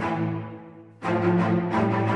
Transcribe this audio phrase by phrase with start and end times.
[0.00, 0.44] Thank
[2.04, 2.09] you.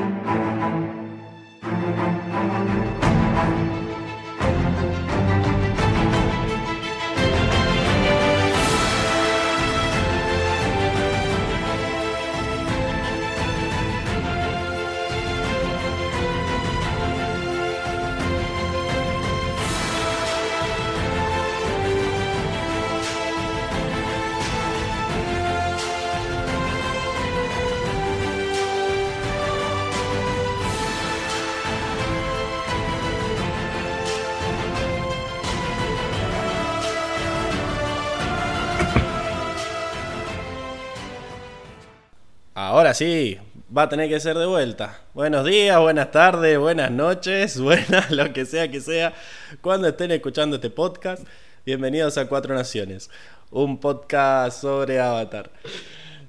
[42.94, 43.36] Sí,
[43.76, 45.00] va a tener que ser de vuelta.
[45.14, 49.12] Buenos días, buenas tardes, buenas noches, buenas, lo que sea que sea,
[49.60, 51.26] cuando estén escuchando este podcast.
[51.66, 53.10] Bienvenidos a Cuatro Naciones,
[53.50, 55.50] un podcast sobre Avatar.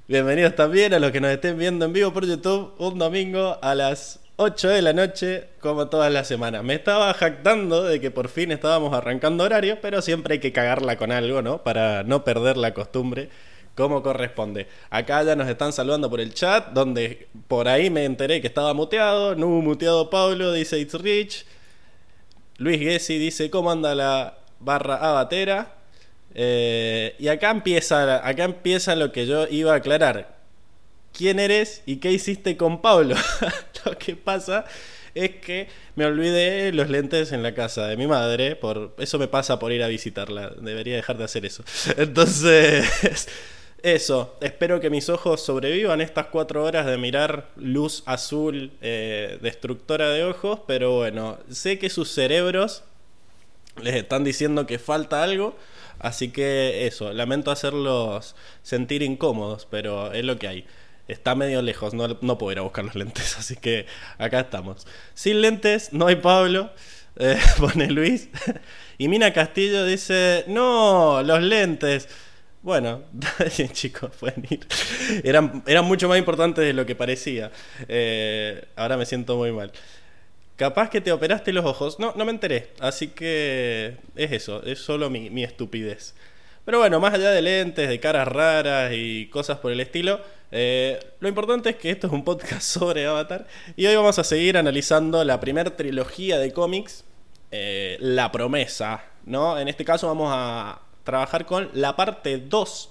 [0.07, 3.75] Bienvenidos también a los que nos estén viendo en vivo por YouTube un domingo a
[3.75, 6.63] las 8 de la noche, como todas las semanas.
[6.63, 10.97] Me estaba jactando de que por fin estábamos arrancando horario, pero siempre hay que cagarla
[10.97, 11.61] con algo, ¿no?
[11.61, 13.29] Para no perder la costumbre
[13.76, 14.68] como corresponde.
[14.90, 18.73] Acá ya nos están saludando por el chat, donde por ahí me enteré que estaba
[18.73, 19.36] muteado.
[19.36, 21.45] No muteado Pablo, dice It's Rich.
[22.58, 25.76] Luis Gessi dice, ¿cómo anda la barra abatera?
[26.34, 30.36] Eh, y acá empieza, acá empieza lo que yo iba a aclarar.
[31.14, 33.16] ¿Quién eres y qué hiciste con Pablo?
[33.86, 34.66] lo que pasa
[35.14, 38.56] es que me olvidé los lentes en la casa de mi madre.
[38.56, 40.52] Por, eso me pasa por ir a visitarla.
[40.59, 41.64] Debería dejar de hacer eso.
[41.98, 43.28] Entonces,
[43.86, 50.09] eso, espero que mis ojos sobrevivan estas cuatro horas de mirar luz azul eh, destructora
[50.09, 52.83] de ojos, pero bueno, sé que sus cerebros
[53.83, 55.56] les están diciendo que falta algo,
[56.00, 60.66] así que eso, lamento hacerlos sentir incómodos, pero es lo que hay.
[61.08, 63.86] Está medio lejos, no, no puedo ir a buscar los lentes, así que
[64.17, 64.88] acá estamos.
[65.13, 66.72] Sin lentes, no hay Pablo,
[67.17, 68.30] eh, pone Luis.
[68.97, 72.09] Y Mina Castillo dice, no, los lentes.
[72.66, 73.03] Bueno,
[73.74, 74.66] chicos, pueden ir.
[75.24, 77.52] Eran, eran mucho más importantes de lo que parecía.
[77.88, 79.72] Eh, ahora me siento muy mal.
[80.56, 82.00] Capaz que te operaste los ojos.
[82.00, 82.72] No, no me enteré.
[82.80, 86.16] Así que es eso, es solo mi, estupidez.
[86.66, 90.20] Pero bueno, más allá de lentes, de caras raras y cosas por el estilo,
[90.52, 93.46] eh, lo importante es que esto es un podcast sobre Avatar.
[93.76, 97.03] Y hoy vamos a seguir analizando la primera trilogía de cómics,
[97.52, 99.03] eh, La Promesa.
[99.26, 99.59] ¿no?
[99.59, 102.89] En este caso vamos a trabajar con la parte 2,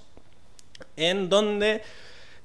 [0.97, 1.83] en donde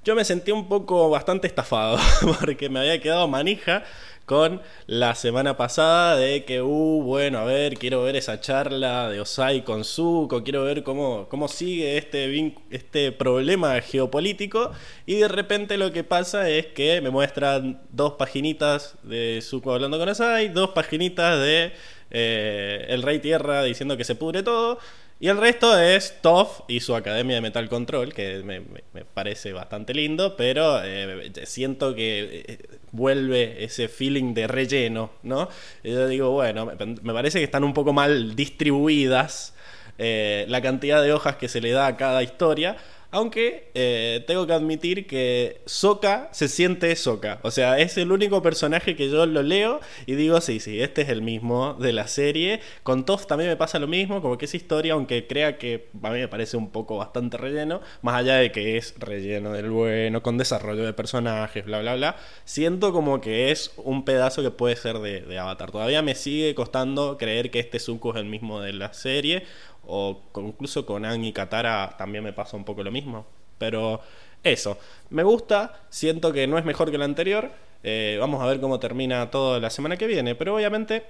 [0.05, 1.99] yo me sentí un poco bastante estafado,
[2.41, 3.85] porque me había quedado manija
[4.27, 9.21] con la semana pasada de que, uh, bueno, a ver, quiero ver esa charla de
[9.21, 14.71] Osai con Zuko, quiero ver cómo, cómo sigue este, este problema geopolítico,
[15.05, 19.99] y de repente lo que pasa es que me muestran dos paginitas de Zuko hablando
[19.99, 21.73] con Osai, dos paginitas de
[22.13, 24.79] eh, El Rey Tierra diciendo que se pudre todo,
[25.21, 28.63] y el resto es Toff y su Academia de Metal Control, que me,
[29.05, 32.59] parece bastante lindo, pero eh, siento que eh,
[32.91, 35.51] vuelve ese feeling de relleno, ¿no?
[35.85, 36.73] Y yo digo, bueno,
[37.03, 39.53] me, parece que están un poco mal distribuidas
[39.99, 42.79] eh, la cantidad de hojas que se le da a cada historia.
[43.13, 47.41] Aunque eh, tengo que admitir que Soka se siente Soka.
[47.43, 51.03] O sea, es el único personaje que yo lo leo y digo, sí, sí, este
[51.03, 52.61] es el mismo de la serie.
[52.85, 56.11] Con Toff también me pasa lo mismo, como que esa historia, aunque crea que a
[56.11, 60.23] mí me parece un poco bastante relleno, más allá de que es relleno del bueno,
[60.23, 64.77] con desarrollo de personajes, bla, bla, bla, siento como que es un pedazo que puede
[64.77, 65.73] ser de, de Avatar.
[65.73, 69.45] Todavía me sigue costando creer que este Zuko es el mismo de la serie
[69.87, 73.27] o incluso con Ang y Katara también me pasa un poco lo mismo.
[73.59, 74.01] Pero
[74.43, 74.79] eso,
[75.11, 77.51] me gusta, siento que no es mejor que el anterior.
[77.83, 80.35] Eh, vamos a ver cómo termina todo la semana que viene.
[80.35, 81.05] Pero obviamente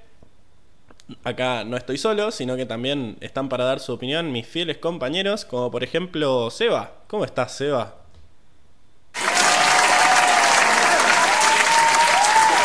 [1.24, 5.44] acá no estoy solo, sino que también están para dar su opinión mis fieles compañeros,
[5.44, 6.92] como por ejemplo Seba.
[7.06, 7.96] ¿Cómo estás, Seba?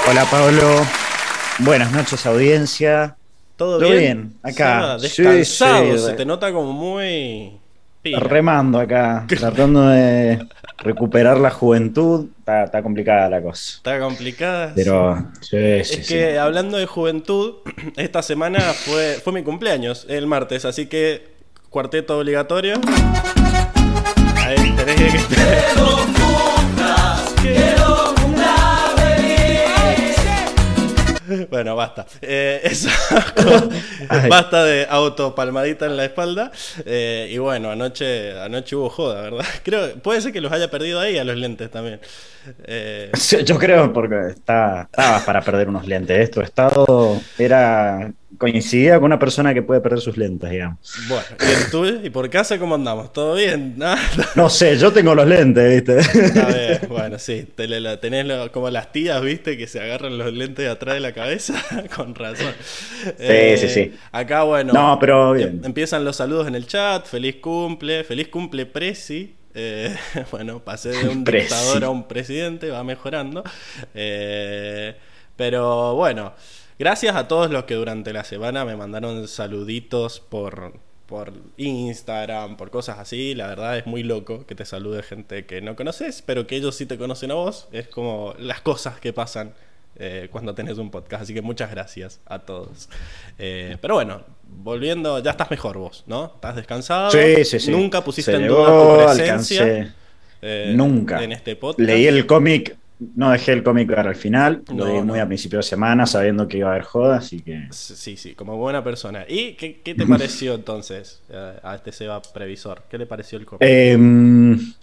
[0.08, 0.86] Hola Pablo,
[1.60, 3.18] buenas noches audiencia.
[3.56, 4.34] ¿Todo, bien?
[4.44, 4.98] acá.
[4.98, 7.60] descansado, se te nota como muy...
[8.04, 10.46] Remando acá, tratando de
[10.78, 12.28] recuperar la juventud.
[12.38, 13.78] Está, complicada la cosa.
[13.78, 14.74] Está complicada.
[14.75, 15.18] Pero
[15.52, 17.56] es que hablando de juventud,
[17.98, 21.34] esta semana fue, fue mi cumpleaños, el martes, así que
[21.72, 22.75] cuarteto obligatorio.
[24.38, 25.36] Ahí tenés que...
[31.50, 32.06] Bueno, basta.
[32.22, 32.90] Eh, eso,
[34.30, 36.52] basta de autopalmadita en la espalda.
[36.86, 39.46] Eh, y bueno, anoche, anoche hubo joda, ¿verdad?
[39.64, 42.00] Creo, puede ser que los haya perdido ahí a los lentes también.
[42.66, 43.12] Eh,
[43.44, 46.20] yo creo porque está, estabas para perder unos lentes.
[46.20, 50.80] Esto estado era coincidía con una persona que puede perder sus lentes, digamos.
[51.08, 51.86] Bueno, ¿y tú?
[52.04, 53.14] ¿Y por casa cómo andamos?
[53.14, 53.76] ¿Todo bien?
[54.36, 54.50] ¿No?
[54.50, 56.40] sé, yo tengo los lentes, ¿viste?
[56.40, 59.58] A ver, bueno, sí, tenés como las tías, ¿viste?
[59.58, 61.64] Que se agarran los lentes de atrás de la cabeza,
[61.96, 62.54] con razón.
[63.04, 63.94] Sí, sí, eh, sí.
[64.12, 65.62] Acá, bueno, no, pero bien.
[65.64, 69.36] empiezan los saludos en el chat, feliz cumple, feliz cumple Prezi.
[69.54, 69.96] Eh,
[70.32, 73.44] bueno, pasé de un dictador a un presidente, va mejorando.
[73.94, 74.96] Eh,
[75.36, 76.34] pero bueno,
[76.80, 80.74] gracias a todos los que durante la semana me mandaron saluditos por,
[81.06, 83.36] por Instagram, por cosas así.
[83.36, 86.75] La verdad es muy loco que te salude gente que no conoces, pero que ellos
[86.75, 87.68] sí te conocen a vos.
[87.72, 89.54] Es como las cosas que pasan
[89.98, 91.24] eh, cuando tenés un podcast.
[91.24, 92.89] Así que muchas gracias a todos.
[93.38, 96.33] Eh, pero bueno, volviendo, ya estás mejor vos, ¿no?
[96.36, 97.12] Estás descansado.
[97.12, 97.72] Sí, sí, sí.
[97.72, 99.95] Nunca pusiste en duda tu presencia.
[100.42, 101.24] Eh, Nunca.
[101.24, 101.88] En este podcast.
[101.88, 102.75] Leí el cómic.
[103.15, 106.47] No dejé el cómic para el final, lo leí muy a principio de semana sabiendo
[106.47, 107.68] que iba a haber joda, así que...
[107.71, 109.25] Sí, sí, como buena persona.
[109.27, 111.21] ¿Y qué, qué te pareció entonces
[111.62, 112.83] a este Seba Previsor?
[112.89, 113.62] ¿Qué le pareció el cómic?
[113.62, 114.74] Em,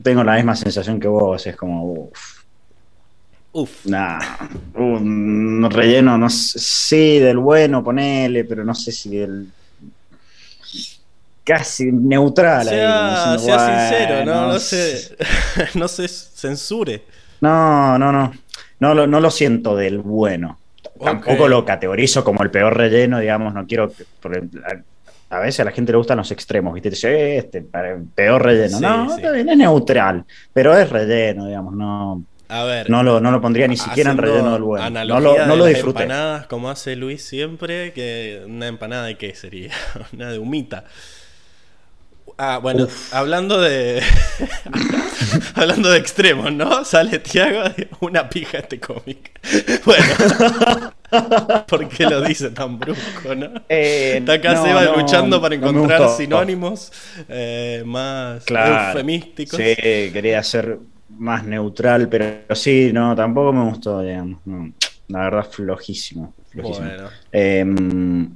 [0.00, 2.10] tengo la misma sensación que vos, es como...
[3.52, 3.86] Uf.
[3.86, 4.20] Nah,
[4.74, 9.48] un relleno, no sé, sí, del bueno, ponele, pero no sé si del.
[11.48, 12.68] Casi neutral.
[12.68, 14.52] Sea, ahí, sea sincero, ¿no?
[14.52, 15.16] No, se,
[15.74, 17.02] no se censure.
[17.40, 18.32] No, no, no.
[18.80, 20.58] No lo, no lo siento del bueno.
[21.02, 23.90] Tampoco lo categorizo como el peor relleno, digamos, no quiero.
[24.20, 24.42] Porque
[25.30, 26.90] a veces a la gente le gustan los extremos, ¿viste?
[26.90, 27.62] Dice, eh, este,
[28.14, 28.80] peor relleno.
[28.80, 33.68] no, es neutral, pero es relleno, digamos, no a ver, no lo, no lo pondría
[33.68, 34.88] ni siquiera en relleno del bueno.
[34.90, 36.04] No lo, no lo disfruté.
[36.04, 39.72] empanadas, como hace Luis siempre, que una empanada de qué sería?
[40.14, 40.84] una de humita.
[42.40, 44.00] Ah, bueno, hablando de.
[45.56, 46.84] hablando de extremos, ¿no?
[46.84, 47.68] Sale Tiago,
[47.98, 49.32] una pija este cómic.
[49.84, 50.92] Bueno.
[51.66, 53.46] ¿Por qué lo dice tan brusco, no?
[53.68, 56.92] Eh, Está acá se va luchando para encontrar sinónimos
[57.28, 59.58] eh, más eufemísticos.
[59.58, 59.74] Sí,
[60.12, 64.40] quería hacer más neutral, pero sí, no, tampoco me gustó, digamos.
[65.08, 66.34] la verdad, flojísimo.
[66.54, 67.08] Bueno.
[67.32, 68.30] Em,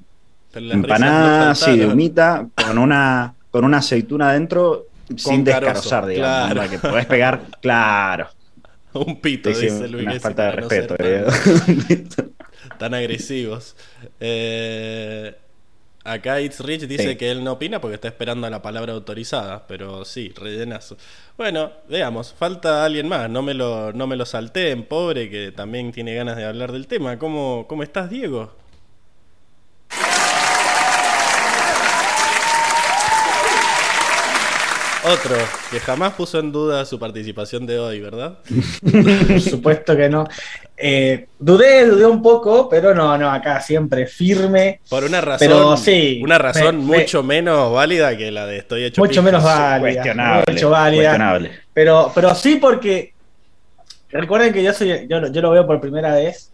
[0.54, 6.52] empanada, sí, de humita, con una, con una aceituna adentro, sin descarozar, digamos.
[6.52, 6.70] Claro.
[6.70, 8.28] que podés pegar, claro.
[8.94, 10.04] Un pito, dice Luis.
[10.06, 10.96] Una falta de respeto,
[12.78, 13.76] tan, agresivos.
[14.18, 15.36] Eh,
[16.04, 19.66] Acá It's Rich dice que él no opina porque está esperando a la palabra autorizada,
[19.68, 20.96] pero sí, rellenazo.
[21.36, 25.92] Bueno, veamos, falta alguien más, no me lo, no me lo salteen, pobre, que también
[25.92, 27.18] tiene ganas de hablar del tema.
[27.18, 28.52] ¿Cómo, cómo estás, Diego?
[35.04, 35.36] Otro
[35.70, 38.38] que jamás puso en duda su participación de hoy, ¿verdad?
[39.28, 40.28] Por supuesto que no.
[40.76, 44.80] Eh, dudé, dudé un poco, pero no, no, acá siempre firme.
[44.88, 49.00] Por una razón, sí, una razón mucho menos válida que la de estoy hecho.
[49.00, 50.44] Mucho menos válida.
[50.44, 53.12] Cuestionable, Pero, pero sí porque
[54.10, 56.52] recuerden que yo soy, yo, yo lo veo por primera vez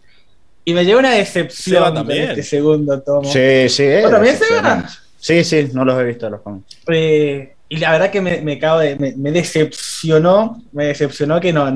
[0.65, 2.29] y me lleva una decepción también.
[2.29, 3.31] este segundo tomo.
[3.31, 3.87] Sí, sí.
[4.09, 4.45] también se
[5.19, 6.77] Sí, sí, no los he visto los cómics.
[6.87, 11.69] Eh, y la verdad que me, me, de, me, decepcionó, me decepcionó que no,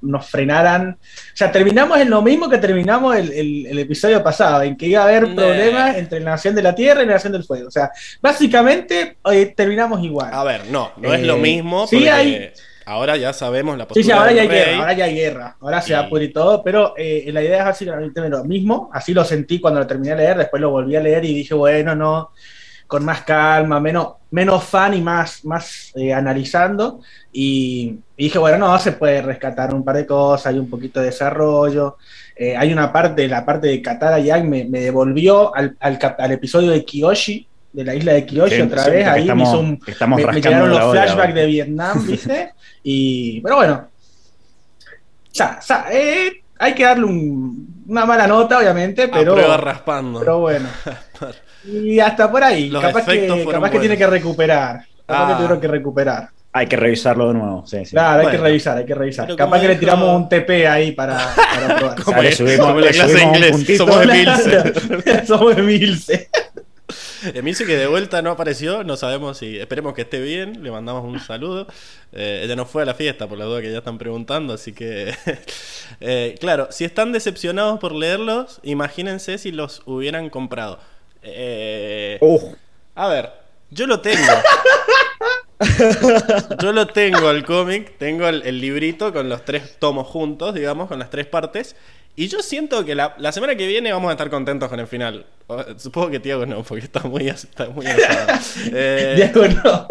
[0.00, 0.90] nos frenaran.
[1.00, 5.00] O sea, terminamos en lo mismo que terminamos el, el, episodio pasado, en que iba
[5.00, 7.66] a haber problemas entre la Nación de la Tierra y la Nación del Fuego.
[7.66, 7.90] O sea,
[8.22, 10.32] básicamente eh, terminamos igual.
[10.32, 11.84] A ver, no, no es lo eh, mismo.
[11.88, 12.52] Sí, hay,
[12.84, 14.02] Ahora ya sabemos la postura.
[14.04, 15.56] Sí, sí, ahora ya hay guerra, ahora ya hay guerra.
[15.60, 18.88] Ahora se va a pudrir todo, pero eh, la idea es así, lo mismo.
[18.92, 21.54] Así lo sentí cuando lo terminé de leer, después lo volví a leer y dije,
[21.54, 22.30] bueno, no
[22.90, 27.00] con más calma, menos, menos fan y más, más eh, analizando.
[27.32, 31.06] Y, dije, bueno, no, se puede rescatar un par de cosas, hay un poquito de
[31.06, 31.98] desarrollo.
[32.34, 36.72] Eh, hay una parte, la parte de Katara Yang me, me devolvió al, al, episodio
[36.72, 39.06] de Kiyoshi, de la isla de Kiyoshi otra vez.
[39.06, 42.54] Ahí estamos, me, hizo un, estamos me, llegaron los flashbacks de Vietnam, ¿viste?
[42.82, 43.88] y, pero bueno.
[45.30, 49.36] O sea, eh, hay que darle una mala nota, obviamente, pero.
[49.58, 50.18] raspando.
[50.18, 50.68] Pero bueno.
[51.64, 52.70] Y hasta por ahí.
[52.70, 54.84] capaz que, capaz que tiene que recuperar.
[55.06, 55.36] Capaz que ah.
[55.36, 56.30] tuvieron que recuperar.
[56.52, 57.64] Hay que revisarlo de nuevo.
[57.66, 57.92] Sí, sí.
[57.92, 59.36] Claro, hay que revisar, hay que revisar.
[59.36, 62.24] Capaz que le tiramos un TP ahí para, para probar.
[62.24, 63.76] Le subimos, la clase de inglés.
[63.76, 65.26] Somos de Milce.
[65.26, 66.28] Somos de Milce.
[67.34, 69.58] Emilce que de vuelta no apareció, no sabemos si.
[69.58, 71.66] Esperemos que esté bien, le mandamos un saludo.
[72.12, 74.72] Eh, ella no fue a la fiesta, por la duda que ya están preguntando, así
[74.72, 75.14] que.
[76.02, 80.78] Eh, claro, si están decepcionados por leerlos, imagínense si los hubieran comprado.
[81.22, 82.18] Eh,
[82.94, 83.30] a ver,
[83.70, 84.32] yo lo tengo.
[86.58, 90.98] Yo lo tengo el cómic, tengo el, librito con los tres tomos juntos, digamos, con
[90.98, 91.76] las tres partes.
[92.16, 95.26] Y yo siento que la, semana que viene vamos a estar contentos con el final.
[95.76, 97.84] Supongo que Tiago no, porque está muy, está muy
[98.72, 99.86] eh, no.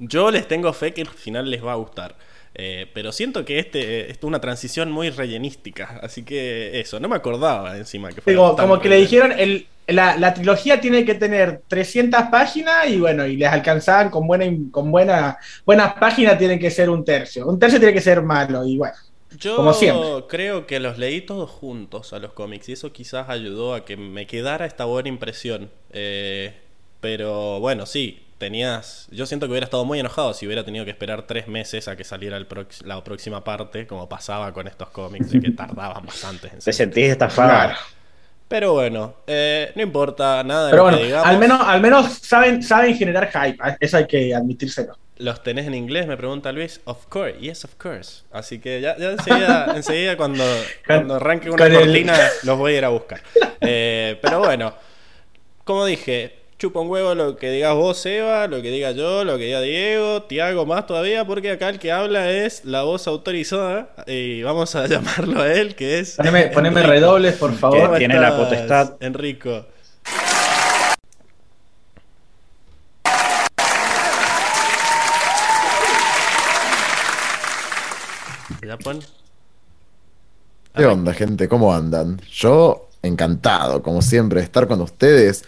[0.00, 2.14] Yo les tengo fe que el final les va a gustar.
[2.58, 6.00] Eh, pero siento que este es una transición muy rellenística.
[6.02, 8.34] Así que eso, no me acordaba encima que fue.
[8.34, 13.36] como que le dijeron, el, la, trilogía tiene que tener 300 páginas y bueno, y
[13.36, 17.46] les alcanzaban con, buena, con buena, buenas páginas, tienen que ser un tercio.
[17.46, 18.96] Un tercio tiene que ser malo y bueno.
[19.38, 20.24] Yo como siempre.
[20.28, 23.98] creo que los leí todos juntos a los cómics y eso quizás ayudó a que
[23.98, 25.70] me quedara esta buena impresión.
[25.92, 26.54] Eh,
[27.00, 29.08] pero bueno, sí, tenías.
[29.10, 31.96] Yo siento que hubiera estado muy enojado si hubiera tenido que esperar tres meses a
[31.96, 32.46] que saliera el
[32.84, 36.48] la próxima parte, como pasaba con estos cómics, de que tardaban bastante.
[36.48, 37.74] En Te sentís estafado.
[38.48, 40.70] Pero bueno, eh, no importa nada.
[40.70, 44.96] Pero bueno, al menos, al menos saben, saben generar hype, eso hay que admitírselo.
[45.18, 46.06] ¿Los tenés en inglés?
[46.06, 46.80] Me pregunta Luis.
[46.84, 48.22] Of course, yes, of course.
[48.30, 50.44] Así que ya, ya enseguida, enseguida cuando,
[50.86, 53.22] cuando arranque una cortina los voy a ir a buscar.
[53.62, 54.74] Eh, pero bueno,
[55.64, 59.36] como dije, chupa un huevo lo que digas vos, Eva, lo que diga yo, lo
[59.36, 63.90] que diga Diego, Tiago más todavía, porque acá el que habla es la voz autorizada
[64.06, 66.16] y vamos a llamarlo a él, que es...
[66.16, 67.98] Poneme, redobles, por favor.
[67.98, 68.94] tiene la potestad.
[69.00, 69.66] Enrico.
[78.66, 78.78] ¿Ya
[80.74, 81.48] ¿Qué onda, gente?
[81.48, 82.20] ¿Cómo andan?
[82.32, 85.44] Yo encantado, como siempre, de estar con ustedes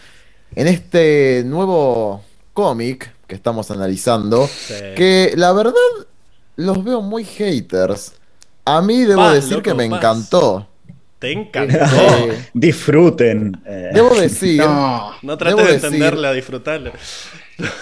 [0.55, 4.49] en este nuevo cómic que estamos analizando,
[4.95, 5.73] que la verdad
[6.55, 8.13] los veo muy haters.
[8.65, 10.67] A mí debo decir que me encantó.
[11.19, 11.77] Te encantó.
[12.53, 13.61] Disfruten.
[13.93, 14.61] Debo decir.
[14.61, 16.91] No, no trates de entenderla, disfrutarla.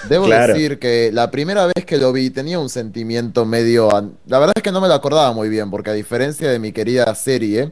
[0.09, 3.89] Debo decir que la primera vez que lo vi tenía un sentimiento medio.
[4.25, 6.71] La verdad es que no me lo acordaba muy bien, porque a diferencia de mi
[6.71, 7.71] querida serie,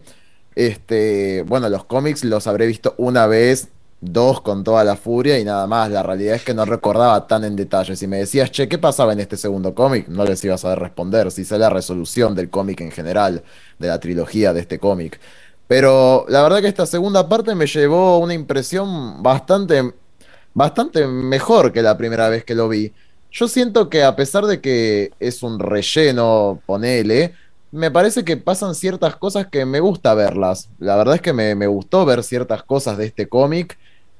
[0.55, 3.69] este, bueno, los cómics los habré visto una vez
[4.01, 5.89] dos con toda la furia y nada más.
[5.89, 7.95] La realidad es que no recordaba tan en detalle.
[7.95, 10.07] Si me decías, che, ¿qué pasaba en este segundo cómic?
[10.07, 11.31] No les iba a saber responder.
[11.31, 13.43] Si sé la resolución del cómic en general,
[13.79, 15.19] de la trilogía de este cómic.
[15.67, 19.93] Pero la verdad que esta segunda parte me llevó una impresión bastante,
[20.53, 22.93] bastante mejor que la primera vez que lo vi.
[23.31, 27.33] Yo siento que a pesar de que es un relleno, ponele,
[27.75, 30.69] me parece que pasan ciertas cosas que me gusta verlas.
[30.79, 33.77] La verdad es que me, me gustó ver ciertas cosas de este cómic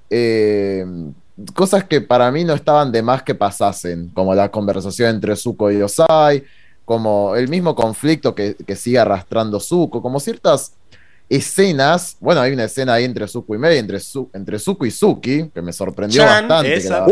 [0.09, 0.85] eh,
[1.53, 5.71] cosas que para mí no estaban de más que pasasen, como la conversación entre Zuko
[5.71, 6.43] y Osai,
[6.85, 10.73] como el mismo conflicto que, que sigue arrastrando Zuko, como ciertas
[11.29, 12.17] escenas.
[12.19, 13.99] Bueno, hay una escena ahí entre Zuko y Mei, entre,
[14.33, 16.75] entre Zuko y Suki, que me sorprendió bastante.
[16.75, 17.05] Esa,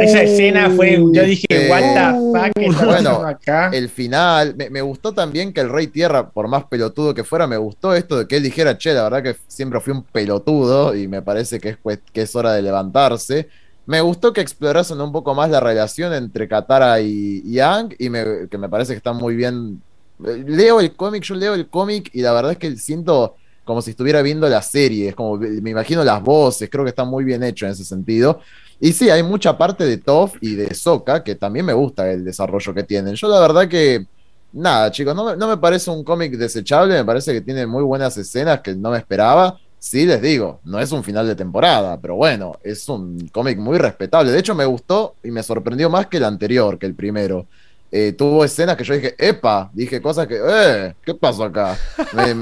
[0.00, 3.70] esa escena fue, yo dije, este, what the fuck, bueno, acá?
[3.72, 7.56] El final, me, gustó también que el Rey Tierra, por más pelotudo que fuera, me
[7.56, 11.08] gustó esto de que él dijera, che, la verdad que siempre fui un pelotudo y
[11.08, 11.78] me parece que es,
[12.12, 13.48] que es hora de levantarse.
[13.86, 18.08] Me gustó que explorasen un poco más la relación entre Katara y, Yang y
[18.48, 19.82] que me parece que está muy bien
[20.22, 23.90] leo el cómic, yo leo el cómic y la verdad es que siento como si
[23.90, 27.42] estuviera viendo la serie, es como me imagino las voces, creo que está muy bien
[27.42, 28.40] hecho en ese sentido.
[28.80, 32.24] Y sí, hay mucha parte de Toff y de Soka que también me gusta el
[32.24, 33.14] desarrollo que tienen.
[33.14, 34.06] Yo la verdad que,
[34.52, 38.16] nada, chicos, no, no me parece un cómic desechable, me parece que tiene muy buenas
[38.16, 39.58] escenas que no me esperaba.
[39.78, 43.78] Sí, les digo, no es un final de temporada, pero bueno, es un cómic muy
[43.78, 44.32] respetable.
[44.32, 47.46] De hecho, me gustó y me sorprendió más que el anterior, que el primero.
[47.92, 51.76] Eh, tuvo escenas que yo dije, epa, dije cosas que, eh, ¿qué pasó acá?
[52.12, 52.34] Me,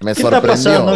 [0.00, 0.86] me, sorprendió.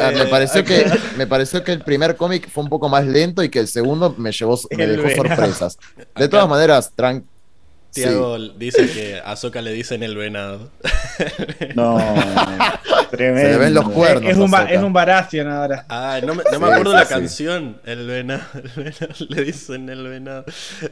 [0.00, 3.42] Ah, me, pareció que, me pareció que el primer cómic fue un poco más lento
[3.42, 5.76] y que el segundo me llevó me dejó sorpresas.
[6.16, 7.37] De todas maneras, tranquilo
[7.92, 10.70] Tiago dice que a Azoka le dicen el venado.
[11.74, 11.98] No,
[13.10, 13.48] tremendo.
[13.48, 14.30] Se le ven los cuernos.
[14.30, 15.86] Es un, es un Baratheon ahora.
[15.88, 17.80] Ah, no me, no me acuerdo la canción.
[17.84, 18.42] El venado,
[19.28, 20.44] Le dicen el venado.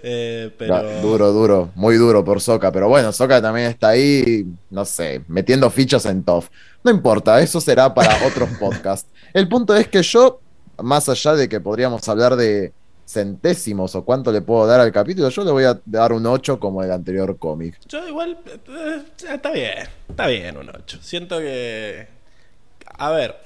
[0.02, 1.00] Eh, pero...
[1.00, 1.70] duro, duro.
[1.74, 2.72] Muy duro por Soka.
[2.72, 6.48] Pero bueno, Soka también está ahí, no sé, metiendo fichas en Toff.
[6.82, 9.08] No importa, eso será para otros podcasts.
[9.32, 10.40] El punto es que yo,
[10.82, 12.72] más allá de que podríamos hablar de
[13.06, 16.58] centésimos o cuánto le puedo dar al capítulo, yo le voy a dar un 8
[16.58, 17.78] como el anterior cómic.
[17.88, 20.98] Yo igual, eh, está bien, está bien un 8.
[21.00, 22.08] Siento que...
[22.98, 23.36] A ver,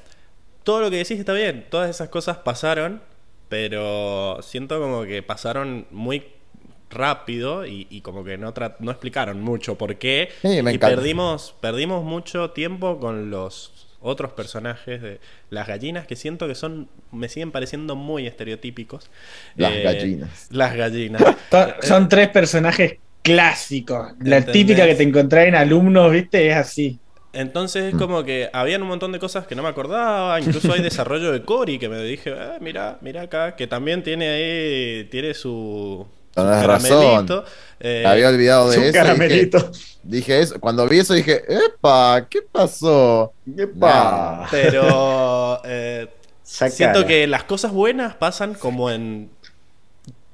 [0.63, 3.03] todo lo que decís está bien, todas esas cosas pasaron,
[3.49, 6.25] pero siento como que pasaron muy
[6.91, 10.31] rápido y, como que no, no explicaron mucho por qué.
[10.43, 16.55] y perdimos, perdimos mucho tiempo con los otros personajes de las gallinas que siento que
[16.55, 19.11] son me siguen pareciendo muy estereotípicos.
[19.57, 20.47] Las eh, gallinas.
[20.51, 21.23] Las gallinas.
[21.83, 24.13] son tres personajes clásicos.
[24.21, 26.49] La típica que te encontrás en alumnos, ¿viste?
[26.49, 26.99] Es así.
[27.33, 27.99] Entonces es mm.
[27.99, 30.41] como que habían un montón de cosas que no me acordaba.
[30.41, 34.29] Incluso hay desarrollo de Cory que me dije, ah, mira, mira acá, que también tiene
[34.29, 37.45] ahí, tiene su, Tienes razón.
[37.81, 38.93] Eh, había olvidado de eso.
[38.93, 39.71] Caramelito.
[40.03, 40.61] Dije, eso.
[40.61, 42.27] Cuando vi eso dije, ¡epa!
[42.29, 43.33] ¿Qué pasó?
[43.57, 44.47] ¡Epa!
[44.51, 46.09] pero eh,
[46.43, 49.31] siento que las cosas buenas pasan como en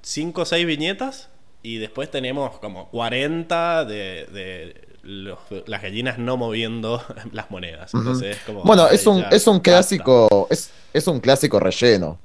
[0.03, 1.29] 5 o 6 viñetas
[1.63, 7.93] y después tenemos como 40 de, las gallinas no moviendo las monedas.
[7.95, 12.19] Entonces, como, bueno, es un, es un clásico, es, es un clásico relleno.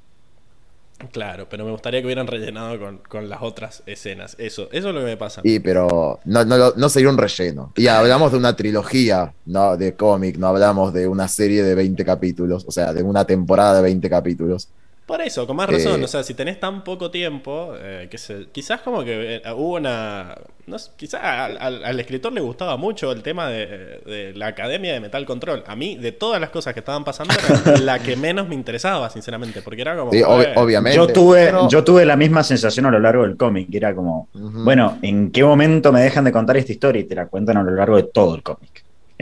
[1.10, 2.78] Claro, pero me gustaría que hubieran rellenado
[3.08, 4.36] con, las otras escenas.
[4.38, 5.40] Eso, eso es lo que me pasa.
[5.44, 7.72] Y pero no, no, no sería un relleno.
[7.76, 12.04] Y hablamos de una trilogía, no de cómic, no hablamos de una serie de 20
[12.04, 14.68] capítulos, o sea, de una temporada de 20 capítulos.
[15.12, 18.16] Por eso, con más razón, eh, o sea, si tenés tan poco tiempo, eh, que
[18.16, 20.34] se, quizás como que eh, hubo una...
[20.64, 25.64] No, quizás al, escritor le gustaba mucho el tema de, la Academia de Metal Control.
[25.66, 29.10] A mí, de todas las cosas que estaban pasando, era la que menos me interesaba,
[29.10, 30.12] sinceramente, porque era como...
[30.56, 30.96] obviamente.
[30.96, 34.30] Yo tuve, yo tuve la misma sensación a lo largo del cómic, que era como,
[34.32, 37.02] bueno, ¿en qué momento me dejan de contar esta historia?
[37.02, 38.71] Y te la cuentan a lo largo de todo el cómic.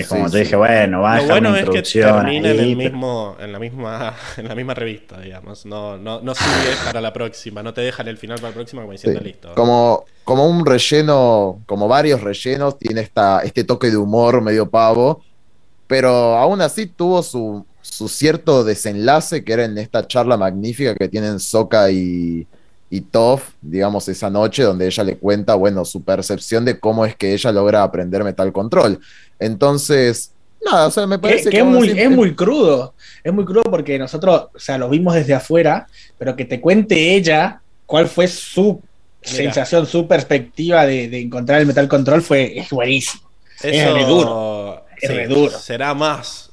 [0.00, 3.36] Es como yo dije, bueno, va a Lo bueno es que termina en, el mismo,
[3.40, 5.66] en, la misma, en la misma revista, digamos.
[5.66, 8.82] No, no, no sigue para la próxima, no te dejan el final para la próxima
[8.82, 9.54] como diciendo listo.
[9.54, 15.22] Como, como un relleno, como varios rellenos, tiene esta, este toque de humor medio pavo,
[15.86, 21.08] pero aún así tuvo su, su cierto desenlace que era en esta charla magnífica que
[21.08, 22.46] tienen Soka y,
[22.90, 27.14] y Toff, digamos, esa noche donde ella le cuenta, bueno, su percepción de cómo es
[27.14, 28.98] que ella logra aprender Metal Control.
[29.38, 30.32] Entonces,
[30.64, 33.96] nada, o sea, me parece que, es, muy, es muy crudo, es muy crudo porque
[33.96, 35.86] nosotros, o sea, lo vimos desde afuera,
[36.18, 38.82] pero que te cuente ella cuál fue su
[39.22, 43.22] sensación, su perspectiva de, encontrar el Metal Control fue es buenísimo.
[43.62, 44.84] es re duro.
[45.00, 45.58] Es duro.
[45.58, 46.50] Será más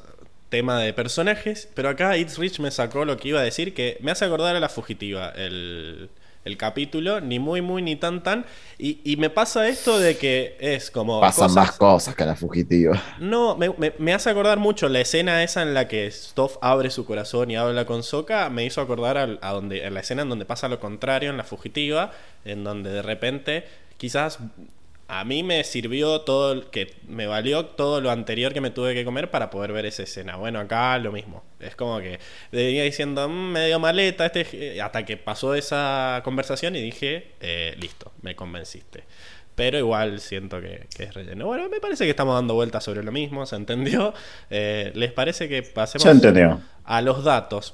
[0.50, 3.98] tema de personajes, pero acá It's Rich me sacó lo que iba a decir, que
[4.02, 6.10] me hace acordar a la fugitiva, el,
[6.48, 8.46] el capítulo, ni muy, muy, ni tan, tan.
[8.80, 11.20] Y, me pasa esto de que es como.
[11.20, 13.02] Pasan más cosas que la fugitiva.
[13.20, 17.52] No, me, hace acordar mucho la escena esa en la que Stoff abre su corazón
[17.52, 18.50] y habla con Soka.
[18.50, 21.44] Me hizo acordar a, donde, a la escena en donde pasa lo contrario en la
[21.44, 22.12] fugitiva,
[22.46, 23.66] en donde de repente
[23.98, 24.40] quizás
[25.08, 29.06] a mí me sirvió todo, que me valió todo lo anterior que me tuve que
[29.06, 30.36] comer para poder ver esa escena.
[30.36, 31.44] Bueno, acá lo mismo.
[31.60, 32.20] Es como que
[32.52, 38.12] venía diciendo, mm, medio maleta, este, hasta que pasó esa conversación y dije, eh, listo,
[38.22, 39.06] me convenciste.
[39.56, 41.46] Pero igual siento que, es relleno.
[41.46, 44.14] Bueno, me parece que estamos dando vueltas sobre lo mismo, ¿se entendió?
[44.50, 46.06] Eh, ¿Les parece que pasemos
[46.84, 47.74] a los datos?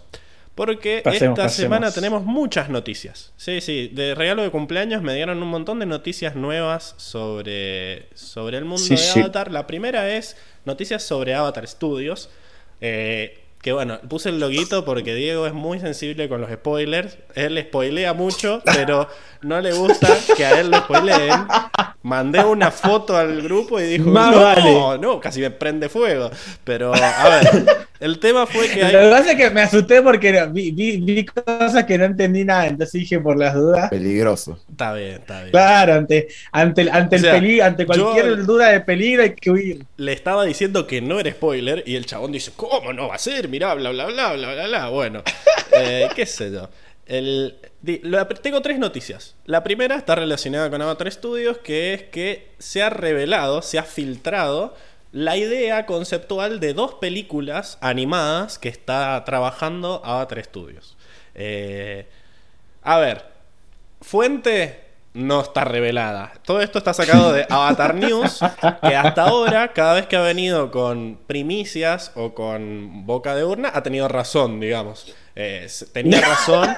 [0.55, 3.33] Porque esta semana tenemos muchas noticias.
[3.37, 8.57] Sí, sí, de regalo de cumpleaños me dieron un montón de noticias nuevas sobre, sobre
[8.57, 9.51] el mundo de Avatar.
[9.51, 12.29] La primera es noticias sobre Avatar Studios.
[12.81, 17.17] Eh, que bueno, puse el loguito porque Diego es muy sensible con los spoilers.
[17.34, 19.08] Él spoilea mucho, pero
[19.41, 21.45] no le gusta que a él lo spoileen.
[22.02, 26.30] Mandé una foto al grupo y dijo, no, no, casi me prende fuego.
[26.65, 28.91] Pero, a ver, el tema fue que hay...
[28.91, 32.99] Lo que pasa es que me asusté porque vi, cosas que no entendí nada, entonces
[32.99, 33.89] dije por las dudas.
[33.89, 34.60] Peligroso.
[34.69, 35.52] Está bien, está bien.
[35.52, 39.86] Claro, ante, ante, ante el peligro, ante cualquier duda de peligro hay que huir.
[39.95, 43.19] Le estaba diciendo que no era spoiler y el chabón dice, ¿cómo no va a
[43.19, 43.47] ser?
[43.53, 44.89] Mirá, bla, bla, bla, bla, bla, bla.
[44.89, 45.21] Bueno,
[45.73, 46.69] eh, qué sé yo.
[47.05, 47.55] El,
[48.41, 49.35] tengo tres noticias.
[49.45, 53.83] La primera está relacionada con Avatar Studios, que es que se ha revelado, se ha
[53.83, 54.75] filtrado
[55.11, 60.97] la idea conceptual de dos películas animadas que está trabajando Avatar Studios.
[61.35, 62.07] Eh,
[62.81, 63.23] a ver,
[64.01, 64.82] fuente
[65.13, 66.34] no está revelada.
[66.45, 68.39] Todo esto está sacado de Avatar News,
[68.82, 73.71] que hasta ahora, cada vez que ha venido con primicias o con boca de urna,
[73.73, 75.13] ha tenido razón, digamos.
[75.36, 76.69] Eh, tenía razón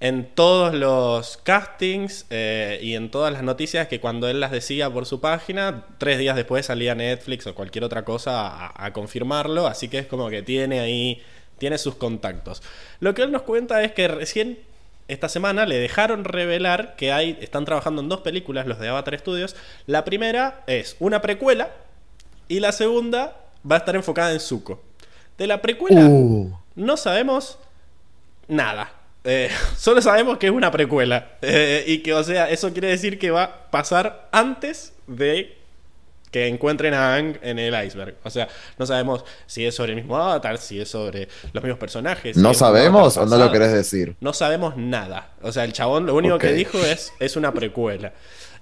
[0.00, 4.90] en todos los castings eh, y en todas las noticias que cuando él las decía
[4.90, 9.88] por su página, tres días después salía Netflix o cualquier otra cosa a, confirmarlo, así
[9.88, 11.22] que es como que tiene ahí,
[11.58, 12.62] tiene sus contactos.
[13.00, 14.58] Lo que él nos cuenta es que recién
[15.08, 19.18] esta semana le dejaron revelar que hay, están trabajando en dos películas los de Avatar
[19.18, 19.56] Studios.
[19.86, 21.70] La primera es una precuela
[22.48, 23.36] y la segunda
[23.70, 24.82] va a estar enfocada en Zuko.
[25.36, 26.56] De la precuela uh.
[26.74, 27.58] no sabemos
[28.48, 28.92] nada.
[29.24, 31.32] Eh, solo sabemos que es una precuela.
[31.42, 35.56] Eh, y que, o sea, eso quiere decir que va a pasar antes de
[36.34, 38.16] que encuentren a Ang en el iceberg.
[38.24, 41.78] O sea, no sabemos si es sobre el mismo avatar, si es sobre los mismos
[41.78, 42.36] personajes.
[42.36, 44.16] ¿No sabemos o no lo querés decir?
[44.18, 45.28] No sabemos nada.
[45.42, 48.14] O sea, el chabón lo único que dijo es, es una precuela.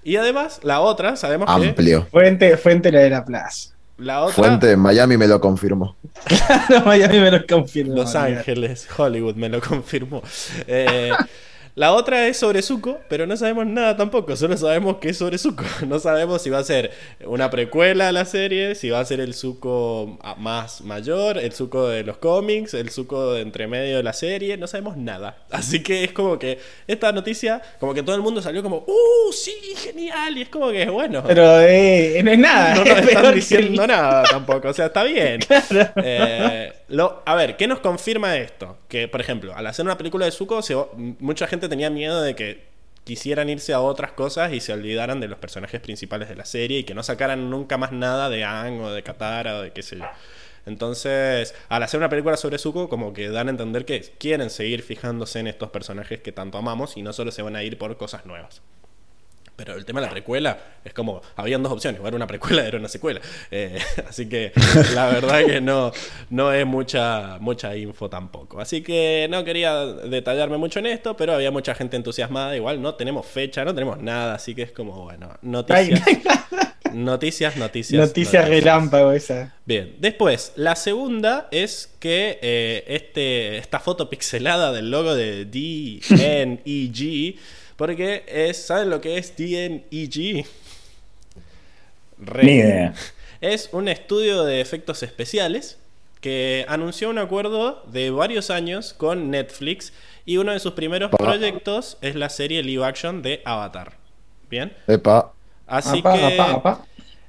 [0.03, 2.05] Y además, la otra, sabemos Amplio.
[2.11, 3.71] Fuente, fuente de la plaza.
[3.97, 4.35] La otra...
[4.35, 5.95] Fuente, Miami me lo confirmó.
[6.25, 7.95] claro, Miami me lo confirmó.
[7.95, 10.21] Los Ángeles, Hollywood me lo confirmó.
[10.67, 11.09] Eh,
[11.75, 15.39] la otra es sobre Zuko, pero no sabemos nada tampoco, solo sabemos que es sobre
[15.39, 15.63] Zuko.
[15.87, 16.91] No sabemos si va a ser
[17.25, 21.87] una precuela a la serie, si va a ser el Zuko más mayor, el Zuko
[21.87, 25.37] de los cómics, el Zuko de entre medio de la serie, no sabemos nada.
[25.51, 29.33] Así que es como que esta noticia, como que todo el mundo salió como, ¡uh,
[29.33, 30.37] sí, genial!
[30.37, 31.23] Y es como que, bueno.
[31.25, 32.75] Pero eh, no es nada.
[32.75, 35.39] No nos están diciendo nada tampoco, o sea, está bien.
[35.95, 38.77] Eh, lo, a ver, ¿qué nos confirma esto?
[38.87, 40.61] Que, por ejemplo, al hacer una película de Zuko,
[41.19, 42.65] mucha gente tenía miedo de que
[43.03, 46.79] quisieran irse a otras cosas y se olvidaran de los personajes principales de la serie
[46.79, 49.81] y que no sacaran nunca más nada de Aang o de Katara o de qué
[49.81, 50.05] sé yo.
[50.67, 54.83] Entonces, al hacer una película sobre Zuko, como que dan a entender que quieren seguir
[54.83, 57.97] fijándose en estos personajes que tanto amamos y no solo se van a ir por
[57.97, 58.61] cosas nuevas.
[59.63, 62.63] Pero el tema de la precuela es como, habían dos opciones, o era una precuela
[62.63, 63.21] o era una secuela.
[63.49, 64.51] Eh, así que
[64.93, 65.93] la verdad que no,
[66.31, 68.59] no es mucha, mucha info tampoco.
[68.59, 72.53] Así que no quería detallarme mucho en esto, pero había mucha gente entusiasmada.
[72.57, 76.01] Igual no tenemos fecha, no tenemos nada, así que es como, bueno, noticias.
[76.93, 78.07] Noticias, noticias.
[78.07, 79.55] Noticias relámpago esa.
[79.65, 87.37] Bien, después, la segunda es que eh, este, esta foto pixelada del logo de DNEG
[87.75, 90.45] porque es, ¿saben lo que es DNEG?
[92.17, 92.93] Ni idea.
[93.41, 95.77] Es un estudio de efectos especiales
[96.21, 99.91] que anunció un acuerdo de varios años con Netflix
[100.25, 103.97] y uno de sus primeros proyectos es la serie live action de Avatar.
[104.49, 104.71] ¿Bien?
[104.87, 105.33] Epa.
[105.67, 106.37] Así que...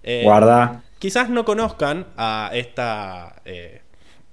[0.04, 0.84] Eh, Guarda.
[1.00, 3.82] Quizás no conozcan a esta eh,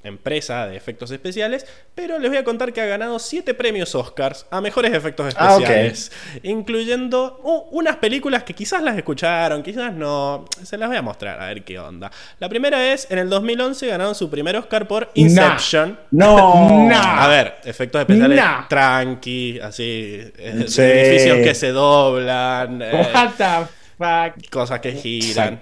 [0.04, 4.46] empresa de efectos especiales, pero les voy a contar que ha ganado 7 premios Oscars
[4.50, 6.12] a mejores efectos ah, especiales,
[6.44, 11.42] incluyendo uh, unas películas que quizás las escucharon, quizás no, se las voy a mostrar
[11.42, 12.12] a ver qué onda.
[12.40, 16.00] La primera es, en el 2011 ganaron su primer Oscar por Inception.
[16.12, 19.84] No, a ver, efectos especiales tranqui, así,
[20.38, 22.82] eh, edificios que se doblan.
[22.82, 23.08] Eh,
[24.50, 25.60] Cosas que giran.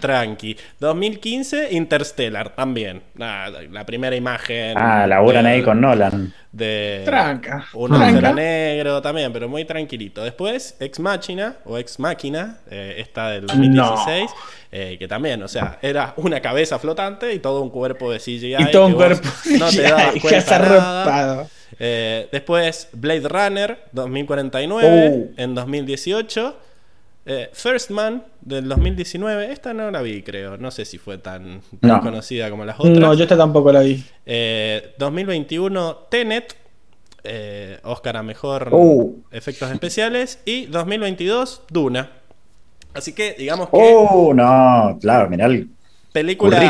[0.00, 0.56] Tranqui.
[0.78, 3.02] 2015, Interstellar también.
[3.16, 4.76] la primera imagen.
[4.76, 6.32] Ah, laburan ahí con Nolan.
[6.52, 7.64] De Tranca.
[7.72, 10.22] Un agujero negro también, pero muy tranquilito.
[10.22, 14.30] Después, Ex Machina o Ex Máquina, eh, esta del 2016.
[14.70, 18.56] Eh, que también, o sea, era una cabeza flotante y todo un cuerpo de CGI.
[18.58, 21.46] Y todo un cuerpo no te dabas cuenta.
[21.78, 26.56] Eh, después, Blade Runner 2049 en 2018.
[27.24, 30.56] Eh, First Man del 2019, esta no la vi, creo.
[30.56, 32.98] No sé si fue tan, conocida como las otras.
[32.98, 34.04] No, yo esta tampoco la vi.
[34.98, 36.56] 2021, eh, Tenet,
[37.22, 39.22] eh, Oscar a mejor uh.
[39.30, 40.40] efectos especiales.
[40.44, 42.10] Y 2022, Duna.
[42.94, 43.76] Así que, digamos que.
[43.76, 44.98] ¡Oh, no!
[45.00, 45.68] Claro, mirá el
[46.12, 46.60] películas,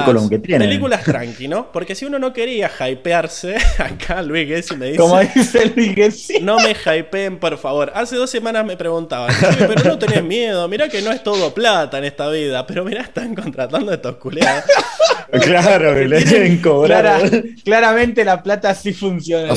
[0.41, 1.71] películas tranqui, ¿no?
[1.73, 4.99] Porque si uno no quería hypearse, acá Luis Gessi me dice.
[4.99, 6.41] Como dice Luis Gessi.
[6.41, 7.93] No me hypeen, por favor.
[7.95, 11.99] Hace dos semanas me preguntaban, pero no tenés miedo, mirá que no es todo plata
[11.99, 14.65] en esta vida, pero mirá, están contratando a estos culeados.
[15.43, 17.23] claro, que le quieren cobrar.
[17.65, 19.53] claramente la plata sí funciona.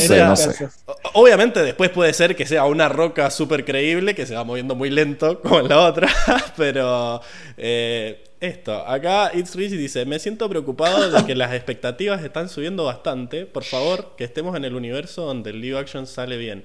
[1.14, 4.90] Obviamente después puede ser que sea una roca súper creíble, que se va moviendo muy
[4.90, 6.10] lento como en la otra,
[6.58, 7.22] pero...
[7.58, 12.84] Eh, esto, acá It's Rich dice, me siento preocupado de que las expectativas están subiendo
[12.86, 13.46] bastante.
[13.46, 16.64] Por favor, que estemos en el universo donde el live action sale bien.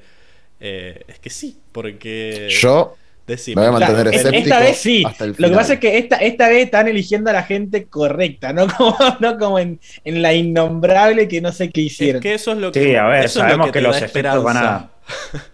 [0.61, 2.49] Eh, es que sí, porque...
[2.51, 5.05] Yo me voy a mantener escéptico Esta vez sí.
[5.37, 8.67] Lo que pasa es que esta, esta vez están eligiendo a la gente correcta, no
[8.77, 12.17] como, no como en, la innombrable que no sé qué hicieron.
[12.17, 12.83] Es que eso es lo que...
[12.83, 14.91] Sí, a ver, sabemos que, los efectos van a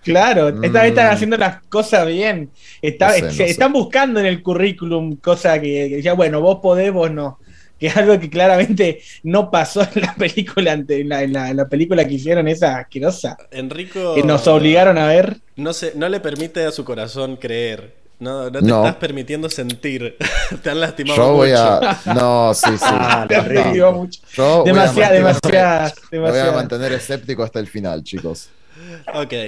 [0.03, 1.13] Claro, esta vez están mm.
[1.13, 2.51] haciendo las cosas bien.
[2.83, 7.39] están buscando en el currículum cosas que, que, ya, bueno, vos podés, vos no.
[7.79, 12.07] Que es algo que claramente no pasó en la película en la, en la, película
[12.07, 13.37] que hicieron esa asquerosa.
[13.51, 14.15] Enrico.
[14.15, 15.37] Que nos obligaron a ver.
[15.57, 17.93] No, se, no le permite a su corazón creer.
[18.19, 20.17] No, no te estás permitiendo sentir.
[20.63, 22.01] te han lastimado Yo voy a.
[22.15, 22.85] No, sí, sí.
[22.87, 24.21] Ah, te mucho.
[24.65, 25.93] Demasiado, demasiado.
[26.11, 28.49] Me voy a mantener escéptico hasta el final, chicos.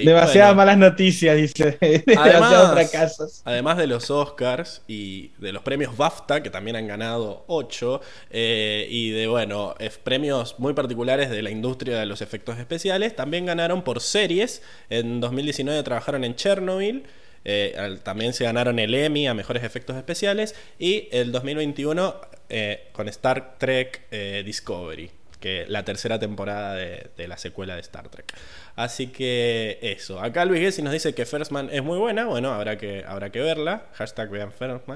[0.05, 1.79] Demasiadas malas noticias, dice.
[2.17, 8.01] Además, además de los Oscars y de los premios BAFTA, que también han ganado 8,
[8.31, 13.47] eh, y de, bueno, premios muy particulares de la industria de los efectos especiales, también
[13.47, 14.63] ganaron por series.
[14.91, 17.05] En 2019 trabajaron en Chernobyl.
[17.45, 22.17] Eh, también se ganaron el Emmy a mejores efectos especiales y el 2021
[22.51, 24.11] eh, con Star Trek
[24.45, 28.35] Discovery que la tercera temporada de, la secuela de Star Trek.
[28.79, 30.21] Así que eso.
[30.21, 32.27] Acá Luis Gessi nos dice que First Man es muy buena.
[32.27, 33.83] Bueno, habrá que, habrá que verla.
[33.95, 34.87] Hashtag vean First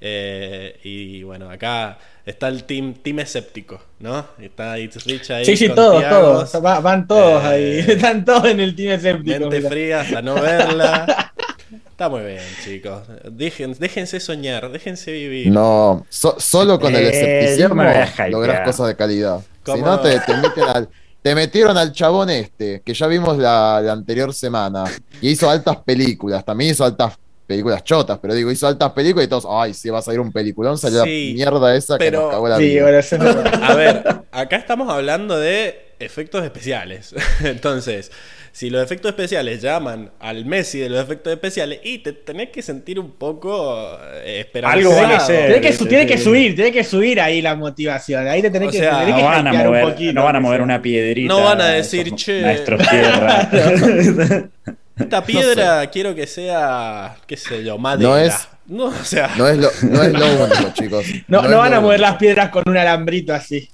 [0.00, 4.24] eh, y bueno, acá está el team, team escéptico, ¿no?
[4.40, 5.44] Está It's Rich ahí.
[5.44, 6.62] Sí, sí, todos, todos.
[6.62, 7.62] van todos ahí.
[7.62, 9.50] Eh, Están todos en el team escéptico.
[9.50, 11.34] Mente fría hasta no verla.
[11.90, 13.02] Está muy bien, chicos.
[13.30, 15.48] déjense soñar, déjense vivir.
[15.48, 17.82] No, solo con el eh, escepticismo
[18.30, 19.40] logras cosas de calidad.
[19.66, 20.32] Si no, te, te,
[21.22, 24.84] metieron al chabón este, que ya vimos la, anterior semana,
[25.20, 29.28] y hizo altas películas, también hizo altas películas chotas, pero digo, hizo altas películas y
[29.28, 32.48] todos, ay, si va a salir un peliculón, salió la mierda esa que nos cagó
[32.48, 32.68] la vida.
[33.62, 37.14] A ver, acá estamos hablando de efectos especiales.
[37.44, 38.10] Entonces,
[38.52, 42.62] si los efectos especiales llaman al Messi de los efectos especiales, y te tenés que
[42.62, 44.90] sentir un poco eh, esperanzado.
[44.90, 48.26] Algo va Tiene que, tiene que subir, tiene que subir ahí la motivación.
[48.26, 50.82] Ahí te tenés que, no van a mover, un poquito, No van a mover una
[50.82, 51.32] piedrita.
[51.32, 52.42] No van a decir, che.
[52.42, 53.50] Maestros tierra.
[55.00, 58.10] Esta piedra quiero que sea, qué sé yo, madera.
[58.10, 59.30] No es, no, o sea.
[59.36, 61.06] no es, lo, no es lo único, chicos.
[61.28, 63.68] No, no, van a mover las piedras con un alambrito así.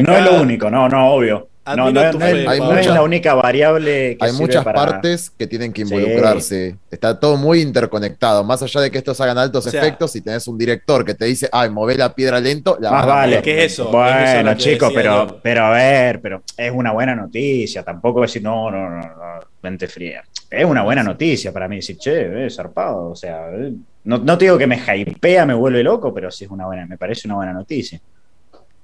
[0.00, 1.48] No es lo único, no, no, obvio.
[1.74, 6.76] No, no, es la única variable que Hay muchas partes que tienen que involucrarse.
[6.90, 8.44] Está todo muy interconectado.
[8.44, 11.48] Más allá de que estos hagan altos efectos, si tenés un director que te dice,
[11.50, 13.42] ay, move la piedra lento, la Más vale.
[13.42, 13.90] ¿Qué es eso?
[13.90, 17.82] Bueno, chicos, pero, pero a ver, pero es una buena noticia.
[17.82, 20.22] Tampoco decir, no, no, no, no, mente fría.
[20.48, 21.76] Es una buena noticia para mí.
[21.76, 23.10] Decir, che, eh, zarpado.
[23.10, 23.72] O sea, eh,
[24.04, 26.86] no, no te digo que me hypea, me vuelve loco, pero sí es una buena,
[26.86, 28.00] me parece una buena noticia.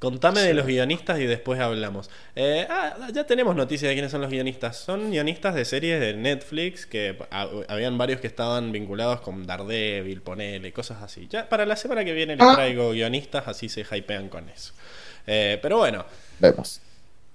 [0.03, 2.11] Contame de los guionistas y después hablamos.
[2.35, 4.77] Eh, ah, ya tenemos noticias de quiénes son los guionistas.
[4.77, 7.17] Son guionistas de series de Netflix, que
[7.69, 11.29] habían varios que estaban vinculados con Daredevil, Ponele, cosas así.
[11.31, 12.55] Ya para la semana que viene les ah.
[12.57, 14.73] traigo guionistas, así se hypean con eso.
[15.25, 16.05] Eh, pero bueno.
[16.41, 16.81] Vemos.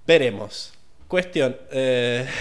[0.06, 0.74] Veremos.
[1.08, 1.56] Cuestión.
[1.70, 2.28] Eh...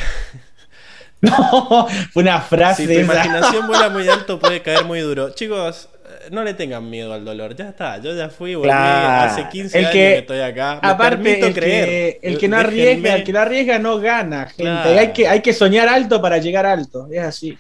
[1.22, 2.84] No, fue una frase.
[2.88, 5.32] Si tu imaginación vuela muy alto, puede caer muy duro.
[5.32, 5.90] Chicos,
[6.32, 7.56] no le tengan miedo al dolor.
[7.56, 10.80] Ya está, yo ya fui, volví hace 15 años que, estoy acá.
[10.82, 11.86] Me aparte, el creer.
[11.86, 15.00] Que, el que no arriesga, el que no arriesga no gana, gente.
[15.00, 17.08] Hay, que, hay que soñar alto para llegar alto.
[17.12, 17.58] Es así.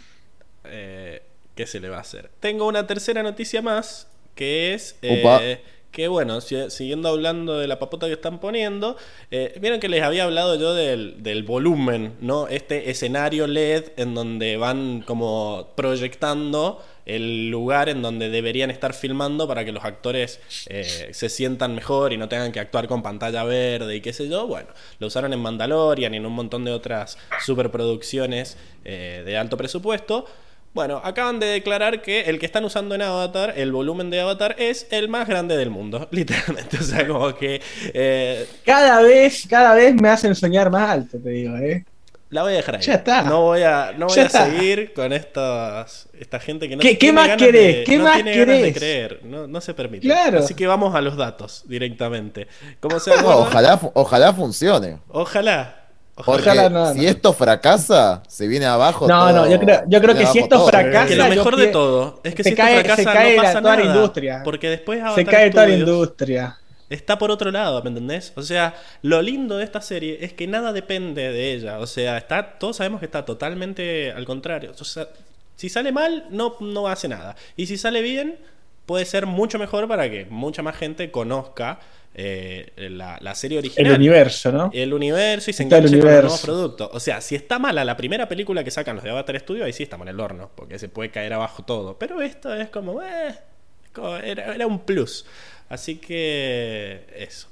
[0.66, 1.22] Eh,
[1.56, 2.30] ¿Qué se le va a hacer?
[2.40, 4.98] Tengo una tercera noticia más, que es...
[5.02, 5.62] Eh,
[5.98, 8.98] que bueno, siguiendo hablando de la papota que están poniendo,
[9.32, 12.48] eh, vieron que les había hablado yo del, del, volumen, ¿no?
[12.48, 19.48] Este escenario LED en donde van como proyectando el lugar en donde deberían estar filmando
[19.48, 23.44] para que los actores eh, se sientan mejor y no tengan que actuar con pantalla
[23.44, 24.46] verde y qué sé yo.
[24.46, 28.56] Bueno, lo usaron en Mandalorian y en un montón de otras superproducciones
[28.86, 30.28] eh, de alto presupuesto.
[30.78, 34.56] Bueno, acaban de declarar que el que están usando en Avatar, el volumen de Avatar,
[34.60, 36.78] es el más grande del mundo, literalmente.
[36.78, 37.60] O sea, como que.
[37.96, 41.84] Eh, cada vez, cada vez me hacen soñar más alto, te digo, ¿eh?
[42.30, 42.84] La voy a dejar ahí.
[42.84, 43.24] Ya está.
[43.24, 47.12] No voy a, no voy a seguir con estas, esta gente que no ¿Qué, ¿qué
[47.12, 47.84] más querés?
[47.84, 48.62] ¿Qué no más tiene querés?
[48.62, 49.20] de creer.
[49.24, 50.06] No, no se permite.
[50.06, 50.38] Claro.
[50.38, 52.48] Así que vamos a los datos directamente.
[52.80, 55.00] ¿Cómo se ojalá, ojalá funcione.
[55.08, 55.77] Ojalá.
[56.26, 56.52] Porque
[56.96, 59.08] si esto fracasa, se viene abajo.
[59.08, 61.08] No, no, yo creo, yo creo que si esto fracasa.
[61.08, 63.62] Que lo mejor de todo es que si cae, esto fracasa, se cae no pasa
[63.62, 64.42] toda la industria.
[64.44, 66.58] Porque después se cae toda la industria
[66.90, 68.34] está por otro lado, ¿me entendés?
[68.36, 71.80] O sea, lo lindo de esta serie es que nada depende de ella.
[71.80, 74.72] O sea, está, todos sabemos que está totalmente al contrario.
[74.80, 75.08] O sea,
[75.56, 77.36] si sale mal, no, no hace nada.
[77.56, 78.38] Y si sale bien,
[78.86, 81.80] puede ser mucho mejor para que mucha más gente conozca
[82.20, 83.92] eh, la, serie original.
[83.92, 84.72] El universo, ¿no?
[84.74, 86.90] El universo y se enganche con los nuevos productos.
[86.92, 89.74] O sea, si está mala la primera película que sacan los de Avatar Studio, ahí
[89.74, 92.00] sí estamos en el horno, porque se puede caer abajo todo.
[92.00, 93.36] Pero esto es como, eh,
[94.24, 95.26] era, era un plus.
[95.70, 97.50] Así que eso.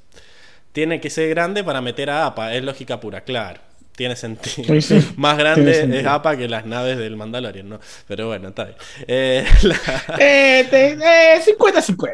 [0.71, 3.61] Tiene que ser grande para meter a APA, es lógica pura, claro.
[3.95, 4.73] Tiene sentido.
[5.15, 7.79] Más grande es APA que las naves del Mandalorian, ¿no?
[8.07, 8.77] Pero bueno, está bien.
[9.07, 10.19] Eh, 50-50.
[10.19, 10.55] Eh,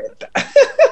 [0.05, 0.11] eh,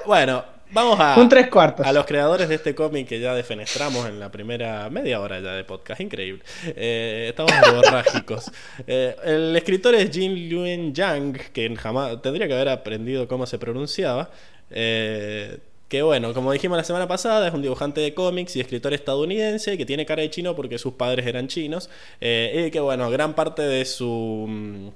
[0.06, 1.86] bueno, vamos a, Un tres cuartos.
[1.86, 5.54] a los creadores de este cómic que ya defenestramos en la primera media hora ya
[5.54, 6.02] de podcast.
[6.02, 6.44] Increíble.
[6.66, 8.52] Eh, estamos borrágicos.
[8.88, 14.30] el escritor es Jin Luen Yang, que jamás tendría que haber aprendido cómo se pronunciaba.
[14.72, 18.94] Eh, que bueno, como dijimos la semana pasada, es un dibujante de cómics y escritor
[18.94, 21.90] estadounidense que tiene cara de chino porque sus padres eran chinos.
[22.22, 24.90] Eh, y que bueno, gran parte de su, mm,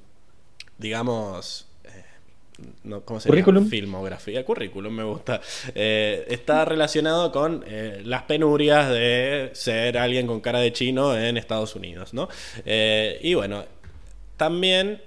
[0.78, 1.68] digamos,
[2.86, 3.68] eh, ¿cómo se ¿Currículum?
[3.68, 5.42] Filmografía, currículum me gusta.
[5.76, 7.64] Eh, está relacionado con
[8.04, 12.30] las penurias de ser alguien con cara de chino en Estados Unidos, ¿no?
[12.66, 13.64] y bueno,
[14.38, 15.02] también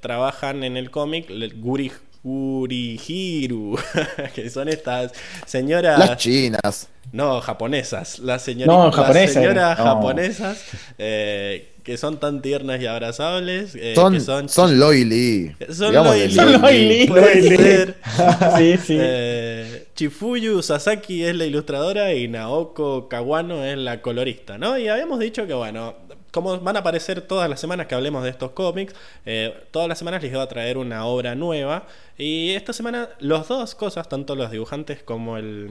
[0.00, 3.78] trabajan en el cómic Guri Urihiru,
[4.34, 5.12] que son estas
[5.46, 5.98] señoras.
[5.98, 6.88] Las chinas.
[7.12, 8.18] No, japonesas.
[8.20, 10.64] Las, señoritas, japonesas, señoras japonesas
[10.98, 13.74] eh, que son tan tiernas y abrazables.
[13.74, 15.54] Eh, son, son, son Loili.
[15.70, 16.34] Son Loili.
[16.34, 17.06] Son Loili.
[18.56, 18.96] sí, sí.
[18.98, 24.78] Eh, Chifuyu Sasaki es la ilustradora y Naoko Kawano es la colorista, ¿no?
[24.78, 25.94] Y habíamos dicho que, bueno,
[26.30, 28.94] como van a aparecer todas las semanas que hablemos de estos cómics,
[29.26, 31.86] eh, todas las semanas les voy a traer una obra nueva.
[32.16, 35.68] Y esta semana, las dos cosas, tanto los dibujantes como el,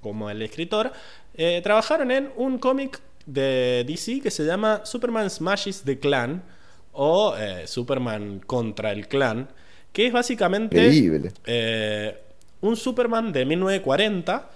[0.00, 0.92] como el escritor,
[1.34, 3.00] eh, trabajaron en un cómic
[3.32, 6.42] de DC que se llama Superman Smashes the Clan
[6.92, 9.48] o eh, Superman contra el Clan,
[9.92, 12.20] que es básicamente
[12.60, 14.50] un Superman de 1940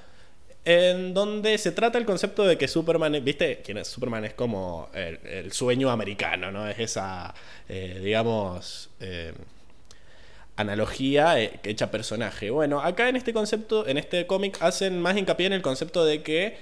[0.64, 3.60] en donde se trata el concepto de que Superman, ¿viste?
[3.64, 3.88] ¿Quién es?
[3.88, 6.68] Superman es como el, sueño americano, ¿no?
[6.68, 7.34] Es esa,
[7.68, 9.32] eh, digamos, eh,
[10.56, 12.50] analogía eh, hecha personaje.
[12.50, 16.22] Bueno, acá en este concepto, en este cómic, hacen más hincapié en el concepto de
[16.22, 16.56] que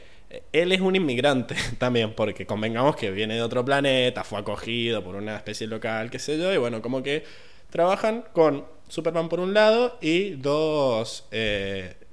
[0.52, 5.14] él es un inmigrante también, porque convengamos que viene de otro planeta, fue acogido por
[5.16, 7.24] una especie local, qué sé yo, y bueno, como que
[7.70, 11.28] trabajan con Superman por un lado y dos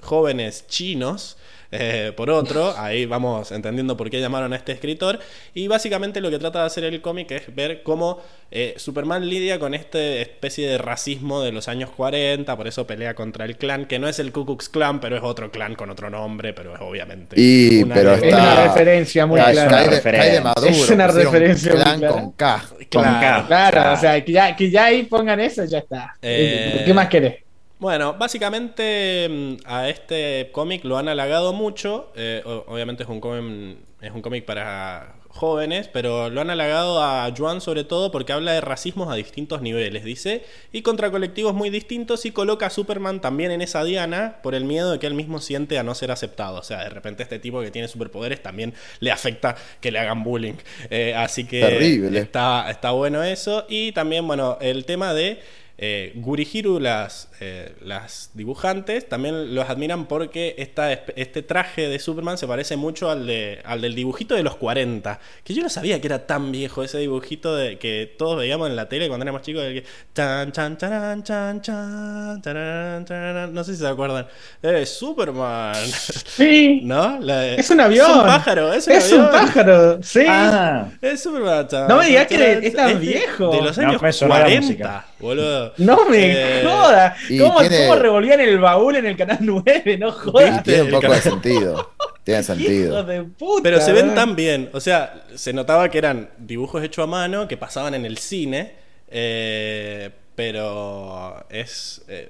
[0.02, 1.38] jóvenes chinos
[1.72, 2.74] eh, por otro.
[2.78, 5.20] Ahí vamos entendiendo por qué llamaron a este escritor.
[5.54, 9.60] Y básicamente lo que trata de hacer el cómic es ver cómo eh, Superman lidia
[9.60, 13.86] con esta especie de racismo de los años 40, por eso pelea contra el clan,
[13.86, 16.74] que no es el Ku Klux Klan, pero es otro clan con otro nombre, pero
[16.74, 19.84] es obviamente y, una, pero una referencia muy clara.
[19.84, 22.64] es una referencia clan con K.
[22.90, 26.16] Claro, o sea, que ya, que ya ahí pongan eso, ya está.
[26.22, 27.47] Eh, ¿Qué más querés?
[27.80, 32.12] Bueno, básicamente mm, a este cómic lo han halagado mucho.
[32.16, 37.32] Eh, obviamente es un cómic, es un cómic para jóvenes, pero lo han halagado a
[37.36, 41.70] Juan sobre todo porque habla de racismos a distintos niveles, dice, y contra colectivos muy
[41.70, 45.14] distintos y coloca a Superman también en esa diana por el miedo de que él
[45.14, 46.60] mismo siente a no ser aceptado.
[46.60, 50.24] O sea, de repente este tipo que tiene superpoderes también le afecta que le hagan
[50.24, 50.56] bullying.
[50.90, 52.20] Eh, así que Terrible.
[52.20, 53.66] Está, está bueno eso.
[53.70, 55.40] Y también, bueno, el tema de
[55.80, 62.40] eh, Gurihiru, las, eh, las dibujantes, también los admiran porque esta, este traje de Superman
[62.40, 65.20] se parece mucho al, de, al del dibujito de los 40.
[65.44, 68.76] Que yo no sabía que era tan viejo ese dibujito de, que todos veíamos en
[68.76, 69.62] la tele cuando éramos chicos.
[69.64, 69.84] que,
[70.16, 74.26] chan, chan, chan, chan, chan, no sé si se acuerdan.
[74.64, 75.76] Eh, Superman.
[75.76, 76.82] Sí.
[76.84, 77.20] ¿No?
[77.30, 78.10] es un avión.
[78.10, 78.74] Es un pájaro.
[78.74, 80.02] Es un, es un pájaro.
[80.02, 80.24] Sí.
[80.28, 80.90] Ah.
[81.02, 81.68] Es Superman.
[81.88, 83.52] no me digas que es tan viejo.
[83.52, 85.74] De los años 40, boludo.
[85.78, 87.18] No me jodas.
[87.40, 89.98] ¿Cómo, revolvían el baúl en el canal 9?
[89.98, 90.64] No jodas.
[90.64, 91.92] Tiene un poco de sentido.
[92.24, 93.04] Tiene sentido.
[93.04, 94.70] De puta, Pero se ven tan bien.
[94.74, 98.74] O sea, se notaba que eran dibujos hechos a mano que pasaban en el cine.
[99.10, 102.02] Eh, pero es.
[102.08, 102.30] Eh,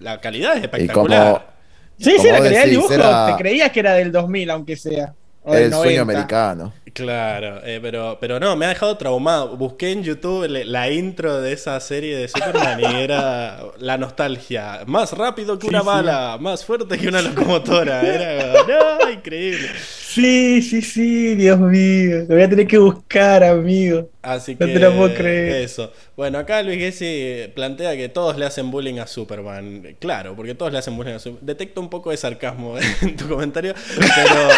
[0.00, 1.54] la calidad es espectacular.
[1.98, 2.94] sí, sí, la calidad del dibujo.
[2.94, 5.14] Te creías que era del 2000, aunque sea.
[5.46, 6.72] el sueño americano.
[6.92, 9.56] Claro, eh, pero, pero no, me ha dejado traumado.
[9.56, 14.80] Busqué en YouTube la intro de esa serie de Superman y era la nostalgia.
[14.86, 18.02] Más rápido que una bala, más fuerte que una locomotora.
[18.02, 19.68] Era no, increíble.
[19.78, 22.24] Sí, sí, sí, Dios mío.
[22.28, 24.08] Lo voy a tener que buscar, amigo.
[24.22, 24.66] Así que.
[24.66, 25.62] No te lo puedo creer.
[25.62, 25.92] Eso.
[26.16, 29.96] Bueno, acá Luis Gessi plantea que todos le hacen bullying a Superman.
[29.98, 31.46] Claro, porque todos le hacen bullying a Superman.
[31.46, 34.48] Detecto un poco de sarcasmo en tu comentario, pero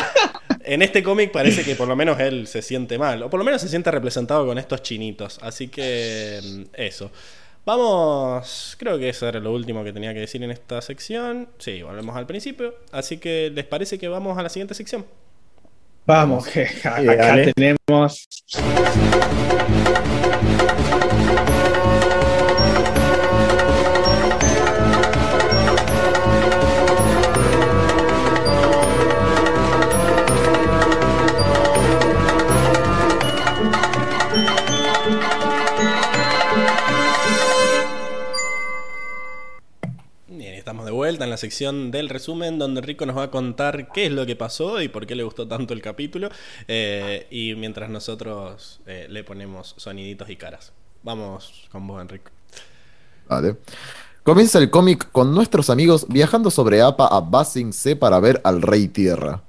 [0.64, 3.44] en este cómic parece que por lo menos él se siente mal, o por lo
[3.44, 5.38] menos se siente representado con estos chinitos.
[5.42, 7.10] Así que mm, eso.
[7.64, 11.48] Vamos, creo que eso era lo último que tenía que decir en esta sección.
[11.58, 12.74] Sí, volvemos al principio.
[12.90, 15.04] Así que, ¿les parece que vamos a la siguiente sección?
[16.06, 18.26] Vamos, que acá tenemos...
[41.10, 44.26] vuelta en la sección del resumen donde Rico nos va a contar qué es lo
[44.26, 46.28] que pasó y por qué le gustó tanto el capítulo.
[46.68, 50.72] Eh, y mientras nosotros eh, le ponemos soniditos y caras.
[51.02, 52.30] Vamos con vos, Enrico.
[53.28, 53.56] Vale.
[54.22, 58.62] Comienza el cómic con nuestros amigos viajando sobre APA a Basing C para ver al
[58.62, 59.42] Rey Tierra.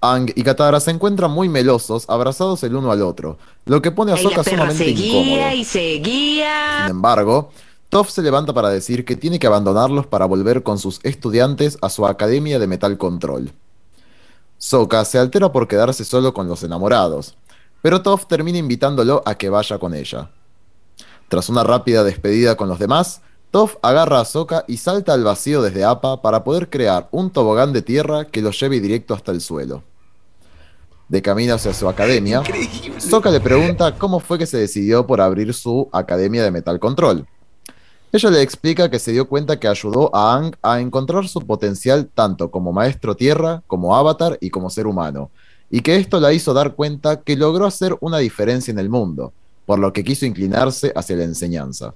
[0.00, 4.12] Ang y Katara se encuentran muy melosos, abrazados el uno al otro, lo que pone
[4.12, 5.52] a Sokka sumamente incómodo.
[5.52, 6.82] Y seguía.
[6.82, 7.50] Sin embargo,
[7.96, 11.88] Toph se levanta para decir que tiene que abandonarlos para volver con sus estudiantes a
[11.88, 13.52] su academia de Metal Control.
[14.58, 17.38] Sokka se altera por quedarse solo con los enamorados,
[17.80, 20.30] pero Toph termina invitándolo a que vaya con ella.
[21.30, 25.62] Tras una rápida despedida con los demás, Toph agarra a Sokka y salta al vacío
[25.62, 29.40] desde APA para poder crear un tobogán de tierra que lo lleve directo hasta el
[29.40, 29.84] suelo.
[31.08, 32.42] De camino hacia su academia,
[32.98, 37.26] Sokka le pregunta cómo fue que se decidió por abrir su academia de Metal Control.
[38.16, 42.08] Ella le explica que se dio cuenta que ayudó a Ang a encontrar su potencial
[42.14, 45.30] tanto como maestro tierra, como avatar y como ser humano,
[45.70, 49.34] y que esto la hizo dar cuenta que logró hacer una diferencia en el mundo,
[49.66, 51.92] por lo que quiso inclinarse hacia la enseñanza.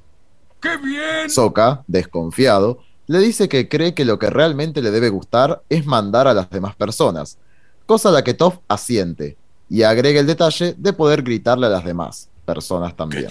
[0.60, 1.30] ¡Qué bien!
[1.30, 6.28] Soka, desconfiado, le dice que cree que lo que realmente le debe gustar es mandar
[6.28, 7.38] a las demás personas,
[7.86, 9.38] cosa a la que Toph asiente,
[9.70, 13.28] y agrega el detalle de poder gritarle a las demás personas también.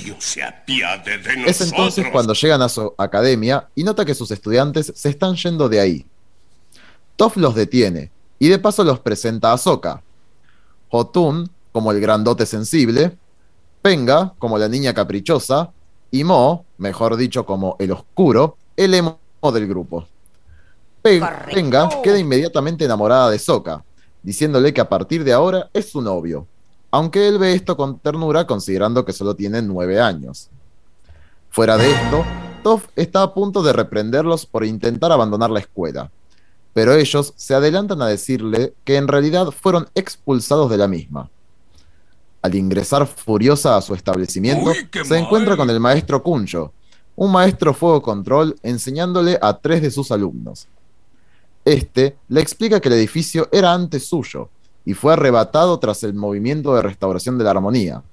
[1.45, 5.67] Es entonces cuando llegan a su academia y nota que sus estudiantes se están yendo
[5.67, 6.05] de ahí.
[7.17, 10.01] Toph los detiene y de paso los presenta a Soka.
[10.89, 13.17] Hotun como el grandote sensible,
[13.81, 15.71] Penga como la niña caprichosa
[16.11, 19.19] y Mo, mejor dicho como el oscuro, el emo
[19.53, 20.07] del grupo.
[21.01, 23.83] Penga queda inmediatamente enamorada de Soka,
[24.23, 26.47] diciéndole que a partir de ahora es su novio
[26.91, 30.49] aunque él ve esto con ternura considerando que solo tiene nueve años.
[31.49, 32.25] Fuera de esto,
[32.63, 36.11] Toph está a punto de reprenderlos por intentar abandonar la escuela,
[36.73, 41.29] pero ellos se adelantan a decirle que en realidad fueron expulsados de la misma.
[42.41, 44.71] Al ingresar furiosa a su establecimiento,
[45.03, 46.71] se encuentra con el maestro Kunjo,
[47.15, 50.67] un maestro fuego control enseñándole a tres de sus alumnos.
[51.65, 54.49] Este le explica que el edificio era antes suyo,
[54.85, 58.03] y fue arrebatado tras el movimiento de restauración de la armonía.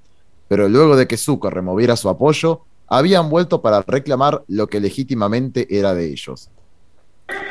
[0.49, 5.67] Pero luego de que Zuko removiera su apoyo, habían vuelto para reclamar lo que legítimamente
[5.71, 6.51] era de ellos.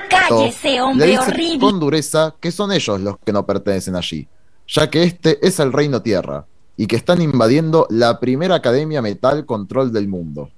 [0.10, 1.60] ¡Cállese, hombre le dice horrible!
[1.60, 4.28] Con dureza que son ellos los que no pertenecen allí,
[4.68, 6.46] ya que este es el Reino Tierra,
[6.78, 10.50] y que están invadiendo la primera Academia Metal Control del mundo.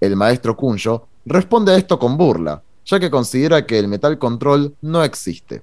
[0.00, 4.74] El maestro Kunjo responde a esto con burla, ya que considera que el Metal Control
[4.82, 5.62] no existe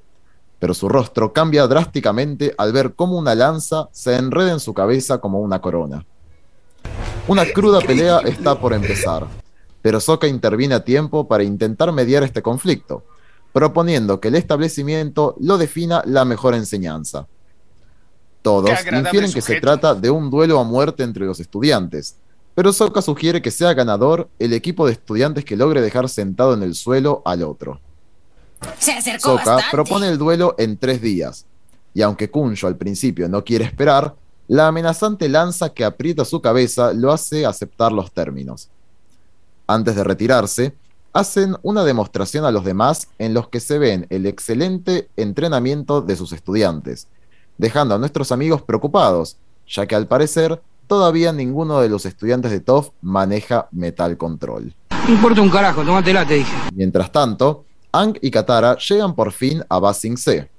[0.59, 5.19] pero su rostro cambia drásticamente al ver cómo una lanza se enreda en su cabeza
[5.19, 6.05] como una corona.
[7.27, 9.27] Una cruda pelea está por empezar,
[9.81, 13.03] pero Sokka interviene a tiempo para intentar mediar este conflicto,
[13.51, 17.27] proponiendo que el establecimiento lo defina la mejor enseñanza.
[18.41, 22.17] Todos infieren que se trata de un duelo a muerte entre los estudiantes,
[22.53, 26.63] pero Sokka sugiere que sea ganador el equipo de estudiantes que logre dejar sentado en
[26.63, 27.81] el suelo al otro.
[28.79, 29.01] Se
[29.71, 31.45] propone el duelo en tres días,
[31.93, 34.15] y aunque Kunjo al principio no quiere esperar,
[34.47, 38.69] la amenazante lanza que aprieta su cabeza lo hace aceptar los términos.
[39.67, 40.75] Antes de retirarse,
[41.13, 46.15] hacen una demostración a los demás en los que se ven el excelente entrenamiento de
[46.15, 47.07] sus estudiantes,
[47.57, 49.37] dejando a nuestros amigos preocupados,
[49.67, 54.75] ya que al parecer todavía ninguno de los estudiantes de TOF maneja Metal Control.
[55.07, 56.53] No importa un carajo, tómatela, te dije.
[56.73, 57.65] Mientras tanto,
[57.97, 60.49] Ang y Katara llegan por fin a Basing C.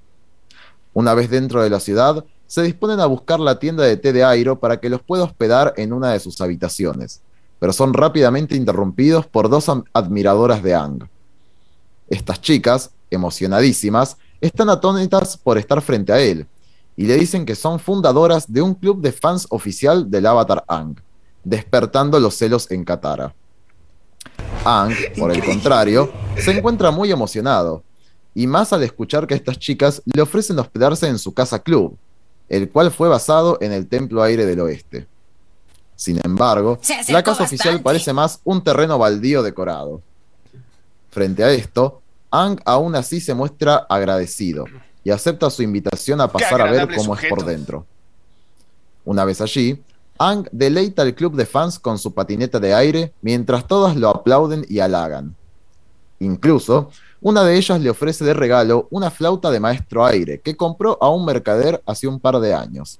[0.91, 4.23] Una vez dentro de la ciudad, se disponen a buscar la tienda de té de
[4.23, 7.21] Airo para que los pueda hospedar en una de sus habitaciones,
[7.59, 11.07] pero son rápidamente interrumpidos por dos admiradoras de Ang.
[12.09, 16.47] Estas chicas, emocionadísimas, están atónitas por estar frente a él,
[16.95, 20.95] y le dicen que son fundadoras de un club de fans oficial del avatar Ang,
[21.43, 23.35] despertando los celos en Katara.
[24.65, 27.83] Ang, por el contrario, se encuentra muy emocionado,
[28.33, 31.97] y más al escuchar que estas chicas le ofrecen hospedarse en su casa club,
[32.49, 35.07] el cual fue basado en el Templo Aire del Oeste.
[35.95, 40.01] Sin embargo, la casa oficial parece más un terreno baldío decorado.
[41.09, 44.65] Frente a esto, Ang aún así se muestra agradecido
[45.03, 47.85] y acepta su invitación a pasar a ver cómo es por dentro.
[49.05, 49.81] Una vez allí,
[50.19, 54.65] Ang deleita al club de fans con su patineta de aire mientras todas lo aplauden
[54.67, 55.35] y halagan.
[56.19, 56.89] Incluso,
[57.21, 61.09] una de ellas le ofrece de regalo una flauta de maestro aire que compró a
[61.09, 62.99] un mercader hace un par de años.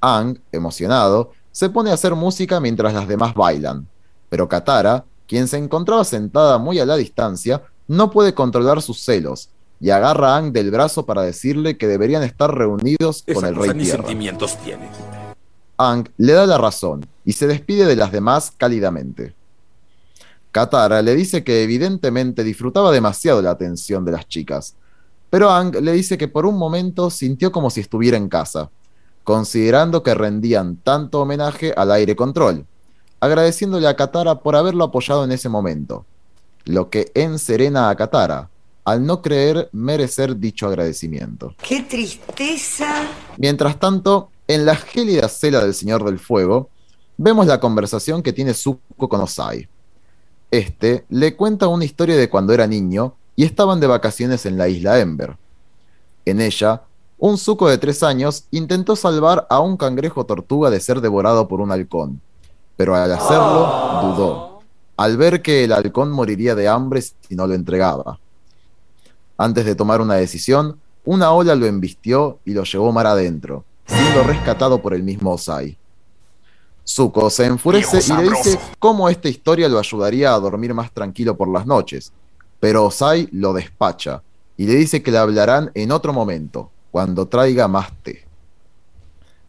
[0.00, 3.86] Ang, emocionado, se pone a hacer música mientras las demás bailan,
[4.28, 9.50] pero Katara, quien se encontraba sentada muy a la distancia, no puede controlar sus celos
[9.80, 13.72] y agarra a Ang del brazo para decirle que deberían estar reunidos con el rey
[13.72, 14.02] Tierra.
[14.02, 14.88] sentimientos tiene.
[15.78, 19.34] Ang le da la razón y se despide de las demás cálidamente.
[20.50, 24.74] Katara le dice que evidentemente disfrutaba demasiado la atención de las chicas,
[25.30, 28.70] pero Ang le dice que por un momento sintió como si estuviera en casa,
[29.22, 32.66] considerando que rendían tanto homenaje al aire control,
[33.20, 36.06] agradeciéndole a Katara por haberlo apoyado en ese momento,
[36.64, 38.50] lo que enserena a Katara,
[38.84, 41.54] al no creer merecer dicho agradecimiento.
[41.62, 43.06] ¡Qué tristeza!
[43.36, 46.70] Mientras tanto, en la gélida cela del Señor del Fuego,
[47.18, 49.68] vemos la conversación que tiene Zuko con Osai.
[50.50, 54.68] Este le cuenta una historia de cuando era niño y estaban de vacaciones en la
[54.68, 55.36] isla Ember.
[56.24, 56.82] En ella,
[57.18, 61.60] un Zuko de tres años intentó salvar a un cangrejo tortuga de ser devorado por
[61.60, 62.20] un halcón,
[62.76, 64.60] pero al hacerlo dudó,
[64.96, 68.18] al ver que el halcón moriría de hambre si no lo entregaba.
[69.36, 74.22] Antes de tomar una decisión, una ola lo embistió y lo llevó mar adentro, siendo
[74.22, 75.76] rescatado por el mismo Osai.
[76.86, 81.36] Zuko se enfurece y le dice cómo esta historia lo ayudaría a dormir más tranquilo
[81.36, 82.12] por las noches,
[82.60, 84.22] pero Osai lo despacha
[84.56, 88.26] y le dice que le hablarán en otro momento, cuando traiga más té.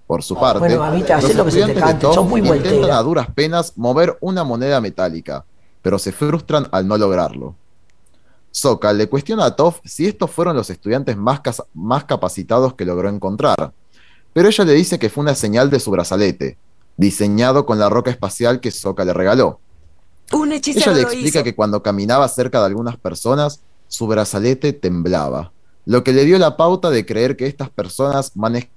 [0.06, 5.46] Por su parte, los estudiantes de Toph intentan a duras penas mover una moneda metálica,
[5.82, 7.56] pero se frustran al no lograrlo.
[8.52, 11.42] Soka le cuestiona a Toph si estos fueron los estudiantes más,
[11.74, 13.72] más capacitados que logró encontrar,
[14.40, 16.58] pero ella le dice que fue una señal de su brazalete,
[16.96, 19.60] diseñado con la roca espacial que Soka le regaló.
[20.32, 23.60] ella le explica que cuando caminaba cerca de algunas personas,
[23.90, 25.52] su brazalete temblaba,
[25.84, 28.72] lo que le dio la pauta de creer que estas personas manejaban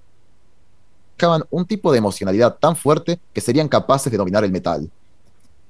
[1.48, 4.90] un tipo de emocionalidad tan fuerte que serían capaces de dominar el metal.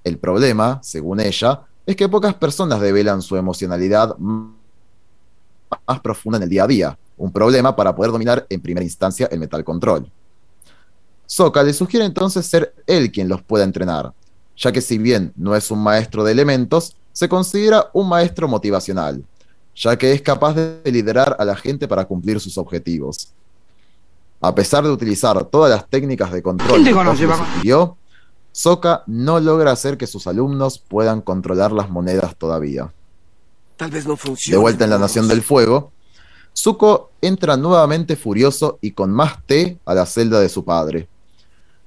[0.04, 6.48] El problema, según ella, es que pocas personas develan su emocionalidad más profunda en el
[6.48, 10.10] día a día, un problema para poder dominar en primera instancia el metal control.
[11.26, 14.12] Soka le sugiere entonces ser él quien los pueda entrenar,
[14.56, 19.24] ya que si bien no es un maestro de elementos, se considera un maestro motivacional,
[19.74, 23.32] ya que es capaz de liderar a la gente para cumplir sus objetivos.
[24.40, 27.96] A pesar de utilizar todas las técnicas de control que sugirió,
[28.50, 32.92] Soka no logra hacer que sus alumnos puedan controlar las monedas todavía.
[33.76, 34.56] Tal vez no funcione.
[34.56, 35.92] De vuelta en la Nación del Fuego,
[36.56, 41.08] Zuko entra nuevamente furioso y con más té a la celda de su padre.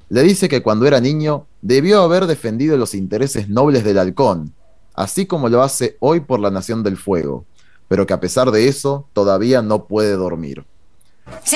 [0.10, 4.54] Le dice que cuando era niño debió haber defendido los intereses nobles del halcón,
[4.94, 7.46] así como lo hace hoy por la Nación del Fuego,
[7.88, 10.66] pero que a pesar de eso todavía no puede dormir.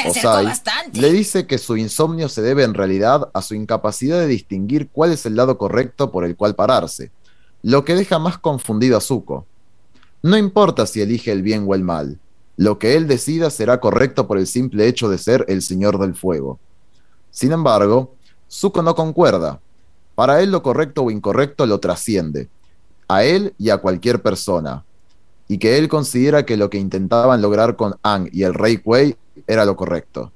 [0.08, 0.52] Osai
[0.94, 5.12] le dice que su insomnio se debe en realidad a su incapacidad de distinguir cuál
[5.12, 7.12] es el lado correcto por el cual pararse,
[7.62, 9.46] lo que deja más confundido a Zuko.
[10.24, 12.20] No importa si elige el bien o el mal,
[12.60, 16.14] lo que él decida será correcto por el simple hecho de ser el Señor del
[16.14, 16.60] Fuego.
[17.32, 18.16] Sin embargo,
[18.52, 19.62] Zuko no concuerda.
[20.14, 22.50] Para él lo correcto o incorrecto lo trasciende,
[23.08, 24.84] a él y a cualquier persona,
[25.48, 29.16] y que él considera que lo que intentaban lograr con Ang y el Rey Kuei
[29.48, 30.34] era lo correcto.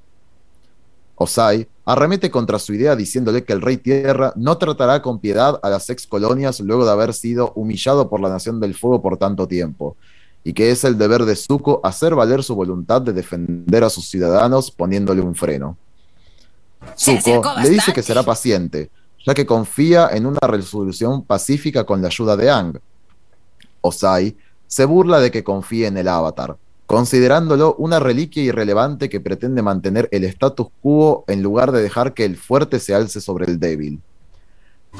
[1.16, 5.68] Osai arremete contra su idea diciéndole que el Rey Tierra no tratará con piedad a
[5.68, 9.46] las ex colonias luego de haber sido humillado por la Nación del Fuego por tanto
[9.46, 9.98] tiempo,
[10.44, 14.08] y que es el deber de Zuko hacer valer su voluntad de defender a sus
[14.08, 15.78] ciudadanos poniéndole un freno.
[16.96, 18.90] Zuko le dice que será paciente,
[19.24, 22.78] ya que confía en una resolución pacífica con la ayuda de Ang.
[23.80, 24.36] Osai
[24.66, 30.10] se burla de que confíe en el avatar, considerándolo una reliquia irrelevante que pretende mantener
[30.12, 34.00] el status quo en lugar de dejar que el fuerte se alce sobre el débil.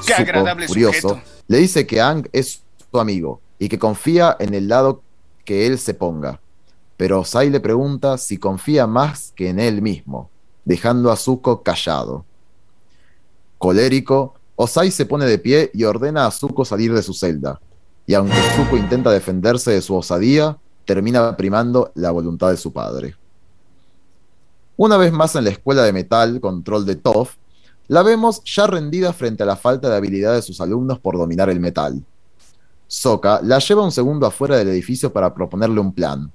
[0.05, 4.67] Qué agradable curioso, le dice que Ang es su amigo y que confía en el
[4.67, 5.03] lado
[5.45, 6.41] que él se ponga.
[6.97, 10.29] Pero Osai le pregunta si confía más que en él mismo,
[10.65, 12.25] dejando a Zuko callado.
[13.57, 17.59] Colérico, Osai se pone de pie y ordena a Zuko salir de su celda.
[18.07, 23.15] Y aunque Zuko intenta defenderse de su osadía, termina primando la voluntad de su padre.
[24.77, 27.35] Una vez más en la escuela de metal, control de Toph,
[27.87, 31.49] la vemos ya rendida frente a la falta de habilidad de sus alumnos por dominar
[31.49, 32.03] el metal.
[32.87, 36.31] Soka la lleva un segundo afuera del edificio para proponerle un plan.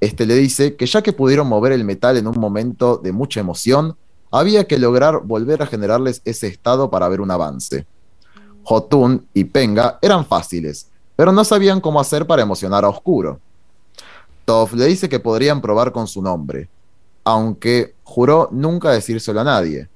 [0.00, 3.40] Este le dice que ya que pudieron mover el metal en un momento de mucha
[3.40, 3.96] emoción,
[4.30, 7.86] había que lograr volver a generarles ese estado para ver un avance.
[8.62, 13.40] Jotun y Penga eran fáciles, pero no sabían cómo hacer para emocionar a Oscuro.
[14.44, 16.68] Toph le dice que podrían probar con su nombre,
[17.24, 19.88] aunque juró nunca decírselo a nadie.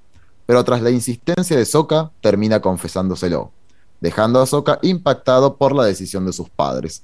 [0.46, 3.52] Pero tras la insistencia de Sokka, termina confesándoselo,
[4.00, 7.02] dejando a Sokka impactado por la decisión de sus padres.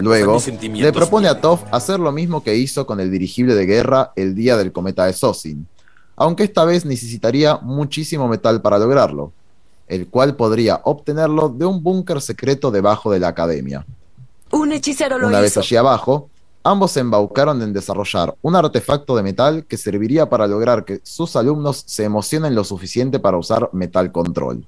[0.00, 0.38] Luego,
[0.72, 4.34] le propone a Toph hacer lo mismo que hizo con el dirigible de guerra el
[4.34, 5.66] día del cometa de Sosin,
[6.16, 9.32] aunque esta vez necesitaría muchísimo metal para lograrlo.
[9.88, 13.86] el cual podría obtenerlo de un búnker secreto debajo de la academia.
[14.50, 16.28] Un hechicero lo Una vez allí abajo,
[16.64, 21.36] ambos se embaucaron en desarrollar un artefacto de metal que serviría para lograr que sus
[21.36, 24.66] alumnos se emocionen lo suficiente para usar Metal Control.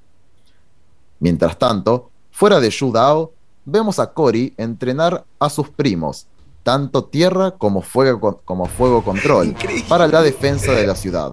[1.21, 3.33] Mientras tanto, fuera de Dao,
[3.65, 6.27] vemos a Cory entrenar a sus primos,
[6.63, 9.55] tanto tierra como fuego, como fuego control,
[9.89, 11.33] para la defensa de la ciudad.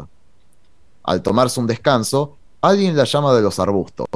[1.03, 4.07] Al tomarse un descanso, alguien la llama de los arbustos.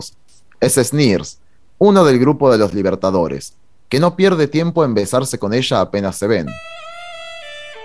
[0.60, 1.40] Es Sneers,
[1.78, 3.54] uno del grupo de los libertadores,
[3.88, 6.48] que no pierde tiempo en besarse con ella apenas se ven.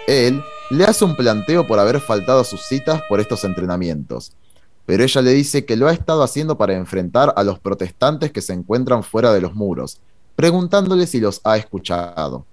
[0.06, 4.32] Él le hace un planteo por haber faltado a sus citas por estos entrenamientos,
[4.86, 8.42] pero ella le dice que lo ha estado haciendo para enfrentar a los protestantes que
[8.42, 10.00] se encuentran fuera de los muros,
[10.36, 12.44] preguntándole si los ha escuchado.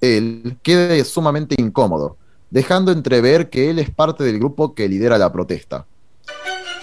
[0.00, 2.16] Él queda sumamente incómodo,
[2.50, 5.86] dejando entrever que él es parte del grupo que lidera la protesta.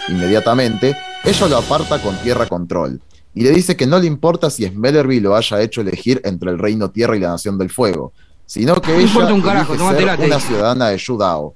[0.08, 3.02] Inmediatamente, ella lo aparta con tierra control,
[3.34, 6.60] y le dice que no le importa si Smellerby lo haya hecho elegir entre el
[6.60, 8.12] Reino Tierra y la Nación del Fuego,
[8.46, 11.56] sino que ella un carajo, ser una ciudadana de Yudao,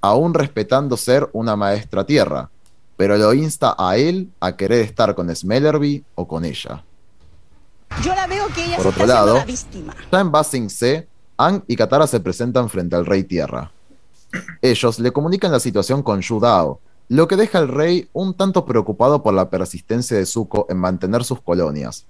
[0.00, 2.48] aún respetando ser una maestra tierra,
[2.96, 6.84] pero lo insta a él a querer estar con Smellerby o con ella.
[8.02, 9.44] Yo la veo que ella Por otro lado,
[10.10, 13.70] ya en Basing C, Ang y Katara se presentan frente al Rey Tierra.
[14.60, 19.22] Ellos le comunican la situación con Yudao, lo que deja al rey un tanto preocupado
[19.22, 22.06] por la persistencia de Zuko en mantener sus colonias.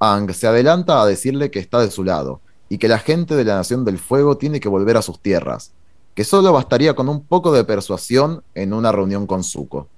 [0.00, 3.44] Ang se adelanta a decirle que está de su lado y que la gente de
[3.44, 5.72] la Nación del Fuego tiene que volver a sus tierras,
[6.14, 9.88] que solo bastaría con un poco de persuasión en una reunión con Zuko.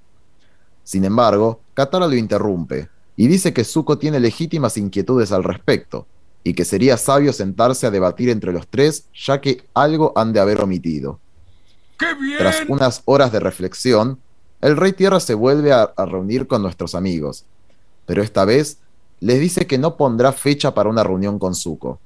[0.83, 6.07] Sin embargo, Katara lo interrumpe y dice que Zuko tiene legítimas inquietudes al respecto
[6.45, 10.41] y que sería sabio sentarse a debatir entre los tres ya que algo han de
[10.41, 11.19] haber omitido.
[12.39, 14.21] Tras unas horas de reflexión,
[14.61, 17.45] el Rey Tierra se vuelve a, reunir con nuestros amigos,
[18.05, 18.79] pero esta vez
[19.21, 21.99] les dice que no pondrá fecha para una reunión con Zuko,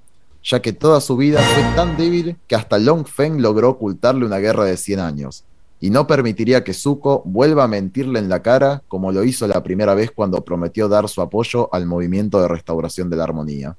[0.43, 4.39] ya que toda su vida fue tan débil que hasta Long Feng logró ocultarle una
[4.39, 5.45] guerra de 100 años,
[5.81, 9.63] y no permitiría que Zuko vuelva a mentirle en la cara como lo hizo la
[9.63, 13.77] primera vez cuando prometió dar su apoyo al movimiento de restauración de la armonía.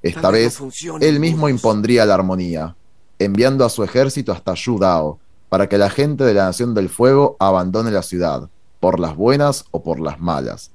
[0.00, 0.58] Esta vez,
[1.00, 2.76] él mismo impondría la armonía,
[3.18, 7.36] enviando a su ejército hasta Yudao, para que la gente de la Nación del Fuego
[7.38, 8.48] abandone la ciudad,
[8.80, 10.70] por las buenas o por las malas.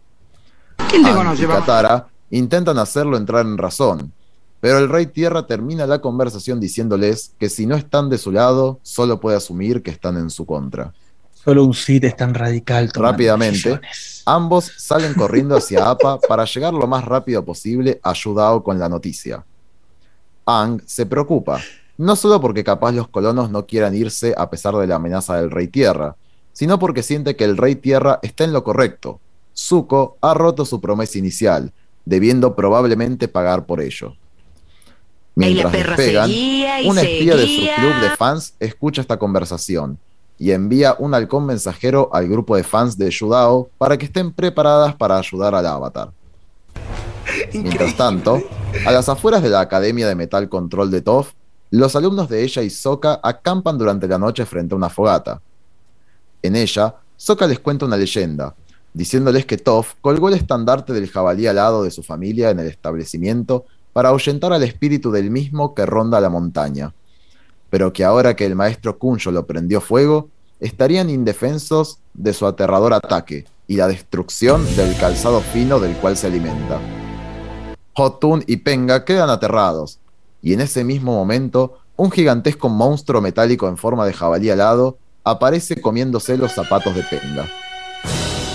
[0.90, 4.14] ¿Quién te conoce, y Katara intentan hacerlo entrar en razón,
[4.60, 8.80] pero el Rey Tierra termina la conversación diciéndoles que si no están de su lado,
[8.82, 10.94] solo puede asumir que están en su contra.
[11.34, 12.90] Solo un Sith es tan radical.
[12.94, 13.80] Rápidamente,
[14.26, 18.90] ambos salen corriendo hacia Appa para llegar lo más rápido posible a Yudao con la
[18.90, 19.46] noticia.
[20.46, 21.62] Ang se preocupa
[21.98, 25.50] no solo porque capaz los colonos no quieran irse a pesar de la amenaza del
[25.50, 26.16] Rey Tierra,
[26.54, 29.20] sino porque siente que el Rey Tierra está en lo correcto.
[29.56, 31.74] Zuko ha roto su promesa inicial,
[32.06, 34.16] debiendo probablemente pagar por ello.
[35.38, 40.00] Mientras despegan, un espía de su club de fans escucha esta conversación
[40.40, 44.96] y envía un halcón mensajero al grupo de fans de Yudao para que estén preparadas
[44.96, 46.10] para ayudar al avatar.
[47.54, 48.42] Mientras tanto,
[48.84, 51.34] a las afueras de la Academia de Metal Control de Toph,
[51.70, 55.40] los alumnos de ella y Soka acampan durante la noche frente a una fogata.
[56.42, 58.56] En ella, Soka les cuenta una leyenda,
[58.92, 63.66] diciéndoles que Toph colgó el estandarte del jabalí alado de su familia en el establecimiento
[63.98, 66.94] para ahuyentar al espíritu del mismo que ronda la montaña,
[67.72, 70.30] pero que ahora que el maestro Kunjo lo prendió fuego,
[70.60, 76.28] estarían indefensos de su aterrador ataque y la destrucción del calzado fino del cual se
[76.28, 76.80] alimenta.
[77.96, 79.98] Hotun y Penga quedan aterrados,
[80.44, 85.82] y en ese mismo momento un gigantesco monstruo metálico en forma de jabalí alado aparece
[85.82, 87.48] comiéndose los zapatos de Penga.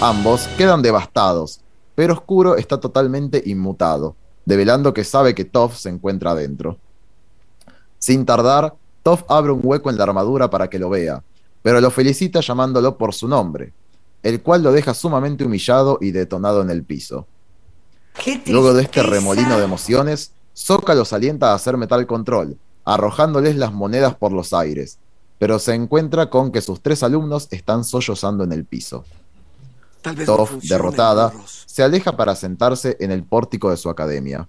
[0.01, 1.63] Ambos quedan devastados,
[1.97, 4.15] pero Oscuro está totalmente inmutado,
[4.45, 6.79] develando que sabe que Toph se encuentra adentro.
[7.99, 11.23] Sin tardar, Toph abre un hueco en la armadura para que lo vea,
[11.63, 13.73] pero lo felicita llamándolo por su nombre,
[14.23, 17.27] el cual lo deja sumamente humillado y detonado en el piso.
[18.47, 23.73] Luego de este remolino de emociones, Soka los alienta a hacer metal control, arrojándoles las
[23.73, 24.99] monedas por los aires,
[25.39, 29.05] pero se encuentra con que sus tres alumnos están sollozando en el piso.
[30.27, 31.33] Toph, derrotada,
[31.67, 34.49] se aleja para sentarse en el pórtico de su academia.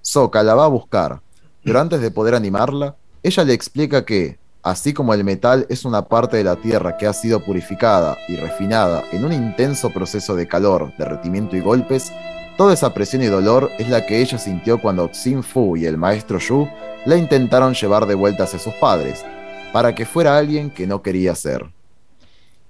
[0.00, 1.20] Soka la va a buscar,
[1.64, 6.02] pero antes de poder animarla, ella le explica que, así como el metal es una
[6.08, 10.48] parte de la Tierra que ha sido purificada y refinada en un intenso proceso de
[10.48, 12.12] calor, derretimiento y golpes,
[12.56, 15.96] Toda esa presión y dolor es la que ella sintió cuando Xin Fu y el
[15.96, 16.68] maestro Yu
[17.06, 19.24] la intentaron llevar de vuelta hacia sus padres,
[19.72, 21.72] para que fuera alguien que no quería ser.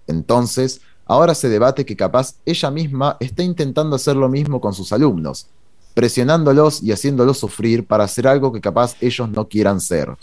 [0.07, 4.93] Entonces, ahora se debate que capaz ella misma está intentando hacer lo mismo con sus
[4.93, 5.49] alumnos,
[5.95, 10.17] presionándolos y haciéndolos sufrir para hacer algo que capaz ellos no quieran ser.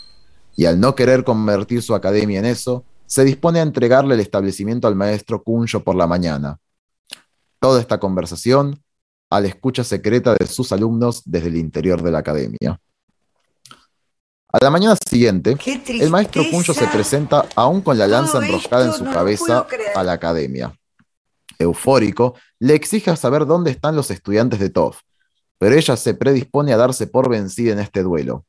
[0.56, 4.86] Y al no querer convertir su academia en eso, se dispone a entregarle el establecimiento
[4.86, 6.58] al maestro Kunjo por la mañana.
[7.58, 8.82] Toda esta conversación
[9.30, 12.80] a la escucha secreta de sus alumnos desde el interior de la academia.
[14.52, 15.56] A la mañana siguiente,
[15.88, 20.12] el maestro Kunjo se presenta aún con la lanza enroscada en su cabeza a la
[20.12, 20.74] academia.
[21.56, 24.96] Eufórico, le exige saber dónde están los estudiantes de Tov,
[25.58, 28.44] pero ella se predispone a darse por vencida en este duelo.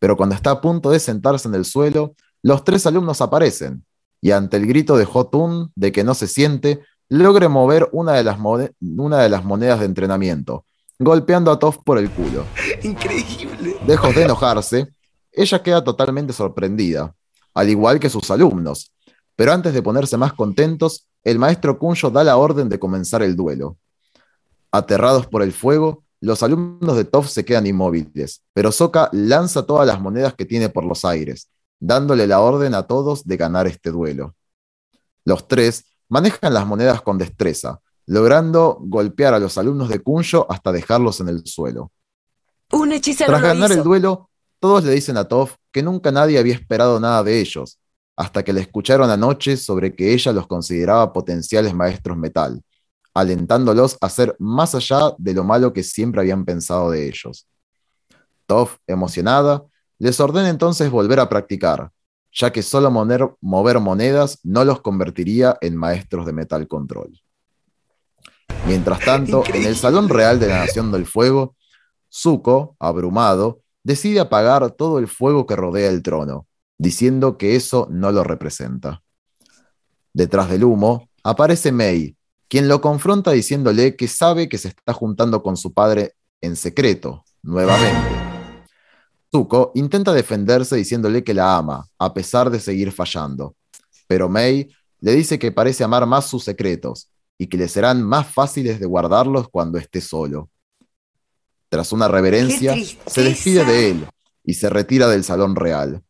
[0.00, 3.84] Pero cuando está a punto de sentarse en el suelo, los tres alumnos aparecen,
[4.20, 8.24] y ante el grito de Hotun de que no se siente, logra mover una de,
[8.24, 8.38] las
[8.80, 10.64] una de las monedas de entrenamiento,
[10.98, 12.46] golpeando a Tov por el culo.
[12.82, 13.76] Increíble.
[13.86, 14.88] Lejos de enojarse,
[15.32, 17.14] ella queda totalmente sorprendida,
[17.54, 18.92] al igual que sus alumnos.
[19.36, 23.36] Pero antes de ponerse más contentos, el maestro Kunjo da la orden de comenzar el
[23.36, 23.76] duelo.
[24.70, 29.86] Aterrados por el fuego, los alumnos de Tov se quedan inmóviles, pero Soka lanza todas
[29.86, 33.90] las monedas que tiene por los aires, dándole la orden a todos de ganar este
[33.90, 34.34] duelo.
[35.24, 40.72] Los tres manejan las monedas con destreza, logrando golpear a los alumnos de Kunjo hasta
[40.72, 41.90] dejarlos en el suelo.
[42.72, 44.29] Un hechicero Tras ganar el duelo,
[44.60, 47.80] todos le dicen a Toph que nunca nadie había esperado nada de ellos,
[48.16, 52.62] hasta que le escucharon anoche sobre que ella los consideraba potenciales maestros metal,
[53.14, 57.46] alentándolos a ser más allá de lo malo que siempre habían pensado de ellos.
[58.46, 59.64] Toph, emocionada,
[59.98, 61.90] les ordena entonces volver a practicar,
[62.32, 67.18] ya que solo mover monedas no los convertiría en maestros de metal control.
[68.66, 71.56] Mientras tanto, en el Salón Real de la Nación del Fuego,
[72.12, 76.46] Zuko, abrumado, decide apagar todo el fuego que rodea el trono,
[76.78, 79.02] diciendo que eso no lo representa.
[80.12, 82.16] Detrás del humo aparece Mei,
[82.48, 87.24] quien lo confronta diciéndole que sabe que se está juntando con su padre en secreto,
[87.42, 88.08] nuevamente.
[89.30, 93.54] Zuko intenta defenderse diciéndole que la ama, a pesar de seguir fallando,
[94.08, 94.68] pero Mei
[95.00, 98.86] le dice que parece amar más sus secretos y que le serán más fáciles de
[98.86, 100.50] guardarlos cuando esté solo.
[101.70, 102.74] Tras una reverencia,
[103.06, 104.06] se despide de él
[104.44, 106.02] y se retira del salón real.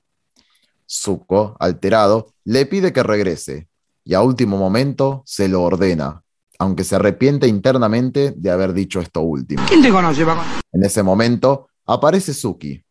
[0.91, 3.69] Zuko, alterado, le pide que regrese
[4.03, 6.25] y a último momento se lo ordena,
[6.59, 9.63] aunque se arrepiente internamente de haber dicho esto último.
[9.69, 10.25] ¿Quién te conoce,
[10.73, 12.83] En ese momento aparece Suki.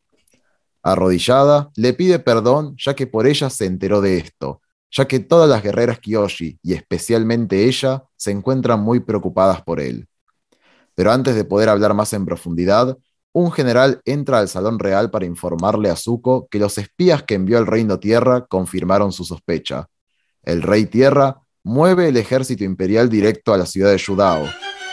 [0.83, 4.61] Arrodillada, le pide perdón ya que por ella se enteró de esto,
[4.91, 10.07] ya que todas las guerreras Kyoshi, y especialmente ella, se encuentran muy preocupadas por él.
[10.99, 12.97] Pero antes de poder hablar más en profundidad,
[13.31, 17.57] un general entra al Salón Real para informarle a Zuko que los espías que envió
[17.57, 19.87] el Reino Tierra confirmaron su sospecha.
[20.43, 24.43] El Rey Tierra mueve el ejército imperial directo a la ciudad de Yudao,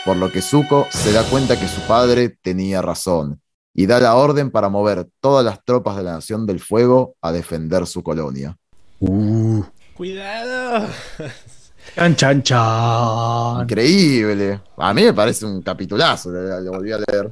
[0.05, 3.41] por lo que Zuko se da cuenta que su padre tenía razón
[3.73, 7.33] y da la orden para mover todas las tropas de la Nación del Fuego a
[7.33, 8.57] defender su colonia.
[9.01, 9.61] Uh.
[9.93, 10.87] ¡Cuidado!
[11.95, 13.61] Chan, chan, chan.
[13.63, 14.59] Increíble.
[14.77, 17.31] A mí me parece un capitulazo, lo, volví a leer.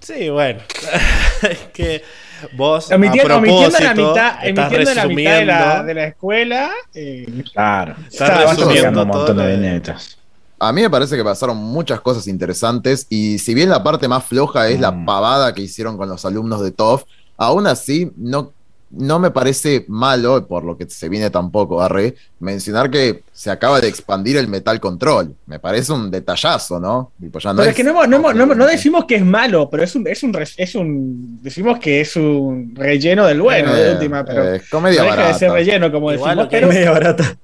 [0.00, 0.60] Sí, bueno.
[1.42, 2.02] es que
[2.56, 2.90] vos.
[2.90, 3.40] Omitiendo, a
[3.80, 6.70] la mitad, emitiendo la mitad de la, de la escuela.
[6.94, 7.96] Eh, claro.
[8.10, 10.18] Estás resumiendo un montón de netas.
[10.60, 14.24] A mí me parece que pasaron muchas cosas interesantes y si bien la parte más
[14.24, 15.04] floja es la mm.
[15.04, 17.04] pavada que hicieron con los alumnos de TOF,
[17.36, 18.52] aún así no
[18.90, 23.80] no me parece malo, por lo que se viene tampoco, Arre, mencionar que se acaba
[23.80, 25.34] de expandir el Metal Control.
[25.46, 27.12] Me parece un detallazo, ¿no?
[27.18, 31.42] pero es, que no, decimos que es malo, pero es un, es un, es un
[31.42, 35.28] decimos que es un relleno del bueno, de eh, última, pero es comedia no barata.
[35.28, 37.38] de ser relleno, como decimos, pero, comedia barata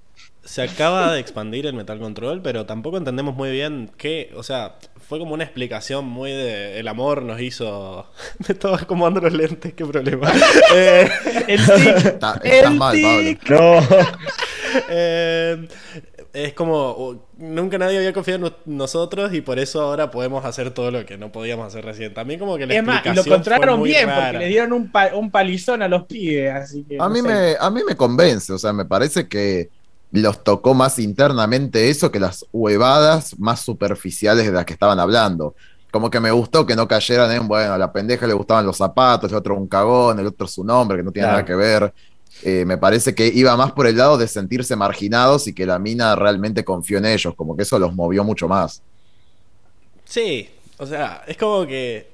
[0.45, 4.77] se acaba de expandir el Metal Control, pero tampoco entendemos muy bien qué, o sea,
[5.09, 8.07] fue como una explicación muy de el amor nos hizo.
[8.47, 10.33] Me estaba acomodando los lentes, qué problema.
[10.75, 11.11] eh,
[11.49, 11.61] el
[12.05, 13.81] Está, estás mal, Pablo.
[13.81, 13.81] No.
[14.89, 15.69] eh,
[16.33, 20.91] es como nunca nadie había confiado en nosotros y por eso ahora podemos hacer todo
[20.91, 22.13] lo que no podíamos hacer recién.
[22.13, 25.31] También como que la es más, y lo contrataron bien porque le dieron un, un,
[25.31, 28.73] palizón a los pibes, así que a mí me a mí me convence, o sea,
[28.73, 29.71] me parece que
[30.21, 35.55] los tocó más internamente eso que las huevadas más superficiales de las que estaban hablando.
[35.91, 38.77] Como que me gustó que no cayeran en, bueno, a la pendeja le gustaban los
[38.77, 41.93] zapatos, el otro un cagón, el otro su nombre, que no tiene nada que ver.
[42.43, 45.79] Eh, me parece que iba más por el lado de sentirse marginados y que la
[45.79, 48.83] mina realmente confió en ellos, como que eso los movió mucho más.
[50.05, 50.49] Sí,
[50.79, 52.14] o sea, es como que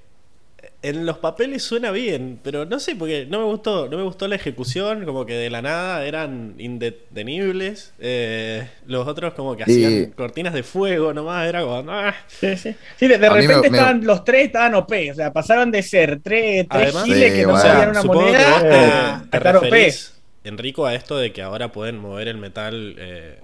[0.83, 4.27] en los papeles suena bien, pero no sé, porque no me gustó, no me gustó
[4.29, 7.93] la ejecución, como que de la nada eran indetenibles.
[7.99, 11.91] Eh, los otros como que hacían cortinas de fuego nomás, era como...
[11.91, 12.15] Ah.
[12.29, 12.75] Sí, sí.
[12.97, 16.95] sí, de, repente estaban, los tres estaban OP, o sea, pasaron de ser tres, tres
[17.05, 19.75] giles que no sabían una moneda te, a, OP.
[20.45, 22.95] Enrico, a esto de que ahora pueden mover el metal...
[22.99, 23.39] Eh,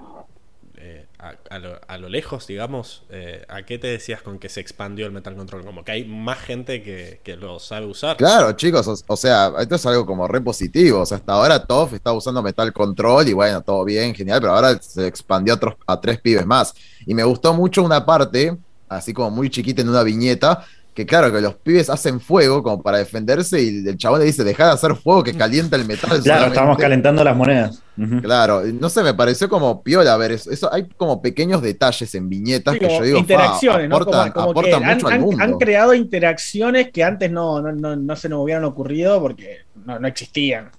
[1.51, 5.35] a, lo, lejos, digamos, eh, ¿a qué te decías con que se expandió el Metal
[5.35, 5.64] Control?
[5.64, 8.16] Como que hay más gente que, lo sabe usar.
[8.16, 11.01] Claro, chicos, o, sea, esto es algo como re positivo.
[11.01, 14.55] O sea, hasta ahora Toff está usando Metal Control y bueno, todo bien, genial, pero
[14.55, 16.74] ahora se expandió a, a tres pibes más.
[17.07, 18.57] Y me gustó mucho una parte,
[18.89, 20.64] así como muy chiquita en una viñeta,
[20.97, 24.44] que claro, que los pibes hacen fuego como para defenderse y el chabón le dice,
[24.44, 26.07] deja de hacer fuego que calienta el metal.
[26.24, 27.82] Claro, estamos calentando las monedas.
[28.22, 32.30] Claro, no sé, me pareció como piola, a ver, eso, hay como pequeños detalles en
[32.30, 33.97] viñetas que yo digo, interacciones, ¿no?
[33.97, 35.44] aportan, mucho han, al mundo.
[35.44, 40.70] Han, creado interacciones que antes no, no, se nos hubieran ocurrido porque no, existían,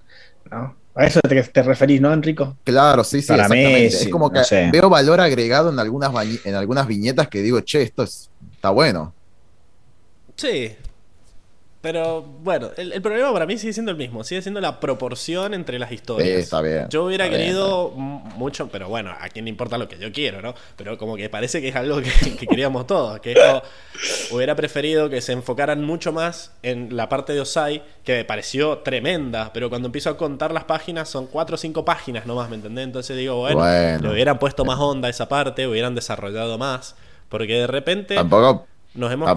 [0.49, 0.75] ¿no?
[0.95, 2.57] A eso te, te, referís, ¿no, Enrico?
[2.63, 3.85] Claro, sí, sí, exactamente.
[3.85, 4.41] es como que
[4.71, 6.11] veo valor agregado en algunas,
[6.43, 9.13] en algunas viñetas que digo, che, esto está bueno.
[10.37, 10.75] Sí.
[11.79, 15.77] Pero bueno, el, problema para mí sigue siendo el mismo, sigue siendo la proporción entre
[15.77, 16.27] las historias.
[16.27, 16.87] Sí, está bien.
[16.89, 20.55] Yo hubiera querido mucho, pero bueno, a quién le importa lo que yo quiero, ¿no?
[20.75, 23.35] Pero como que parece que es algo que, queríamos todos, que
[24.31, 28.79] hubiera preferido que se enfocaran mucho más en la parte de Osai, que me pareció
[28.79, 32.55] tremenda, pero cuando empiezo a contar las páginas son cuatro o cinco páginas nomás, ¿me
[32.55, 32.85] entendés?
[32.85, 36.95] Entonces digo, bueno, le hubieran puesto más onda a esa parte, hubieran desarrollado más,
[37.29, 38.15] porque de repente...
[38.15, 38.65] Tampoco
[38.97, 39.31] nos hemos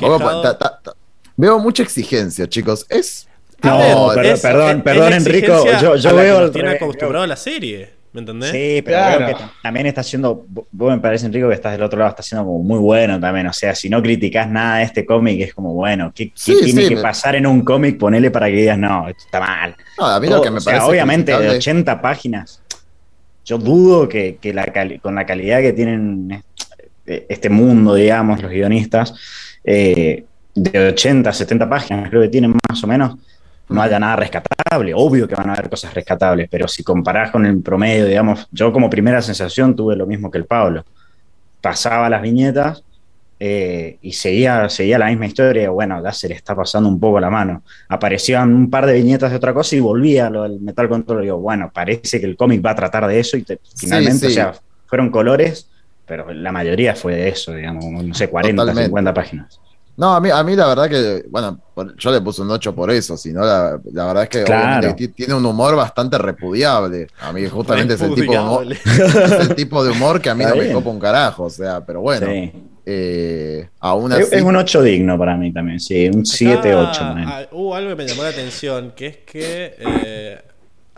[1.37, 2.85] Veo mucha exigencia, chicos.
[2.89, 3.27] Es.
[3.63, 5.65] No, perdón, perdón, Enrico.
[5.81, 6.51] Yo, yo veo.
[6.51, 8.01] tiene acostumbrado a la serie.
[8.13, 8.51] ¿Me entendés?
[8.51, 12.01] Sí, pero creo que también está haciendo, vos me parece, Enrico, que estás del otro
[12.01, 13.47] lado, está siendo como muy bueno también.
[13.47, 16.97] O sea, si no criticás nada de este cómic, es como, bueno, ¿qué, tiene que
[16.97, 17.99] pasar en un cómic?
[17.99, 19.77] Ponele para que digas, no, esto está mal.
[19.97, 20.85] No, a mí lo que me parece.
[20.85, 22.61] obviamente, de 80 páginas,
[23.45, 24.39] yo dudo que,
[25.01, 26.43] con la calidad que tienen
[27.07, 29.15] eh, este mundo, digamos, los guionistas,
[29.65, 33.17] eh, de 80, 70 páginas, creo que tienen más o menos,
[33.69, 34.93] no haya nada rescatable.
[34.95, 38.73] Obvio que van a haber cosas rescatables, pero si comparás con el promedio, digamos, yo
[38.73, 40.85] como primera sensación tuve lo mismo que el Pablo.
[41.61, 42.83] Pasaba las viñetas
[43.39, 45.71] eh, y seguía, seguía la misma historia.
[45.71, 47.63] Bueno, ya se le está pasando un poco la mano.
[47.89, 51.21] Aparecían un par de viñetas de otra cosa y volvía lo del Metal Control.
[51.21, 53.47] Y digo, bueno, parece que el cómic va a tratar de eso y
[53.77, 54.53] finalmente, o sea,
[54.87, 55.70] fueron colores,
[56.11, 59.61] pero la mayoría fue de eso, digamos, no sé, 40, 50 páginas.
[59.97, 61.61] No, a mí, a mí la verdad que, bueno,
[61.97, 64.29] yo le puse un 8 por eso, sino la, la verdad es
[64.97, 67.07] que tiene un humor bastante repudiable.
[67.21, 68.87] A mí justamente es el, tipo de humor, es
[69.41, 72.01] el tipo de humor que a mí no me copa un carajo, o sea, pero
[72.01, 72.27] bueno.
[72.85, 74.35] Eh, aún así...
[74.35, 77.15] Es un 8 digno para mí también, sí, un 7, 8.
[77.53, 80.39] Hubo algo que me llamó la atención, que es que eh,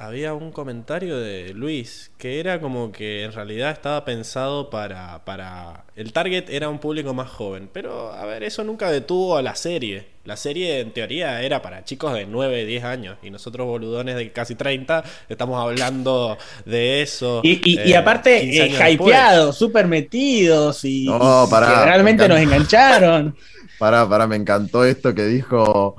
[0.03, 5.84] había un comentario de Luis que era como que en realidad estaba pensado para, para...
[5.94, 9.55] El target era un público más joven, pero a ver, eso nunca detuvo a la
[9.55, 10.09] serie.
[10.24, 14.32] La serie en teoría era para chicos de 9, 10 años y nosotros boludones de
[14.32, 17.40] casi 30 estamos hablando de eso.
[17.44, 23.36] Y, y, eh, aparte, eh, hypeados, súper metidos y, que realmente nos engancharon.
[23.78, 25.96] Para, para, me encantó esto que dijo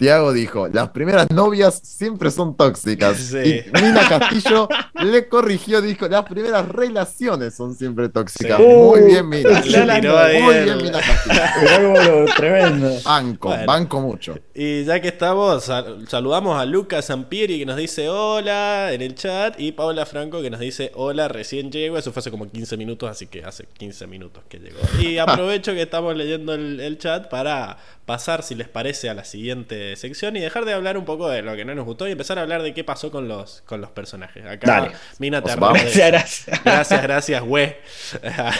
[0.00, 3.34] Tiago dijo, las primeras novias siempre son tóxicas.
[3.50, 8.58] Y Mina Castillo le corrigió, dijo, las primeras relaciones son siempre tóxicas.
[8.58, 9.60] Muy bien, Mina.
[9.60, 12.24] Muy bien, Mina Castillo.
[12.36, 12.96] tremendo.
[13.04, 14.38] Banco, banco mucho.
[14.54, 15.70] Y ya que estamos,
[16.08, 20.48] saludamos a Lucas Sampieri que nos dice hola en el chat y Paula Franco que
[20.48, 21.98] nos dice hola, recién llego.
[21.98, 24.78] Eso fue hace como 15 minutos, así que hace 15 minutos que llegó.
[24.98, 27.76] Y aprovecho que estamos leyendo el chat para
[28.10, 31.42] pasar, si les parece, a la siguiente sección y dejar de hablar un poco de
[31.42, 33.80] lo que no nos gustó y empezar a hablar de qué pasó con los, con
[33.80, 34.44] los personajes.
[34.44, 34.90] Acá,
[35.20, 36.60] Mina te Gracias, gracias.
[36.64, 37.76] Gracias, gracias, güey.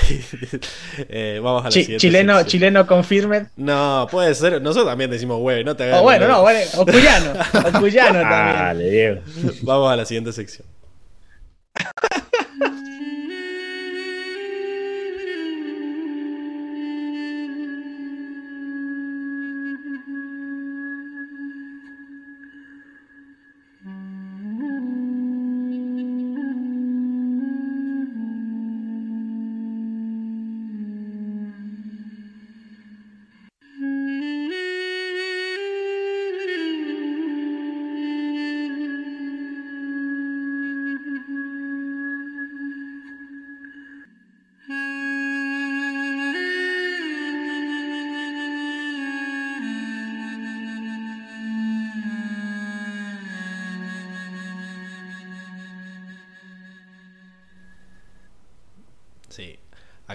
[1.09, 2.51] Eh, vamos a la siguiente chileno, sección.
[2.51, 3.47] chileno confirmed.
[3.57, 4.63] No, puede ser.
[4.63, 6.01] Nosotros también decimos güey, no te hagas.
[6.01, 6.67] O bueno, no, vale.
[6.77, 7.33] O cuyano.
[7.75, 8.57] O cuyano también.
[8.57, 9.21] Dale, Diego.
[9.63, 10.67] Vamos a la siguiente sección.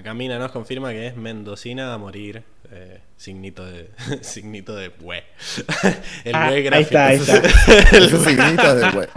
[0.05, 2.43] Acá Mina nos confirma que es mendocina a morir.
[2.71, 3.89] Eh, signito de
[4.21, 5.23] signito de we.
[6.23, 6.75] El ah, gráfico.
[6.75, 7.37] Ahí está, ahí está.
[7.97, 9.07] El signito de we.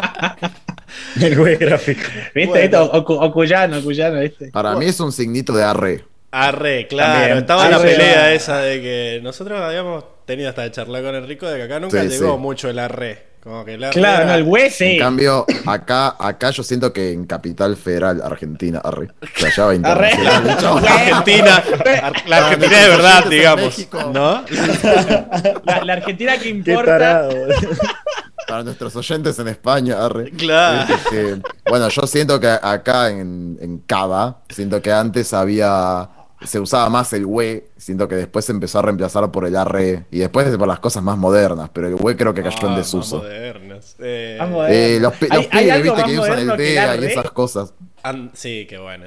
[1.20, 2.00] El we gráfico.
[2.34, 2.64] ¿Viste?
[2.64, 4.50] Esto, o, cuyano, cuyano, ¿viste?
[4.50, 6.04] Para mí es un signito de arre.
[6.30, 7.36] Arre, claro.
[7.36, 11.58] Estaba la pelea esa de que nosotros habíamos tenido hasta de charlar con Enrico de
[11.58, 13.27] que acá nunca llegó mucho el arre.
[13.42, 14.84] Como que el claro, no, el hueso.
[14.84, 19.10] En cambio, acá, acá yo siento que en Capital Federal, Argentina, arre.
[19.36, 19.72] Que allá va
[20.92, 21.64] Argentina,
[22.26, 23.88] la Argentina de verdad, digamos.
[24.12, 24.44] ¿No?
[25.64, 27.28] La, Argentina que importa.
[28.48, 30.30] Para nuestros oyentes en España, arre.
[30.30, 30.94] Claro.
[31.68, 36.08] bueno, yo siento que acá en, en Cava, siento que antes había
[36.42, 40.06] se usaba más el we, siento que después se empezó a reemplazar por el arre
[40.10, 43.18] y después por las cosas más modernas, pero el we creo que cayó en desuso.
[43.18, 43.96] modernas.
[43.98, 47.74] Eh, eh, los, los pibes, viste, que usan el DEA y esas cosas.
[48.34, 49.06] Sí, que bueno,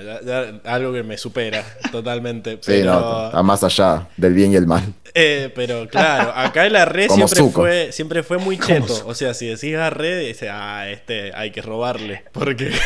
[0.65, 2.59] algo que me supera totalmente.
[2.61, 4.93] Sí, no, está más allá del bien y el mal.
[5.13, 9.03] Eh, pero claro, acá el arre siempre fue, siempre fue muy cheto.
[9.05, 12.23] O sea, si decís arre, dice, ah, este hay que robarle.
[12.31, 12.71] Porque.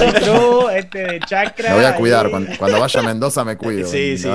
[0.00, 1.70] Este, de este de chakra.
[1.70, 2.30] Me voy a cuidar.
[2.30, 3.88] Cuando, vaya a Mendoza me cuido.
[3.88, 4.28] Sí, sí, sí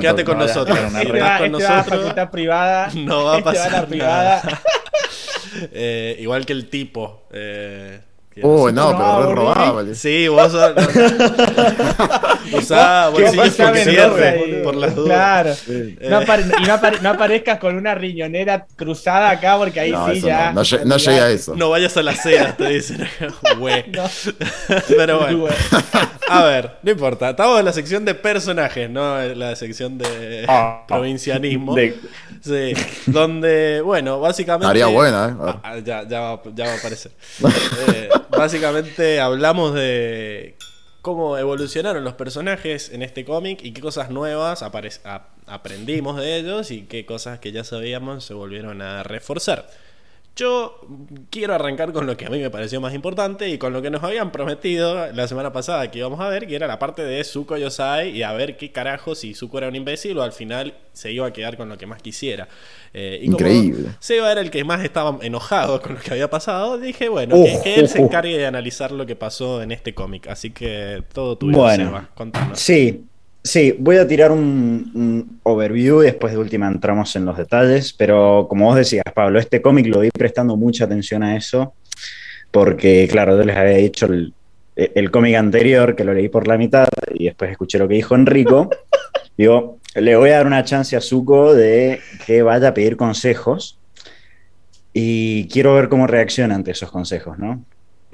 [0.00, 0.78] quédate con nosotros.
[0.78, 2.16] Este con este nosotros.
[2.16, 2.90] Va a privada.
[2.94, 3.66] No va a pasar.
[3.66, 4.62] Este va a la privada.
[5.72, 7.26] eh, igual que el tipo.
[7.32, 8.00] Eh,
[8.42, 9.94] Uy, no, pero re robable.
[9.94, 10.54] Sí, vos
[12.52, 15.08] usá bolsillos con cierre, por las dudas.
[15.08, 15.54] Claro.
[15.54, 15.96] Sí.
[16.00, 20.52] No y no, no, aparezcas con una riñonera cruzada acá porque ahí sí ya.
[20.52, 21.54] No, no, llega a eso.
[21.54, 23.02] No vayas a la seda, te dicen.
[24.88, 25.46] pero bueno.
[26.28, 27.30] A ver, no importa.
[27.30, 31.76] Estamos en la sección de personajes, no en la sección de ah, provincianismo.
[32.42, 32.72] Sí.
[33.06, 34.66] Donde, bueno, básicamente.
[34.66, 35.34] Haría buena, ¿eh?
[35.40, 37.12] Ah, ah, ya, ya, va, ya va a aparecer.
[37.88, 40.56] eh, básicamente hablamos de
[41.02, 44.64] cómo evolucionaron los personajes en este cómic y qué cosas nuevas
[45.46, 49.68] aprendimos de ellos y qué cosas que ya sabíamos se volvieron a reforzar.
[50.34, 50.80] Yo
[51.28, 53.90] quiero arrancar con lo que a mí me pareció más importante y con lo que
[53.90, 57.22] nos habían prometido la semana pasada que íbamos a ver, que era la parte de
[57.22, 60.74] Zuko Yosai y a ver qué carajo si Zuko era un imbécil o al final
[60.94, 62.48] se iba a quedar con lo que más quisiera.
[62.94, 63.90] Eh, Increíble.
[64.00, 67.74] Seba era el que más estaba enojado con lo que había pasado, dije, bueno, que,
[67.74, 70.28] él se encargue de analizar lo que pasó en este cómic.
[70.28, 72.58] Así que todo tuyo, bueno, Seba, contanos.
[72.58, 73.04] Sí,
[73.44, 78.46] Sí, voy a tirar un, overview y después de última entramos en los detalles, pero
[78.48, 81.74] como vos decías, Pablo, este cómic lo vi prestando mucha atención a eso,
[82.52, 84.32] porque claro, yo les había dicho el,
[84.76, 88.14] el cómic anterior, que lo leí por la mitad, y después escuché lo que dijo
[88.14, 88.70] Enrico,
[89.36, 93.80] digo, le voy a dar una chance a Zuko de que vaya a pedir consejos,
[94.92, 97.64] y quiero ver cómo reacciona ante esos consejos, ¿no?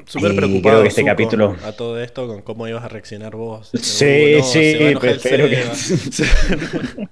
[0.09, 3.71] Súper preocupado que este capítulo a todo esto con cómo ibas a reaccionar vos.
[3.75, 4.77] Sí, sí,
[5.23, 5.65] pero que...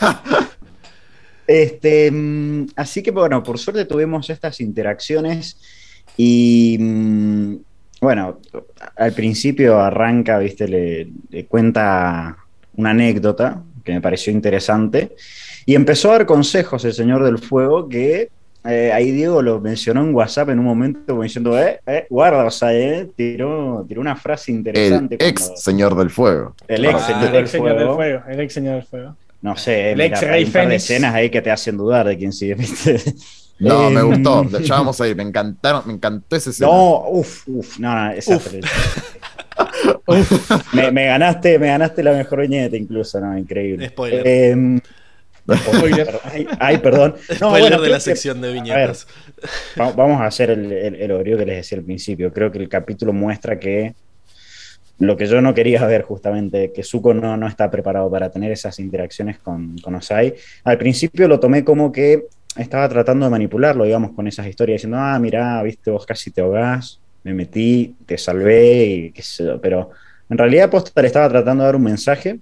[1.46, 5.60] este, mm, así que bueno, por suerte tuvimos estas interacciones
[6.16, 7.56] y mm,
[8.00, 8.40] bueno,
[8.96, 12.36] al principio arranca, viste, le, le cuenta
[12.76, 15.14] una anécdota que me pareció interesante
[15.66, 18.30] y empezó a dar consejos el Señor del Fuego que
[18.68, 22.44] eh, ahí Diego lo mencionó en WhatsApp en un momento como diciendo, eh, eh guarda,
[22.44, 25.16] o sea, eh, tiró, tiró una frase interesante.
[25.18, 26.54] El ex Señor del Fuego.
[26.66, 28.22] El ex, señor, del fuego.
[28.28, 29.16] El ex Señor del Fuego.
[29.40, 32.54] No sé, el ex Rey hay escenas ahí que te hacen dudar de quién sigue,
[32.56, 33.00] ¿viste?
[33.58, 34.46] No, me gustó.
[34.60, 35.16] Ya vamos a ir.
[35.16, 36.70] Me encantaron, me encantó ese escena.
[36.70, 38.36] No, uff, uff, no, no, esa
[40.06, 40.74] uf.
[40.74, 43.88] me, me, ganaste, me ganaste la mejor viñeta incluso, no, increíble.
[43.88, 44.82] Spoiler.
[46.58, 47.14] Ay, perdón.
[47.40, 49.06] No, bueno, de la sección de viñetas.
[49.76, 52.32] vamos a hacer el, el, que les decía al principio.
[52.32, 53.94] Creo que el capítulo muestra que
[54.98, 58.50] lo que yo no quería ver justamente, que Zuko no, no está preparado para tener
[58.50, 60.34] esas interacciones con, con Osai.
[60.64, 62.26] Al principio lo tomé como que
[62.56, 66.40] estaba tratando de manipularlo, digamos, con esas historias, diciendo, ah, mira, viste, vos casi te
[66.40, 69.60] ahogás, me metí, te salvé, y qué sé yo.
[69.60, 69.90] Pero
[70.28, 72.40] en realidad Postal estaba tratando de dar un mensaje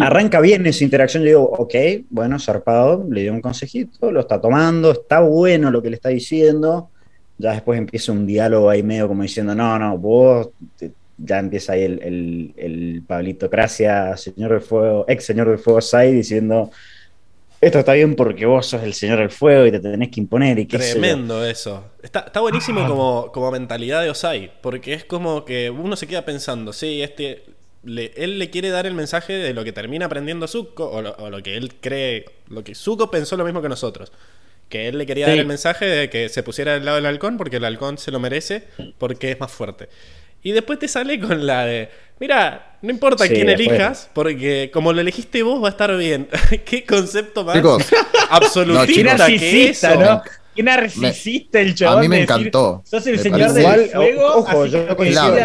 [0.00, 1.74] Arranca bien esa interacción, yo digo, ok,
[2.10, 6.08] bueno, zarpado, le dio un consejito, lo está tomando, está bueno lo que le está
[6.08, 6.90] diciendo.
[7.38, 10.48] Ya después empieza un diálogo ahí medio como diciendo, no, no, vos,
[11.18, 16.12] ya empieza ahí el, el, Pablito Gracia, señor del fuego, ex señor del fuego Sai,
[16.12, 16.70] diciendo,
[17.60, 20.58] esto está bien porque vos sos el señor del fuego y te tenés que imponer
[20.58, 21.84] y qué Tremendo eso.
[22.02, 22.88] Está, está buenísimo ah.
[22.88, 27.55] como, como mentalidad de Osai, porque es como que uno se queda pensando, sí, este
[27.84, 31.56] él le quiere dar el mensaje de lo que termina aprendiendo Zuko, o lo, que
[31.56, 34.12] él cree, lo que Zuko pensó lo mismo que nosotros.
[34.68, 37.36] Que él le quería dar el mensaje de que se pusiera al lado del halcón
[37.36, 38.64] porque el halcón se lo merece
[38.98, 39.88] porque es más fuerte.
[40.42, 45.00] Y después te sale con la de, mira, no importa quién elijas, porque como lo
[45.00, 46.28] elegiste vos va a estar bien.
[46.64, 47.62] ¿Qué concepto más
[48.30, 49.94] absolutista que eso?
[49.94, 50.22] ¿no?
[50.56, 51.98] Qué narcisista el chaval.
[51.98, 52.82] A mí me encantó.
[52.84, 54.36] Sos el señor del fuego.
[54.36, 55.36] Ojo, yo coincido.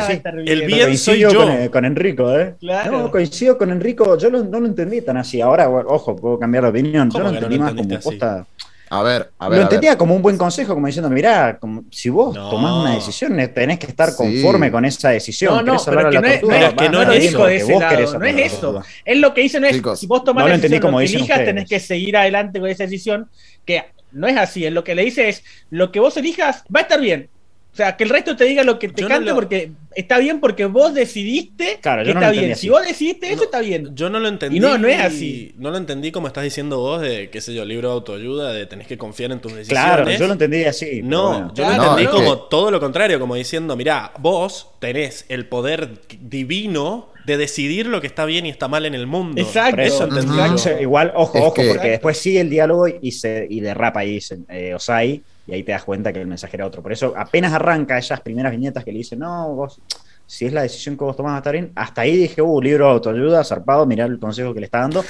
[0.46, 1.36] El bien soy yo.
[1.36, 2.56] Con, con, Enrico, ¿eh?
[2.60, 2.92] Claro.
[2.92, 4.18] No, coincido con Enrico.
[4.18, 5.42] Yo no lo entendí tan así.
[5.42, 7.12] Ahora, ojo, puedo cambiar de opinión.
[7.12, 8.46] Yo lo entendí más como posta.
[8.94, 9.60] A ver, a ver.
[9.60, 13.38] Lo entendía como un buen consejo, como diciendo, mirá, como, si vos tomás una decisión,
[13.54, 15.66] tenés que estar conforme con esa decisión.
[15.66, 18.26] No, no, pero que no, es, no, que no es eso de ese lado, no
[18.26, 18.84] es eso.
[19.06, 21.70] Es lo que dice, no es, si vos tomás la decisión, lo que elijas, tenés
[21.70, 23.30] que seguir adelante con esa decisión,
[23.64, 23.82] que
[24.12, 24.66] no es así.
[24.66, 27.30] Es lo que le dice es, lo que vos elijas va a estar bien.
[27.74, 30.66] O sea, que el resto te diga lo que te cante porque está bien porque
[30.66, 32.54] vos decidiste que está bien.
[32.58, 33.96] Si vos decidiste eso, está bien.
[33.96, 34.58] Yo no lo entendí.
[34.58, 35.56] Y no, no es así.
[35.58, 38.66] No lo entendí como estás diciendo vos de, qué sé yo, libro de autoayuda, de
[38.66, 39.94] tenés que confiar en tus decisiones.
[39.94, 41.02] Claro, yo lo entendí así.
[41.02, 45.92] No, yo lo entendí como todo lo contrario, como diciendo, mirá, vos tenés el poder
[46.20, 49.42] divino de decidir lo que está bien y está mal en el mundo.
[49.42, 49.82] Exacto.
[49.82, 50.38] Eso entendí.
[50.82, 54.74] Igual, ojo, ojo, porque después sigue el diálogo y se y derrapa y dice eh,
[54.74, 56.82] Osai y ahí te das cuenta que el mensaje era otro.
[56.82, 59.82] Por eso apenas arranca esas primeras viñetas que le dicen, no, vos,
[60.26, 62.62] si es la decisión que vos tomás va a estar bien, hasta ahí dije, uh,
[62.62, 65.04] libro de autoayuda, zarpado, mirá el consejo que le está dando.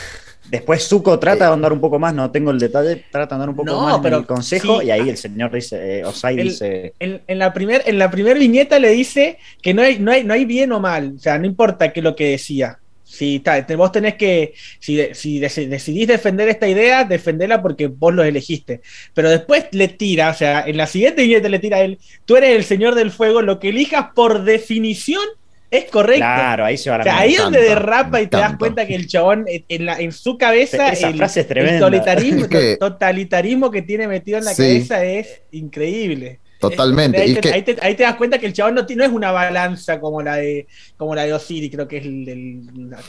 [0.50, 3.50] Después Zuko trata de andar un poco más, no tengo el detalle, trata de andar
[3.50, 6.94] un poco más pero en el consejo y ahí el señor dice, eh, Osai dice...
[7.00, 10.34] En, la primer, en la primera viñeta le dice que no hay, no, hay, no
[10.34, 12.80] hay bien o mal, o sea, no importa qué lo que decía,
[13.12, 13.44] si
[13.76, 18.82] vos tenés que, si, si decidís defender esta idea, defenderla porque vos lo elegiste.
[19.14, 22.38] Pero después le tira, o sea, en la siguiente viñeta le tira a él, tú
[22.38, 25.24] eres el señor del fuego, lo que elijas por definición
[25.72, 26.20] es correcto.
[26.20, 28.86] Claro, ahí se va a o sea, ahí es donde derrapa y te das cuenta
[28.86, 31.76] que el chabón, en, la, en su cabeza, Esa el, frase es tremenda.
[31.76, 32.78] el totalitarismo, que...
[32.78, 36.40] totalitarismo, que tiene metido en la cabeza es increíble.
[36.60, 37.20] Totalmente.
[37.20, 40.22] Ahí te, ahí, te, das cuenta que el chabón no, no, es una balanza como
[40.22, 42.62] la de como la de Osiris, creo que es el,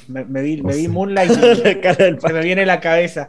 [0.08, 1.34] me, vi, me vi Moonlight y
[2.26, 3.28] se me viene la cabeza.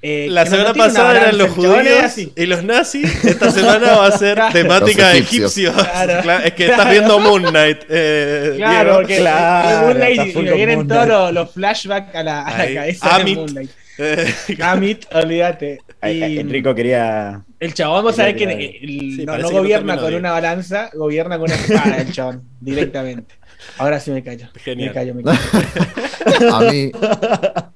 [0.00, 3.24] Eh, la semana pasada eran los judíos y los nazis.
[3.24, 5.74] Esta semana va a ser temática de egipcios.
[6.44, 7.78] Es que estás viendo Moon Knight.
[7.88, 12.58] Eh, claro, porque claro, Moon Knight y me vienen todos los, flashbacks a la, a
[12.58, 13.26] la cabeza Amit.
[13.26, 13.70] de Moon Knight.
[14.62, 15.80] Amit, olvídate.
[16.02, 17.42] Y, Enrico quería.
[17.58, 22.12] El chabón, vos sabés que no, gobierna con una balanza, gobierna con una espada el
[22.12, 23.34] chabón, directamente.
[23.78, 24.48] Ahora sí me callo.
[24.76, 26.54] Me callo, me callo.
[26.54, 26.92] a, mí,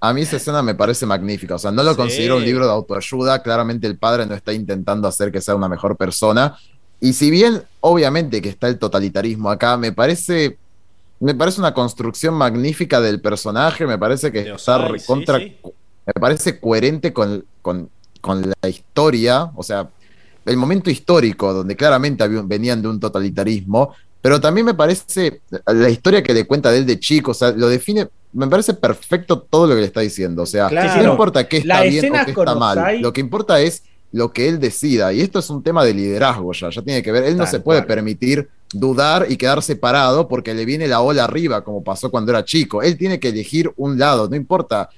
[0.01, 1.55] a mí esa escena me parece magnífica.
[1.55, 3.43] O sea, no lo considero un libro de autoayuda.
[3.43, 6.57] Claramente el padre no está intentando hacer que sea una mejor persona.
[7.01, 10.59] Y si bien, obviamente, que está el totalitarismo acá, me parece.
[11.21, 13.87] Me parece una construcción magnífica del personaje.
[13.87, 15.39] Me parece que está contra.
[15.39, 17.89] Me parece coherente con, con
[18.23, 19.91] con la historia, o sea,
[20.47, 26.23] el momento histórico donde claramente venían de un totalitarismo, pero también me parece la historia
[26.23, 29.67] que le cuenta de él de chico, o sea, lo define, me parece perfecto todo
[29.67, 32.55] lo que le está diciendo, o sea, no importa qué está bien o qué está
[32.55, 35.93] mal, lo que importa es lo que él decida, y esto es un tema de
[35.93, 40.29] liderazgo ya, ya tiene que ver, él no se puede permitir dudar y quedar separado
[40.29, 43.73] porque le viene la ola arriba, como pasó cuando era chico, él tiene que elegir
[43.77, 44.89] un lado, no importa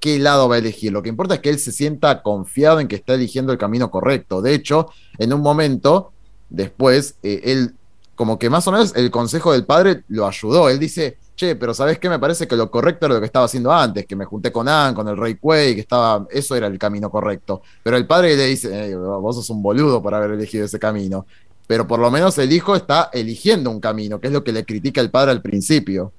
[0.00, 0.92] qué lado va a elegir.
[0.92, 3.90] Lo que importa es que él se sienta confiado en que está eligiendo el camino
[3.90, 4.40] correcto.
[4.40, 6.12] De hecho, en un momento,
[6.48, 7.74] después, eh, él,
[8.20, 10.68] como que más o menos el consejo del padre lo ayudó.
[10.68, 12.10] Él dice, che, pero ¿sabes qué?
[12.10, 14.68] Me parece que lo correcto era lo que estaba haciendo antes, que me junté con
[14.68, 17.62] Anne, con el Rey Quay, que estaba, eso era el camino correcto.
[17.82, 21.24] Pero el padre le dice, vos sos un boludo por haber elegido ese camino.
[21.66, 24.66] Pero por lo menos el hijo está eligiendo un camino, que es lo que le
[24.66, 26.12] critica el padre al principio.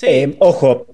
[0.00, 0.86] Eh, ojo,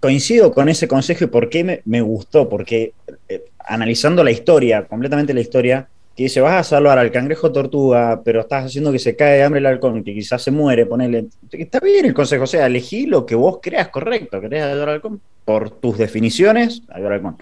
[0.00, 2.92] coincido con ese consejo y por qué me, gustó, porque
[3.26, 8.22] eh, analizando la historia, completamente la historia, que dice, vas a salvar al cangrejo tortuga,
[8.24, 11.26] pero estás haciendo que se cae de hambre el halcón, que quizás se muere, ponele.
[11.52, 14.94] Está bien el consejo, o sea, elegí lo que vos creas correcto, querés ayudar al
[14.94, 17.36] halcón, por tus definiciones, ayudar al halcón.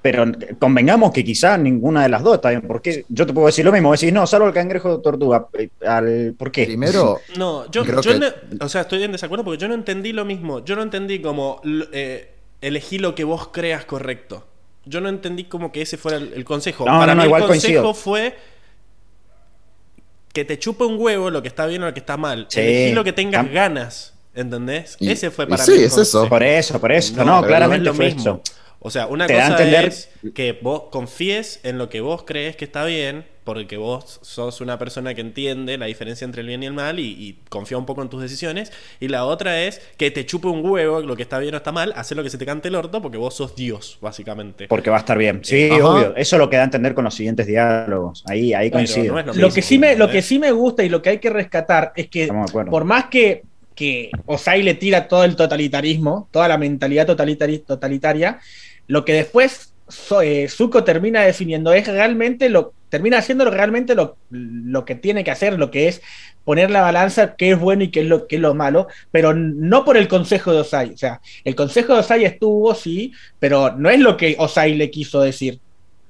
[0.00, 0.24] Pero
[0.58, 2.62] convengamos que quizás ninguna de las dos está bien.
[2.62, 3.90] Porque yo te puedo decir lo mismo.
[3.90, 5.48] Decir, no, salvo el cangrejo de tortuga.
[5.58, 6.64] Eh, al, ¿Por qué?
[6.66, 7.18] Primero.
[7.36, 7.82] No, yo,
[8.60, 10.64] o sea, estoy en desacuerdo porque yo no entendí lo mismo.
[10.64, 11.60] Yo no entendí como
[11.92, 12.30] eh,
[12.60, 14.46] elegí lo que vos creas correcto.
[14.88, 16.84] Yo no entendí como que ese fuera el, consejo.
[16.84, 18.36] Para mí el consejo fue
[20.32, 22.46] que te chupe un huevo lo que está bien o lo que está mal.
[22.54, 24.14] Elegí lo que tengas ganas.
[24.34, 24.96] ¿Entendés?
[25.00, 25.72] ese fue para mí.
[25.72, 26.28] Sí, es eso.
[26.28, 27.24] Por eso, por eso.
[27.24, 28.40] No, claramente fue eso.
[28.80, 32.84] O sea, una cosa es que vos confíes en lo que vos crees que está
[32.84, 36.74] bien, porque vos sos una persona que entiende la diferencia entre el bien y el
[36.74, 38.70] mal y, confía un poco en tus decisiones.
[39.00, 41.72] Y la otra es que te chupe un huevo lo que está bien o está
[41.72, 44.68] mal, hacer lo que se te cante el orto porque vos sos Dios, básicamente.
[44.68, 45.40] Porque va a estar bien.
[45.42, 46.14] Sí, obvio.
[46.14, 48.22] Eso lo que da a entender con los siguientes diálogos.
[48.26, 49.16] Ahí, ahí coincido.
[49.22, 51.94] lo, que sí me, lo que sí me gusta y lo que hay que rescatar
[51.96, 52.28] es que
[52.70, 53.44] por más que
[53.74, 58.40] que Osai le tira todo el totalitarismo, toda la mentalidad totalitaria,
[58.88, 59.72] lo que después
[60.22, 65.30] eh, Zuko termina definiendo es realmente lo, termina haciendo realmente lo, lo, que tiene que
[65.30, 66.02] hacer, lo que es
[66.44, 69.34] poner la balanza, qué es bueno y qué es lo, qué es lo malo, pero
[69.34, 70.92] no por el consejo de Osai.
[70.92, 74.90] O sea, el consejo de Osai estuvo, sí, pero no es lo que Osai le
[74.90, 75.58] quiso decir.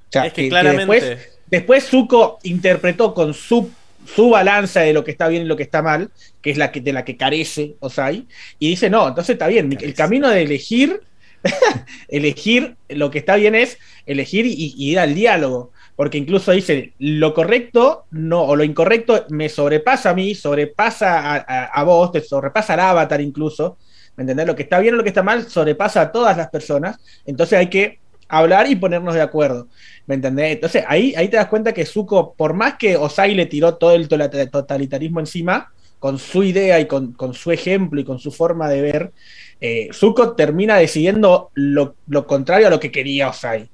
[0.09, 0.93] O sea, es que, claramente...
[0.93, 3.71] después, después Zuko interpretó con su
[4.15, 6.09] su balanza de lo que está bien y lo que está mal,
[6.41, 8.25] que es la que, de la que carece Osai,
[8.57, 11.01] y dice, no, entonces está bien, el camino de elegir,
[12.07, 17.33] elegir lo que está bien es elegir y, ir al diálogo, porque incluso dice, lo
[17.33, 22.79] correcto no, o lo incorrecto me sobrepasa a mí, sobrepasa a, vos, te sobrepasa al
[22.79, 23.77] avatar incluso,
[24.15, 24.47] ¿me entendés?
[24.47, 27.59] Lo que está bien o lo que está mal sobrepasa a todas las personas, entonces
[27.59, 27.99] hay que
[28.29, 29.67] hablar y ponernos de acuerdo.
[30.05, 30.53] ¿Me entendés?
[30.53, 33.91] Entonces ahí, ahí te das cuenta que Zuko, por más que Osai le tiró todo
[33.91, 38.81] el totalitarismo encima, con su idea y con, su ejemplo y con su forma de
[38.81, 39.11] ver,
[39.59, 43.69] eh, Zuko termina decidiendo lo, contrario a lo que quería Osai.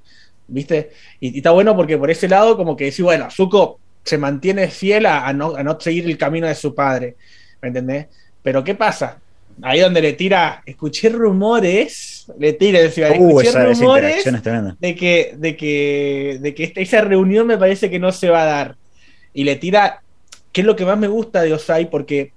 [0.48, 0.90] ¿Viste?
[1.20, 5.06] Y, está bueno porque por ese lado, como que decís, bueno, Zuko se mantiene fiel
[5.06, 7.16] a, no, a no seguir el camino de su padre.
[7.60, 8.06] ¿Me entendés?
[8.42, 9.18] Pero ¿qué pasa?
[9.62, 14.24] Ahí donde le tira, escuché rumores, le tira, decía, uh, escuché rumores
[14.78, 18.46] de que, de que, de que esa reunión me parece que no se va a
[18.46, 18.76] dar.
[19.32, 20.02] Y le tira,
[20.52, 21.90] ¿qué es lo que más me gusta de Osai?
[21.90, 22.32] Porque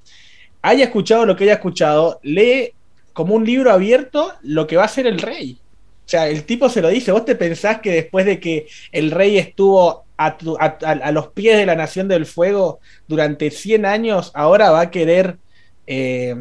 [0.61, 2.71] haya escuchado lo que haya escuchado, lee
[3.13, 5.59] como un libro abierto lo que va a ser el rey.
[6.09, 9.11] O sea, el tipo se lo dice, vos te pensás que después de que el
[9.11, 14.71] rey estuvo a, a, los pies de la Nación del Fuego durante 100 años, ahora
[14.71, 15.37] va a querer...
[15.85, 16.35] Eh,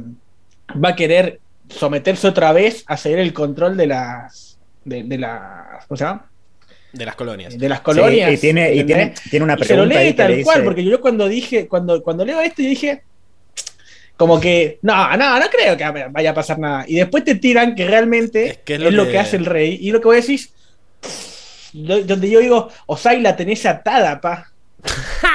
[0.73, 4.59] va a querer someterse otra vez a seguir el control de las.
[4.85, 5.87] de, las.
[5.87, 6.31] ¿Cómo se llama?
[6.93, 7.59] De las colonias.
[7.59, 8.33] De las colonias.
[8.33, 9.95] y tiene, y tiene, tiene, una pregunta.
[9.95, 13.03] se lo lee tal cual, porque yo cuando dije, cuando, cuando leo esto, yo dije.
[14.19, 16.85] Como que, no, no, no creo que vaya a pasar nada.
[16.89, 19.17] Y después te tiran que realmente es, lo, que...
[19.17, 19.79] hace el rey.
[19.81, 20.53] Y lo que vos decís,
[21.73, 24.51] donde yo digo, Osai la tenés atada, pa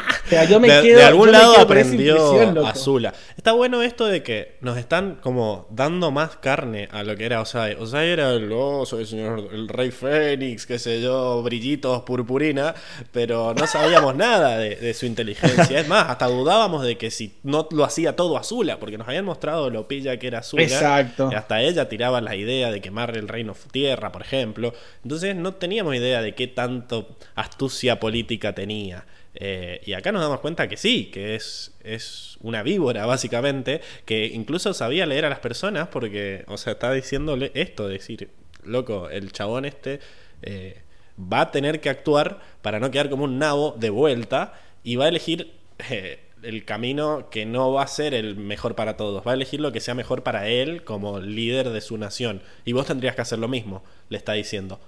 [0.50, 3.14] yo me de, de algún lado aprendió Azula.
[3.38, 7.42] Está bueno esto de que nos están como dando más carne a lo que era
[7.42, 7.76] Osai.
[7.76, 8.50] Osai era el,
[8.86, 12.76] soy el señor, el rey Fénix, qué sé yo, brillitos, purpurina,
[13.12, 15.80] pero no sabíamos nada de, su inteligencia.
[15.80, 19.26] Es más, hasta dudábamos de que si no lo hacía todo Azula, porque nos habían
[19.26, 20.64] mostrado lo pilla que era Azula.
[20.64, 21.30] Exacto.
[21.32, 24.74] Y hasta ella tiraba la idea de quemar el reino tierra, por ejemplo.
[25.04, 29.06] Entonces no teníamos idea de qué tanto astucia política tenía.
[29.36, 34.28] Eh, y acá nos damos cuenta que sí, que es, es una víbora, básicamente, que
[34.28, 38.30] incluso sabía leer a las personas porque, o sea, está diciéndole esto, decir,
[38.64, 40.00] loco, el chabón este
[40.42, 40.82] eh,
[41.20, 44.54] va a tener que actuar para no quedar como un nabo de vuelta
[44.84, 45.54] y va a elegir
[45.90, 49.60] eh, el camino que no va a ser el mejor para todos, va a elegir
[49.62, 52.42] lo que sea mejor para él como líder de su nación.
[52.66, 54.80] Y vos tendrías que hacer lo mismo, le está diciendo.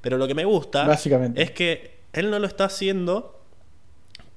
[0.00, 0.98] Pero lo que me gusta
[1.34, 3.43] es que él no lo está haciendo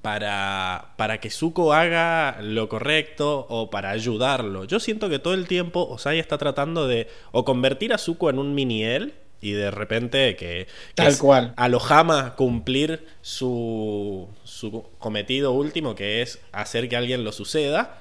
[0.08, 4.64] para, para que Zuko haga lo correcto o para ayudarlo.
[4.64, 8.40] Yo siento que todo el tiempo Osai está tratando de o convertir a Zuko en
[8.40, 11.54] un mini él y de repente que, Tal cual.
[11.58, 18.00] a lo jamás cumplir su, su cometido último que es hacer que alguien lo suceda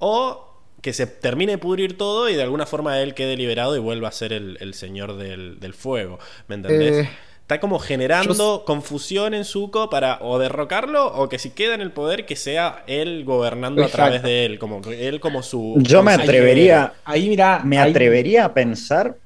[0.00, 3.78] o que se termine de pudrir todo y de alguna forma él quede liberado y
[3.78, 6.18] vuelva a ser el, señor del, fuego.
[6.46, 7.06] ¿Me entendés?
[7.06, 7.10] Eh,
[7.48, 11.92] Está como generando confusión en Zuko para o derrocarlo o que si queda en el
[11.92, 15.76] poder que sea él gobernando a través de él, como él como su.
[15.78, 16.92] Yo me atrevería.
[17.06, 19.16] Ahí mira, me atrevería a pensar.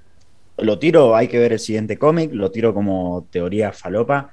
[0.57, 4.31] Lo tiro, hay que ver el siguiente cómic, lo tiro como teoría falopa.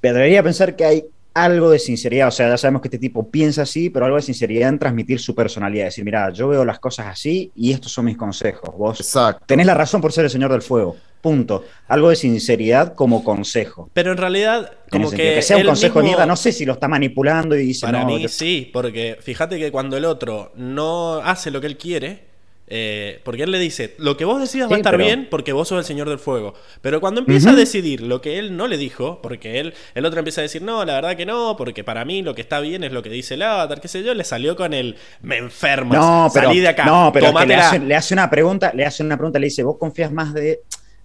[0.00, 1.04] Me atrevería a pensar que hay
[1.34, 4.22] algo de sinceridad, o sea, ya sabemos que este tipo piensa así, pero algo de
[4.22, 8.04] sinceridad en transmitir su personalidad, decir, mira, yo veo las cosas así y estos son
[8.04, 8.74] mis consejos.
[8.76, 9.16] Vos
[9.46, 10.96] tenés la razón por ser el Señor del Fuego.
[11.20, 11.64] Punto.
[11.88, 13.88] Algo de sinceridad como consejo.
[13.94, 15.36] Pero en realidad, como que.
[15.36, 17.86] Que sea un consejo de mierda, no sé si lo está manipulando y dice.
[17.86, 22.33] Para mí sí, porque fíjate que cuando el otro no hace lo que él quiere,
[22.66, 25.68] eh, porque él le dice, lo que vos decidas va a estar bien porque vos
[25.68, 26.54] sos el señor del fuego.
[26.80, 30.20] Pero cuando empieza a decidir lo que él no le dijo, porque él, el otro
[30.20, 32.82] empieza a decir, no, la verdad que no, porque para mí lo que está bien
[32.84, 35.94] es lo que dice el avatar, qué sé yo, le salió con el, me enfermo
[35.94, 36.84] no, salí de acá.
[36.84, 37.54] No, pero le
[37.94, 40.62] hace, una pregunta, le hace una pregunta, le dice, vos confías más de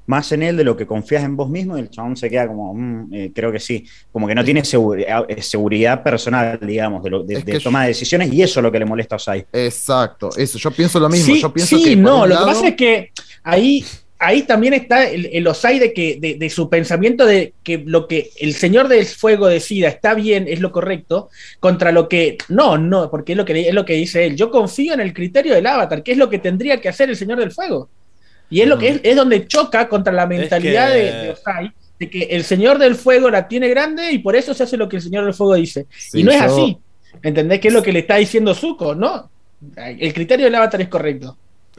[0.09, 2.47] más en él de lo que confías en vos mismo y el chabón se queda
[2.47, 7.09] como, mm, eh, creo que sí, como que no tiene eh, seguridad personal, digamos, de,
[7.11, 9.45] lo, de, toma de decisiones y eso es lo que le molesta a Osai.
[9.53, 11.35] Exacto, eso, yo pienso lo mismo.
[11.35, 13.11] yo pienso sí, no, lo que pasa es que
[13.43, 13.85] ahí
[14.17, 18.53] ahí también está el, osai de que de, su pensamiento de que lo que el
[18.53, 21.29] señor del fuego decida está bien es lo correcto
[21.61, 24.51] contra lo que no no porque es lo que es lo que dice él yo
[24.51, 27.39] confío en el criterio del avatar que es lo que tendría que hacer el señor
[27.39, 27.89] del fuego
[28.49, 32.43] y es lo que es, donde choca contra la mentalidad de, Osai de que el
[32.43, 35.25] señor del fuego la tiene grande y por eso se hace lo que el señor
[35.25, 36.77] del fuego dice y no es así
[37.21, 37.59] ¿entendés?
[37.59, 39.29] que es lo que le está diciendo Zuko no
[39.75, 41.37] el criterio del avatar es correcto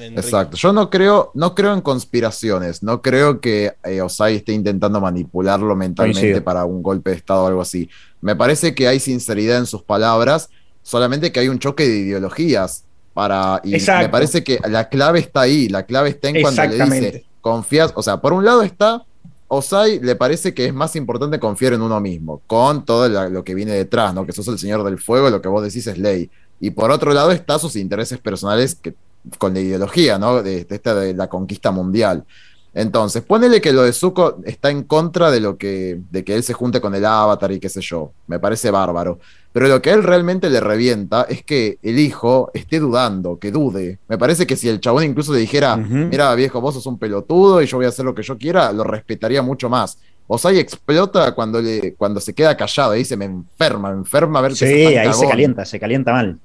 [0.09, 0.56] Exacto.
[0.56, 2.82] Yo no creo, no creo en conspiraciones.
[2.82, 7.47] No creo que eh, Osai esté intentando manipularlo mentalmente para un golpe de Estado o
[7.47, 7.88] algo así.
[8.20, 10.51] Me parece que hay sinceridad en sus palabras,
[10.82, 12.84] solamente que hay un choque de ideologías.
[13.20, 15.68] Para, y me parece que la clave está ahí.
[15.68, 17.92] La clave está en cuando le dice, confías.
[17.94, 19.05] O sea, por un lado está.
[19.47, 23.55] Osai le parece que es más importante confiar en uno mismo, con todo lo que
[23.55, 24.24] viene detrás, ¿no?
[24.24, 26.30] Que sos el señor del fuego, lo que vos decís es ley.
[26.60, 28.94] Y por otro lado está sus intereses personales que
[29.36, 30.42] con la ideología, ¿no?
[30.42, 32.24] De, esta de la conquista mundial.
[32.72, 36.42] Entonces, ponele que lo de Zuko está en contra de lo que, de que él
[36.42, 38.12] se junte con el avatar y qué sé yo.
[38.28, 39.18] Me parece bárbaro.
[39.52, 43.98] Pero lo que él realmente le revienta es que el hijo esté dudando, que dude.
[44.06, 47.60] Me parece que si el chabón incluso le dijera, mira viejo, vos sos un pelotudo
[47.60, 49.98] y yo voy a hacer lo que yo quiera, lo respetaría mucho más.
[50.28, 54.43] Osai explota cuando, le, cuando se queda callado y dice, me enferma, me enferma a
[54.43, 56.39] ver Sí, ahí se calienta, se calienta mal.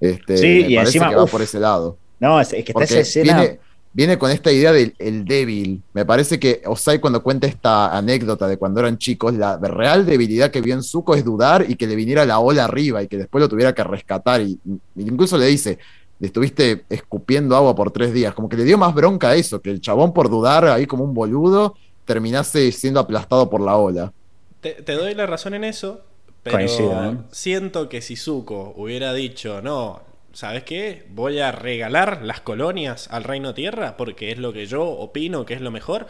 [0.00, 1.98] Este, sí, y encima va por ese lado.
[2.18, 3.44] No, es, que está esa escena.
[3.92, 5.82] Viene, con esta idea del el débil.
[5.94, 10.52] Me parece que Osai, cuando cuenta esta anécdota de cuando eran chicos, la real debilidad
[10.52, 13.16] que vio en Zuko es dudar y que le viniera la ola arriba y que
[13.16, 14.42] después lo tuviera que rescatar.
[14.42, 14.60] Y,
[14.94, 15.78] incluso le dice:
[16.20, 18.32] le estuviste escupiendo agua por tres días.
[18.32, 21.02] Como que le dio más bronca a eso, que el chabón por dudar ahí como
[21.02, 24.12] un boludo terminase siendo aplastado por la ola.
[24.60, 26.02] Te, doy la razón en eso,
[26.42, 27.16] pero ¿eh?
[27.32, 30.00] siento que si Zuko hubiera dicho, no,
[30.32, 31.06] ¿sabes qué?
[31.10, 35.54] Voy a regalar las colonias al Reino Tierra porque es lo que yo opino que
[35.54, 36.06] es lo mejor.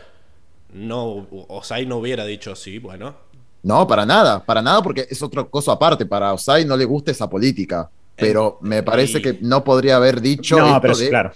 [0.73, 3.15] No, Osai no hubiera dicho sí, bueno.
[3.63, 6.07] No, para nada, para nada porque es otra cosa aparte.
[6.07, 10.59] Para Osai no le gusta esa política, pero me parece que no podría haber dicho.
[10.59, 11.33] No, pero claro.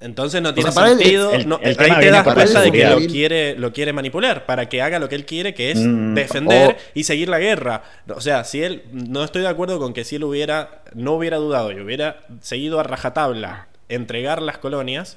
[0.00, 1.32] Entonces no tiene sentido.
[1.32, 5.08] ahí te das cuenta de que lo quiere, lo quiere manipular para que haga lo
[5.08, 7.82] que él quiere, que es mm, defender y seguir la guerra.
[8.14, 8.84] O sea, si él.
[8.92, 10.82] No estoy de acuerdo con que si él hubiera.
[10.94, 15.16] No hubiera dudado y hubiera seguido a rajatabla entregar las colonias,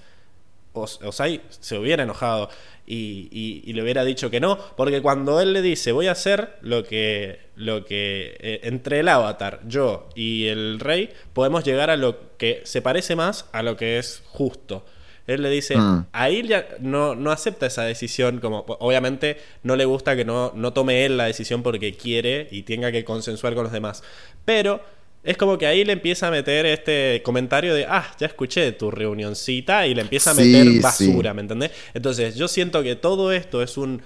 [0.73, 2.49] Osai se hubiera enojado
[2.85, 6.83] y, le hubiera dicho que no, porque cuando él le dice voy a hacer lo
[6.83, 12.37] que, lo que eh, entre el avatar, yo y el rey, podemos llegar a lo
[12.37, 14.85] que se parece más a lo que es justo.
[15.27, 16.07] Él le dice, mm.
[16.11, 20.73] ahí ya no, no acepta esa decisión, como obviamente no le gusta que no, no
[20.73, 24.03] tome él la decisión porque quiere y tenga que consensuar con los demás.
[24.43, 24.81] Pero
[25.23, 28.89] es como que ahí le empieza a meter este comentario de, ah, ya escuché tu
[28.89, 31.71] reunioncita y le empieza a meter basura, ¿me entendés?
[31.93, 34.01] Entonces yo siento que todo esto es un,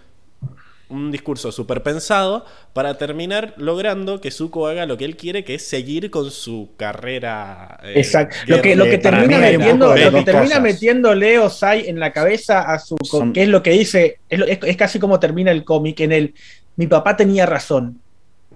[0.89, 5.55] un discurso súper pensado para terminar logrando que Zuko haga lo que él quiere, que
[5.55, 7.79] es seguir con su carrera.
[7.83, 8.35] Eh, Exacto.
[8.47, 12.61] Lo que, lo que termina, metiendo, lo que termina metiendo Leo Sai en la cabeza
[12.61, 16.33] a Zuko, que es lo que dice, es, casi como termina el cómic en el,
[16.75, 18.01] mi papá tenía razón.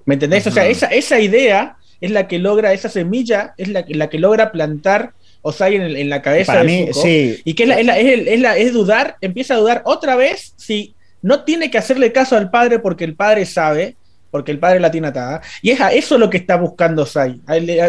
[0.03, 0.45] ¿Me entendés?
[0.47, 4.19] O sea, esa, esa idea es la que logra, esa semilla es la, la que
[4.19, 7.41] logra plantar Osai en, en la cabeza de sí.
[7.45, 11.43] Y que es, la, es, la, es, dudar, empieza a dudar otra vez si no
[11.43, 13.95] tiene que hacerle caso al padre porque el padre sabe,
[14.31, 15.41] porque el padre la tiene atada.
[15.61, 17.39] Y es a eso lo que está buscando Osai.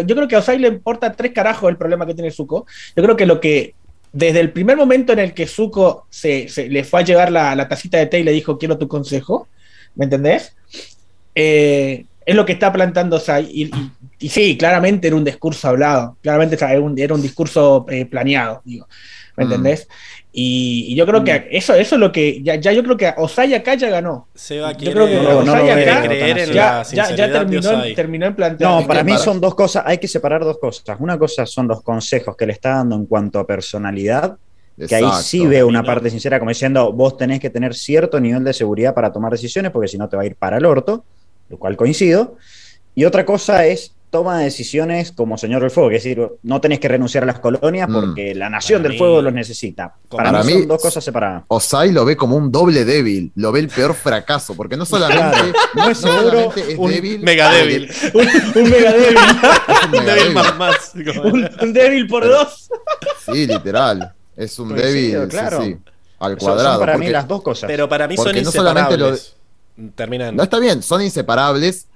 [0.07, 2.67] Yo creo que a Osai le importa tres carajos el problema que tiene Zuko.
[2.97, 3.75] Yo creo que lo que
[4.13, 7.69] desde el primer momento en el que Zuko se, le fue a llevar la, la,
[7.69, 9.47] tacita de té y le dijo quiero tu consejo,
[9.95, 10.57] ¿me entendés?
[11.35, 13.49] Eh, es lo que está plantando Sai.
[13.51, 13.71] Y,
[14.19, 18.63] y, sí, claramente era un discurso hablado, claramente era un, era un discurso eh, planeado,
[18.65, 18.87] digo,
[19.37, 19.47] ¿me mm.
[19.47, 19.89] entendés?
[20.33, 21.45] Y, yo creo que mm.
[21.51, 22.41] eso, eso es lo que.
[22.43, 24.29] Ya, ya yo creo que Osai acá ya ganó.
[24.35, 28.35] Se va yo creo que no, acá creer en ya, ya, ya terminó, terminó en
[28.37, 28.71] plantear.
[28.71, 30.97] No, para mí son dos cosas, hay que separar dos cosas.
[31.01, 34.37] Una cosa son los consejos que le está dando en cuanto a personalidad,
[34.87, 38.45] que ahí sí veo una parte sincera, como diciendo, vos tenés que tener cierto nivel
[38.45, 41.05] de seguridad para tomar decisiones, porque si no te va a ir para el orto
[41.51, 42.37] lo cual coincido.
[42.95, 46.81] Y otra cosa es toma de decisiones como señor del fuego, es decir, no tenés
[46.81, 47.93] que renunciar a las colonias mm.
[47.93, 49.95] porque la nación del fuego los necesita.
[50.09, 51.45] Para, mí son dos cosas separadas.
[51.49, 55.53] Osai lo ve como un doble débil, lo ve el peor fracaso, porque no solamente,
[55.75, 57.89] no es seguro, es un débil, mega débil.
[58.13, 59.17] un, mega débil.
[59.99, 60.93] un, débil más, más.
[61.63, 62.69] Un, débil por dos.
[63.25, 64.13] Sí, literal.
[64.37, 65.63] Es un débil, claro.
[65.63, 65.77] sí,
[66.19, 66.81] al cuadrado.
[66.81, 67.69] para mí las dos cosas.
[67.69, 69.35] Pero para mí son inseparables.
[69.37, 69.40] No
[70.37, 71.87] No está bien, son inseparables,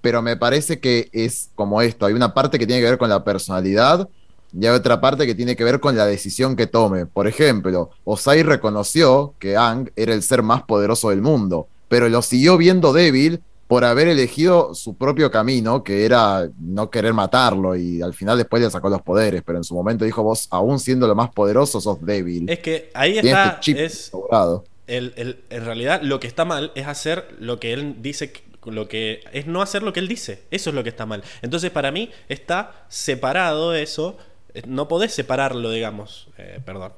[0.00, 2.06] pero me parece que es como esto.
[2.06, 4.08] Hay una parte que tiene que ver con la personalidad
[4.58, 7.06] y hay otra parte que tiene que ver con la decisión que tome.
[7.06, 12.22] Por ejemplo, Osai reconoció que Ang era el ser más poderoso del mundo, pero lo
[12.22, 18.02] siguió viendo débil por haber elegido su propio camino, que era no querer matarlo, y
[18.02, 21.08] al final después le sacó los poderes, pero en su momento dijo, vos, aún siendo
[21.08, 22.48] lo más poderoso, sos débil.
[22.48, 23.60] Es que ahí este está...
[23.66, 24.12] es,
[24.86, 28.32] el, en realidad lo que está mal es hacer lo que él dice
[28.64, 30.42] lo que es no hacer lo que él dice.
[30.50, 31.22] Eso es lo que está mal.
[31.42, 34.16] Entonces, para mí está separado eso.
[34.66, 36.28] No podés separarlo, digamos.
[36.38, 36.92] Eh, perdón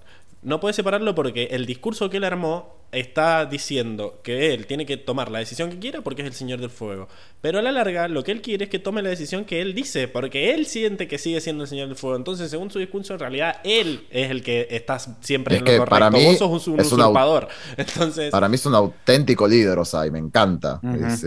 [0.46, 4.96] no puede separarlo porque el discurso que él armó está diciendo que él tiene que
[4.96, 7.08] tomar la decisión que quiera porque es el Señor del Fuego.
[7.40, 9.74] Pero a la larga lo que él quiere es que tome la decisión que él
[9.74, 12.16] dice, porque él siente que sigue siendo el Señor del Fuego.
[12.16, 15.90] Entonces, según su discurso, en realidad él es el que está siempre en lo correcto.
[15.90, 17.48] Para mí Vos sos un, usurpador.
[17.76, 20.80] Entonces, para mí es un auténtico líder, o sea, y me encanta.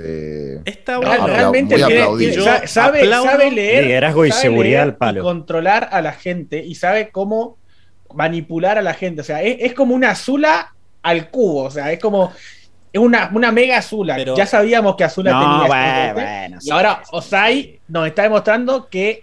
[0.03, 1.27] Eh, está bueno.
[1.27, 1.77] Realmente
[2.67, 3.05] sabe,
[3.51, 5.19] leer, liderazgo y seguridad al palo.
[5.19, 7.59] Y controlar a la gente y sabe cómo
[8.13, 9.21] manipular a la gente.
[9.21, 11.63] O sea, es, como una Azula al cubo.
[11.63, 12.31] O sea, es como.
[12.91, 14.17] Es una, una mega Azula.
[14.35, 16.13] ya sabíamos que Azula tenía.
[16.13, 19.21] Bueno, y ahora Osai nos está demostrando que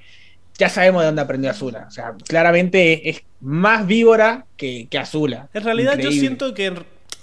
[0.57, 1.87] ya sabemos de dónde aprendió Azula.
[1.89, 5.49] O sea, claramente es, más víbora que, que Azula.
[5.53, 6.73] En realidad, yo siento que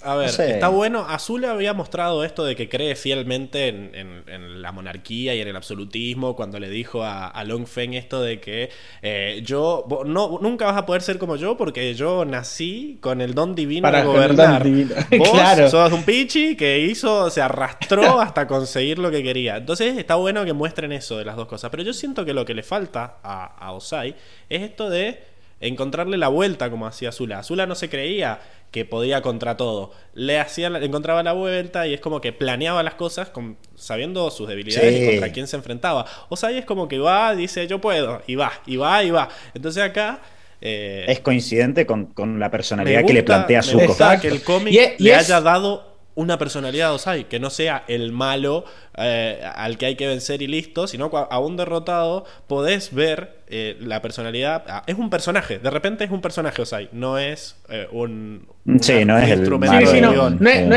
[0.04, 1.06] a ver, está bueno.
[1.08, 6.36] Azul había mostrado esto de que cree fielmente en, la monarquía y en el absolutismo
[6.36, 8.70] cuando le dijo a, a Long Feng esto de que
[9.02, 13.34] eh, yo no, nunca vas a poder ser como yo porque yo nací con el
[13.34, 14.64] don divino Para de gobernar.
[15.18, 15.68] Vos claro.
[15.70, 19.56] sos un pichi que hizo, se arrastró hasta conseguir lo que quería.
[19.56, 21.70] Entonces está bueno que muestren eso de las dos cosas.
[21.70, 24.14] Pero yo siento que lo que le falta a, a Osai
[24.48, 27.38] es esto de encontrarle la vuelta como hacía Azula.
[27.38, 28.40] Azula no se creía
[28.70, 29.92] que podía contra todo.
[30.14, 34.48] Le hacía, encontraba la vuelta y es como que planeaba las cosas con, sabiendo sus
[34.48, 36.06] debilidades y contra quién se enfrentaba.
[36.28, 39.10] O sea, ahí es como que va, dice yo puedo, y va, y va, y
[39.10, 39.28] va.
[39.54, 40.20] Entonces acá
[40.60, 43.96] eh, es coincidente con, la personalidad que le plantea Zuko.
[44.20, 48.64] que el cómic le haya dado una personalidad de Osai, que no sea el malo
[48.96, 53.76] eh, al que hay que vencer y listo, sino a un derrotado podés ver eh,
[53.80, 54.64] la personalidad.
[54.68, 58.46] Ah, es un personaje, de repente es un personaje Osai, no es eh, un,
[58.80, 59.56] sí, no es el no,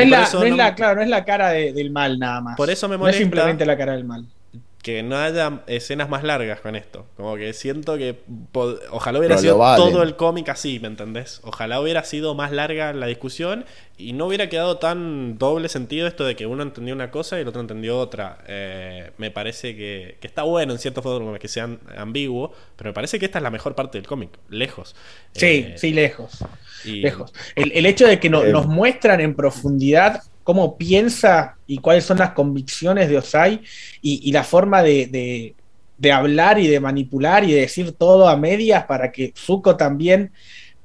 [0.00, 2.56] es, la, claro, no es la cara del mal nada más.
[2.56, 3.18] Por eso me molesta.
[3.18, 4.26] No es simplemente la cara del mal
[4.82, 7.06] que no haya escenas más largas con esto.
[7.16, 8.20] Como que siento que
[8.90, 11.40] ojalá hubiera sido todo el cómic así, ¿me entendés?
[11.42, 13.64] Ojalá hubiera sido más larga la discusión
[13.96, 17.42] y no hubiera quedado tan doble sentido esto de que uno entendió una cosa y
[17.42, 18.38] el otro entendió otra.
[18.46, 23.18] Eh, me parece que, está bueno en cierta forma que sean ambiguo, pero me parece
[23.18, 24.94] que esta es la mejor parte del cómic, lejos.
[25.32, 26.44] Sí, eh, sí, lejos.
[26.84, 27.32] lejos.
[27.56, 33.10] El, hecho de que nos muestran en profundidad cómo piensa y cuáles son las convicciones
[33.10, 33.60] de Osai
[34.00, 35.54] y, la forma de,
[36.10, 40.32] hablar y de manipular y de decir todo a medias para que Zuko también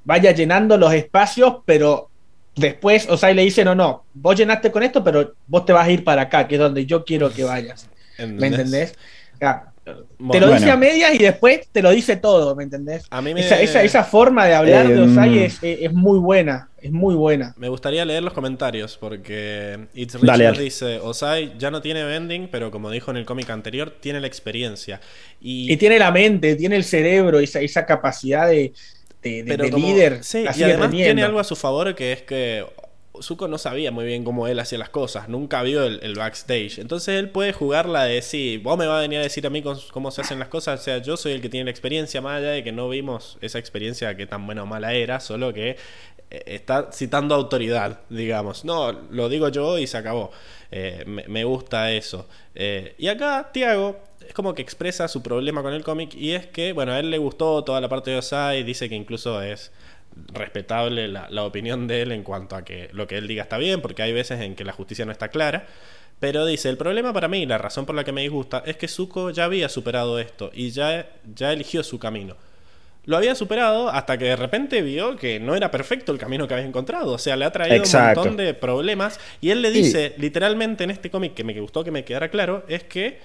[0.03, 2.09] vaya llenando los espacios, pero
[2.57, 5.91] después Osai le dice, no, no, vos llenaste con esto, pero vos te vas a
[5.91, 7.87] ir para acá, que es donde yo quiero que vayas.
[8.17, 8.95] ¿Me entendés?
[9.83, 13.03] Te lo dice a medias y después te lo dice todo, ¿me entendés?
[13.35, 17.53] esa, forma de hablar de Osai em, es, muy buena, es muy buena.
[17.57, 22.71] Me gustaría leer los comentarios porque It's Richard dice, Osai ya no tiene vending, pero
[22.71, 25.01] como dijo en el cómic anterior, tiene la experiencia.
[25.41, 28.71] Y, tiene la mente, tiene el cerebro, esa, esa capacidad de,
[29.21, 30.23] líder.
[30.23, 32.65] Sí, y además tiene algo a su favor que es que
[33.21, 36.79] Zuko no sabía muy bien cómo él hacía las cosas, nunca vio el, backstage.
[36.79, 39.49] Entonces él puede jugar la de sí, vos me vas a venir a decir a
[39.49, 40.79] mí cómo se hacen las cosas.
[40.79, 43.37] O sea, yo soy el que tiene la experiencia, más allá de que no vimos
[43.41, 45.77] esa experiencia que tan buena o mala era, solo que
[46.33, 48.65] eh, está citando autoridad, digamos.
[48.65, 50.31] No, lo digo yo y se acabó.
[50.71, 52.27] Eh, me, gusta eso.
[52.55, 56.47] Eh, y acá, Tiago es como que expresa su problema con el cómic y es
[56.47, 59.71] que, bueno, a él le gustó toda la parte de Osai, dice que incluso es
[60.33, 63.81] respetable la, opinión de él en cuanto a que lo que él diga está bien,
[63.81, 65.67] porque hay veces en que la justicia no está clara.
[66.19, 68.87] Pero dice, el problema para mí, la razón por la que me disgusta, es que
[68.87, 72.35] Zuko ya había superado esto y ya, ya eligió su camino.
[73.05, 76.53] Lo había superado hasta que de repente vio que no era perfecto el camino que
[76.53, 77.11] había encontrado.
[77.11, 79.19] O sea, le ha traído un montón de problemas.
[79.41, 82.63] Y él le dice, literalmente en este cómic, que me gustó que me quedara claro,
[82.69, 83.19] es que,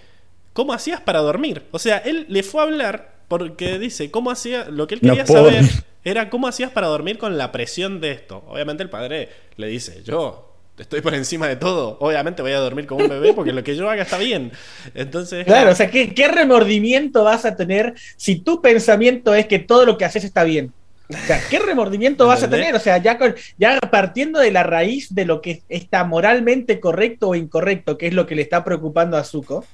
[0.53, 1.63] ¿cómo hacías para dormir?
[1.71, 4.65] O sea, él le fue a hablar porque dice, ¿cómo hacía?
[4.69, 5.65] Lo que él quería saber
[6.09, 8.45] era cómo hacías para dormir con la presión de esto.
[8.49, 10.49] Obviamente el padre le dice, yo
[10.79, 11.97] estoy por encima de todo.
[12.01, 14.53] Obviamente voy a dormir como un bebé porque lo que yo haga está bien.
[14.95, 15.45] Entonces.
[15.45, 19.99] Claro, o sea, ¿qué, remordimiento vas a tener si tu pensamiento es que todo lo
[19.99, 20.73] que haces está bien?
[21.11, 22.75] O sea, ¿qué remordimiento vas a tener?
[22.75, 23.19] O sea, ya,
[23.57, 28.15] ya partiendo de la raíz de lo que está moralmente correcto o incorrecto, que es
[28.15, 29.65] lo que le está preocupando a Zuko,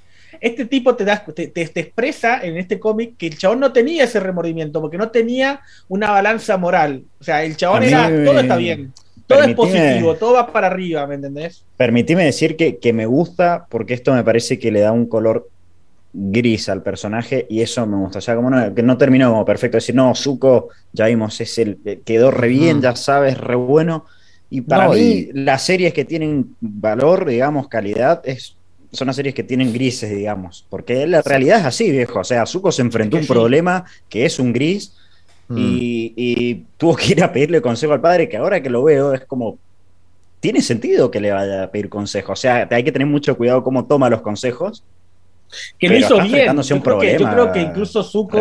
[0.41, 4.21] este tipo te, da, te, expresa en este cómic que el chabón no tenía ese
[4.21, 7.05] remordimiento, porque no tenía una balanza moral.
[7.21, 8.93] O sea, el chabón era, todo está bien.
[9.27, 11.65] Todo es positivo, todo va para arriba, ¿me entendés?
[11.79, 15.49] Permitime decir que, que me gusta porque esto me parece que le da un color
[16.15, 18.19] gris al personaje y eso me gusta.
[18.19, 19.77] O sea, como no, que no terminó como perfecto.
[19.77, 24.07] Decir, no, Zuko, ya vimos, es el, eh, quedó re bien, ya sabes, re bueno.
[24.49, 28.57] Y para mí, las series que tienen valor, digamos, calidad, es,
[28.95, 30.65] son las series que tienen grises, digamos.
[30.69, 32.21] Porque la realidad es así, viejo.
[32.21, 34.95] O sea, Zuko se enfrentó a un problema que es un gris
[35.49, 35.59] mm.
[35.59, 39.15] y, y, tuvo que ir a pedirle consejo al padre, que ahora que lo veo
[39.15, 39.59] es como.
[40.41, 42.33] Tiene sentido que le vaya a pedir consejo.
[42.33, 44.85] O sea, hay que tener mucho cuidado cómo toma los consejos
[45.79, 46.57] que lo hizo bien.
[46.63, 48.39] Yo creo, que, yo creo, que, incluso Zuko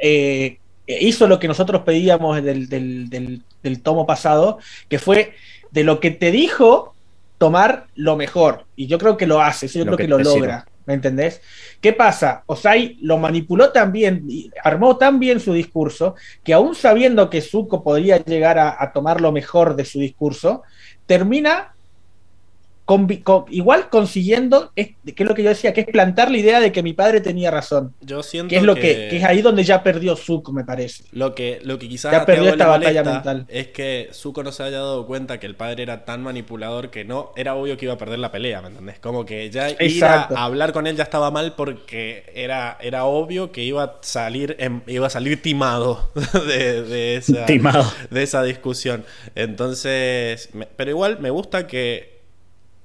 [0.00, 4.58] eh, hizo lo que nosotros pedíamos del, del, tomo pasado,
[4.88, 5.34] que fue
[5.70, 6.94] de lo que te dijo
[7.38, 8.66] tomar lo mejor.
[8.76, 10.66] Y yo creo que lo hace, yo creo que, lo logra.
[10.86, 11.42] ¿Me entendés?
[11.80, 12.44] ¿Qué pasa?
[12.46, 14.26] Osai lo manipuló tan bien,
[14.64, 19.30] armó tan bien su discurso, que aún sabiendo que Zuko podría llegar a tomar lo
[19.30, 20.62] mejor de su discurso,
[21.06, 21.74] termina
[23.50, 26.72] igual consiguiendo, es, que es lo que yo decía, que es plantar la idea de
[26.72, 27.94] que mi padre tenía razón.
[28.00, 31.04] Yo siento que es lo que, es ahí donde ya perdió Zuko, me parece.
[31.12, 33.46] Lo que, lo que quizás ya perdió esta batalla mental.
[33.48, 37.04] Es que Zuko no se haya dado cuenta que el padre era tan manipulador que
[37.04, 38.98] no era obvio que iba a perder la pelea, ¿me entendés?
[38.98, 43.52] Como que ya ir a, hablar con él ya estaba mal porque era, era obvio
[43.52, 44.56] que iba a salir
[44.86, 46.10] iba a salir timado
[46.46, 47.44] de, esa,
[48.10, 49.04] de esa discusión.
[49.34, 52.17] Entonces, pero igual me gusta que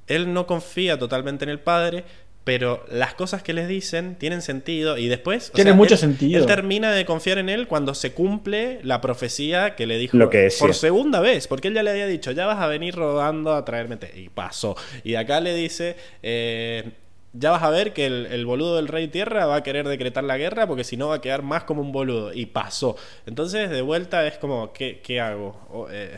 [0.08, 2.04] él no confía totalmente en el padre,
[2.44, 5.52] pero las cosas que les dicen tienen sentido y después...
[5.54, 6.42] Tiene mucho sentido.
[6.42, 10.18] Él termina de confiar en él cuando se cumple la profecía que le dijo
[10.60, 13.64] por segunda vez, porque él ya le había dicho, ya vas a venir rodando a
[13.64, 14.76] traerme Y pasó.
[15.04, 15.96] Y acá le dice...
[16.22, 16.92] Eh,
[17.36, 20.38] ya vas a ver que el, boludo del rey tierra va a querer decretar la
[20.38, 22.32] guerra porque si no va a quedar más como un boludo.
[22.32, 22.96] Y pasó.
[23.26, 25.88] Entonces, de vuelta es como, ¿qué, hago?
[25.92, 26.16] Eh,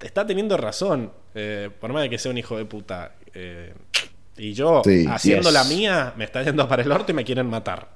[0.00, 3.12] está teniendo razón, eh, por más de que sea un hijo de puta.
[3.34, 3.74] Eh,
[4.38, 4.80] y yo,
[5.10, 7.90] haciendo la mía, me está yendo para el orto y me quieren matar.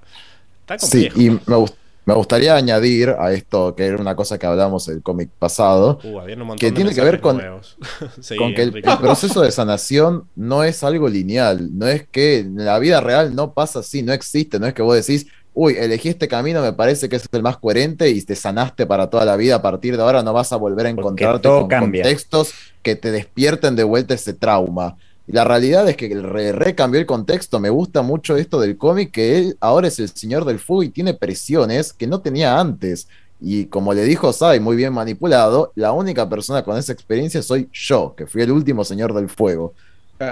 [0.60, 1.16] Está complejo.
[1.16, 5.02] Sí, y me, gustaría añadir a esto, que era una cosa que hablamos en el
[5.02, 7.38] cómic pasado, uh, que tiene que ver con,
[8.38, 12.62] con que el, el, proceso de sanación no es algo lineal, no es que en
[12.62, 15.28] la vida real no pasa así, no existe, no es que vos decís,
[15.62, 19.10] uy, elegí este camino, me parece que es el más coherente y te sanaste para
[19.10, 19.56] toda la vida.
[19.56, 23.76] A partir de ahora no vas a volver a encontrarte con contextos que te despierten
[23.76, 24.96] de vuelta ese trauma.
[25.26, 27.60] Y la realidad es que el re, cambió el contexto.
[27.60, 30.88] Me gusta mucho esto del cómic, que él ahora es el señor del fuego y
[30.88, 33.06] tiene presiones que no tenía antes.
[33.38, 37.68] Y como le dijo Sai, muy bien manipulado, la única persona con esa experiencia soy
[37.70, 39.74] yo, que fui el último señor del fuego.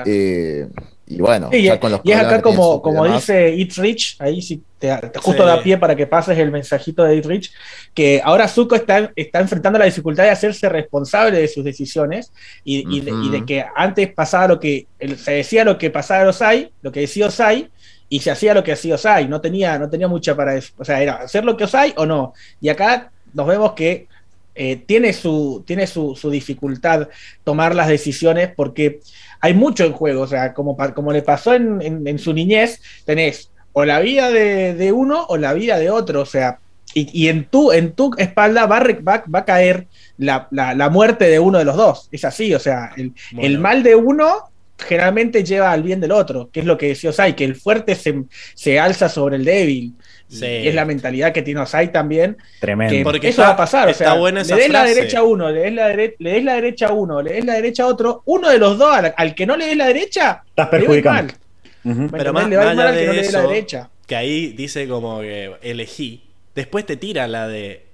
[0.07, 0.69] Eh,
[1.11, 4.63] y bueno, ya con los y es acá como, como dice It's Rich, ahí sí
[4.79, 7.53] te, justo da pie para que pases el mensajito de It's Rich,
[7.95, 12.31] que ahora Zuko está, está enfrentando la dificultad de hacerse responsable de sus decisiones
[12.63, 14.87] y, de, que antes pasaba lo que
[15.17, 17.71] se decía lo que pasaba a Osai, lo que decía Osai,
[18.11, 20.85] y se hacía lo que hacía Osai, no tenía, no tenía mucha para eso, o
[20.85, 22.35] sea, era hacer lo que Osai o no.
[22.61, 24.09] Y acá nos vemos que
[24.61, 27.09] eh, tiene, su, tiene su, su dificultad
[27.45, 28.99] tomar las decisiones porque
[29.41, 33.85] hay mucho en juego, o sea, como, como le pasó en, su niñez, tenés o
[33.85, 36.59] la vida de, uno o la vida de otro, o sea,
[36.95, 39.87] y, en, tu, en tu espalda va, va, va a caer
[40.17, 40.49] la,
[40.91, 45.45] muerte de uno de los dos, es así, o sea, el, mal de uno generalmente
[45.45, 48.25] lleva al bien del otro, que es lo que decía Osai, que el fuerte se,
[48.55, 49.95] se alza sobre el débil.
[50.31, 52.37] Es la mentalidad que tiene Osai también.
[52.61, 53.11] Tremendo.
[53.11, 53.89] Porque eso va a pasar.
[53.89, 56.93] o sea, le des la derecha a uno, le des la, le la derecha a
[56.93, 58.23] uno, le des la derecha a otro.
[58.27, 61.35] Uno de los dos, al, que no le des la derecha, estás perjudicando.
[61.83, 63.91] Pero más, le va mal al que no le dé la derecha.
[64.07, 66.25] Que ahí dice como que elegí.
[66.55, 67.89] Después te tira la de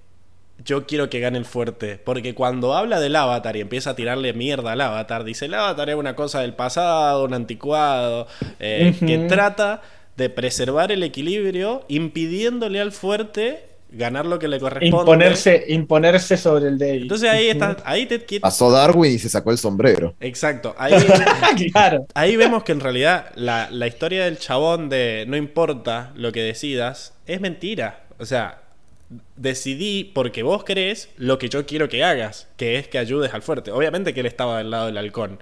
[0.65, 1.98] yo quiero que gane el fuerte.
[2.02, 5.90] Porque cuando habla del avatar y empieza a tirarle mierda al avatar, dice el avatar
[5.90, 8.27] es una cosa del pasado, un anticuado,
[8.61, 9.82] eh, que trata
[10.16, 14.96] de preservar el equilibrio, impidiéndole al fuerte ganar lo que le corresponde.
[14.96, 17.02] Imponerse, imponerse sobre el débil.
[17.02, 20.14] Entonces ahí está, ahí te Pasó Darwin y se sacó el sombrero.
[20.20, 20.74] Exacto.
[20.84, 20.94] Ahí,
[22.14, 26.42] ahí vemos que en realidad la, la, historia del chabón de no importa lo que
[26.42, 28.04] decidas es mentira.
[28.18, 28.62] O sea,
[29.36, 33.42] decidí porque vos crees lo que yo quiero que hagas, que es que ayudes al
[33.42, 33.70] fuerte.
[33.70, 35.38] Obviamente que él estaba del lado del halcón.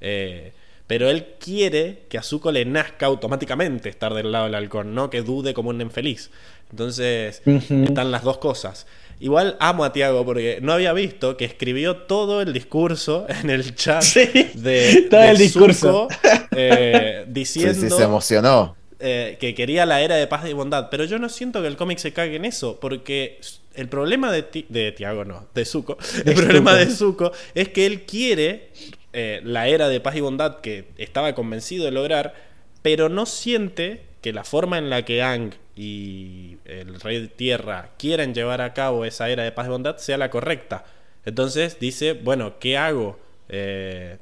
[0.00, 0.52] Eh,
[0.86, 5.10] pero él quiere que a Zuko le nazca automáticamente estar del lado del halcón, no
[5.10, 6.30] que dude como un infeliz.
[6.70, 8.86] Entonces, están las dos cosas.
[9.18, 13.74] Igual amo a Tiago porque no había visto que escribió todo el discurso en el
[13.74, 16.08] chat de, todo el discurso.
[16.50, 18.76] Eh, diciendo sí, se emocionó.
[19.00, 21.76] eh, que quería la era de paz y bondad, pero yo no siento que el
[21.76, 23.40] cómic se cague en eso porque
[23.74, 28.02] el problema de, de Tiago no, de Zuko, el problema de Zuko es que él
[28.02, 28.70] quiere
[29.12, 32.34] eh, la era de paz y bondad que estaba convencido de lograr,
[32.82, 37.90] pero no siente que la forma en la que Ang y el Rey de Tierra
[37.98, 40.84] quieren llevar a cabo esa era de paz y bondad sea la correcta.
[41.24, 43.18] Entonces dice, bueno, ¿qué hago?
[43.48, 44.18] Eh,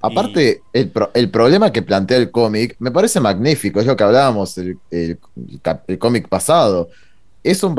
[0.00, 4.78] Aparte, el, problema que plantea el cómic me parece magnífico, es lo que hablábamos el,
[4.90, 5.18] el,
[5.98, 6.88] cómic pasado.
[7.42, 7.74] Es un,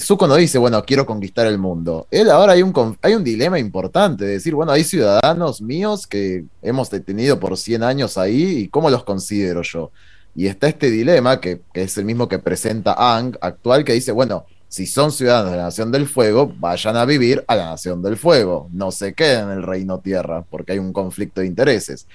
[0.00, 2.06] Zuko no dice, bueno, quiero conquistar el mundo.
[2.10, 6.44] Él ahora hay un, hay un dilema importante, de decir, bueno, hay ciudadanos míos que
[6.62, 9.90] hemos detenido por 100 años ahí y cómo los considero yo.
[10.34, 14.46] Y está este dilema, que, es el mismo que presenta Ang actual, que dice, bueno,
[14.68, 18.16] si son ciudadanos de la Nación del Fuego, vayan a vivir a la Nación del
[18.16, 18.68] Fuego.
[18.72, 22.06] No se queden en el Reino Tierra, porque hay un conflicto de intereses.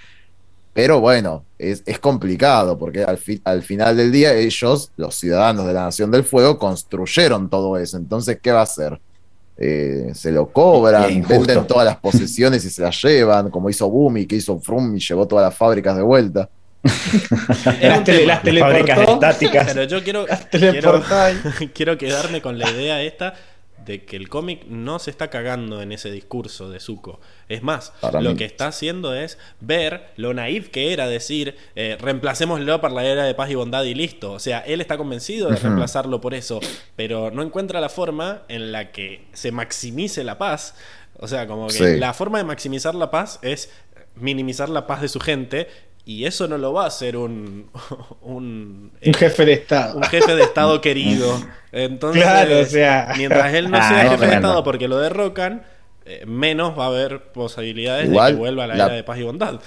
[0.74, 5.84] Pero bueno, es, complicado, porque al, al, final del día ellos, los ciudadanos de la
[5.84, 7.98] Nación del Fuego, construyeron todo eso.
[7.98, 9.00] Entonces, ¿qué va a hacer?
[9.56, 14.26] Eh, se lo cobran, venden todas las posesiones y se las llevan, como hizo Bumi,
[14.26, 16.50] que hizo Frum y llevó todas las fábricas de vuelta
[16.84, 19.68] las, fábricas estáticas.
[19.74, 20.26] Pero yo quiero,
[21.74, 23.34] quiero, quedarme con la idea esta
[23.86, 27.20] de que el cómic no se está cagando en ese discurso de Zuko.
[27.50, 32.82] Es más, lo que está haciendo es ver lo naif que era decir, eh, reemplacémoslo
[32.82, 34.34] por la era de paz y bondad y listo.
[34.34, 36.60] O sea, él está convencido de reemplazarlo por eso,
[36.96, 40.76] pero no encuentra la forma en la que se maximice la paz.
[41.20, 43.70] O sea, como que la forma de maximizar la paz es
[44.16, 45.68] minimizar la paz de su gente
[46.06, 47.70] y eso no lo va a hacer un,
[48.22, 49.98] un, jefe de Estado.
[49.98, 51.40] Un jefe de Estado querido.
[51.72, 52.24] Entonces,
[53.18, 55.64] mientras él no sea ah, jefe de Estado porque lo derrocan,
[56.06, 59.24] eh, menos va a haber posibilidades de que vuelva a la, era de paz y
[59.24, 59.60] bondad.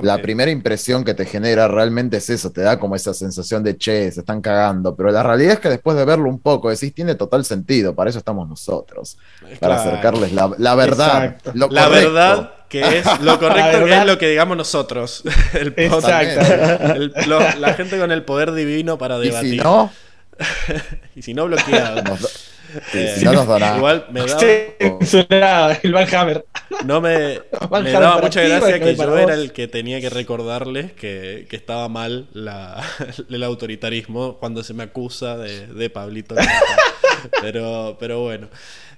[0.00, 3.76] La primera impresión que te genera realmente es eso, te da como esa sensación de
[3.76, 6.94] che, se están cagando, pero la realidad es que después de verlo un poco decís,
[6.94, 9.18] tiene total sentido, para eso estamos nosotros,
[9.60, 11.36] para acercarles la, verdad.
[11.52, 15.22] la verdad que es lo correcto, que es lo que digamos nosotros.
[15.52, 16.40] El Exacto.
[17.58, 19.54] la gente con el poder divino para debatir.
[19.54, 19.92] ¿Y si no?
[21.16, 22.02] y si no, bloqueado.
[22.92, 24.22] Eh, si no nos da Igual me
[25.38, 25.78] da.
[25.80, 26.44] el Van Hammer.
[26.84, 31.46] No me, me daba mucha gracia que yo era el que tenía que recordarles que,
[31.48, 32.82] que estaba mal la,
[33.30, 36.34] el autoritarismo cuando se me acusa de, de Pablito.
[37.40, 38.48] pero, pero bueno.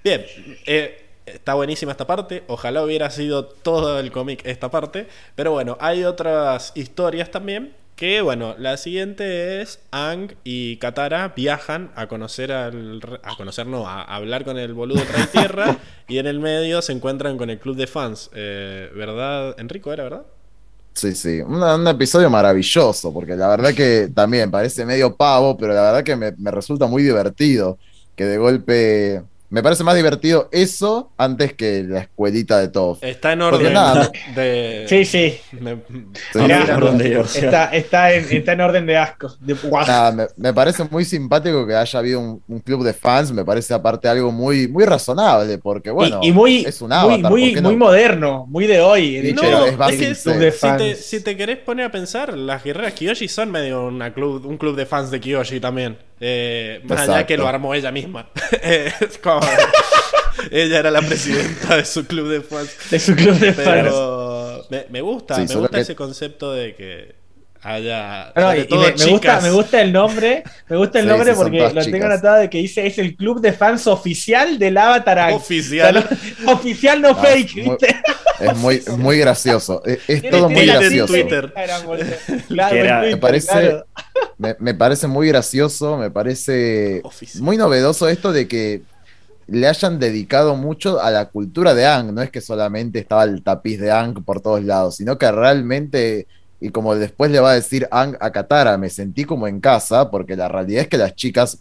[0.03, 0.25] Bien.
[0.65, 2.43] Eh, Está buenísima esta parte.
[2.47, 5.07] Ojalá hubiera sido todo el cómic esta parte.
[5.35, 7.73] Pero bueno, hay otras historias también.
[7.97, 13.01] Que bueno, la siguiente es Ang y Katara viajan a conocer al.
[13.23, 15.77] a conocer, no, a hablar con el boludo de Tierra.
[16.07, 18.29] y en el medio se encuentran con el club de fans.
[18.33, 19.55] Eh, ¿Verdad?
[19.59, 20.25] Enrico era, ¿verdad?
[20.93, 25.81] Sí, sí, un, episodio maravilloso, porque la verdad que también parece medio pavo, pero la
[25.81, 27.77] verdad que me, me resulta muy divertido
[28.15, 32.99] que de golpe me parece más divertido eso antes que la escuelita de todos.
[33.01, 33.73] Está en orden
[34.35, 34.85] de...
[34.89, 35.39] Sí, sí.
[37.33, 39.33] está, está, en, está, en, orden de asco.
[40.35, 43.31] me, parece muy simpático que haya habido un, club de fans.
[43.31, 45.57] Me parece aparte algo muy, muy razonable.
[45.59, 49.33] Porque, bueno, y, muy, es un avatar, muy, muy, moderno, muy de hoy.
[49.33, 53.87] no, es, si, te, si te querés poner a pensar, las guerreras Kiyoshi son medio
[53.87, 55.97] una club, un club de fans de Kiyoshi también.
[56.19, 58.27] Eh, más allá que lo armó ella misma.
[60.51, 62.69] ella era la presidenta de su club de fans.
[62.89, 67.15] De su club de Pero Me, gusta, me gusta ese concepto de que
[67.61, 68.33] haya.
[68.35, 68.65] me,
[69.09, 70.43] gusta, me gusta el nombre.
[70.69, 73.53] Me gusta el nombre porque lo tengo anotado de que dice es el club de
[73.53, 75.33] fans oficial del Avatar.
[75.33, 76.07] Oficial.
[76.47, 77.77] oficial no ah, fake,
[78.39, 79.81] Es muy, muy gracioso.
[79.85, 81.13] Es, todo muy gracioso.
[81.13, 81.53] Twitter.
[82.49, 83.83] me, parece,
[84.37, 87.01] me, parece muy gracioso, me parece
[87.39, 88.81] muy novedoso esto de que
[89.47, 92.13] le hayan dedicado mucho a la cultura de Ang.
[92.13, 96.27] No es que solamente estaba el tapiz de Ang por todos lados, sino que realmente,
[96.59, 100.11] y como después le va a decir Ang a Katara, me sentí como en casa,
[100.11, 101.59] porque la realidad es que las chicas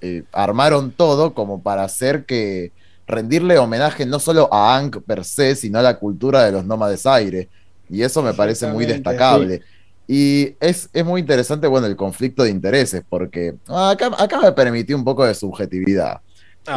[0.00, 2.72] eh, armaron todo como para hacer que
[3.06, 7.04] rendirle homenaje no solo a Ang per se, sino a la cultura de los nómades
[7.04, 7.48] aire.
[7.90, 9.62] Y eso me parece muy destacable.
[10.06, 15.04] Y es, muy interesante, bueno, el conflicto de intereses, porque acá, acá me permití un
[15.04, 16.20] poco de subjetividad.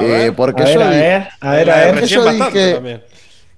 [0.01, 2.73] Eh, porque yo a ver, a ver, a ver, yo dije...
[2.73, 3.03] También.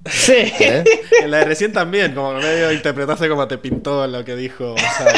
[0.06, 0.54] Sí.
[0.60, 0.84] ¿Eh?
[1.22, 4.74] En la de recién también, como que medio interpretaste como te pintó lo que dijo.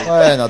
[0.07, 0.49] Bueno,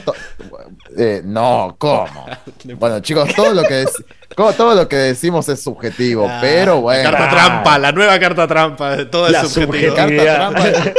[0.97, 2.25] eh, no, ¿cómo?
[2.75, 3.91] bueno, chicos, todo lo que es
[4.33, 7.11] todo lo que decimos es subjetivo, ah, pero bueno.
[7.11, 9.93] carta trampa, la nueva carta trampa, todo es subjetivo.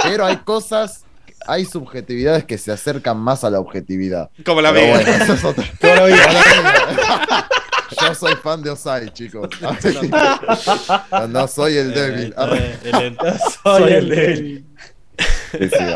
[0.02, 1.04] pero hay cosas
[1.46, 4.28] hay subjetividades que se acercan más a la objetividad.
[4.44, 5.00] Como la vida.
[8.00, 9.48] Yo soy fan de Osai, chicos.
[11.28, 12.34] no, soy el débil.
[13.62, 14.66] soy el débil.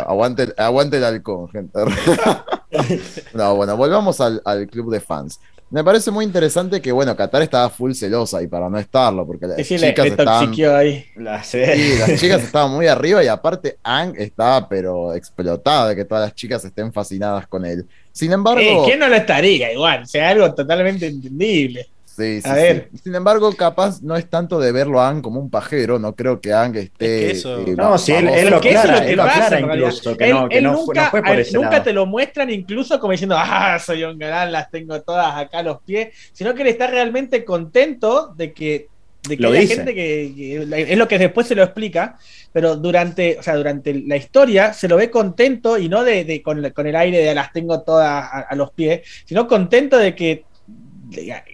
[0.06, 1.78] aguante, aguante el halcón, gente.
[3.35, 5.40] no, bueno, volvamos al, al club de fans.
[5.68, 9.48] Me parece muy interesante que, bueno, Qatar estaba full celosa y para no estarlo, porque
[9.48, 10.55] las chicas estaban.
[10.76, 11.05] Ahí.
[11.14, 11.51] sí, las
[12.20, 16.64] chicas estaban muy arriba y aparte Ang estaba pero explotada de que todas las chicas
[16.64, 17.84] estén fascinadas con él.
[18.12, 18.60] Sin embargo.
[18.60, 20.02] Eh, ¿Quién no lo estaría igual?
[20.05, 21.88] O sea, algo totalmente entendible.
[22.16, 25.98] Sí, sí, Sin embargo, capaz no es tanto de verlo a Ang como un pajero,
[25.98, 27.32] no creo que Ang esté.
[27.32, 31.10] Eh, no, sí, él, lo aclara, él lo aclara incluso, que, no, que no, nunca,
[31.10, 34.70] fue por ese Nunca te lo muestran incluso como diciendo, ah, soy un galán, las
[34.70, 38.88] tengo todas acá a los pies, sino que él está realmente contento de que,
[39.28, 42.16] de que haya gente que, Es lo que después se lo explica,
[42.51, 46.64] pero durante, o sea, durante la historia se lo ve contento y no de, con,
[46.64, 50.45] el aire de las tengo todas a los pies, sino contento de que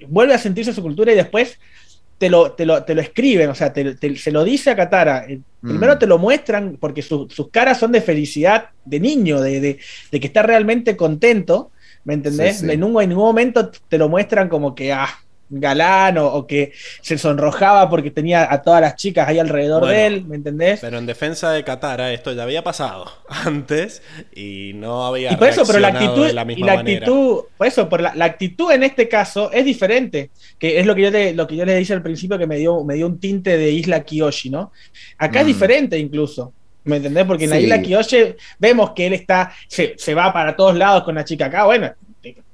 [0.08, 1.58] vuelve a sentirse su cultura y después
[2.18, 5.24] te lo, te lo, escriben, o sea, se lo dice a Katara.
[5.28, 5.98] Eh, primero mm.
[5.98, 9.78] te lo muestran porque sus caras son de felicidad de niño, de,
[10.10, 11.72] que está realmente contento,
[12.04, 12.62] ¿me entendés?
[12.62, 15.08] En, un, en ningún momento te lo muestran como que, ah,
[15.52, 20.24] galán o, que se sonrojaba porque tenía a todas las chicas ahí alrededor de él,
[20.24, 20.80] ¿me entendés?
[20.80, 24.02] Pero en defensa de Katara esto ya había pasado antes
[24.34, 27.44] y no había y por eso, pero la actitud, de la misma y la actitud,
[27.56, 31.10] por eso, por la, actitud en este caso es diferente, que es lo que yo
[31.10, 33.56] le, lo que yo les dije al principio que me dio, me dio un tinte
[33.56, 34.72] de Isla Kiyoshi, ¿no?
[35.18, 35.48] Acá es mm.
[35.48, 36.52] diferente incluso.
[36.84, 37.24] ¿Me entendés?
[37.24, 41.04] Porque en la isla Kiyoshi vemos que él está, se, se va para todos lados
[41.04, 41.64] con la chica acá.
[41.64, 41.92] Bueno,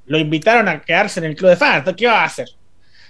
[0.07, 1.85] lo invitaron a quedarse en el club de fans.
[1.97, 2.49] ¿Qué va a hacer?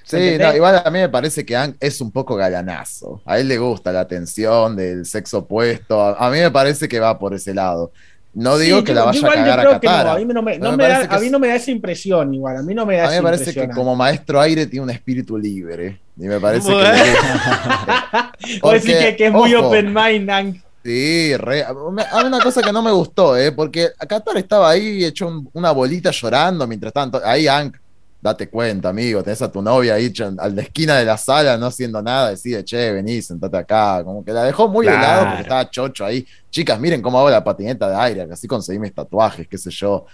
[0.08, 3.20] Sí, igual a mí me parece que Ang es un poco galanazo.
[3.26, 6.02] A él le gusta la atención del sexo opuesto.
[6.02, 7.92] A, mí me parece que va por ese lado.
[8.32, 10.12] No digo que la vaya a cagar a Katara.
[10.14, 12.56] A mí no me, da, esa impresión igual.
[12.56, 14.90] A mí no me da A mí me parece que como maestro aire tiene un
[14.90, 16.00] espíritu libre.
[16.16, 16.74] Y me parece que...
[18.62, 20.62] Porque, decir que, es muy open mind, Ang.
[20.82, 23.52] Sí, re, a mí una cosa que no me gustó, ¿eh?
[23.52, 27.20] porque Katara estaba ahí hecho una bolita llorando mientras tanto.
[27.22, 27.72] Ahí Ang
[28.20, 31.66] date cuenta, amigo, tenés a tu novia ahí a la esquina de la sala no
[31.66, 35.70] haciendo nada, decide, che, vení, sentate acá, como que la dejó muy helado porque estaba
[35.70, 36.26] chocho ahí.
[36.50, 39.70] Chicas, miren cómo hago la patineta de aire, que así conseguí mis tatuajes, qué sé
[39.70, 40.06] yo.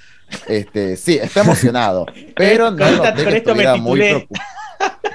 [0.46, 2.06] Este, sí, está emocionado,
[2.36, 4.26] pero no noté que estuviera muy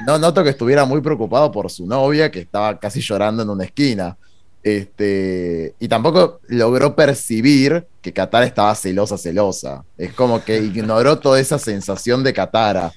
[0.06, 3.66] No noto que estuviera muy preocupado por su novia, que estaba casi llorando en una
[3.66, 4.18] esquina.
[4.62, 9.86] Este, y tampoco logró percibir que Katara estaba celosa, celosa.
[9.98, 12.92] Es como que ignoró toda esa sensación de Katara.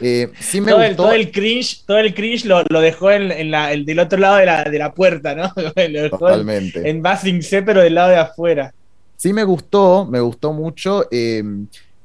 [0.00, 3.72] Eh, sí me todo, el, todo, el, cringe, todo el cringe lo, dejó en, la,
[3.72, 5.52] el, del otro lado de la, de la puerta, ¿no?
[6.10, 6.88] Totalmente.
[6.88, 8.72] En, Basing C, pero del lado de afuera.
[9.16, 11.06] Sí me gustó, me gustó mucho.
[11.10, 11.44] Eh,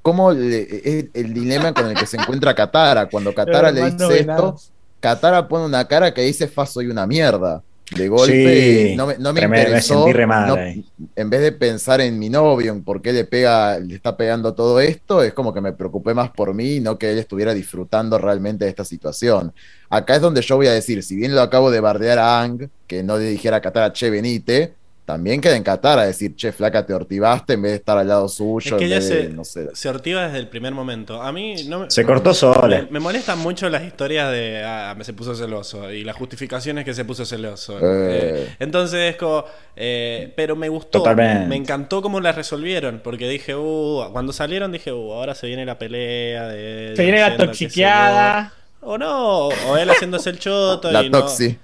[0.01, 3.07] cómo el, el, dilema con el que se encuentra Katara.
[3.07, 4.57] Cuando Katara le dice esto,
[4.99, 7.63] Katara pone una cara que dice, fa, soy una mierda
[7.95, 10.05] de golpe no me, no me interesó.
[10.07, 14.53] en vez de pensar en mi novio, en por qué le pega, le está pegando
[14.53, 18.17] todo esto, es como que me preocupé más por mí, no que él estuviera disfrutando
[18.17, 19.53] realmente de esta situación.
[19.89, 22.69] Acá es donde yo voy a decir, si bien lo acabo de bardear a Ang,
[22.87, 24.73] que no le dijera a Katara, che, venite,
[25.07, 28.09] también queda en Qatar a decir, che, flaca, te ortivaste en vez de estar al
[28.09, 28.75] lado suyo.
[28.75, 29.69] Es que ella se, no sé.
[29.73, 31.21] se ortiva desde el primer momento.
[31.21, 32.85] A mí no me, Se cortó sola.
[32.89, 36.93] Me, molestan mucho las historias de, ah, me se puso celoso y las justificaciones que
[36.93, 37.79] se puso celoso.
[37.79, 37.83] Eh.
[37.85, 39.45] Eh, entonces es como,
[39.77, 41.01] eh, pero me gustó.
[41.15, 45.65] Me encantó cómo la resolvieron, porque dije, uh, cuando salieron dije, uh, ahora se viene
[45.65, 46.91] la pelea de...
[46.97, 48.51] Se viene la toxiqueada.
[48.81, 50.91] O no, o él haciéndose el choto.
[50.91, 51.57] la toxi.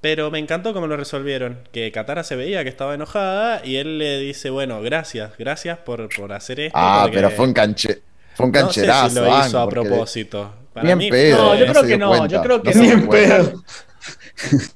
[0.00, 1.58] Pero me encantó cómo lo resolvieron.
[1.72, 6.08] Que Katara se veía que estaba enojada y él le dice, bueno, gracias, gracias por,
[6.14, 6.78] por hacer esto.
[6.78, 8.02] Ah, pero fue un canche.
[8.34, 9.02] Fue un cancherazo.
[9.02, 10.52] No sé si lo hizo a propósito.
[10.72, 13.08] Para mí, pedo, no, yo creo que no, yo creo que no.
[13.08, 13.64] pedo.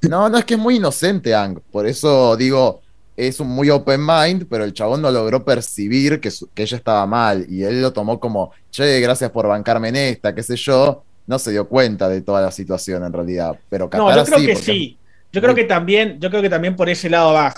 [0.01, 1.59] No, no, es que es muy inocente, Ang.
[1.71, 2.81] Por eso digo,
[3.15, 7.07] es un muy open mind, pero el chabón no logró percibir que, que ella estaba
[7.07, 7.45] mal.
[7.49, 11.03] Y él lo tomó como, che, gracias por bancarme en esta, qué sé yo.
[11.25, 13.57] No se dio cuenta de toda la situación en realidad.
[13.69, 14.97] Pero Katara no, yo creo que sí.
[15.33, 17.53] Yo creo que también, yo creo que también por ese lado va.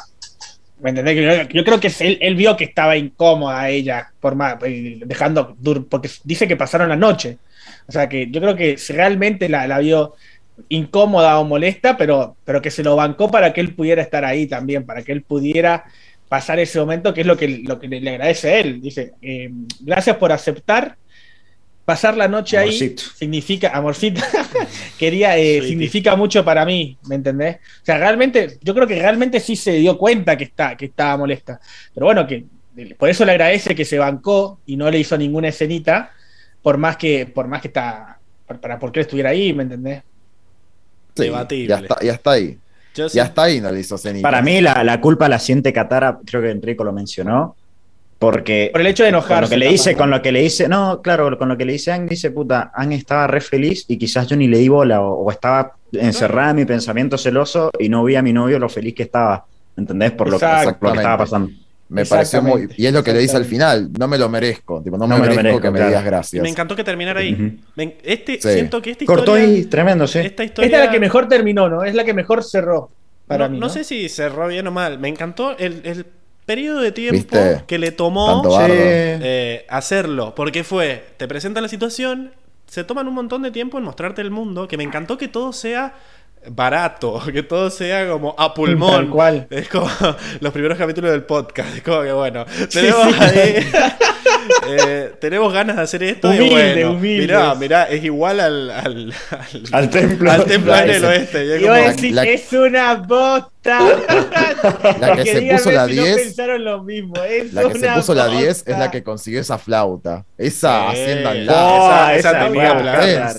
[0.80, 1.48] ¿Me entendés?
[1.54, 5.56] Yo, creo que él, él, vio que estaba incómoda ella, por más, eh, dejando,
[5.90, 7.38] porque dice que pasaron la noche.
[7.88, 10.16] O sea que yo creo que realmente la, la vio
[10.70, 14.48] incómoda o molesta, pero, pero que se lo bancó para que él pudiera estar ahí
[14.48, 15.84] también, para que él pudiera
[16.30, 18.82] pasar ese momento, que es lo que, lo que le, agradece a él.
[18.82, 20.96] Dice, eh, gracias por aceptar
[21.86, 24.26] pasar la noche ahí significa, amorcita,
[25.00, 27.58] quería, eh, significa mucho para mí, ¿me entendés?
[27.58, 31.16] O sea, realmente, yo creo que realmente sí se dio cuenta que, está, que estaba
[31.18, 31.60] molesta.
[31.94, 32.46] Pero bueno, que
[32.98, 36.12] por eso le agradece que se bancó y no le hizo ninguna escenita,
[36.64, 38.20] por más que, por más que está,
[38.60, 40.02] para, por qué estuviera ahí, ¿me entendés?
[41.16, 41.30] Sí,
[41.68, 42.58] Ya está, ya está ahí.
[43.14, 44.28] ya está ahí, no le hizo escenita.
[44.28, 47.56] Para mí la, la culpa la siente Katara, creo que Enrico lo mencionó,
[48.20, 49.34] porque por el hecho de enojarse.
[49.34, 51.66] Con lo que le dice, con lo que le dice, no, claro, con lo que
[51.66, 54.70] le dice Ang, dice, puta, Ang estaba re feliz y quizás yo ni le di
[54.70, 58.70] bola o, estaba encerrada en mi pensamiento celoso y no vi a mi novio lo
[58.70, 60.12] feliz que estaba, ¿entendés?
[60.12, 61.52] Por lo que, estaba pasando.
[61.88, 62.68] Me pareció muy.
[62.78, 64.82] Y es lo que le dice al final, no me lo merezco.
[64.82, 66.42] Tipo, no, me, merezco, que me digas gracias.
[66.42, 67.60] me encantó que terminara ahí.
[68.02, 69.26] este, Siento que esta historia.
[69.26, 70.20] Cortó ahí, tremendo, sí.
[70.20, 71.84] Esta, historia, es la que mejor terminó, ¿no?
[71.84, 72.90] Es la que mejor cerró.
[73.28, 75.00] Para no, mí, no, sé si cerró bien o mal.
[75.00, 76.06] Me encantó el, el
[76.46, 80.36] periodo de tiempo que le tomó eh, hacerlo.
[80.36, 82.34] Porque fue, te presentan la situación,
[82.68, 85.54] se toman un montón de tiempo en mostrarte el mundo, que me encantó que todo
[85.54, 85.96] sea
[86.50, 89.10] barato, que todo sea como a pulmón.
[89.10, 89.48] cual.
[89.50, 89.90] Es como
[90.40, 91.76] los primeros capítulos del podcast.
[91.76, 93.68] Es como que bueno, tenemos ahí.
[94.68, 97.22] Eh, tenemos ganas de hacer esto humilde, y bueno, humilde.
[97.28, 99.14] mirá, mirá, es igual al, al,
[99.72, 101.60] al, templo, al templo en el oeste.
[101.60, 103.80] Yo decir, es una bota.
[105.00, 106.10] La que se puso la 10.
[106.10, 107.16] No pensaron lo mismo.
[107.24, 110.26] Es la que se puso la 10 es la que consiguió esa flauta.
[110.38, 112.12] Esa hacienda al lado.
[112.12, 113.34] esa, esa, tenía plata.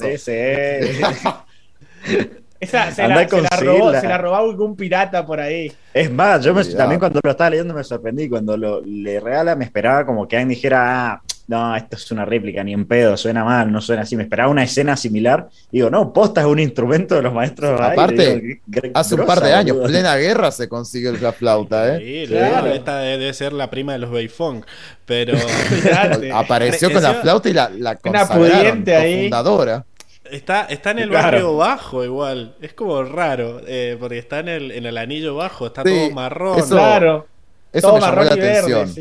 [2.60, 5.72] Esa se la, se, la robó, se la robó algún pirata por ahí.
[5.92, 8.28] Es más, yo también cuando lo estaba leyendo me sorprendí.
[8.28, 12.24] Cuando lo, le regala, me esperaba como que alguien dijera, ah, no, esto es una
[12.24, 14.16] réplica, ni en pedo, suena mal, no suena así.
[14.16, 15.48] Me esperaba una escena similar.
[15.70, 17.80] digo, no, posta es un instrumento de los maestros.
[17.80, 18.60] Aparte,
[18.94, 22.26] hace un par de años, plena guerra, se consiguió la flauta, ¿eh?
[22.26, 22.66] Sí, claro.
[22.72, 24.64] esta debe ser la prima de los Beifong.
[25.04, 25.38] Pero.
[26.34, 29.84] Apareció con la flauta y la, la consagraron, fundadora.
[30.30, 32.56] Está, está en el barrio bajo igual.
[32.60, 36.58] Es como raro, eh, porque está en el, en el anillo bajo, está todo marrón.
[36.58, 37.26] Eso, claro.
[37.72, 38.92] Eso me llamó la atención.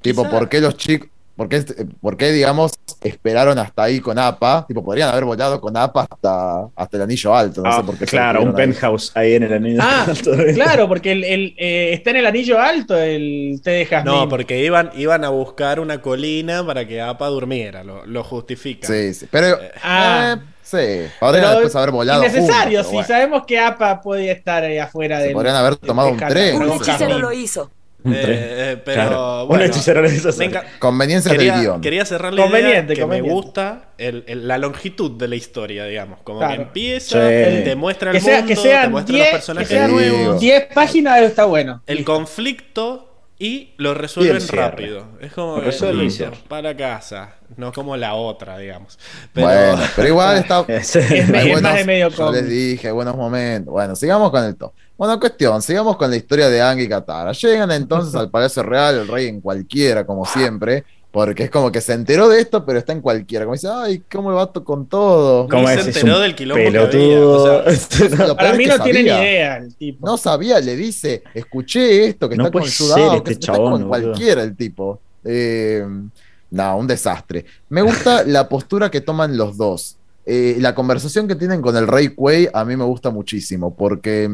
[0.00, 1.08] Tipo, ¿por qué los chicos...
[1.34, 4.66] ¿Por qué, digamos, esperaron hasta ahí con APA?
[4.68, 7.62] Tipo, podrían haber volado con APA hasta, hasta el anillo alto.
[7.62, 9.34] No sé ah, por qué claro, un penthouse ahí.
[9.34, 10.30] en el anillo ah, alto.
[10.54, 14.02] Claro, porque el, el eh, está en el anillo alto el té de.
[14.04, 18.86] No, porque iban, iban a buscar una colina para que APA durmiera, lo, lo justifica.
[18.86, 19.26] Sí, sí.
[19.30, 19.60] Pero.
[19.60, 20.38] Eh, ah.
[20.72, 22.24] Sí, podrían después haber volado.
[22.24, 25.32] Innecesario, si sabemos que APA podía estar ahí afuera de.
[25.32, 26.56] Podrían haber tomado un tren.
[26.56, 27.70] Un hechicero lo hizo.
[28.04, 30.30] Eh, eh, pero bueno, un hechicero lo hizo.
[30.78, 31.80] Conveniencia del guion.
[31.82, 36.20] Quería cerrar la idea que me gusta el, la longitud de la historia, digamos.
[36.22, 40.40] Como que empieza, te muestra el mundo, te muestra los personajes nuevos.
[40.40, 41.82] 10 páginas está bueno.
[41.86, 43.11] El conflicto
[43.42, 45.04] y lo resuelven rápido.
[45.20, 45.60] Es como
[46.46, 49.00] para casa, no como la otra, digamos.
[49.32, 49.48] Pero...
[49.48, 50.60] Bueno, pero igual está.
[50.68, 53.72] es, más de medio Yo les dije, buenos momentos.
[53.72, 54.72] Bueno, sigamos con el top.
[54.96, 57.32] Bueno, cuestión, sigamos con la historia de Ang y Katara.
[57.32, 60.84] Llegan entonces al Palacio Real, el rey en cualquiera, como siempre.
[61.12, 63.44] Porque es como que se enteró de esto, pero está en cualquiera.
[63.44, 65.46] Como dice, ay, ¿cómo le va con todo?
[65.46, 68.34] ¿Cómo se enteró del quilombo que había?
[68.34, 70.06] para mí no, tiene ni idea el tipo.
[70.06, 74.42] No sabía, le dice, escuché esto, que está con Sudado, este que está con cualquiera
[74.42, 75.00] el tipo.
[75.22, 75.86] Eh,
[76.50, 77.44] no, un desastre.
[77.68, 79.96] Me gusta la postura que toman los dos.
[80.24, 84.30] Eh, la conversación que tienen con el rey Kuei a mí me gusta muchísimo, porque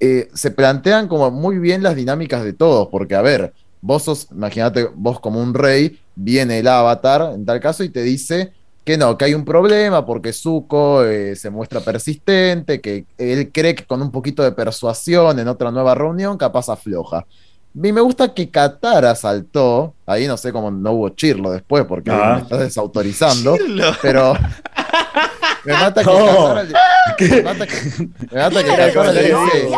[0.00, 3.52] eh, se plantean como muy bien las dinámicas de todos, porque a ver,
[3.86, 8.02] Vos sos, imagínate, vos como un rey, viene el avatar, en tal caso, y te
[8.02, 8.50] dice
[8.82, 13.74] que no, que hay un problema porque Zuko eh, se muestra persistente, que él cree
[13.74, 17.26] que con un poquito de persuasión en otra nueva reunión capaz afloja.
[17.74, 22.10] Y me gusta que Katara saltó, ahí no sé cómo no hubo chirlo después porque
[22.10, 22.36] ah.
[22.36, 23.54] me estás desautorizando,
[24.00, 24.32] pero
[25.66, 29.68] me mata que Katara me mata que, me mata que Katara le dice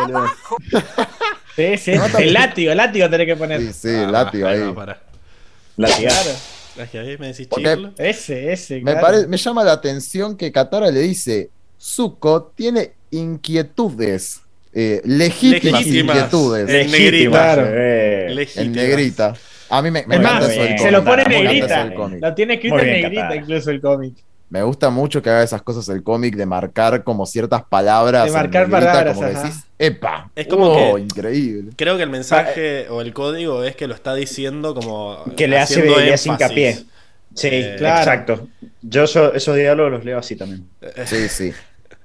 [1.56, 1.92] Sí, sí.
[2.18, 3.60] El látigo, el látigo tenés que poner.
[3.60, 4.60] Sí, sí, el látigo ahí.
[6.98, 7.48] ahí me decís
[7.96, 8.80] Ese, ese.
[8.82, 8.94] Me,
[9.26, 11.48] me llama la atención que Katara le dice:
[11.80, 14.42] Zuko tiene inquietudes.
[14.78, 16.68] Eh, legítimas, inquietudes.
[16.68, 17.54] En negrita.
[18.56, 19.34] En negrita.
[19.70, 21.84] A mí me, me encanta eso del Se lo pone en negrita.
[21.86, 24.14] Lo tiene escrito en negrita incluso el cómic.
[24.48, 28.26] Me gusta mucho que haga esas cosas el cómic de marcar como ciertas palabras.
[28.26, 29.16] De marcar palabras.
[29.16, 30.30] Como decís, ¡epa!
[30.36, 31.72] Es como oh, que, increíble.
[31.76, 35.24] Creo que el mensaje o el código es que lo está diciendo como.
[35.36, 36.84] Que le hace, le hace hincapié.
[37.34, 37.98] Sí, eh, claro.
[37.98, 38.48] exacto.
[38.82, 40.68] Yo esos diálogos los leo así también.
[41.06, 41.52] Sí, sí.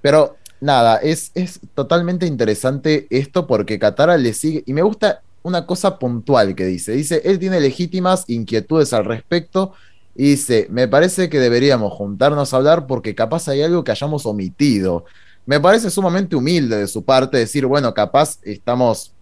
[0.01, 4.63] Pero nada, es, es totalmente interesante esto porque Katara le sigue.
[4.65, 6.93] Y me gusta una cosa puntual que dice.
[6.93, 9.73] Dice, él tiene legítimas inquietudes al respecto
[10.15, 14.25] y dice, me parece que deberíamos juntarnos a hablar porque capaz hay algo que hayamos
[14.25, 15.05] omitido.
[15.45, 19.13] Me parece sumamente humilde de su parte decir, bueno, capaz estamos,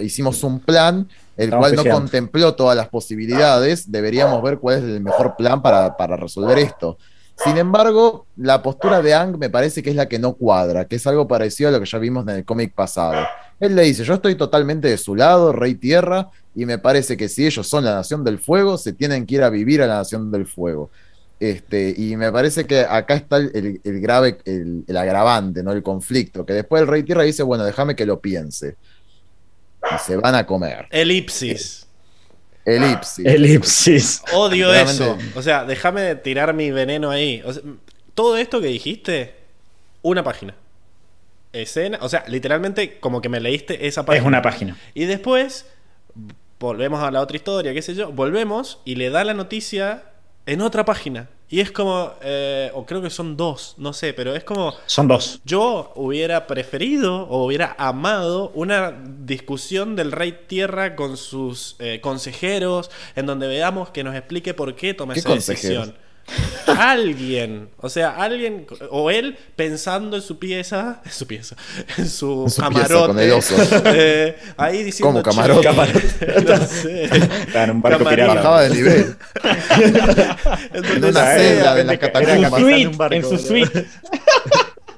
[0.00, 5.00] hicimos un plan el cual no contempló todas las posibilidades, deberíamos ver cuál es el
[5.00, 6.96] mejor plan para, para resolver esto.
[7.36, 10.96] Sin embargo, la postura de Ang me parece que es la que no cuadra, que
[10.96, 13.26] es algo parecido a lo que ya vimos en el cómic pasado.
[13.60, 17.28] Él le dice, yo estoy totalmente de su lado, rey tierra, y me parece que
[17.28, 19.96] si ellos son la nación del fuego, se tienen que ir a vivir a la
[19.96, 20.90] nación del fuego.
[21.40, 25.72] Este, y me parece que acá está el, grave, el, agravante, ¿no?
[25.72, 28.76] El conflicto, que después el rey tierra dice, bueno, déjame que lo piense.
[29.94, 30.86] Y se van a comer.
[30.90, 31.86] Elipsis.
[32.64, 33.26] Elipsis.
[33.26, 34.22] Elipsis.
[34.32, 35.18] Odio eso.
[35.34, 37.42] O sea, déjame tirar mi veneno ahí.
[38.14, 39.34] todo esto que dijiste,
[40.02, 40.54] una página.
[41.54, 44.22] Escena, o sea, literalmente como que me leíste esa página.
[44.22, 44.76] Es una página.
[44.94, 45.66] Y después
[46.58, 50.04] volvemos a la otra historia, qué sé yo, volvemos y le da la noticia
[50.46, 51.28] en otra página.
[51.48, 54.74] Y es como, eh, o creo que son dos, no sé, pero es como...
[54.86, 55.40] Son dos.
[55.44, 62.90] Yo hubiera preferido o hubiera amado una discusión del rey tierra con sus eh, consejeros,
[63.14, 65.94] en donde veamos que nos explique por qué toma esa decisión
[66.66, 71.56] alguien, o sea, alguien, o él pensando en su pieza, en su pieza,
[71.98, 73.38] en su, camarote,
[73.86, 75.68] eh, ahí diciendo, como camarote,
[76.46, 77.10] no sé,
[77.70, 78.34] un barco pirata.
[78.34, 79.16] bajaba de nivel,
[80.72, 83.86] en una celda de las catacumbas, en su suite,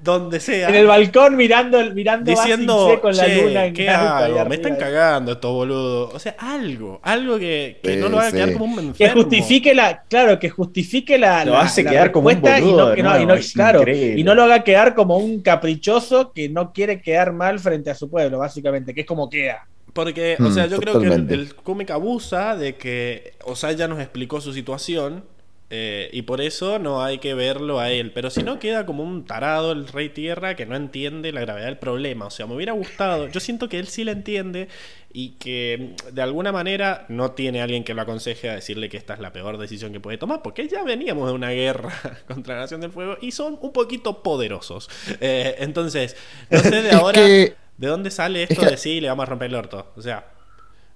[0.06, 0.68] donde sea.
[0.68, 3.72] En el balcón mirando, mirando diciendo con la luna.
[3.72, 4.44] ¿Qué hago?
[4.46, 6.14] Me están cagando estos boludos.
[6.14, 8.94] O sea, algo, algo que, no lo haga quedar como un enfermo.
[8.96, 11.44] Que justifique la, claro, que justifique la.
[11.44, 12.96] Lo hace quedar como un boludo.
[12.96, 16.72] Y no, y no, claro, y no lo haga quedar como un caprichoso que no
[16.72, 19.66] quiere quedar mal frente a su pueblo, básicamente, que es como queda.
[19.92, 23.72] Porque, o sea, mm, yo creo que el, el cómic abusa de que o sea,
[23.72, 25.24] ya nos explicó su situación
[25.68, 28.12] eh, y por eso no hay que verlo a él.
[28.12, 31.66] Pero si no, queda como un tarado el Rey Tierra que no entiende la gravedad
[31.66, 32.26] del problema.
[32.26, 33.28] O sea, me hubiera gustado.
[33.28, 34.68] Yo siento que él sí la entiende
[35.12, 38.96] y que mm, de alguna manera no tiene alguien que lo aconseje a decirle que
[38.96, 40.40] esta es la peor decisión que puede tomar.
[40.42, 41.92] Porque ya veníamos de una guerra
[42.28, 44.88] contra la Nación del Fuego y son un poquito poderosos.
[45.20, 46.16] Eh, entonces,
[46.48, 49.56] no sé de ahora de dónde sale esto de sí, le vamos a romper el
[49.56, 49.92] orto.
[49.96, 50.28] O sea.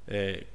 [0.06, 0.46] Eh,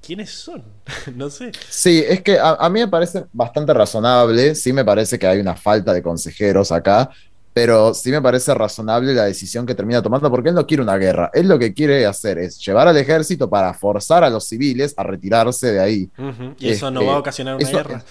[0.00, 0.62] ¿quiénes son?
[1.14, 1.52] no sé.
[1.68, 5.56] Sí, es que a, mí me parece bastante razonable, sí me parece que hay una
[5.56, 7.10] falta de consejeros acá,
[7.52, 10.96] pero sí me parece razonable la decisión que termina tomando porque él no quiere una
[10.98, 14.94] guerra, él lo que quiere hacer es llevar al ejército para forzar a los civiles
[14.96, 16.10] a retirarse de ahí.
[16.58, 18.04] Y eso no va a este, ocasionar una guerra.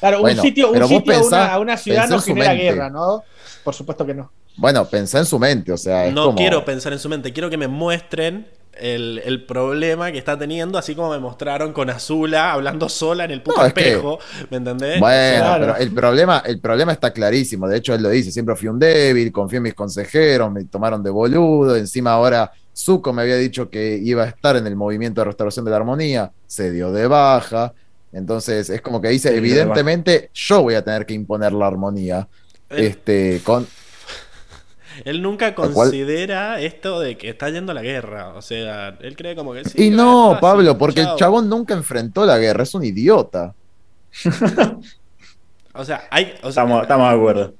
[0.00, 3.24] Claro, un sitio, un sitio a una ciudad no genera guerra, ¿no?
[3.64, 4.30] Por supuesto que no.
[4.56, 6.10] Bueno, pensá en su mente, o sea.
[6.10, 8.46] no quiero pensar en su mente, quiero que me muestren
[8.80, 13.42] el, problema que está teniendo, así como me mostraron con Azula hablando sola en el
[13.42, 14.18] puto espejo.
[14.50, 15.00] ¿Me entendés?
[15.00, 17.68] Bueno, pero el problema, el problema está clarísimo.
[17.68, 21.02] De hecho, él lo dice: siempre fui un débil, confié en mis consejeros, me tomaron
[21.02, 21.76] de boludo.
[21.76, 25.64] Encima, ahora Zuko me había dicho que iba a estar en el movimiento de restauración
[25.64, 27.72] de la armonía, se dio de baja.
[28.12, 32.28] Entonces, es como que dice: evidentemente, yo voy a tener que imponer la armonía.
[32.70, 32.86] Eh.
[32.86, 33.66] Este, con,
[35.04, 38.34] él nunca considera esto de que está yendo a la guerra.
[38.34, 39.86] O sea, él cree como que sí.
[39.86, 43.54] Y no, Pablo, porque el chabón nunca enfrentó la guerra, es un idiota.
[45.74, 46.34] o sea, hay.
[46.42, 47.54] estamos, de acuerdo.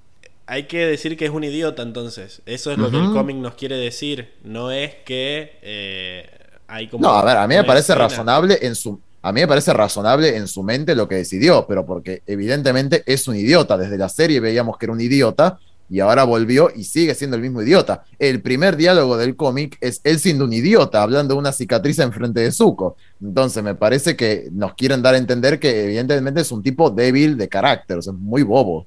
[0.46, 2.42] Hay que decir que es un idiota, entonces.
[2.46, 4.34] Eso es lo que el cómic nos quiere decir.
[4.44, 6.30] No es que eh,
[6.66, 7.02] hay como.
[7.02, 9.00] No, a ver, a mí me parece razonable en su.
[9.20, 13.26] A mí me parece razonable en su mente lo que decidió, pero porque evidentemente es
[13.26, 13.76] un idiota.
[13.76, 15.58] Desde la serie veíamos que era un idiota,
[15.88, 18.04] y ahora volvió y sigue siendo el mismo idiota.
[18.18, 22.40] El primer diálogo del cómic es él siendo un idiota, hablando de una cicatriz enfrente
[22.40, 22.96] de Zuko.
[23.22, 27.36] Entonces me parece que nos quieren dar a entender que evidentemente es un tipo débil
[27.36, 28.86] de carácter, o sea, es muy bobo.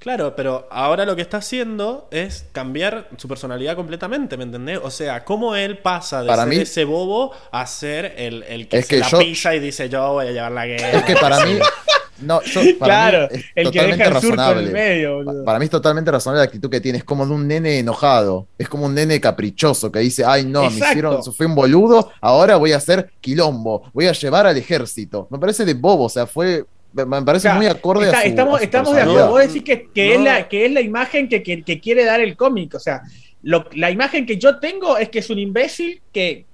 [0.00, 4.80] Claro, pero ahora lo que está haciendo es cambiar su personalidad completamente, ¿me entendés?
[4.82, 8.98] O sea, cómo él pasa de ser ese bobo a ser el, el que se
[8.98, 10.92] la pisa y dice yo voy a llevar la guerra.
[10.92, 11.58] Es que para mí,
[12.20, 14.70] No, yo, para claro, mí es totalmente razonable.
[14.70, 16.98] Medio, para mí es totalmente razonable la actitud que tiene.
[16.98, 18.46] Es como de un nene enojado.
[18.58, 22.56] Es como un nene caprichoso que dice, ay no, me hicieron, fui un boludo, ahora
[22.56, 25.26] voy a hacer quilombo, voy a llevar al ejército.
[25.30, 28.94] Me parece de bobo, o sea, fue me parece muy acorde a su, Estamos, estamos
[28.94, 29.30] de acuerdo.
[29.30, 32.36] Vos decís que, que, es la, que es la imagen que, que quiere dar el
[32.36, 32.74] cómic.
[32.74, 33.02] O sea,
[33.42, 36.46] lo, la imagen que yo tengo es que es un imbécil que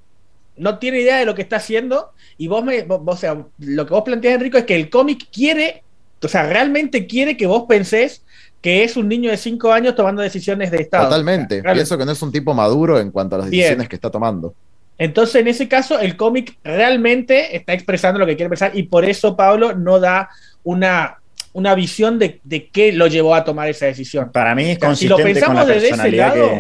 [0.57, 3.95] no tiene idea de lo que está haciendo y vos me, o sea, lo que
[3.95, 5.83] vos planteas, Enrico, es que el cómic quiere,
[6.23, 8.23] o sea, realmente quiere que vos pensés
[8.61, 11.05] que es un niño de 5 años tomando decisiones de Estado.
[11.05, 11.63] Totalmente.
[11.63, 14.55] Pienso que no es un tipo maduro en cuanto a las decisiones que está tomando.
[14.99, 19.05] Entonces, en ese caso, el cómic realmente está expresando lo que quiere pensar y por
[19.05, 20.31] eso Pablo no da
[20.65, 21.19] una,
[21.53, 24.33] una visión de, de, qué lo llevó a tomar esa decisión.
[24.33, 26.51] Para mí es consistente si lo pensamos con la desde ese lado,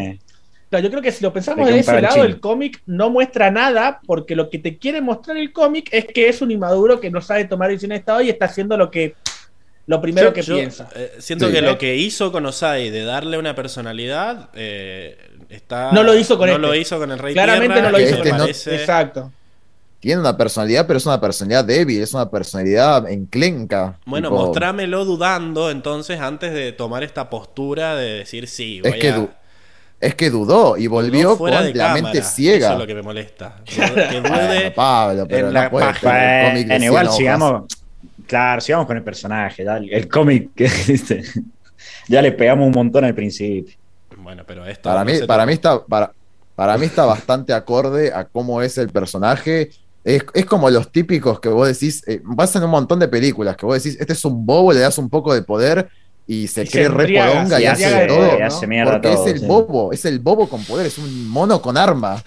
[0.80, 4.36] yo creo que si lo pensamos de ese lado, el cómic no muestra nada, porque
[4.36, 7.44] lo que te quiere mostrar el cómic es que es un inmaduro que no sabe
[7.44, 9.14] tomar decisiones de estado y está haciendo lo que
[9.86, 10.88] lo primero que piensa.
[10.94, 15.16] Eh, siento que lo que hizo con Osai de darle una personalidad eh,
[15.48, 16.80] está no lo hizo con no lo este.
[16.80, 18.74] hizo con el Rey Claramente no lo hizo este con este.
[18.74, 19.32] Exacto.
[20.00, 23.98] Tiene una personalidad, pero es una personalidad débil, es una personalidad enclenca.
[24.04, 28.80] Bueno, mostrámelo dudando entonces antes de tomar esta postura de decir sí.
[28.82, 29.28] Voy es que
[30.00, 32.66] es que dudó y volvió con la mente ciega.
[32.66, 33.56] Eso es lo que me molesta.
[33.64, 36.84] Que dude Pablo, pero en la página.
[36.84, 37.64] igual sigamos.
[38.26, 39.64] Claro, sigamos con el personaje.
[39.90, 40.68] El cómic que
[42.08, 43.74] ya le pegamos un montón al principio.
[44.18, 44.88] Bueno, pero esto.
[44.88, 46.12] Para, mí, para, mí está, para,
[46.54, 49.70] para mí está bastante acorde a cómo es el personaje.
[50.04, 53.82] Es, como los típicos que vos decís, eh, pasan un montón de películas que vos
[53.82, 55.88] decís, este es un bobo, le das un poco de poder
[56.28, 58.30] y se cree re poronga y hace de todo.
[58.84, 62.22] porque es el bobo, es el bobo con poder, es un mono con arma.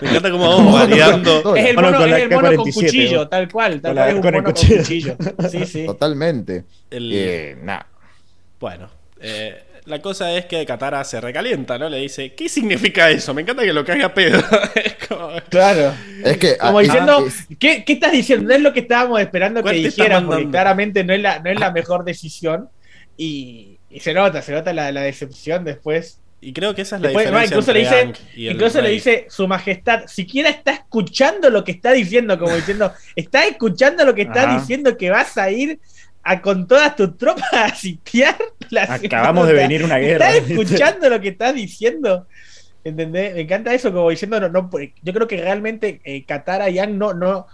[0.00, 1.54] Me encanta cómo vamos variando.
[1.54, 4.42] Es el mono, con, el mono con cuchillo, tal cual, tal cual es un mono
[4.42, 5.16] con cuchillo.
[5.48, 5.86] Sí, sí.
[5.86, 6.64] Totalmente.
[6.90, 7.56] Eh,
[8.58, 11.88] bueno, eh, la cosa es que Katara se recalienta, ¿no?
[11.88, 13.32] Le dice, ¿qué significa eso?
[13.32, 14.42] Me encanta que lo caiga pedo.
[15.48, 15.94] Claro.
[16.24, 16.56] Es que.
[16.56, 17.24] Como diciendo,
[17.58, 18.48] ¿qué, ¿qué, estás diciendo?
[18.48, 21.60] No es lo que estábamos esperando que dijeran, porque claramente no es la, no es
[21.60, 22.68] la mejor decisión.
[23.16, 26.20] Y, se nota, se nota la, decepción después.
[26.40, 27.44] Y creo que esa es la diferencia.
[27.46, 32.38] incluso le dice, incluso le dice su majestad, siquiera está escuchando lo que está diciendo,
[32.38, 35.80] como diciendo, está escuchando lo que está diciendo que vas a ir
[36.22, 38.36] a con todas tus tropas a sitiar
[38.70, 40.30] la Acabamos de venir una guerra.
[40.30, 42.26] Estás escuchando lo que estás diciendo.
[42.82, 43.34] ¿Entendés?
[43.34, 44.70] Me encanta eso, como diciendo, no, no,
[45.02, 47.46] yo creo que realmente eh, Katara y Yang no, no,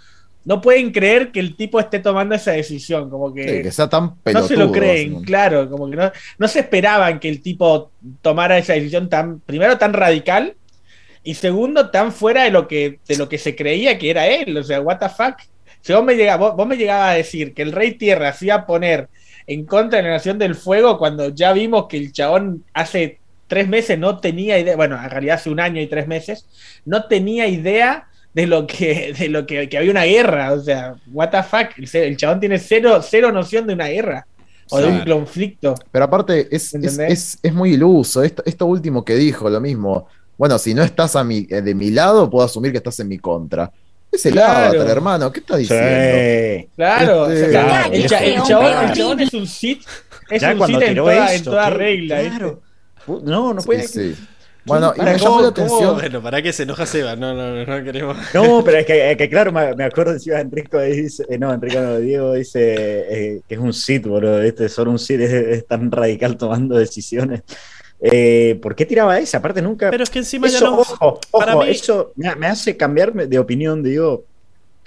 [0.45, 4.17] no pueden creer que el tipo esté tomando esa decisión, como que, que sea tan
[4.17, 7.91] pelotudo, no se lo creen, claro, como que no, no se esperaban que el tipo
[8.23, 10.55] tomara esa decisión tan, primero tan radical
[11.23, 14.57] y segundo tan fuera de lo que, de lo que se creía que era él,
[14.57, 15.37] o sea, what the fuck.
[15.83, 18.55] Si vos me, llegabas, vos, me llegabas a decir que el Rey Tierra se iba
[18.55, 19.09] a poner
[19.47, 23.67] en contra de la Nación del Fuego cuando ya vimos que el chabón hace tres
[23.67, 26.47] meses no tenía idea, bueno, en realidad hace un año y tres meses,
[26.85, 30.53] no tenía idea de lo que, de lo que, había una guerra.
[30.53, 31.71] O sea, what the fuck.
[31.93, 34.27] El, chabón tiene cero, cero noción de una guerra.
[34.73, 35.75] O de un conflicto.
[35.91, 38.23] Pero aparte, es, es, es, muy iluso.
[38.23, 40.07] Esto, esto último que dijo, lo mismo.
[40.39, 43.09] Bueno, si no estás a mi, eh, de mi lado, puedo asumir que estás en
[43.09, 43.71] mi contra.
[44.13, 44.83] Es el claro.
[44.83, 45.33] hermano.
[45.33, 46.69] ¿Qué estás diciendo?
[46.77, 47.31] Claro.
[47.31, 49.83] Este, el, chabón, es un sit.
[50.31, 52.21] Es un sit en toda, en toda regla.
[52.21, 52.63] Claro.
[53.25, 53.89] No, no puede.
[53.89, 54.15] Sí,
[54.65, 55.95] bueno, y me llamó la atención.
[55.95, 57.17] Bueno, ¿para qué se enoja Seba?
[57.17, 58.17] No, no, no, queremos.
[58.35, 61.99] No, pero es que, que claro, me, acuerdo encima Enrico dice, eh, no, Enrico no,
[61.99, 62.61] Diego dice
[63.09, 64.43] eh, que es un sit, boludo.
[64.43, 67.43] Este solo un sit es, tan radical tomando decisiones.
[68.01, 69.39] Eh, ¿Por qué tiraba esa?
[69.39, 69.91] Aparte nunca.
[69.91, 70.79] Pero es que encima ya no.
[70.79, 74.25] Ojo, ojo, eso me, me, hace cambiar de opinión, digo.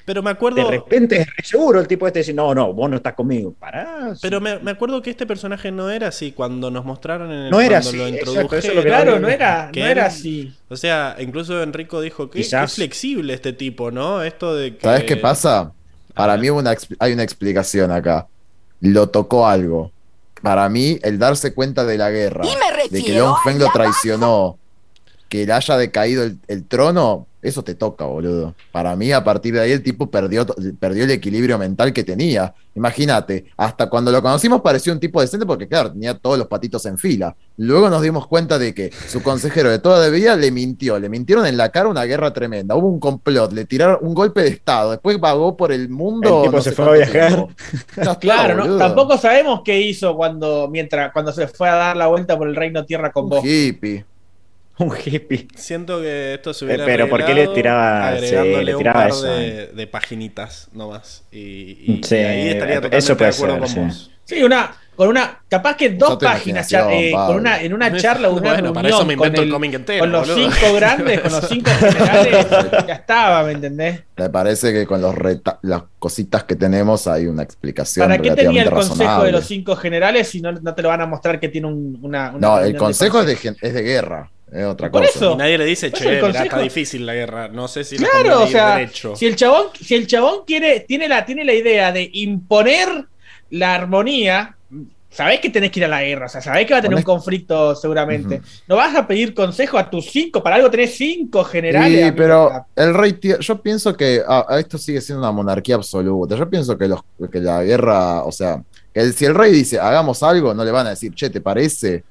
[0.05, 0.57] Pero me acuerdo.
[0.57, 3.53] De repente es seguro el tipo este dice, no, no, vos no estás conmigo.
[3.57, 4.13] Pará.
[4.21, 7.61] Pero me, acuerdo que este personaje no era así cuando nos mostraron en el No
[7.61, 7.97] era así.
[7.97, 10.53] Lo claro, no era, no era así.
[10.69, 14.23] O sea, incluso Enrico dijo que es flexible este tipo, ¿no?
[14.23, 14.81] Esto de que.
[14.81, 15.71] ¿Sabes qué pasa?
[16.13, 18.27] Para mí una, hay una explicación acá.
[18.81, 19.91] Lo tocó algo.
[20.41, 22.43] Para mí, el darse cuenta de la guerra,
[22.89, 24.57] de que Long Feng lo traicionó,
[25.34, 28.53] que le haya decaído el trono, eso te toca, boludo.
[28.72, 30.45] Para mí, a partir de ahí, el tipo perdió,
[30.80, 32.53] perdió el equilibrio mental que tenía.
[32.76, 36.85] Imagínate, hasta cuando lo conocimos pareció un tipo decente porque, claro, tenía todos los patitos
[36.85, 37.35] en fila.
[37.57, 40.99] Luego nos dimos cuenta de que su consejero de toda vida le mintió.
[40.99, 42.76] Le mintieron en la cara una guerra tremenda.
[42.76, 44.91] Hubo un complot, le tiraron un golpe de Estado.
[44.91, 46.43] Después vagó por el mundo.
[46.43, 47.47] El tipo se fue a viajar.
[48.22, 52.38] claro, no, tampoco sabemos qué hizo cuando, mientras, cuando se fue a dar la vuelta
[52.38, 53.43] por el reino tierra con vos.
[53.43, 54.05] Hippie.
[54.79, 55.47] un hippie.
[55.55, 59.87] Siento que esto se hubiera Pero ¿por qué le tiraba, agregándole un par de, de,
[59.87, 61.23] paginitas nomás?
[61.31, 64.11] Y, y, sí, ahí estaría totalmente eso puede de acuerdo ser, con vos.
[64.25, 68.41] Sí, una, con una, capaz que dos páginas, eh, con una, en una charla, una
[68.41, 71.19] bueno, reunión, para eso me invento con, el, el cómic entero, con los cinco grandes,
[71.19, 72.47] con los cinco generales,
[72.87, 74.03] ya estaba, ¿me entendés?
[74.15, 75.15] Me parece que con los
[75.61, 78.07] las cositas que tenemos hay una explicación.
[78.07, 81.01] ¿Para qué tenía el consejo de los cinco generales si no, no te lo van
[81.01, 84.29] a mostrar que tiene un, una, una, No, el consejo es de, es de guerra.
[84.53, 85.05] Es otra cosa.
[85.05, 87.47] Eso, y nadie le dice, che, está difícil la guerra.
[87.47, 91.25] No sé si claro, o sea, si el chabón, si el chabón quiere, tiene la,
[91.25, 93.07] tiene la idea de imponer
[93.49, 94.55] la armonía,
[95.09, 96.97] sabés que tenés que ir a la guerra, o sea, sabés que va a tener
[96.97, 98.41] un conflicto seguramente.
[98.67, 102.05] No vas a pedir consejo a tus cinco, para algo tenés cinco generales.
[102.05, 104.23] Sí, pero el rey, yo pienso que
[104.57, 106.35] esto sigue siendo una monarquía absoluta.
[106.35, 107.01] Yo pienso que, los,
[107.31, 108.61] que la guerra, o sea,
[108.93, 112.03] que si el rey dice hagamos algo, no le van a decir, che, ¿te parece?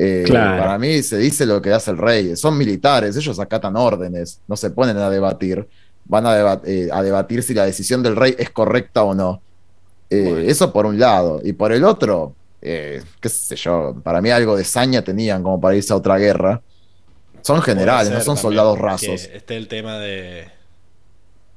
[0.00, 2.36] Eh, para mí se dice lo que hace el rey.
[2.36, 5.68] Son militares, ellos acatan órdenes, no se ponen a debatir.
[6.04, 9.42] Van a, eh, a debatir si la decisión del rey es correcta o no.
[10.08, 11.40] Eh, eso por un lado.
[11.42, 15.74] Y por el otro, qué sé yo, para mí algo de saña tenían como para
[15.74, 16.62] irse a otra guerra.
[17.42, 19.28] Son generales, no son soldados rasos.
[19.32, 20.48] Este el tema de,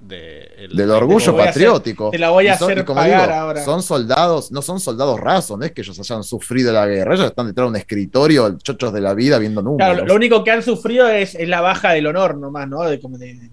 [0.01, 2.09] del orgullo patriótico.
[2.09, 3.63] te la voy a hacer pagar ahora.
[3.63, 7.27] Son soldados, no son soldados rasos, no es que ellos hayan sufrido la guerra, ellos
[7.27, 9.93] están detrás de un escritorio, chochos de la vida, viendo números.
[9.93, 12.81] Claro, lo único que han sufrido es, la baja del honor nomás, ¿no?
[12.83, 12.99] De,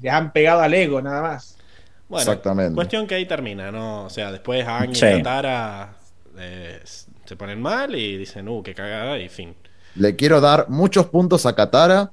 [0.00, 1.56] les han pegado al ego, nada más.
[2.08, 2.74] Bueno, Exactamente.
[2.74, 4.04] cuestión que ahí termina, ¿no?
[4.04, 5.96] O sea, después Aang y Katara
[6.38, 9.54] eh, se ponen mal y dicen, uh, qué cagada, y fin.
[9.94, 12.12] Le quiero dar muchos puntos a Katara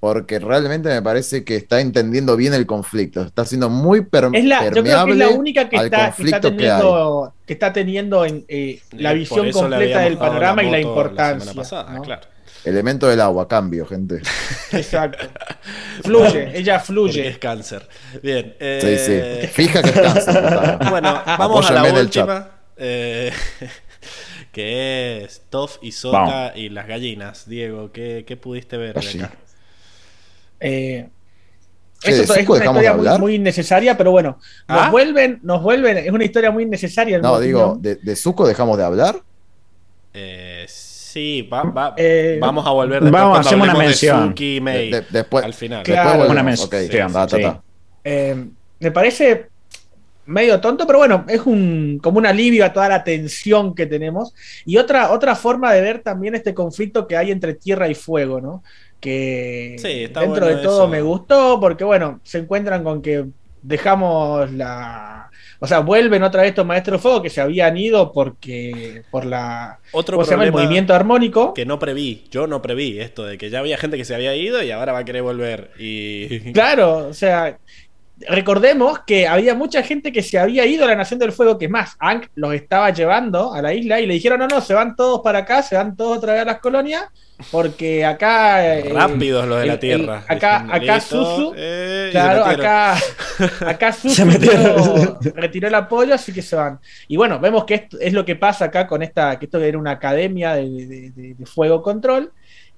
[0.00, 4.38] porque realmente me parece que está entendiendo bien el conflicto, está siendo muy permeable.
[4.38, 6.10] es la, Yo creo que es la única que, está,
[6.40, 11.52] teniendo, que, está teniendo en, eh, la visión completa del panorama y la importancia.
[12.64, 14.22] Elemento del agua, cambio, gente.
[14.72, 15.26] Exacto.
[16.02, 17.26] Fluye, ella fluye.
[17.26, 17.86] es cáncer.
[18.22, 18.54] Bien.
[18.58, 19.12] Sí, sí.
[19.12, 20.78] Eh, Fija que es cáncer.
[20.90, 22.50] bueno, vamos a la última.
[22.76, 23.32] Eh,
[24.52, 27.48] que es Toff y Soka y las gallinas.
[27.48, 29.32] Diego, ¿qué, qué pudiste ver de acá?
[30.60, 31.08] Eh,
[32.02, 34.38] eso es una historia muy, muy, innecesaria, pero bueno,
[34.68, 34.90] nos ¿Ah?
[34.90, 37.18] vuelven, nos vuelven, es una historia muy innecesaria.
[37.18, 39.20] No, digo, de, de, Zuko dejamos de hablar?
[40.14, 41.48] Eh, sí,
[41.96, 44.34] eh, vamos a volver después vamos, hacemos una mención.
[44.34, 45.82] De después, al final.
[45.84, 47.62] Después una mención.
[48.78, 49.49] me parece
[50.26, 54.34] medio tonto, pero bueno, es un, como un alivio a toda la tensión que tenemos.
[54.64, 58.40] Y otra, otra forma de ver también este conflicto que hay entre tierra y fuego,
[58.40, 58.62] ¿no?
[59.00, 59.76] que
[60.14, 63.24] dentro de todo me gustó, porque bueno, se encuentran con que
[63.62, 65.30] dejamos la...
[65.62, 69.26] O sea, vuelven otra vez estos maestros de fuego que se habían ido porque por
[69.26, 73.58] la otro el movimiento armónico que no preví, yo no preví esto de que ya
[73.58, 77.12] había gente que se había ido y ahora va a querer volver y Claro, o
[77.12, 77.58] sea,
[78.28, 81.68] recordemos que había mucha gente que se había ido a la Nación del Fuego, que
[81.68, 84.96] más, Ankh los estaba llevando a la isla y le dijeron, no, no, se van
[84.96, 87.04] todos para acá, se van todos otra vez a las colonias,
[87.50, 88.76] porque acá...
[88.76, 90.24] Eh, Rápidos los de la Tierra.
[90.28, 92.96] acá, acá Susu, eh, claro, acá,
[93.66, 94.24] acá Susu
[95.34, 96.78] retiró el apoyo, así que se van.
[97.08, 99.78] Y bueno, vemos que esto es lo que pasa acá con esta, que esto era
[99.78, 102.32] una academia de, de fuego control,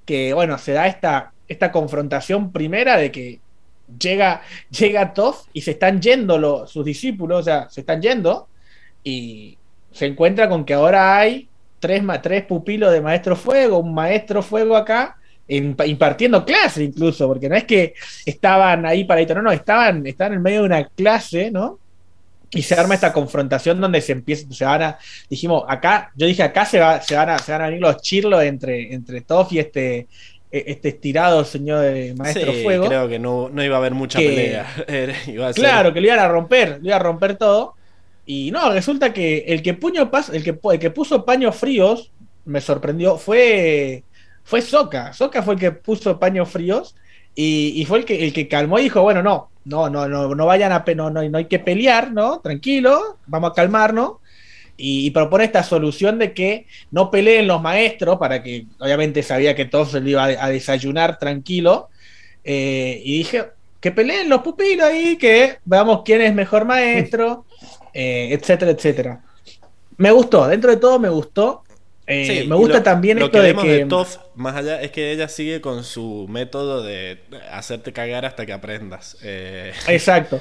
[0.05, 3.41] que bueno, se da esta, esta confrontación primera de que
[3.99, 8.49] llega, llega Toff y se están yendo sus discípulos, o sea, se están yendo
[9.05, 9.59] y
[9.91, 11.49] se encuentra con que ahora hay
[11.81, 15.17] tres, tres pupilos de maestro fuego, un maestro fuego acá,
[15.49, 17.95] impartiendo clase incluso, porque no es que
[18.25, 21.79] estaban ahí para no, no, estaban, estaban en medio de una clase, ¿no?
[22.55, 24.99] Y se arma esta confrontación donde se empieza, se van a,
[25.29, 27.97] dijimos, acá, yo dije, acá se, va, se, van, a, se van a venir los
[28.03, 30.07] chirlos entre, entre Toff y este,
[30.53, 31.85] este estirado señor
[32.17, 32.87] Maestro Fuego.
[32.87, 34.67] Creo que no, iba a haber mucha pelea.
[35.55, 37.75] claro, que le iban a romper, le iba a romper todo.
[38.27, 42.13] Y no, resulta que el que puño el que, el que puso paños fríos,
[42.45, 44.05] me sorprendió, fue
[44.45, 45.13] fue Soca.
[45.13, 46.95] Soca fue el que puso paños fríos
[47.35, 50.47] y, fue el que el que calmó y dijo, bueno, no, no, no, no, no
[50.47, 52.41] vayan a no, no, no hay que pelear, ¿no?
[52.41, 54.22] Tranquilo, vamos a calmarnos
[54.77, 59.65] y, propone esta solución de que no peleen los maestros, para que obviamente sabía que
[59.65, 61.89] todos se le iba a, desayunar tranquilo,
[62.45, 63.45] eh, y dije,
[63.81, 67.45] que peleen los pupilos ahí, que veamos quién es mejor maestro,
[67.95, 69.21] eh, etcétera, etcétera.
[69.99, 71.63] Me gustó, dentro de todo me gustó.
[72.07, 73.87] Eh, me gusta también esto de que.
[74.35, 77.21] más allá, es que ella sigue con su método de
[77.53, 79.17] hacerte cagar hasta que aprendas.
[79.23, 80.41] Exacto.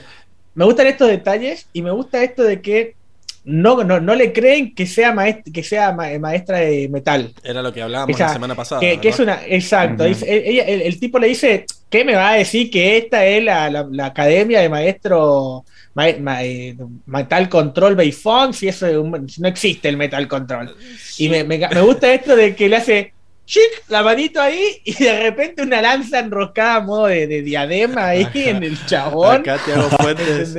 [0.56, 2.96] Me gustan estos detalles y me gusta esto de que
[3.44, 7.34] no, no, no le creen que sea, maestra, que sea maestra de metal.
[7.44, 8.82] Era lo que hablábamos la semana pasada.
[8.82, 10.06] Que, es una, exacto.
[10.06, 14.70] el, tipo le dice, ¿qué me va a decir que esta es la, academia de
[14.70, 15.66] maestro
[15.96, 16.76] eh,
[17.08, 18.54] Metal Control Bayfong?
[18.54, 20.76] Si eso no existe el Metal Control.
[21.18, 23.14] Y me, me, me gusta esto de que le hace
[23.52, 28.28] chic, la manito ahí y de repente una lanza enroscada a modo de, diadema ahí
[28.34, 29.42] en el chabón.
[29.42, 30.56] Acá Tiago Fuentes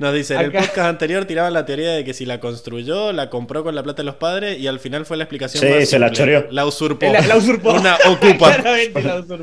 [0.00, 3.28] nos dice, en el podcast anterior tiraban la teoría de que si la construyó, la
[3.28, 5.98] compró con la plata de los padres y al final fue la explicación Sí, se
[5.98, 6.46] la choreó.
[6.50, 7.06] La usurpó.
[7.12, 7.74] La, usurpó.
[7.74, 8.56] Una ocupa.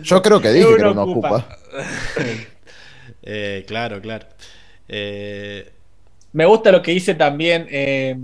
[0.02, 1.48] Yo creo que dije que era una ocupa.
[3.24, 4.26] eh, claro, claro.
[4.88, 5.72] Eh...
[6.34, 7.68] Me gusta lo que dice también...
[7.70, 8.16] Eh,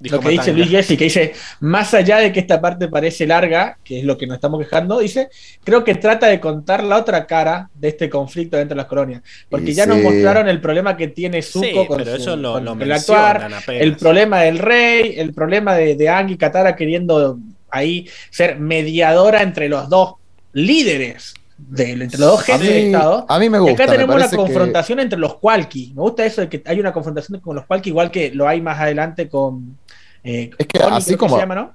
[0.00, 3.78] lo que dice Luis Jesse, que dice, más allá de que esta parte parece larga,
[3.82, 5.28] que es lo que nos estamos quejando, dice,
[5.62, 9.22] creo que trata de contar la otra cara de este conflicto dentro de las colonias.
[9.48, 14.58] Porque ya nos mostraron el problema que tiene Zuko con, el actuar, el problema del
[14.58, 17.38] rey, el problema de, de Ang y Katara queriendo
[17.70, 20.14] ahí ser mediadora entre los dos
[20.52, 21.34] líderes
[21.76, 23.26] entre los dos jefes de Estado.
[23.28, 23.72] A mí me gusta.
[23.72, 25.92] Y acá tenemos una confrontación entre los Qualky.
[25.94, 28.60] Me gusta eso de que hay una confrontación con los Qualky, igual que lo hay
[28.60, 29.78] más adelante con.
[30.24, 31.36] Eh, es que así como.
[31.36, 31.74] Se llama, ¿no?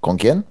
[0.00, 0.44] ¿Con quién?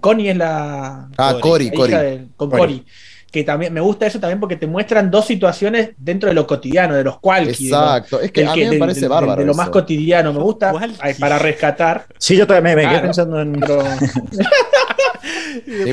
[0.00, 1.08] Connie es la.
[1.16, 2.28] Ah, Cory, Cory.
[2.36, 2.84] Con Cory.
[3.30, 6.94] Que también me gusta eso también porque te muestran dos situaciones dentro de lo cotidiano,
[6.94, 7.64] de los Qualky.
[7.66, 9.40] Exacto, es que a mí me parece bárbaro.
[9.40, 10.72] De, lo más cotidiano, me gusta
[11.18, 12.06] para rescatar.
[12.16, 13.52] Sí, yo también me, quedé pensando en.
[15.66, 15.92] me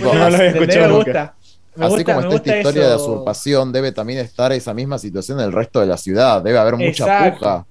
[0.89, 1.33] gusta.
[1.79, 5.51] Así como está esta historia de usurpación, debe también estar esa misma situación en el
[5.51, 6.43] resto de la ciudad.
[6.43, 7.65] Debe haber mucha puja.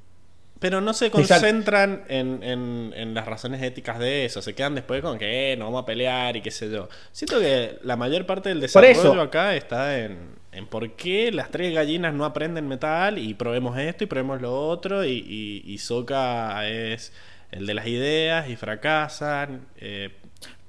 [0.60, 4.42] Pero no se concentran en, en, las razones éticas de eso.
[4.42, 6.88] Se quedan después con que eh, no vamos a pelear y qué sé yo.
[7.12, 10.18] Siento que la mayor parte del desarrollo acá está en,
[10.52, 14.54] en por qué las tres gallinas no aprenden metal y probemos esto y probemos lo
[14.54, 15.02] otro.
[15.04, 17.12] Y, y, y Soka es
[17.50, 19.66] el de las ideas y fracasan.
[19.78, 20.10] Eh,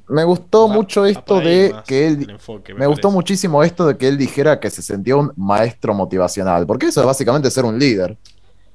[0.07, 2.38] me gustó mucho esto de que él.
[2.77, 6.88] me, gustó muchísimo esto de que él dijera que se sentía un maestro motivacional, porque
[6.88, 8.18] eso es básicamente ser un líder.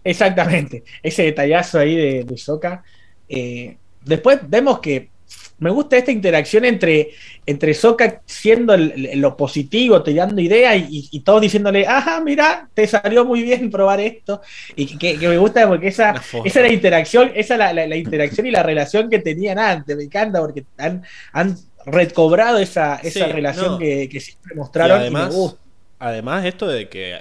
[0.06, 2.84] Exactamente, ese detallazo ahí de, de Soka.
[3.28, 5.10] Eh, después vemos que
[5.58, 7.10] me gusta esta interacción entre,
[7.46, 13.24] entre Soka siendo lo positivo, te dando ideas y, todos diciéndole, ajá, mira, te salió
[13.24, 14.42] muy bien probar esto.
[14.76, 16.14] Y que, me gusta porque esa,
[16.44, 19.96] esa la interacción, esa la, la, interacción y la relación que tenían antes.
[19.96, 21.02] Me encanta porque han,
[21.32, 21.56] han
[21.86, 25.00] recobrado esa, esa relación que, siempre mostraron.
[25.00, 25.60] además, y me gusta.
[25.98, 27.18] además, esto de que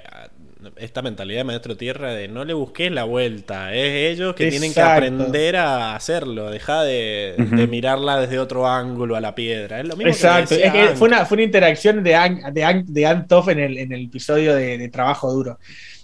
[0.76, 4.74] esta mentalidad de maestro tierra de no le busques la vuelta, es ellos que tienen
[4.74, 7.34] que aprender a hacerlo, deja de,
[7.70, 9.80] mirarla desde otro ángulo a la piedra.
[9.80, 10.54] Es lo mismo Exacto,
[10.96, 14.54] fue, una, fue una interacción de Ang, de de Antoff en el, en el episodio
[14.54, 15.58] de, Trabajo Duro.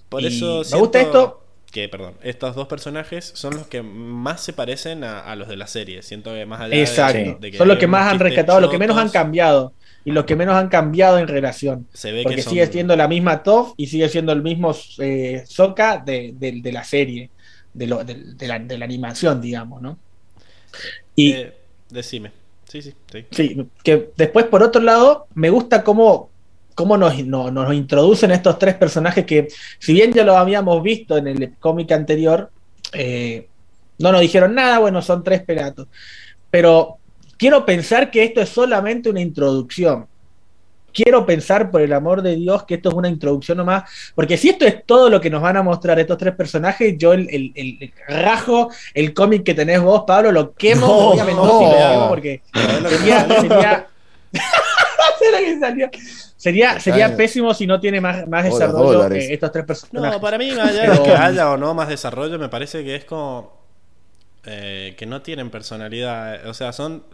[0.08, 1.38] Por eso me gusta esto.
[1.70, 5.66] Que, perdón, estos dos personajes son los que más se parecen a, los de la
[5.66, 6.02] serie.
[6.02, 7.38] Siento que más allá Exacto.
[7.40, 9.72] de, que son los que más han rescatado, los que menos han cambiado
[10.04, 11.86] y los que menos han cambiado en relación.
[12.22, 16.84] porque sigue siendo la misma Toff y sigue siendo el mismo eh, Soka de, la
[16.84, 17.30] serie,
[17.72, 19.98] de, la, animación, digamos, ¿no?
[21.14, 21.52] Y, eh,
[21.90, 22.32] decime.
[22.68, 22.94] Sí, sí,
[23.30, 26.30] sí, que después, por otro lado, me gusta cómo,
[26.74, 29.48] cómo nos, nos introducen estos tres personajes que,
[29.78, 32.50] si bien ya lo habíamos visto en el cómic anterior,
[32.94, 33.46] eh,
[33.98, 35.86] no nos dijeron nada, bueno, son tres pelatos.
[36.50, 36.98] Pero
[37.36, 40.06] Quiero pensar que esto es solamente una introducción.
[40.92, 43.84] Quiero pensar, por el amor de Dios, que esto es una introducción nomás,
[44.14, 47.14] porque si esto es todo lo que nos van a mostrar estos tres personajes, yo
[47.14, 53.26] el, el, rajo, el cómic que tenés vos, Pablo, lo quemo, obviamente no, porque sería,
[53.26, 53.86] sería,
[56.36, 60.12] sería, sería, pésimo si no tiene más, más desarrollo estos tres personajes.
[60.12, 63.61] No, para mí, allá que haya o no más desarrollo, me parece que es como
[64.44, 66.46] eh, que no tienen personalidad.
[66.48, 67.04] O sea, son.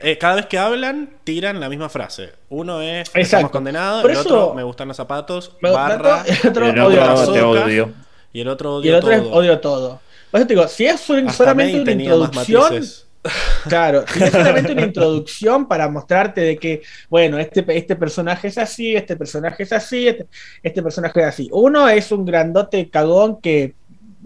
[0.00, 2.32] Eh, cada vez que hablan, tiran la misma frase.
[2.48, 7.42] Uno es estamos condenados, el otro me gustan los zapatos, barra, el otro, odio te
[7.42, 7.92] odio.
[8.32, 9.20] Y el otro odio y el otro todo.
[9.20, 10.00] Es odio todo.
[10.30, 12.84] Por eso te digo, si es solamente una introducción.
[13.68, 18.56] Claro, si es solamente una introducción para mostrarte de que, bueno, este, este personaje es
[18.56, 20.28] así, este personaje es así, este,
[20.62, 21.48] este personaje es así.
[21.50, 23.74] Uno es un grandote cagón que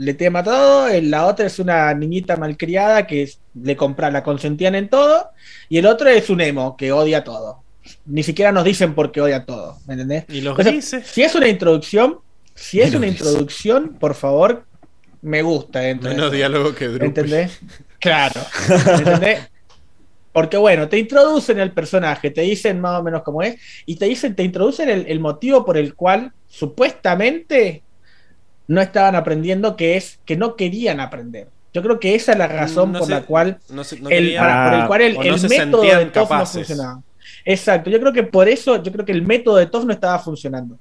[0.01, 4.89] le tema todo, la otra es una niñita malcriada que le compra, la consentían en
[4.89, 5.29] todo,
[5.69, 7.63] y el otro es un emo que odia todo.
[8.07, 10.25] Ni siquiera nos dicen por qué odia todo, ¿me entendés?
[10.31, 11.05] Y los dice.
[11.05, 12.17] Si es una introducción,
[12.55, 14.65] si es una introducción, por favor,
[15.21, 15.81] me gusta.
[15.81, 17.07] Menos diálogo que Drew.
[17.07, 17.61] ¿Entendés?
[17.99, 18.41] Claro.
[18.71, 19.51] ¿Entendés?
[20.33, 24.07] Porque bueno, te introducen el personaje, te dicen más o menos cómo es, y te
[24.07, 27.83] dicen, te introducen el motivo por el cual supuestamente
[28.71, 31.49] no estaban aprendiendo, que es que no querían aprender.
[31.75, 33.59] Yo creo que esa es la razón por, la cual
[34.09, 35.19] el, por el cual el,
[35.49, 37.03] método de TOF no funcionaba.
[37.45, 40.21] Exacto, yo creo que por eso, yo creo que el método de TOF no estaba
[40.21, 40.79] funcionando.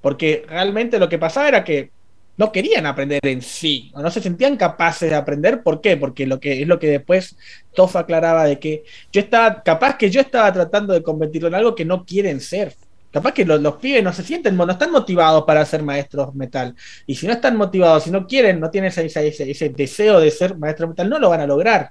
[0.00, 1.90] Porque realmente lo que pasaba era que
[2.38, 5.62] no querían aprender en sí, o no se sentían capaces de aprender.
[5.62, 5.98] ¿Por qué?
[5.98, 7.36] Porque lo que es lo que después
[7.74, 11.74] TOF aclaraba de que yo estaba, capaz que yo estaba tratando de convertirlo en algo
[11.74, 12.74] que no quieren ser.
[13.10, 16.74] Capaz que los, pibes no se sienten, no están motivados para ser maestros metal.
[17.06, 20.56] Y si no están motivados, si no quieren, no tienen ese, ese, deseo de ser
[20.58, 21.90] maestro metal, no lo van a lograr.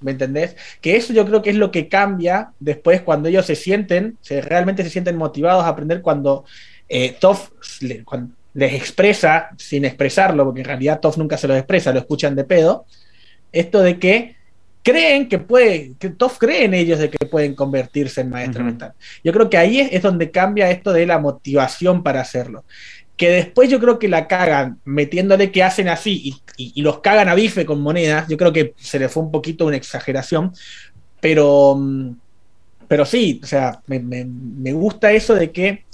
[0.00, 0.56] ¿Me entendés?
[0.80, 4.40] Que eso yo creo que es lo que cambia después cuando ellos se sienten, se,
[4.42, 6.44] realmente se sienten motivados a aprender cuando
[6.88, 7.50] eh, Toff
[7.80, 12.44] les expresa, sin expresarlo, porque en realidad Toff nunca se lo expresa, lo escuchan de
[12.44, 12.86] pedo,
[13.52, 14.36] esto de que
[14.86, 18.92] creen que puede, que todos creen ellos de que pueden convertirse en maestro mental.
[19.24, 22.64] Yo creo que ahí es, donde cambia esto de la motivación para hacerlo.
[23.16, 27.34] Que después yo creo que la cagan metiéndole que hacen así y, los cagan a
[27.34, 28.28] bife con monedas.
[28.28, 30.52] Yo creo que se le fue un poquito una exageración,
[31.20, 32.10] pero, mm,
[32.86, 35.85] pero sí, o sea, me, me gusta eso de que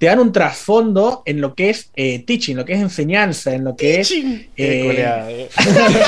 [0.00, 3.64] te dan un trasfondo en lo que es eh, teaching, lo que es enseñanza, en
[3.64, 4.10] lo que es.
[4.10, 5.48] Eh, eh.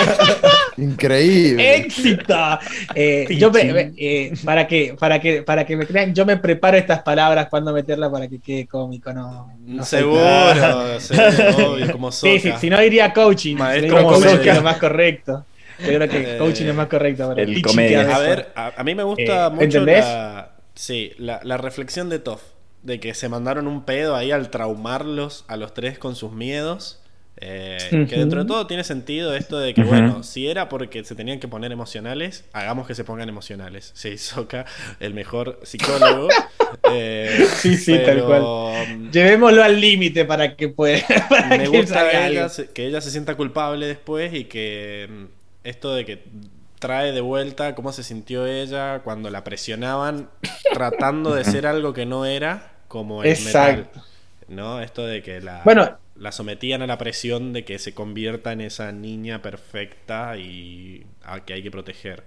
[0.78, 1.76] Increíble.
[1.76, 2.34] ¡Éxito!
[3.28, 7.70] yo para, que, para, que, para que me crean, yo me preparo estas palabras cuando
[7.74, 9.50] meterlas para que quede cómico, no.
[9.84, 13.56] seguro, seguro, como Sí, sí, si no diría coaching.
[13.56, 15.44] Maestro como coaching es lo más correcto.
[15.80, 17.28] Yo creo que coaching es más correcto.
[17.28, 18.16] Para el comedia.
[18.16, 22.40] A ver, a, mí me gusta mucho la, sí, la, la reflexión de Toff
[22.82, 26.98] de que se mandaron un pedo ahí al traumarlos a los tres con sus miedos.
[27.44, 31.16] Eh, que dentro de todo tiene sentido esto de que, bueno, si era porque se
[31.16, 33.90] tenían que poner emocionales, hagamos que se pongan emocionales.
[33.94, 34.64] Se hizo acá
[35.00, 36.28] el mejor psicólogo.
[36.90, 38.42] Eh, sí, sí, tal cual.
[38.88, 41.02] Mm, Llevémoslo al límite para que pueda.
[41.50, 45.24] me gusta que ella, se, sienta culpable después y que mm,
[45.64, 46.24] esto de que
[46.78, 50.30] trae de vuelta cómo se sintió ella cuando la presionaban
[50.72, 54.00] tratando de ser algo que no era como el Exacto.
[54.00, 54.04] metal.
[54.48, 54.82] ¿No?
[54.82, 55.72] Esto de que la,
[56.14, 61.42] la sometían a la presión de que se convierta en esa niña perfecta y a
[61.42, 62.22] que hay que proteger.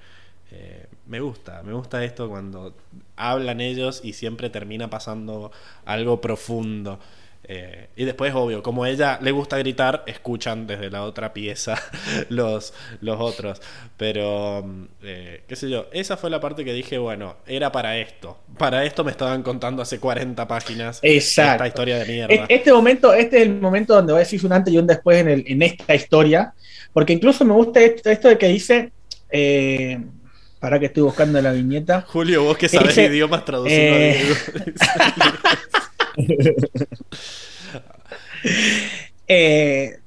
[0.49, 2.75] Eh, me gusta, me gusta esto cuando
[3.15, 5.51] hablan ellos y siempre termina pasando
[5.85, 6.99] algo profundo.
[7.47, 11.75] Eh, y después, obvio, como ella le gusta gritar, escuchan desde la otra pieza
[12.29, 13.61] los, los otros.
[13.97, 17.97] Pero, mm, eh, qué sé yo, esa fue la parte que dije, bueno, era para
[17.97, 18.39] esto.
[18.57, 22.45] Para esto me estaban contando hace 40 páginas esta historia de mierda.
[22.49, 25.19] Este momento, este es el momento donde voy a decir un antes y un después
[25.19, 26.53] en, el, en esta historia.
[26.93, 28.91] Porque incluso me gusta esto, de que dice.
[29.29, 29.99] Eh,
[30.59, 32.01] para que estoy buscando la viñeta.
[32.07, 34.51] Julio, vos que sabes idiomas traducidos
[39.27, 39.97] Eh,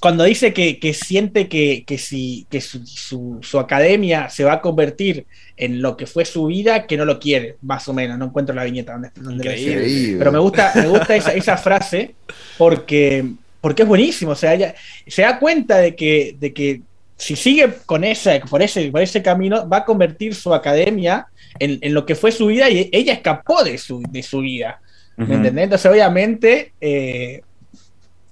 [0.00, 5.26] cuando dice que, siente que, si, que su, academia se va a convertir
[5.58, 8.16] en lo que fue su vida, que no lo quiere, más o menos.
[8.16, 12.14] No encuentro la viñeta donde, donde Pero me gusta, me gusta esa, frase
[12.56, 13.26] porque,
[13.60, 14.32] porque es buenísimo.
[14.32, 14.74] O sea, ella
[15.06, 16.80] se da cuenta de que, de que
[17.16, 21.26] si sigue con esa, por, ese, por ese camino, va a convertir su academia
[21.58, 24.80] en, lo que fue su vida y ella escapó de su, de su vida.
[25.16, 25.64] ¿Me entendés?
[25.64, 27.42] Entonces, obviamente, eh,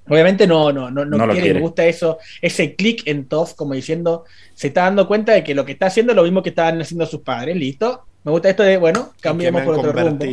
[0.09, 4.25] obviamente no, no, no, no, quiere, gusta eso, ese clic en TOF, como diciendo,
[4.55, 6.81] se está dando cuenta de que lo que está haciendo es lo mismo que estaban
[6.81, 8.05] haciendo sus padres, listo.
[8.23, 10.25] Me gusta esto de, bueno, cambiemos por otro rumbo.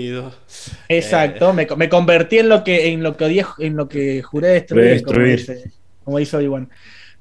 [0.88, 5.04] Exacto, me, me, convertí en lo que, en lo que en lo que juré destruir,
[5.04, 5.72] como, dice,
[6.04, 6.70] como dice Obi-Wan.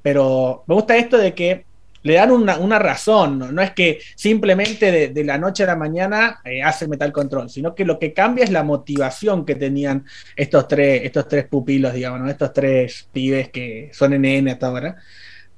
[0.03, 1.65] Pero me gusta esto de que
[2.03, 3.63] le dan una, razón, ¿no?
[3.63, 7.85] es que simplemente de, la noche a la mañana eh, hace Metal Control, sino que
[7.85, 12.53] lo que cambia es la motivación que tenían estos tres, estos tres pupilos, digamos, estos
[12.53, 14.97] tres pibes que son NN hasta ahora.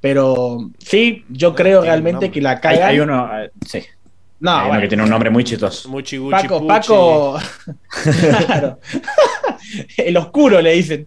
[0.01, 2.83] Pero sí, yo creo realmente que la calle.
[2.83, 3.83] Hay, uno, ah, sí.
[4.43, 5.89] No, que tiene un nombre muy chistoso.
[6.31, 7.39] Paco, Paco.
[8.47, 8.81] claro.
[9.97, 11.07] el oscuro le dicen.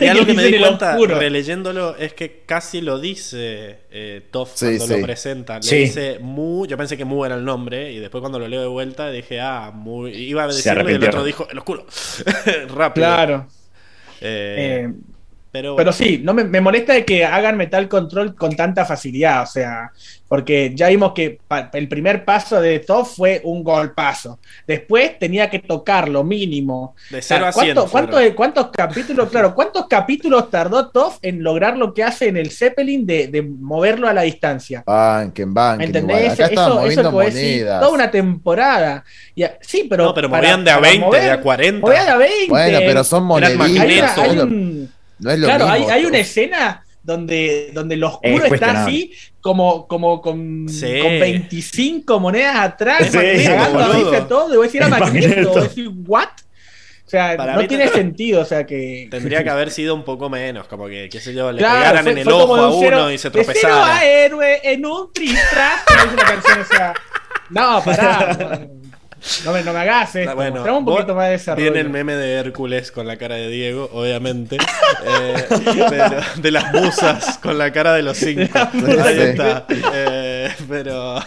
[0.00, 4.86] y algo que, me di cuenta releyéndolo es que casi lo dice eh, Toff cuando
[4.86, 5.60] lo presenta.
[5.60, 6.66] Le dice Mu.
[6.66, 9.38] Yo pensé que Mu era el nombre y después cuando lo leo de vuelta dije,
[9.38, 10.06] ah, Mu.
[10.06, 11.86] Iba a decirlo y el otro dijo, el oscuro.
[12.74, 13.06] Rápido.
[13.06, 13.48] Claro.
[14.22, 14.90] Eh,
[15.64, 19.46] eh pero, sí, no me, molesta de que hagan Metal Control con tanta facilidad, o
[19.46, 19.92] sea,
[20.28, 21.38] porque ya vimos que
[21.72, 24.40] el primer paso de Top fue un golpazo.
[24.66, 26.96] Después tenía que tocar lo mínimo.
[27.10, 32.28] De 0 a ¿cuántos, capítulos, claro, cuántos capítulos tardó Top en lograr lo que hace
[32.28, 34.82] en el Zeppelin de, moverlo a la distancia?
[34.84, 35.86] Banken, banken.
[35.86, 36.32] ¿Entendés?
[36.32, 39.04] Acá eso, eso toda una temporada.
[39.60, 40.06] sí, pero.
[40.06, 41.86] No, pero movían de a 20, de a 40.
[41.86, 42.46] Movían de a 20.
[42.48, 44.16] Bueno, pero son moneditas.
[45.18, 49.86] No es lo claro, hay, hay, una escena donde, donde lo oscuro está así, como,
[49.86, 53.46] como con, con 25 monedas atrás, sí,
[54.28, 56.28] todo, y voy a decir a Magneto, voy a decir, ¿what?
[57.06, 59.06] O sea, no tiene sentido, o sea que.
[59.08, 62.18] Tendría que haber sido un poco menos, como que, qué sé yo, le pegaran en
[62.18, 63.98] el ojo a uno y se tropezara.
[63.98, 65.82] a héroe en un tristras,
[66.60, 66.94] o sea.
[67.50, 68.66] No, pará.
[69.44, 70.34] No me, no me hagas esto.
[70.34, 71.64] Bueno, un poquito más de desarrollo.
[71.64, 74.56] Viene el meme de Hércules con la cara de Diego, obviamente.
[75.06, 75.44] eh,
[75.90, 78.58] pero, de las musas con la cara de los cinco.
[79.04, 79.66] Ahí está.
[79.68, 81.20] Eh, pero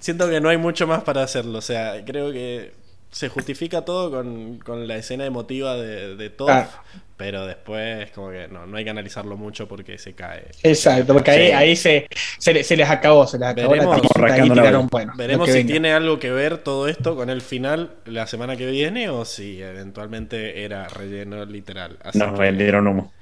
[0.00, 1.58] siento que no hay mucho más para hacerlo.
[1.58, 2.72] O sea, creo que
[3.10, 6.68] se justifica todo con, con la escena emotiva de, de Toph,
[7.16, 10.48] pero después como que no, no hay que analizarlo mucho porque se cae.
[10.62, 12.08] Exacto, porque ahí, ahí se,
[12.38, 16.18] se, les acabó, se les acabó veremos, la y tiraron, bueno, veremos si tiene algo
[16.18, 20.88] que ver todo esto con el final la semana que viene o si eventualmente era
[20.88, 21.98] relleno literal.
[22.14, 23.12] Nos vendieron humo.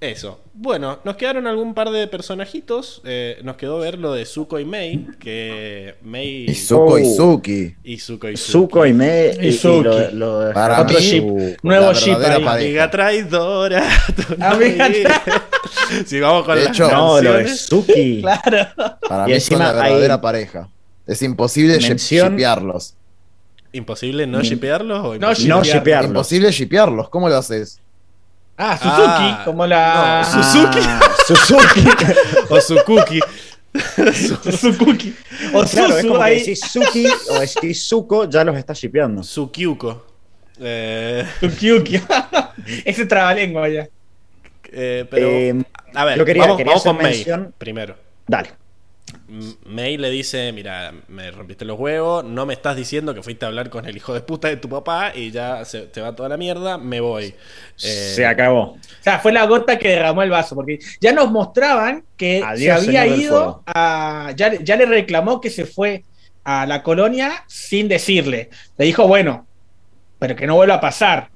[0.00, 0.40] Eso.
[0.54, 3.02] Bueno, nos quedaron algún par de personajitos.
[3.04, 5.06] Eh, nos quedó ver lo de Zuko y Mei.
[5.18, 6.50] Que Mei.
[6.50, 7.74] Y Zuko y Suki.
[7.84, 8.52] Y Zuko y Suki.
[8.52, 9.48] Zuko y Mei.
[9.48, 10.14] Y, Suki.
[10.14, 11.24] lo, Para otro ship.
[11.62, 12.14] Nuevo ship.
[12.14, 13.88] Amiga traidora.
[14.40, 14.88] Amiga
[15.24, 15.48] traidora.
[16.06, 18.20] si vamos con de las hecho, no, lo de Suki.
[18.20, 18.68] claro.
[19.08, 20.68] Para mí son la verdadera pareja.
[21.06, 22.94] Es imposible shipearlos.
[23.72, 25.18] ¿Imposible no shipearlos?
[25.18, 26.10] No shipearlos.
[26.10, 27.08] Imposible shipearlos.
[27.08, 27.80] ¿Cómo lo haces?
[28.60, 29.42] Ah, Suzuki, ah.
[29.44, 30.24] como la.
[30.24, 30.80] Suzuki.
[30.82, 31.80] Ah, Suzuki.
[32.50, 33.20] o Suzuki.
[34.50, 35.14] Suzuki.
[35.54, 36.42] O claro, es como ahí.
[36.42, 39.22] que Suzuki o Suzuko ya los está shipeando.
[39.22, 40.04] Sukiuko.
[40.60, 41.24] Eh...
[41.40, 42.00] Sukiuki.
[42.84, 43.88] Ese trabalengua ya.
[44.72, 45.28] Eh, pero.
[45.28, 45.64] Eh,
[45.94, 47.24] a ver, vamos, vamos con May
[47.58, 47.94] primero.
[48.26, 48.67] Dale.
[49.66, 53.48] May le dice, mira, me rompiste los huevos, no me estás diciendo que fuiste a
[53.48, 56.30] hablar con el hijo de puta de tu papá y ya se te va toda
[56.30, 57.34] la mierda, me voy.
[57.82, 58.62] Eh, se acabó.
[58.72, 62.70] O sea, fue la gota que derramó el vaso, porque ya nos mostraban que se
[62.70, 64.32] había ido a...
[64.34, 66.04] Ya, ya le reclamó que se fue
[66.44, 68.48] a la colonia sin decirle.
[68.78, 69.46] Le dijo, bueno,
[70.18, 71.28] pero que no vuelva a pasar.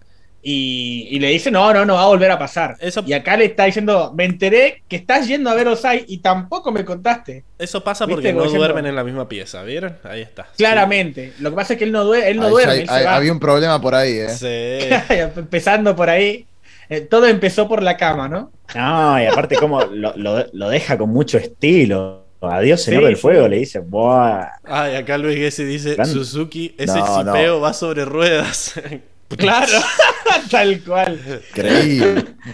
[0.44, 2.76] Y, le dice, no, no, no va a volver a pasar.
[3.06, 6.72] Y acá le está diciendo, me enteré que estás yendo a ver Osai y tampoco
[6.72, 7.44] me contaste.
[7.58, 9.98] Eso pasa porque no duermen en la misma pieza, ¿vieron?
[10.02, 10.48] Ahí está.
[10.56, 11.32] Claramente.
[11.38, 12.28] Lo que pasa es que él no, duerme.
[12.28, 14.28] Él no duerme había un problema por ahí, ¿eh?
[14.30, 15.14] Sí.
[15.38, 16.46] Empezando por ahí.
[16.88, 18.50] Eh, todo empezó por la cama, ¿no?
[18.74, 22.26] No, y aparte como lo, deja con mucho estilo.
[22.40, 23.78] Adiós, señor del fuego, le dice.
[23.78, 24.48] Buah.
[24.64, 28.74] Ay, acá Luis Gessi dice, Suzuki, ese no, va sobre ruedas.
[29.38, 29.78] Claro,
[30.50, 31.42] tal cual.
[31.52, 32.00] Creí.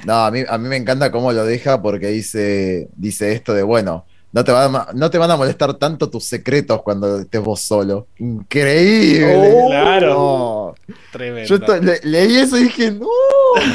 [0.06, 3.62] No, a mí, a mí me encanta cómo lo deja porque dice, dice esto de,
[3.62, 7.40] bueno, no te, van a, no te van a molestar tanto tus secretos cuando estés
[7.40, 8.08] vos solo.
[8.18, 9.34] Increíble.
[9.34, 10.74] Oh, claro.
[11.10, 11.48] Tremendo.
[11.48, 11.58] Yo
[12.02, 13.08] leí eso y dije, no.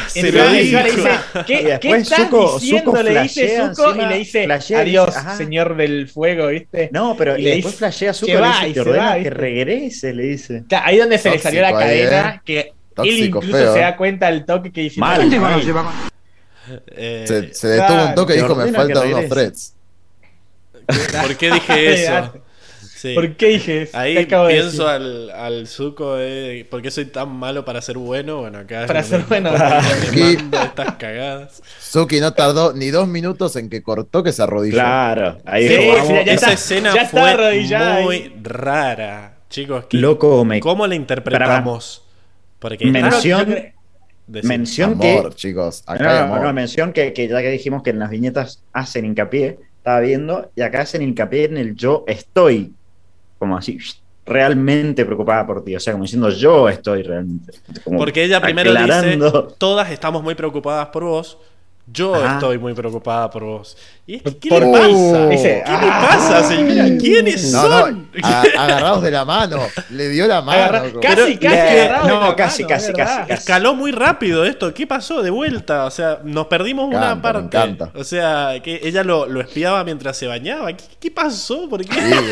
[0.07, 1.09] Se lo dice,
[1.47, 3.01] ¿qué, ¿qué estás Zuko, diciendo?
[3.01, 6.89] le dice Zuko y le dice, adiós, señor del fuego, ¿viste?
[6.93, 10.63] No, pero y, después flashea Zuko y le dice, te ordena que regrese, le dice.
[10.83, 14.71] ahí donde se le salió la cadena, que él incluso se da cuenta del toque
[14.71, 14.99] que dice.
[14.99, 15.29] Mal,
[16.87, 19.73] eh, se, se, detuvo un toque y dijo: Me faltan unos threads.
[20.85, 22.33] ¿Por qué dije eso?
[23.15, 23.97] ¿Por qué dije eso?
[23.97, 28.37] Ahí pienso al, al Zuko de ¿por qué soy tan malo para ser bueno?
[28.37, 29.51] Bueno, acá para ser bueno.
[29.53, 31.61] estas cagadas.
[31.79, 34.75] Suki no tardó ni dos minutos en que cortó que se arrodilló.
[34.75, 35.75] Claro, ahí sí,
[36.25, 37.65] Esa escena fue
[38.03, 39.37] muy rara.
[39.49, 42.03] Chicos, Loco, ¿cómo la interpretamos?
[42.63, 43.57] Porque mención,
[44.25, 49.59] mención que, chicos, acá mención que, ya que dijimos que en las viñetas hacen hincapié,
[49.79, 52.73] estaba viendo, y acá hacen hincapié en el yo estoy,
[53.37, 53.77] como así,
[54.25, 57.51] realmente preocupada por ti, o sea, como diciendo yo estoy realmente.
[57.83, 59.19] Porque ella primero dice,
[59.57, 61.37] todas estamos muy preocupadas por vos,
[61.85, 63.77] yo estoy muy preocupada por vos.
[64.07, 65.29] ¿Y ¿Qué le pasa?
[65.29, 66.97] ¿Qué le pasa, señora?
[66.97, 68.09] ¿Quiénes son?
[68.23, 69.59] agarrados de la mano.
[69.89, 70.99] Le dio la mano.
[71.01, 72.07] casi, casi.
[72.07, 74.73] no, casi, casi, casi, Escaló muy rápido esto.
[74.73, 75.21] ¿Qué pasó?
[75.21, 75.85] De vuelta.
[75.85, 77.77] O sea, nos perdimos una parte.
[77.95, 80.71] O sea, que ella lo, lo, espiaba mientras se bañaba.
[80.73, 81.67] ¿Qué, pasó?
[81.69, 82.23] ¿Por qué?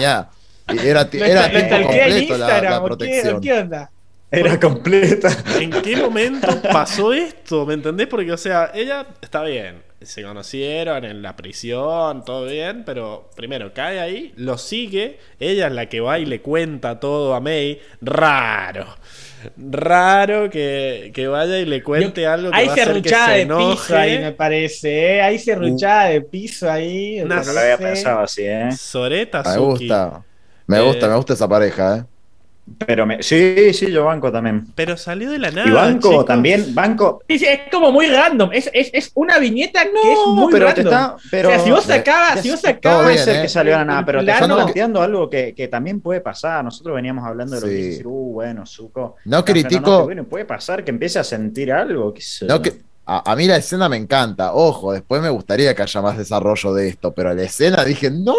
[0.00, 0.28] ya.
[0.68, 3.40] Era, era tiempo completo la, la protección.
[3.40, 3.90] ¿Qué onda?
[4.32, 5.28] Era completa.
[5.60, 7.66] ¿En qué momento pasó esto?
[7.66, 8.06] ¿Me entendés?
[8.06, 9.82] Porque, o sea, ella está bien.
[10.00, 15.18] Se conocieron en la prisión, todo bien, pero primero cae ahí, lo sigue.
[15.38, 17.78] Ella es la que va y le cuenta todo a May.
[18.00, 18.86] Raro.
[19.56, 23.46] Raro que, vaya y le cuente algo que hay va a hacer que se de
[23.46, 25.16] piso ahí, me parece.
[25.16, 25.22] ¿eh?
[25.22, 27.22] Hay serruchada de piso ahí.
[27.24, 28.70] No, lo había pensado así, ¿eh?
[28.72, 30.24] Soreta, Me gusta.
[30.66, 32.11] Me gusta, me gusta esa pareja, ¿eh?
[32.86, 34.66] Pero sí, sí, yo banco también.
[34.74, 35.68] Pero salió de la nada.
[35.68, 37.22] Y banco también, banco.
[37.26, 38.50] es como muy random.
[38.52, 41.18] Es, es, una viñeta que es muy pero random.
[41.30, 43.04] pero, o sea, si vos sacabas, si vos sacabas.
[43.04, 46.00] Puede ser que salió de la nada, pero te están planteando algo que, que, también
[46.00, 46.64] puede pasar.
[46.64, 49.16] Nosotros veníamos hablando de lo que dice, uh, bueno, Zuko.
[49.24, 50.04] No critico.
[50.04, 52.14] bueno, puede pasar que empiece a sentir algo.
[52.42, 52.72] no, que,
[53.04, 54.54] a, mí la escena me encanta.
[54.54, 58.34] Ojo, después me gustaría que haya más desarrollo de esto, pero la escena dije, no,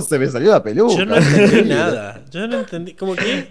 [0.00, 0.94] se me salió la peluca.
[0.96, 2.22] Yo no entendí nada.
[2.30, 2.94] Yo no entendí.
[2.94, 3.50] ¿Cómo que?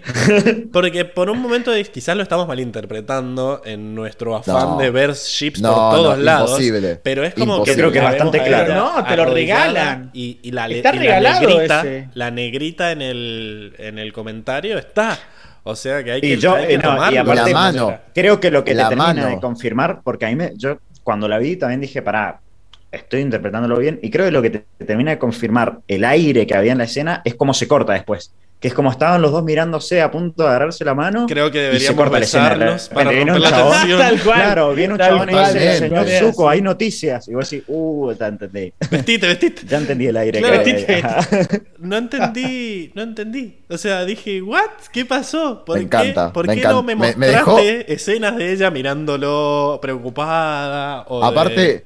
[0.72, 5.74] Porque por un momento quizás lo estamos malinterpretando en nuestro afán de ver ships por
[5.74, 6.50] todos lados.
[6.52, 6.98] Imposible.
[7.02, 8.74] Pero es como que creo que es bastante claro.
[8.74, 10.10] No, te lo regalan.
[10.14, 11.84] Y, y la, está y la negrita,
[12.14, 15.18] la negrita en el, en el comentario está.
[15.64, 17.98] O sea que hay que, yo, hay la mano.
[18.14, 21.26] Creo que lo que la te termina de confirmar, porque a mí me, yo cuando
[21.26, 22.40] la vi también dije, para,
[22.96, 26.54] estoy interpretándolo bien, y creo que lo que te, termina de confirmar el aire que
[26.54, 28.32] había en la escena es cómo se corta después
[28.64, 31.26] que es como estaban los dos mirándose a punto de agarrarse la mano.
[31.28, 33.98] Creo que deberíamos besarnos para romper la tensión.
[33.98, 37.28] Tal cual, claro, viene un chabón y dice, señor Zuko, hay noticias.
[37.28, 38.72] Y vos decís, uh, ya entendí.
[38.90, 39.66] Vestite, vestite.
[39.66, 40.40] Ya entendí el aire.
[40.40, 43.58] Claro, que no entendí, no entendí.
[43.68, 44.70] O sea, dije, ¿what?
[44.90, 45.62] ¿Qué pasó?
[45.62, 46.74] ¿Por me qué, encanta, ¿por me qué encanta.
[46.74, 51.02] no me mostraste escenas de ella mirándolo preocupada?
[51.08, 51.84] O Aparte...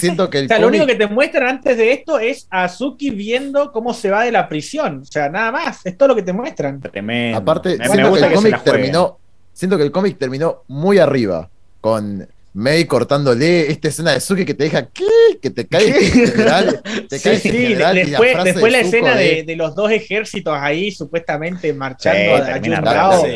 [0.00, 3.10] Siento que o sea, lo único que te muestran antes de esto es a Azuki
[3.10, 5.00] viendo cómo se va de la prisión.
[5.02, 5.84] O sea, nada más.
[5.84, 6.80] Es todo lo que te muestran.
[6.80, 7.38] Tremendo.
[7.38, 9.18] Aparte, siento, que el cómic terminó,
[9.52, 11.48] siento que el cómic terminó muy arriba.
[11.80, 15.04] Con Mei cortándole esta escena de Suki que te deja ¿qué?
[15.42, 19.42] que te cae en general, te sí, sí, general después, la, después la escena de,
[19.42, 22.80] de, los dos ejércitos ahí supuestamente marchando sí, a, la,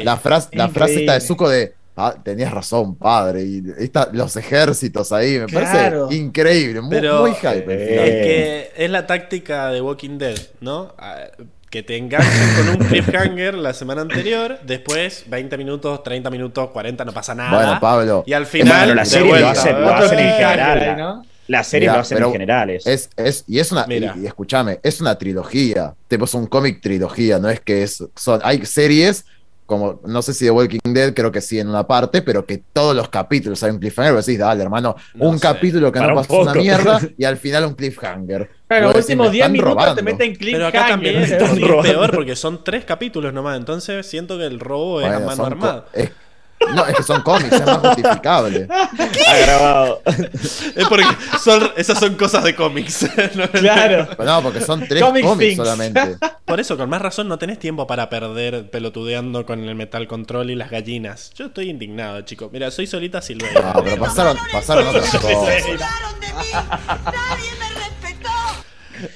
[0.02, 3.42] la, frase, la frase esta de Zuko de Ah, tenías razón, padre.
[3.42, 3.62] Y
[4.12, 7.58] los ejércitos ahí, me parece increíble, muy, muy hype.
[7.58, 10.94] Es que es la táctica de Walking Dead, ¿no?
[10.98, 11.26] Ah,
[11.70, 17.04] que te enganchen con un cliffhanger la semana anterior, después 20 minutos, 30 minutos, 40,
[17.04, 17.54] no pasa nada.
[17.54, 18.24] Bueno, Pablo.
[18.26, 18.96] Y al final.
[18.96, 19.76] la serie lo hacen,
[20.18, 20.96] en general.
[20.98, 21.24] ¿no?
[21.46, 22.70] La serie lo hacen en general.
[22.70, 23.86] Es, es, y es una.
[23.88, 25.94] Y, escúchame, es una trilogía.
[26.08, 28.04] Tipo, es un cómic trilogía, no es que es.
[28.16, 29.24] Son, hay series
[29.70, 32.60] como, no sé si de Walking Dead, creo que sí en una parte, pero que
[32.72, 36.54] todos los capítulos hay un cliffhanger, decís, dale, hermano, un capítulo que no pasó una
[36.54, 38.50] mierda y al final un cliffhanger.
[38.66, 40.72] Pero los últimos 10 minutos te meten cliffhanger.
[40.72, 41.32] Pero acá también es
[41.82, 45.86] peor porque son tres capítulos nomás, entonces siento que el robo es a mano armada.
[46.74, 48.68] No, es que son cómics, es más justificable.
[48.70, 50.02] Ha grabado.
[50.76, 51.06] Es porque
[51.42, 53.08] son, esas son cosas de cómics.
[53.52, 54.08] Claro.
[54.24, 56.16] No, porque son tres cómics solamente.
[56.44, 60.50] Por eso, con más razón, no tenés tiempo para perder pelotudeando con el Metal Control
[60.50, 61.32] y las gallinas.
[61.34, 62.50] Yo estoy indignado, chicos.
[62.52, 63.72] Mira, soy solita Silvera.
[63.74, 65.64] No, pero pasaron, pasaron otras cosas.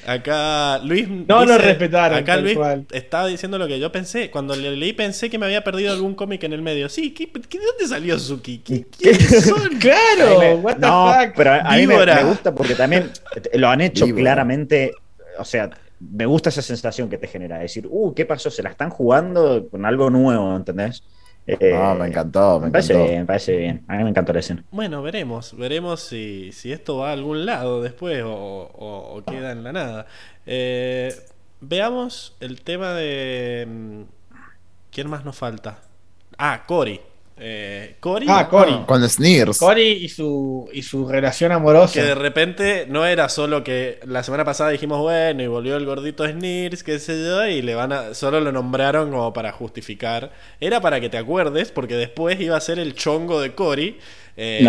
[0.07, 1.09] Acá Luis.
[1.09, 2.19] No lo respetaron.
[2.19, 2.59] Acá Luis
[2.93, 4.31] estaba diciendo lo que yo pensé.
[4.31, 6.89] Cuando le leí, pensé que me había perdido algún cómic en el medio.
[6.89, 8.59] Sí, ¿qué, de dónde salió Suki?
[8.59, 9.77] ¿Qué, son?
[9.81, 13.11] claro, what the no, Pero a mí me, gusta porque también
[13.55, 14.93] lo han hecho claramente.
[15.39, 15.71] O sea,
[16.01, 17.59] me gusta esa sensación que te genera.
[17.59, 18.51] Decir, uh, ¿qué pasó?
[18.51, 21.03] Se la están jugando con algo nuevo, ¿entendés?
[21.47, 23.85] Eh, me encantó, me, parece bien, me parece bien.
[23.87, 24.65] A mí me encantó la escena.
[24.71, 29.73] Bueno, veremos, veremos si, si esto va a algún lado después o, queda en la
[29.73, 30.07] nada.
[30.47, 31.15] Eh,
[31.61, 33.67] veamos el tema de...
[33.69, 34.03] Mm,
[34.91, 35.81] ¿Quién más nos falta?
[36.39, 37.01] Ah, Cory.
[37.37, 38.27] Eh, Cory.
[38.29, 38.85] Ah, Cory.
[38.87, 39.59] Con Sneers.
[39.59, 41.95] Cory y su, y su relación amorosa.
[41.95, 45.85] Que de repente no era solo que la semana pasada dijimos, bueno, y volvió el
[45.85, 48.15] gordito Sneers, qué sé yo, y le van a.
[48.15, 50.33] Solo lo nombraron como para justificar.
[50.61, 53.99] Era para que te acuerdes, porque después iba a ser el chongo de Cory.
[54.37, 54.61] Eh,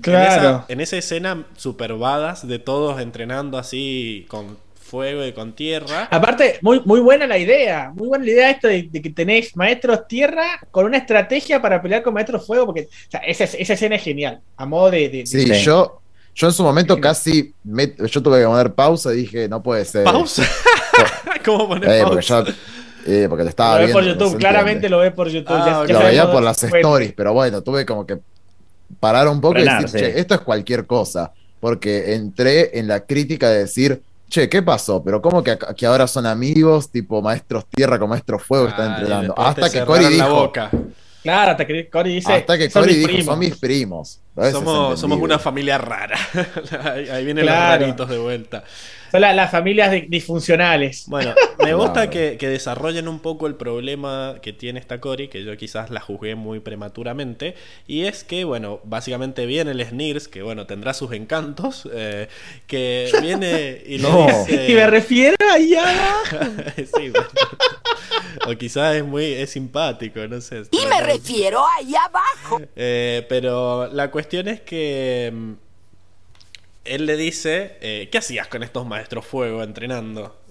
[0.00, 0.64] claro.
[0.68, 1.94] En esa, escena super
[2.42, 4.58] de todos entrenando así con
[4.92, 6.06] fuego y con tierra.
[6.10, 7.90] Aparte, muy, muy buena la idea.
[7.94, 12.02] Muy buena la idea esto de, que tenéis maestros tierra con una estrategia para pelear
[12.02, 12.90] con maestros fuego, porque
[13.26, 14.40] esa, escena es genial.
[14.54, 15.24] A modo de.
[15.24, 15.98] sí, yo.
[16.34, 20.04] Yo en su momento casi yo tuve que poner pausa y dije, no puede ser.
[20.04, 20.42] ¿Pausa?
[21.44, 22.44] ¿Cómo poner eh, pausa?
[22.44, 22.54] Porque
[23.04, 25.54] eh, porque lo estaba lo ve por YouTube, claramente lo ve por YouTube.
[25.54, 28.18] Ah, lo veía por las stories, pero bueno, tuve como que
[28.98, 31.32] parar un poco y decir, che, esto es cualquier cosa.
[31.60, 34.02] Porque entré en la crítica de decir,
[34.32, 35.04] che, ¿qué pasó?
[35.04, 38.92] Pero ¿cómo que, que ahora son amigos, tipo maestros tierra con maestros fuego que están
[38.94, 39.34] entrenando?
[39.36, 40.50] Hasta que Cory dijo.
[41.22, 42.32] Claro, hasta que Cory dice.
[42.32, 44.20] Hasta que Cory dijo, son mis primos.
[44.50, 46.18] Somos, somos, una familia rara.
[46.84, 48.64] ahí, vienen los raritos de vuelta.
[49.12, 51.04] Son las familias disfuncionales.
[51.06, 55.54] Bueno, me gusta que, desarrollen un poco el problema que tiene esta Cory, que yo
[55.58, 57.54] quizás la juzgué muy prematuramente.
[57.86, 62.28] Y es que, bueno, básicamente viene el Sneers, que bueno, tendrá sus encantos, eh,
[62.66, 64.66] que viene y le dice...
[64.72, 65.84] Y me refiero allá
[66.76, 67.12] sí,
[68.46, 70.62] O quizás es muy es simpático, no sé.
[70.70, 72.60] Y me refiero allá abajo.
[72.76, 75.52] Eh, pero la cuestión es que mm,
[76.84, 80.42] él le dice, eh, ¿qué hacías con estos maestros fuego entrenando?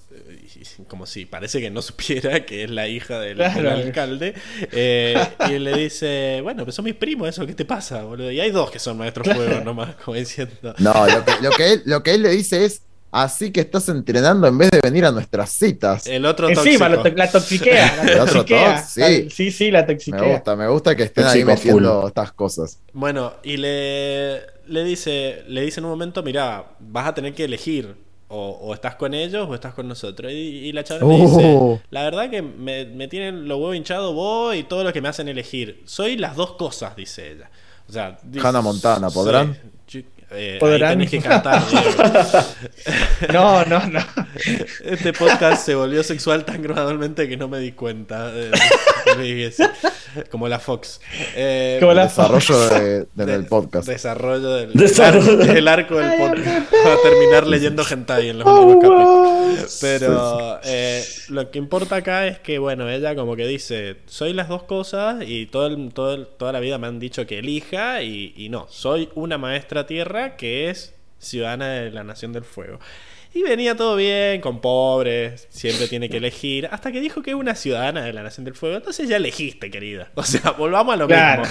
[0.87, 4.33] como si parece que no supiera que es la hija del, alcalde.
[4.71, 5.15] Eh,
[5.49, 8.31] y él le dice, bueno, pues son mis primos, ¿eso qué te pasa, boludo?
[8.31, 10.75] Y hay dos que son maestros fuego nomás, como diciendo.
[10.77, 13.89] No, lo que, lo que, él, lo que él le dice es, Así que estás
[13.89, 16.07] entrenando en vez de venir a nuestras citas.
[16.07, 18.03] El otro Encima, la, la toxiquea.
[18.05, 18.83] La toxiquea.
[18.83, 19.29] sí.
[19.29, 20.21] sí, sí, la toxiquea.
[20.21, 22.79] Me gusta, me gusta que estén ahí metiendo estas cosas.
[22.93, 27.43] Bueno, y le, le dice, le dice en un momento, mira, vas a tener que
[27.43, 27.95] elegir.
[28.33, 30.31] O, estás con ellos o estás con nosotros.
[30.31, 31.81] Y, la chabona me dice, oh.
[31.89, 35.09] la verdad que me, me tienen los huevos hinchados vos y todo lo que me
[35.09, 35.83] hacen elegir.
[35.85, 37.51] Soy las dos cosas, dice ella.
[37.89, 39.57] O sea, Hannah Montana, ¿podrán?
[40.33, 41.61] Eh, tenés que cantar.
[43.33, 43.99] no, no, no.
[44.85, 48.31] Este podcast se volvió sexual tan gradualmente que no me di cuenta.
[50.29, 51.01] como la Fox.
[51.35, 52.69] Eh, como la desarrollo
[53.13, 53.87] del podcast.
[53.87, 54.71] Desarrollo del,
[55.57, 56.71] El, arco del podcast.
[56.71, 59.77] Para terminar leyendo hentai en los últimos capítulos.
[59.81, 64.47] Pero eh, lo que importa acá es que, bueno, ella como que dice, soy las
[64.47, 68.33] dos cosas y todo, el, todo toda la vida me han dicho que elija y,
[68.35, 72.79] y no, soy una maestra tierra que es ciudadana de la Nación del Fuego.
[73.33, 77.35] Y venía todo bien, con pobres, siempre tiene que elegir, hasta que dijo que es
[77.35, 78.75] una ciudadana de la Nación del Fuego.
[78.75, 80.09] Entonces ya elegiste, querida.
[80.15, 81.43] O sea, volvamos a lo mismo.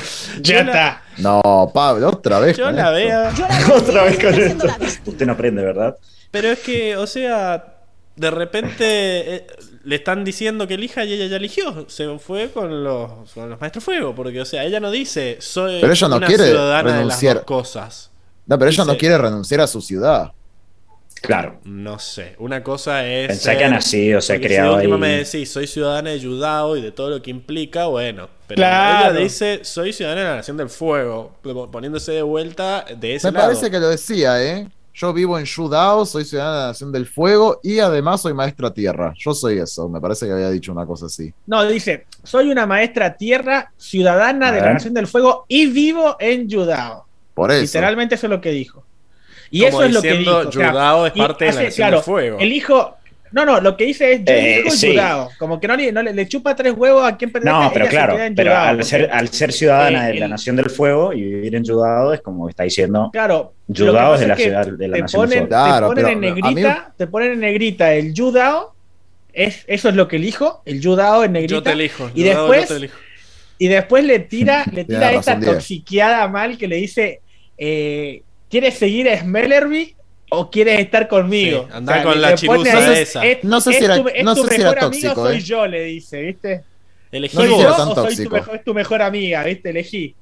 [0.42, 1.02] Ya está.
[1.16, 2.58] No, Pablo, otra vez.
[2.58, 3.30] Yo la veo.
[3.74, 4.66] otra vez con esto.
[5.06, 5.96] Usted no aprende, ¿verdad?
[6.30, 7.78] Pero es que, o sea,
[8.14, 9.46] de repente eh,
[9.84, 11.88] le están diciendo que elija y ella ya eligió.
[11.88, 14.14] Se fue con los, con los maestros fuego.
[14.14, 17.22] Porque, o sea, ella no dice, soy Pero ella no una quiere ciudadana de las
[17.22, 18.09] dos cosas.
[18.50, 20.32] No, pero ella no quiere renunciar a su ciudad.
[21.22, 21.60] Claro.
[21.62, 22.34] No sé.
[22.40, 23.28] Una cosa es.
[23.28, 24.72] Pensá que ha nacido, se ha creado.
[24.72, 28.28] Si último me decís, soy ciudadana de Yudao y de todo lo que implica, bueno.
[28.48, 31.36] Pero ella dice, soy ciudadana de la Nación del Fuego,
[31.70, 33.46] poniéndose de vuelta de ese me lado.
[33.46, 34.68] Me parece que lo decía, ¿eh?
[34.94, 38.74] Yo vivo en Yudao, soy ciudadana de la Nación del Fuego y además soy maestra
[38.74, 39.14] tierra.
[39.16, 41.32] Yo soy eso, me parece que había dicho una cosa así.
[41.46, 46.48] No, dice, soy una maestra tierra, ciudadana de la Nación del Fuego y vivo en
[46.48, 47.06] Yudao.
[47.48, 48.84] Literalmente eso es lo que dijo.
[49.50, 50.50] Y eso es lo que dijo.
[50.50, 52.38] Yudao es parte de la Nación del Fuego.
[52.38, 52.96] El hijo.
[53.32, 56.56] No, no, lo que dice es yo eh, Como que no, le, no le, chupa
[56.56, 57.62] tres huevos a quien pertenece.
[57.62, 61.12] No, pero claro, pero al ser, al ser ciudadana eh, de la Nación del Fuego
[61.12, 63.08] y vivir en Yudao es como está diciendo.
[63.12, 63.52] Claro.
[63.68, 65.94] Yudao es de la ciudad de la Nación del Fuego.
[65.94, 68.74] te, ponen en negrita, te ponen en negrita el Yudao.
[69.32, 71.54] Es, eso es lo que elijo, el Yudao en negrita.
[71.54, 72.10] Yo te elijo.
[72.12, 72.90] Y después,
[73.58, 77.20] y después le tira, le tira esta toxiqueada mal que le dice
[77.62, 79.94] eh, ¿quieres seguir a Smellerby
[80.30, 81.66] o quieres estar conmigo?
[81.68, 83.22] Sí, anda con la chirusa esa.
[83.42, 85.14] no sé si era, no sé si era tóxico.
[85.14, 85.40] soy eh.
[85.40, 86.64] yo, le dice, ¿viste?
[87.12, 87.78] Elegí no vos.
[87.78, 89.70] o soy tu mejor, es tu mejor amiga, ¿viste?
[89.70, 90.14] Elegí.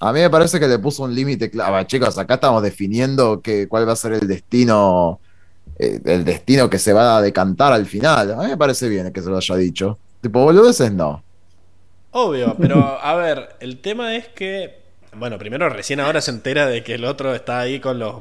[0.00, 1.84] A mí me parece que le puso un límite claro.
[1.86, 5.20] Chicos, acá estamos definiendo que, cuál va a ser el destino,
[5.78, 8.32] eh, el destino que se va a decantar al final.
[8.32, 9.98] A mí me parece bien que se lo haya dicho.
[10.22, 11.22] Tipo, boludeces no.
[12.12, 14.81] Obvio, pero a ver, el tema es que
[15.16, 18.16] bueno, primero recién ahora se entera de que el otro está ahí con los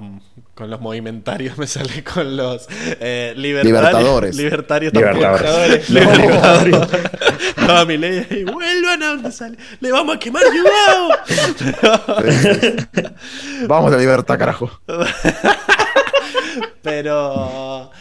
[0.53, 2.67] con los movimentarios, me sale con los
[2.99, 4.35] eh, libertadores.
[4.35, 4.93] Libertarios.
[4.93, 5.89] Libertadores.
[5.89, 6.75] Libertadores.
[7.57, 9.57] no, a mi ley y vuelvan a donde sale.
[9.79, 11.09] Le vamos a quemar Yugao.
[13.67, 14.69] vamos a libertad, carajo.
[16.81, 17.91] Pero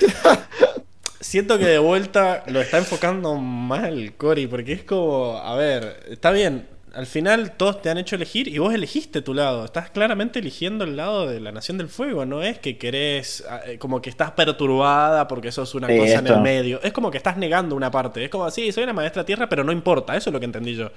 [1.20, 6.32] siento que de vuelta lo está enfocando mal Cory, porque es como, a ver, está
[6.32, 9.64] bien, al final todos te han hecho elegir y vos elegiste tu lado.
[9.64, 12.26] Estás claramente eligiendo el lado de la Nación del Fuego.
[12.26, 16.26] No es que querés, ah, eh, como que estás perturbada porque sos una cosa en
[16.26, 16.80] el medio.
[16.82, 18.24] Es como que estás negando una parte.
[18.24, 20.16] Es como, sí, soy una maestra tierra, pero no importa.
[20.16, 20.90] Eso es lo que entendí yo.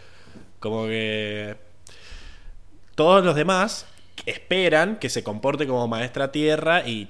[0.59, 1.55] Como que
[2.95, 3.85] todos los demás
[4.25, 7.09] esperan que se comporte como maestra tierra y,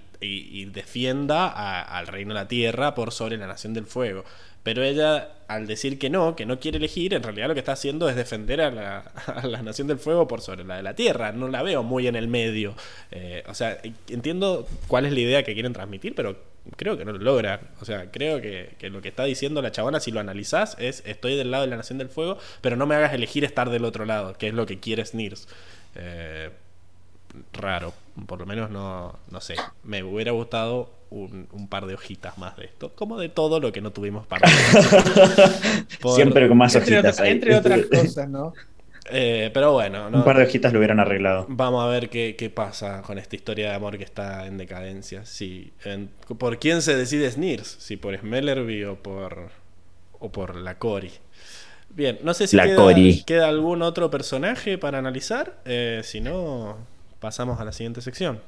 [0.71, 1.47] defienda
[1.81, 4.23] al reino de la tierra por sobre la Nación del Fuego.
[4.63, 7.73] Pero ella, al decir que no, que no quiere elegir, en realidad lo que está
[7.73, 11.31] haciendo es defender a la, Nación del Fuego por sobre la de la Tierra.
[11.33, 12.75] No la veo muy en el medio.
[13.11, 13.77] Eh, o sea,
[14.07, 16.37] entiendo cuál es la idea que quieren transmitir, pero
[16.77, 17.59] creo que no lo logran.
[17.81, 21.35] O sea, creo que, lo que está diciendo la chabona, si lo analizás, es estoy
[21.35, 24.05] del lado de la Nación del Fuego, pero no me hagas elegir estar del otro
[24.05, 25.47] lado, que es lo que quiere Sneers.
[25.95, 26.49] Eh,
[27.53, 27.93] raro.
[28.27, 29.55] Por lo menos no, no sé.
[29.83, 32.93] Me hubiera gustado un, par de hojitas más de esto.
[32.95, 34.47] Como de todo lo que no tuvimos para.
[36.15, 37.19] Siempre con más hojitas.
[37.19, 38.53] entre otras cosas, ¿no?
[39.11, 41.45] Eh, pero bueno, un par de hojitas lo hubieran arreglado.
[41.49, 45.25] Vamos a ver qué, qué, pasa con esta historia de amor que está en decadencia.
[45.25, 45.73] Si,
[46.37, 47.67] ¿Por quién se decide Sneers?
[47.67, 49.49] Si por Smellerby o por,
[50.19, 51.11] o por la Cory.
[51.89, 52.57] Bien, no sé si
[53.25, 55.59] queda, algún otro personaje para analizar.
[55.65, 56.77] Eh, si no,
[57.23, 58.41] pasamos a la siguiente sección.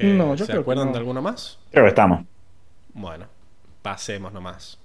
[0.00, 1.58] no, ¿Se acuerdan de alguno más?
[1.70, 2.24] Creo que estamos.
[2.94, 3.26] Bueno,
[3.82, 4.78] pasemos nomás.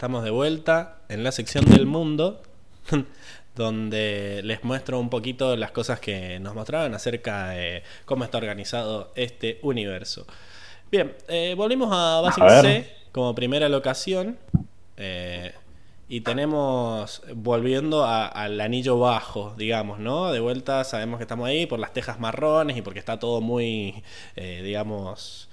[0.00, 2.40] Estamos de vuelta en la sección del mundo,
[3.54, 9.12] donde les muestro un poquito las cosas que nos mostraban acerca de cómo está organizado
[9.14, 10.26] este universo.
[10.90, 14.38] Bien, eh, volvimos a Basic C como primera locación.
[14.96, 15.52] Eh,
[16.08, 20.32] y tenemos, volviendo al anillo bajo, digamos, ¿no?
[20.32, 24.02] De vuelta sabemos que estamos ahí por las tejas marrones y porque está todo muy,
[24.34, 25.49] eh, digamos...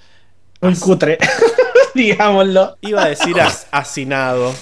[0.61, 1.17] Un cutre,
[1.93, 2.77] digámoslo.
[2.81, 3.35] Iba a decir
[3.71, 4.53] hacinado,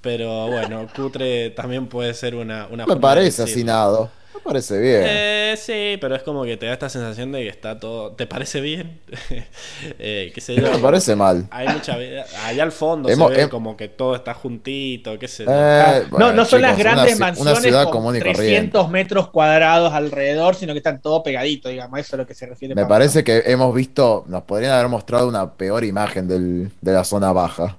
[0.00, 2.66] pero bueno, cutre también puede ser una...
[2.70, 4.10] una Me parece hacinado
[4.48, 5.02] parece bien.
[5.04, 8.12] Eh, sí, pero es como que te da esta sensación de que está todo.
[8.12, 9.00] ¿Te parece bien?
[9.98, 10.72] eh, qué sé yo.
[10.72, 11.46] Me parece mal.
[11.50, 12.24] Hay mucha vida.
[12.44, 15.50] Allá al fondo se ve como que todo está juntito, qué sé yo.
[15.52, 21.00] Eh, no, no son las grandes mansiones con 300 metros cuadrados alrededor, sino que están
[21.00, 22.00] todo pegadito, digamos.
[22.00, 22.74] Eso es lo que se refiere.
[22.74, 24.24] Me parece que hemos visto.
[24.26, 27.76] Nos podrían haber mostrado una peor imagen del, de la zona baja.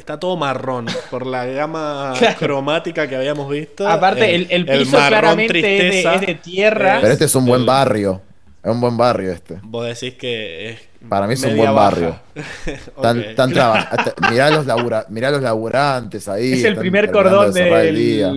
[0.00, 3.86] Está todo marrón por la gama cromática que habíamos visto.
[3.86, 7.00] Aparte, el, piso claramente es de, tierra.
[7.02, 8.22] Pero este es un buen barrio.
[8.64, 9.58] Es un buen barrio este.
[9.62, 12.18] Vos decís que es Para mí es un buen barrio.
[14.30, 14.66] mirá, los
[15.10, 16.54] mirá los laburantes ahí.
[16.54, 18.32] Es el primer cordón del día.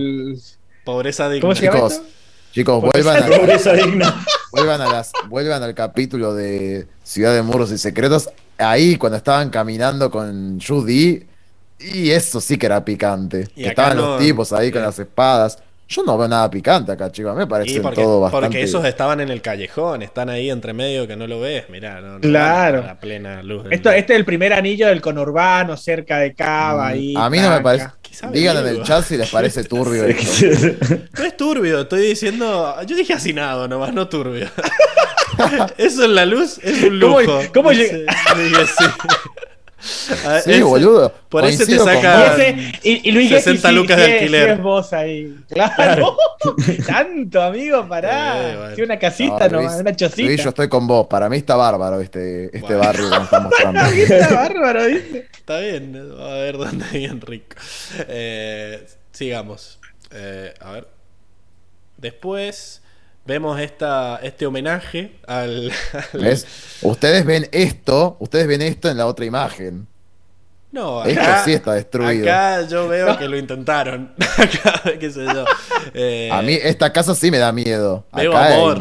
[0.84, 1.40] Pobreza digna.
[1.40, 2.02] ¿Cómo se llama chicos,
[2.52, 4.22] chicos vuelvan, a, Pobreza digna.
[4.52, 8.28] vuelvan, a las, vuelvan al capítulo de Ciudad de Muros y Secretos.
[8.58, 11.32] Ahí, cuando estaban caminando con Judy
[11.78, 13.48] y eso sí que era picante.
[13.56, 15.58] estaban los tipos ahí con las espadas.
[15.86, 17.36] Yo no veo nada picante acá, chicos.
[17.36, 18.46] Me parece todo bastante.
[18.46, 21.68] Porque esos estaban en el callejón, están ahí entre medio que no lo ves.
[21.68, 22.82] Mirá, no, claro.
[22.82, 23.66] la plena luz.
[23.70, 26.94] Esto, este es el primer anillo del conurbano, cerca de Cava.
[26.94, 27.88] Mm, a mí no me parece.
[28.32, 30.04] Digan en el chat si les parece turbio.
[30.04, 32.76] no es turbio, estoy diciendo.
[32.86, 34.48] Yo dije hacinado nomás, no turbio.
[35.76, 37.40] Eso en la luz es un lujo.
[37.52, 37.70] ¿Cómo, cómo
[40.08, 40.40] llega?
[40.42, 41.12] sí, boludo.
[41.28, 42.36] Por eso te saca
[42.82, 44.50] y, y, Luis 60 lucas de alquiler.
[44.50, 45.36] es vos ahí.
[45.48, 46.16] Claro.
[46.86, 48.72] Tanto, amigo, pará.
[48.74, 50.28] Tiene una casita no, nomás, una chocita.
[50.28, 51.06] Luis, yo estoy con vos.
[51.06, 53.80] Para mí está bárbaro este, este barrio que nos está mostrando.
[53.80, 55.28] Para mí está bárbaro, ¿viste?
[55.36, 56.12] Está bien.
[56.20, 57.56] A ver dónde bien rico.
[58.08, 59.78] Eh, sigamos.
[60.10, 60.88] Eh, a ver.
[61.96, 62.82] Después
[63.26, 65.72] vemos esta, este homenaje al,
[66.82, 69.86] Ustedes ven esto, ustedes ven esto en la otra imagen.
[70.70, 72.24] No, acá, esto sí está destruido.
[72.24, 74.12] Acá yo veo que lo intentaron.
[74.38, 75.44] acá, qué sé yo.
[75.94, 78.04] Eh, a mí esta casa sí me da miedo.
[78.12, 78.80] Veo amor.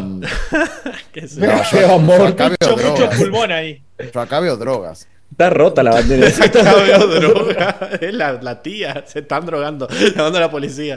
[1.11, 1.47] ¿Qué sé yo?
[1.71, 2.35] veo amor.
[2.35, 3.83] Yo mucho, mucho pulmón ahí.
[4.11, 5.07] Yo acá veo drogas.
[5.33, 6.27] Está rota la bandera.
[8.01, 9.03] es la, la, tía.
[9.07, 9.87] Se están drogando.
[9.89, 10.95] Llamando a la policía.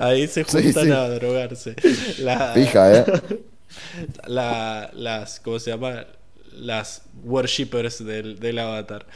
[0.00, 1.76] Ahí se juntan a drogarse.
[2.18, 3.04] La, Fija, ¿eh?
[4.26, 6.04] La, las, ¿cómo se llama?
[6.52, 9.06] Las worshippers del, del avatar.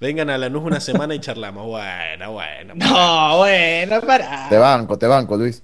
[0.00, 1.66] Vengan a la Lanús una semana y charlamos.
[1.66, 2.74] Bueno, bueno.
[2.76, 4.48] No, bueno, para.
[4.48, 5.62] Te banco, te banco, Luis.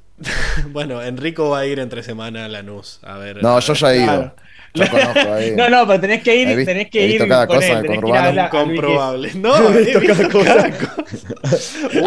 [0.69, 3.01] bueno, Enrico va a ir entre semana a Lanús.
[3.05, 3.43] A ver.
[3.43, 4.35] No, yo ya he ido.
[4.75, 8.09] No, no, pero tenés que ir, tenés que ir cada con cosa él, tenés que
[8.09, 9.31] ir a la, Incomprobable.
[9.35, 10.67] No, he visto cada cosa.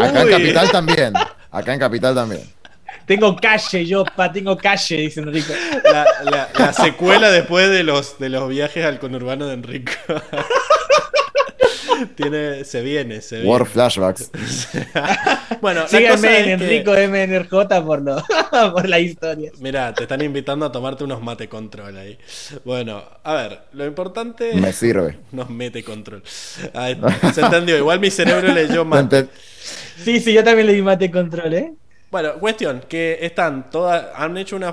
[0.03, 1.13] Acá en Capital también.
[1.51, 2.41] Acá en Capital también.
[3.05, 5.53] Tengo calle, yo, pa, tengo calle, dice Enrico.
[5.83, 9.91] La, la, la secuela después de los, de los viajes al conurbano de Enrico.
[12.15, 13.49] Tiene, se viene, se viene.
[13.49, 14.29] War flashbacks.
[15.61, 18.23] bueno, síganme en Enrico MNRJ por, lo,
[18.73, 19.51] por la historia.
[19.59, 22.17] Mira, te están invitando a tomarte unos mate control ahí.
[22.65, 24.53] Bueno, a ver, lo importante.
[24.55, 25.17] Me sirve.
[25.31, 26.23] Nos mete control.
[26.25, 27.77] se entendió.
[27.77, 29.27] Igual mi cerebro leyó mate.
[30.03, 31.73] Sí, sí, yo también le di mate control, ¿eh?
[32.13, 34.71] Bueno, cuestión, que están todas, han hecho una,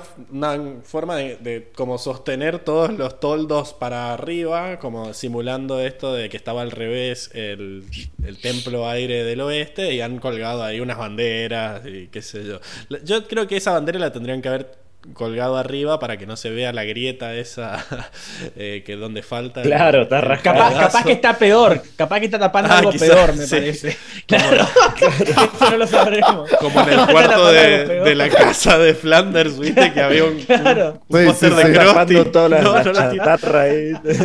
[0.83, 6.61] forma de, como sostener todos los toldos para arriba, como simulando esto de que estaba
[6.61, 7.83] al revés el,
[8.23, 12.59] el templo aire del oeste y han colgado ahí unas banderas y qué sé yo.
[13.03, 14.77] Yo creo que esa bandera la tendrían que haber
[15.13, 17.85] colgado arriba para que no se vea la grieta esa
[18.55, 19.61] eh, que donde falta.
[19.61, 23.47] Claro, está Capaz, capaz, que está peor, capaz que está tapando ah, algo peor, me
[23.47, 23.97] parece.
[24.27, 24.67] Claro,
[25.59, 26.49] no lo sabremos.
[26.59, 31.01] Como en el cuarto de, de, la casa de Flanders, viste que había un, claro.
[31.07, 32.13] un, un de Krusty.
[32.13, 34.23] No, no, lo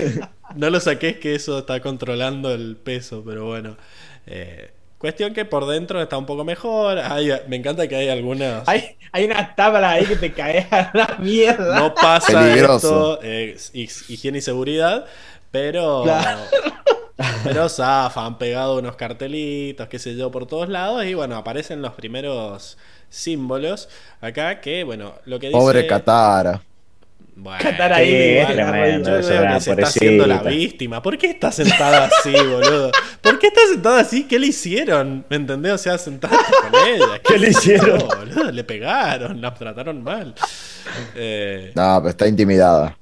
[0.55, 3.77] no lo saqué, es que eso está controlando el peso, pero bueno.
[4.27, 4.71] Eh,
[5.07, 6.99] Cuestión que por dentro está un poco mejor.
[7.47, 8.67] me encanta que hay algunas.
[8.67, 11.78] Hay, hay una tabla ahí que te cae a la mierda.
[11.78, 15.07] No pasa esto, eh, higiene y seguridad,
[15.52, 16.05] pero.
[17.44, 21.05] Pero zafa, han pegado unos cartelitos, qué sé yo, por todos lados.
[21.05, 22.76] Y bueno, aparecen los primeros
[23.09, 23.89] símbolos
[24.20, 25.57] acá que, bueno, lo que dice.
[25.57, 26.62] Pobre Katara.
[27.39, 31.03] Bueno, Katara ahí es tremendo, yo veo que se está haciendo la víctima.
[31.03, 32.91] ¿Por qué está sentada así, boludo?
[33.21, 34.25] ¿Por qué está sentada así?
[34.25, 35.27] ¿Qué le hicieron?
[35.29, 35.73] ¿Me entendés?
[35.73, 37.21] O sea, sentada con ella.
[37.23, 37.99] ¿Qué, le hicieron?
[38.09, 38.51] boludo?
[38.51, 40.35] Le pegaron, la trataron mal.
[41.15, 42.97] Eh, no, pero está intimidada.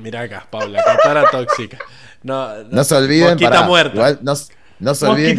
[0.00, 1.78] Mira acá, Paula, Katara tóxica.
[2.22, 3.38] No, no, se olviden.
[3.38, 3.94] para, muerta.
[3.94, 4.34] Igual, no,
[4.80, 5.38] no se olviden.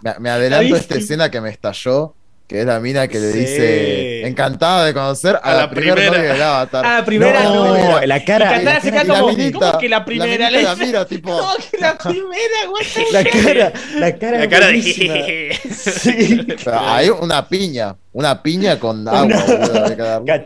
[0.00, 2.15] Me, me, adelanto a esta escena que me estalló
[2.46, 6.42] que es la mina que le dice encantada de conocer a, la, primera novia del
[6.42, 6.86] Avatar.
[6.86, 8.60] A la primera no, la cara.
[8.60, 10.50] Y la, se queda como, ¿cómo que la primera?
[10.50, 11.30] La, la mira, tipo.
[11.30, 12.84] No, que la primera, güey.
[13.10, 14.38] La cara, la cara.
[14.38, 14.82] La cara de.
[15.74, 16.46] sí.
[16.72, 19.44] hay una piña, una piña con agua.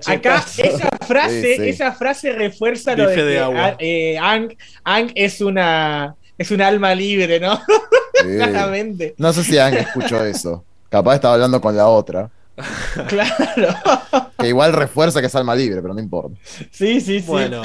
[0.07, 3.77] Acá esa frase, esa frase refuerza lo de que agua.
[3.79, 7.61] Eh, Ang, Ang es una es un alma libre, ¿no?
[8.15, 9.15] Claramente.
[9.19, 10.65] No sé si Ang escuchó eso.
[10.91, 12.29] Capaz estaba hablando con la otra.
[13.09, 13.75] claro.
[14.39, 16.37] Que igual refuerza que es alma libre, pero no importa.
[16.71, 17.27] Sí, sí, sí.
[17.27, 17.63] Bueno,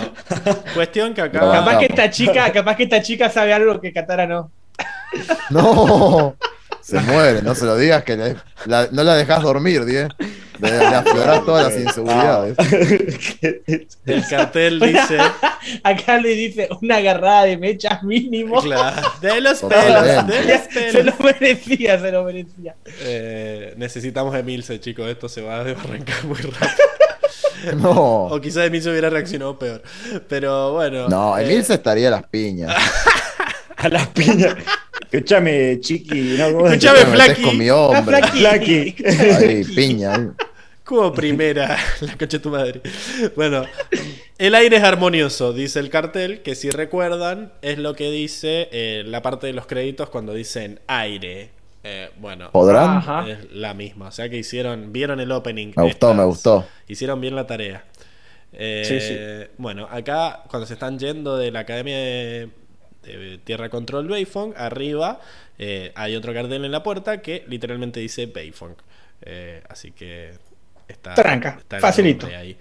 [0.74, 1.40] cuestión que acá.
[1.40, 4.52] Capaz que esta chica, capaz que esta chica sabe algo que Katara no.
[5.50, 6.36] No.
[6.86, 10.08] Se muere, no se lo digas que no la dejas dormir, Die.
[10.60, 12.56] De, aflorar todas las inseguridades.
[14.06, 15.18] El cartel dice.
[15.84, 18.62] Acá le dice una agarrada de mechas mínimo.
[18.62, 19.02] Claro.
[19.20, 20.92] De los pelos, de los pelos.
[20.92, 22.76] Se lo merecía, se lo merecía.
[23.02, 25.10] Eh, necesitamos Emilce, chicos.
[25.10, 26.86] Esto se va a arrancar muy rápido.
[27.78, 28.26] No.
[28.26, 29.82] O quizás Emilce hubiera reaccionado peor.
[30.28, 31.08] Pero bueno.
[31.10, 31.78] No, Emilce eh...
[31.78, 32.76] estaría a las piñas.
[33.78, 34.56] A las piñas.
[35.12, 36.36] Escúchame, chiqui.
[36.38, 37.42] No, Escúchame, Flaky.
[37.42, 38.22] con mi hombre.
[38.24, 38.96] Flaky.
[39.40, 40.34] Ay, piña.
[40.84, 42.82] Como primera, la coche de tu madre.
[43.36, 43.66] Bueno,
[44.38, 49.04] el aire es armonioso, dice el cartel, que si recuerdan es lo que dice eh,
[49.06, 51.50] la parte de los créditos cuando dicen aire.
[51.84, 53.28] Eh, bueno, ¿podrán?
[53.28, 55.72] Es la misma, o sea que hicieron, vieron el opening.
[55.76, 56.68] Me gustó, me gustó.
[56.88, 57.84] Hicieron bien la tarea.
[58.54, 62.50] Eh, bueno, acá cuando se están yendo de la Academia de
[63.44, 65.20] Tierra Control Bayfong, arriba
[65.58, 68.76] eh, hay otro cartel en la puerta que literalmente dice Bayfong.
[69.22, 70.34] Eh, así que
[70.88, 71.14] está.
[71.14, 72.28] Tranca, facilito.
[72.28, 72.58] Ahí.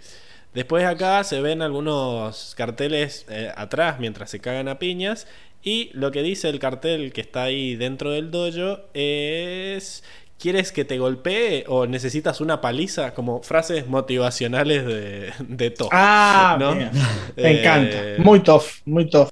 [0.52, 5.26] Después acá se ven algunos carteles eh, atrás mientras se cagan a piñas.
[5.62, 10.04] Y lo que dice el cartel que está ahí dentro del dojo es.
[10.36, 13.14] ¿Quieres que te golpee o necesitas una paliza?
[13.14, 16.74] Como frases motivacionales de, de Ah, ¿no?
[17.36, 17.96] me encanta.
[18.18, 19.30] Muy tough, muy tough.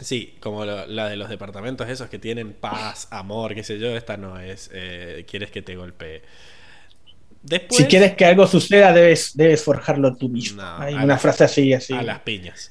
[0.00, 4.16] Sí, como la de los departamentos esos que tienen paz, amor, qué sé yo, esta
[4.16, 6.22] no es, eh, quieres que te golpee.
[7.42, 10.62] Después, si quieres que algo suceda, debes, debes forjarlo tú mismo.
[10.62, 11.92] Hay una frase así, así.
[11.92, 12.70] A las piñas.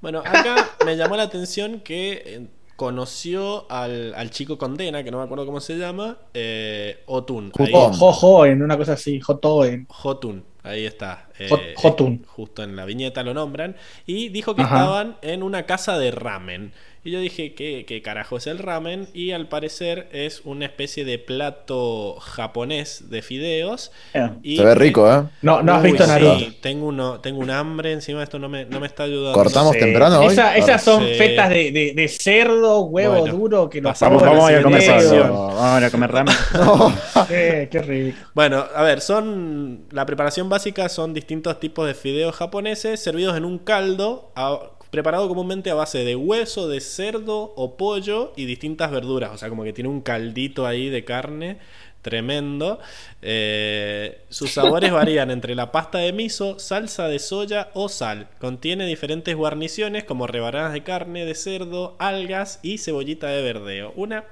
[0.00, 2.46] Bueno, acá me llamó la atención que eh,
[2.76, 7.52] conoció al, al, chico condena, que no me acuerdo cómo se llama, eh, Otun.
[7.52, 9.86] Jojo, en una cosa así, Jotoen.
[9.88, 10.44] Jotun.
[10.66, 11.28] Ahí está.
[11.38, 13.76] Eh, justo en la viñeta lo nombran.
[14.04, 16.72] Y dijo que estaban en una casa de ramen.
[17.06, 19.06] Y yo dije, ¿qué, ¿qué, carajo es el ramen?
[19.14, 23.92] Y al parecer es una especie de plato japonés de fideos.
[24.12, 25.22] Se ve rico, ¿eh?
[25.40, 26.36] No, no has visto nada.
[26.36, 29.34] Sí, tengo, uno, tengo un hambre, encima esto no me, no me está ayudando.
[29.34, 30.34] ¿Cortamos temprano hoy?
[30.56, 34.82] esas son fetas de, de, de, cerdo, huevo duro que nos vamos, vamos a comer
[34.88, 36.34] Vamos a comer ramen.
[37.28, 38.18] qué, qué rico.
[38.34, 39.86] Bueno, a ver, son.
[39.92, 44.32] La preparación básica son distintos tipos de fideos japoneses servidos en un caldo.
[44.34, 44.58] A,
[44.90, 49.32] preparado comúnmente a base de hueso de cerdo o pollo y distintas verduras.
[49.32, 51.58] O sea, como que tiene un caldito ahí de carne
[52.02, 52.78] tremendo.
[53.20, 58.28] Eh, sus sabores varían entre la pasta de miso, salsa de soya o sal.
[58.38, 63.92] Contiene diferentes guarniciones como rebanadas de carne de cerdo, algas y cebollita de verdeo.
[63.96, 64.24] Una...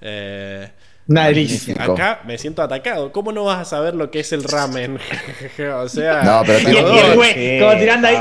[0.00, 0.70] Eh,
[1.06, 1.76] una delicia.
[1.78, 3.12] Acá me siento atacado.
[3.12, 4.98] ¿Cómo no vas a saber lo que es el ramen?
[5.74, 6.22] o sea.
[6.22, 8.16] No, pero y, el, como tirando ahí,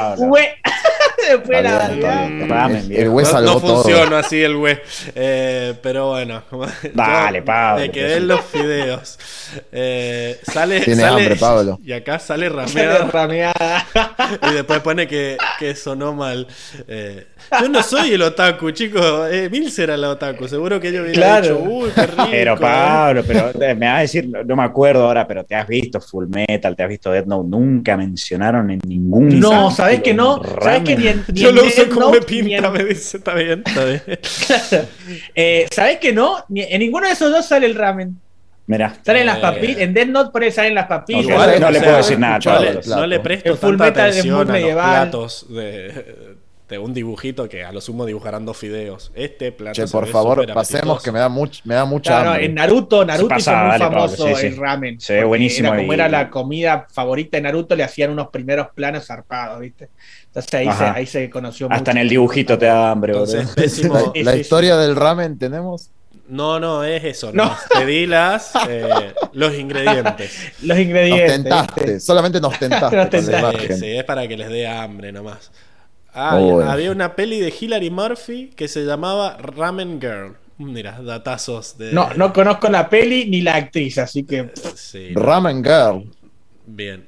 [1.30, 4.78] Después El güey no, funciona así el güey.
[5.16, 6.44] Eh, pero bueno.
[6.94, 7.82] Dale, Pablo.
[7.82, 9.20] Me quedé en los fideos.
[9.72, 10.82] Eh, sale.
[10.82, 11.80] Tiene hambre, Pablo.
[11.84, 13.06] Y acá sale rameada.
[13.06, 13.86] rameada.
[14.50, 16.48] y después pone que, que sonó mal.
[16.88, 17.28] Eh,
[17.60, 19.30] yo no soy el otaku, chicos.
[19.32, 20.48] Eh, Mills era el otaku.
[20.48, 21.58] Seguro que yo hubiera claro.
[21.58, 22.28] dicho, uy, qué rico.
[22.32, 26.00] Pero Pablo, pero me vas a decir, no me acuerdo ahora, pero te has visto
[26.02, 27.48] Full Metal, te has visto Death Note.
[27.48, 29.40] Nunca mencionaron en ningún.
[29.40, 30.42] No, ¿sabes que no?
[30.62, 34.02] ¿Sabes que ni Yo lo uso como me pinta, me dice, está bien, está bien.
[35.36, 36.46] eh, ¿Sabes que no?
[36.54, 38.18] en ninguno de esos dos sale el ramen.
[38.66, 38.96] Mira.
[39.06, 39.82] Salen las papitas.
[39.82, 41.26] En Death Note por ahí salen las papitas.
[41.26, 42.40] No, no le puedo decir nada.
[42.46, 46.38] No le, no le presto tanta atención a los platos de
[46.80, 49.12] un dibujito que a lo sumo dibujarán dos fideos.
[49.16, 49.76] Este plato.
[49.76, 53.36] Che, por favor, pasemos que me da, much, me da mucha claro, En Naruto, Naruto
[53.38, 55.00] hizo muy famoso el ramen.
[55.00, 55.70] Sí, buenísimo.
[55.70, 59.90] Era como era la comida favorita de Naruto, le hacían unos primeros planos zarpados, ¿viste?
[60.28, 63.14] Entonces ahí, se, ahí se, conoció Hasta en el dibujito te da hambre,
[64.24, 65.92] La, historia del ramen tenemos.
[66.28, 67.32] No, no, es eso.
[67.34, 67.56] No.
[67.72, 70.54] Te di las, eh, los ingredientes.
[70.64, 71.46] los ingredientes.
[71.46, 72.96] Nos tentaste, solamente nos tentaste.
[72.96, 73.78] nos tentaste.
[73.78, 75.52] Sí, es para que les dé hambre nomás.
[76.14, 80.36] Ah, había una peli de Hilary Murphy que se llamaba Ramen Girl.
[80.58, 81.92] Mira, datazos de.
[81.92, 84.52] No, no conozco la peli ni la actriz, así que.
[85.16, 86.10] Ramen Girl.
[86.66, 87.08] Bien.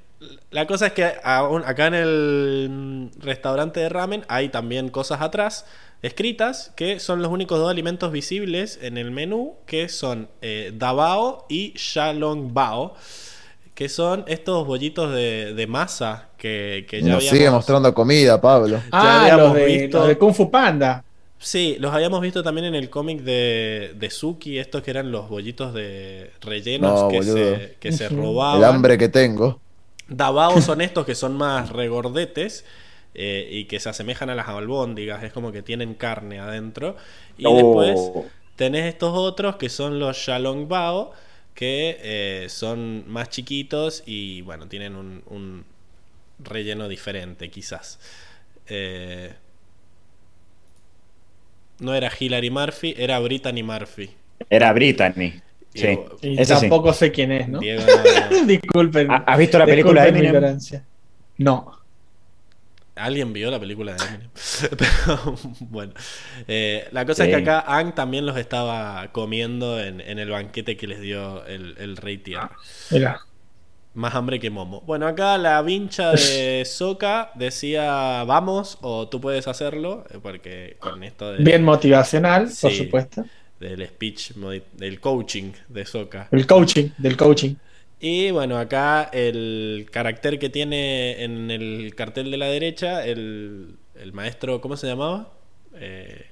[0.49, 5.65] La cosa es que acá en el restaurante de ramen hay también cosas atrás
[6.01, 11.45] escritas que son los únicos dos alimentos visibles en el menú que son eh, Dabao
[11.49, 12.95] y Shalong Bao
[13.75, 18.81] que son estos bollitos de, masa que, que ya Nos sigue mostrando comida, Pablo.
[18.91, 21.03] Ah, los de, Kung Fu Panda.
[21.37, 25.29] Sí, los habíamos visto también en el cómic de, de Suki, estos que eran los
[25.29, 28.59] bollitos de rellenos que, se, que se robaban.
[28.59, 29.59] El hambre que tengo.
[30.07, 32.63] Dabao son estos que son más regordetes
[33.13, 36.95] eh, y que se asemejan a las albóndigas, es como que tienen carne adentro.
[37.37, 37.55] Y oh.
[37.55, 41.11] después tenés estos otros que son los Shalong Bao,
[41.55, 45.65] que eh, son más chiquitos y bueno, tienen un,
[46.37, 47.97] relleno diferente quizás.
[48.67, 49.33] Eh,
[51.79, 54.09] no era Hilary Murphy, era Brittany Murphy.
[54.49, 55.41] Era Brittany.
[55.73, 55.97] Sí.
[56.21, 57.59] Y tampoco sé quién es, ¿no?
[58.45, 59.07] Disculpen.
[59.09, 60.59] ¿Has visto la película de Eminem?
[61.37, 61.74] No.
[62.95, 64.29] Alguien vio la película de Eminem.
[64.77, 65.93] Pero bueno.
[66.47, 70.87] Eh, la cosa es que acá Ang también los estaba comiendo en, el banquete que
[70.87, 72.51] les dio el, Rey Tierra.
[72.91, 73.19] Mira.
[73.93, 74.81] Más hambre que Momo.
[74.81, 80.05] Bueno, acá la vincha de Soka decía vamos o tú puedes hacerlo.
[80.09, 81.43] Eh, porque con esto de.
[81.43, 83.25] Bien motivacional, por supuesto.
[83.59, 84.33] Del speech,
[84.73, 86.27] del coaching de Soka.
[86.31, 87.55] El coaching, del coaching.
[88.07, 93.79] Y bueno, acá el carácter que tiene en el cartel de la derecha, el,
[94.13, 95.33] maestro, ¿cómo se llamaba?
[95.73, 96.23] Eh,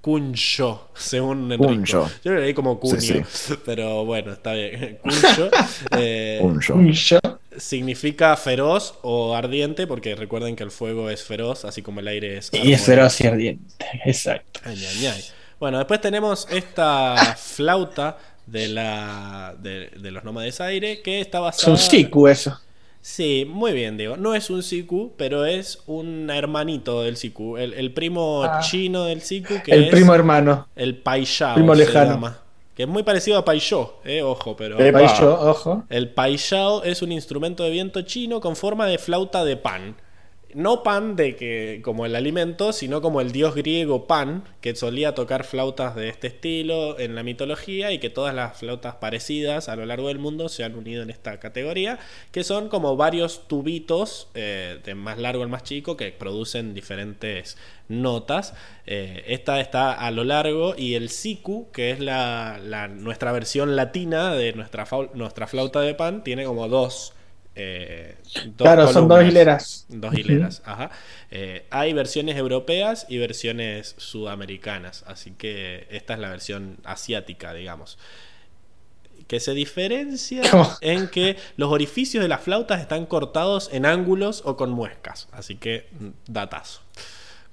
[0.00, 2.08] Kuncho, según Enrico.
[2.24, 3.24] Yo lo leí como Kunio,
[3.66, 5.00] pero bueno, está bien.
[5.98, 7.18] Eh, Kuncho,
[7.56, 12.36] significa feroz o ardiente, porque recuerden que el fuego es feroz, así como el aire
[12.36, 12.50] es.
[12.52, 13.74] Y es feroz y ardiente,
[14.04, 14.60] exacto.
[15.58, 21.74] Bueno, después tenemos esta flauta de, la, de, los nómades aire, que está basado...
[21.74, 22.60] Es un Siku eso.
[23.00, 24.16] Sí, muy bien, digo.
[24.16, 27.58] No es un Siku, pero es un hermanito del Siku.
[27.58, 28.60] El, primo ah.
[28.60, 29.62] chino del Siku.
[29.62, 30.68] Que el primo hermano.
[30.74, 31.54] El Paishao.
[31.54, 32.34] Primo lejano.
[32.74, 34.78] que es muy parecido a Paishou, eh, ojo, pero.
[34.78, 35.84] El ojo.
[35.90, 39.96] El Paishao es un instrumento de viento chino con forma de flauta de pan
[40.54, 45.14] no Pan de que como el alimento, sino como el dios griego Pan, que solía
[45.14, 49.76] tocar flautas de este estilo en la mitología y que todas las flautas parecidas a
[49.76, 51.98] lo largo del mundo se han unido en esta categoría,
[52.32, 57.56] que son como varios tubitos, eh, de más largo al más chico, que producen diferentes
[57.88, 58.54] notas.
[58.86, 62.58] Eh, esta está a lo largo y el siku, que es la,
[62.88, 67.12] nuestra versión latina de nuestra, nuestra flauta de pan, tiene como dos
[67.56, 68.16] eh,
[68.56, 69.86] claro, son dos hileras.
[69.88, 70.90] Dos hileras, ajá.
[71.30, 77.98] Eh, hay versiones europeas y versiones sudamericanas, así que esta es la versión asiática, digamos.
[79.28, 80.42] Que se diferencia
[80.80, 85.56] en que los orificios de las flautas están cortados en ángulos o con muescas, así
[85.56, 86.82] que mm, datazo.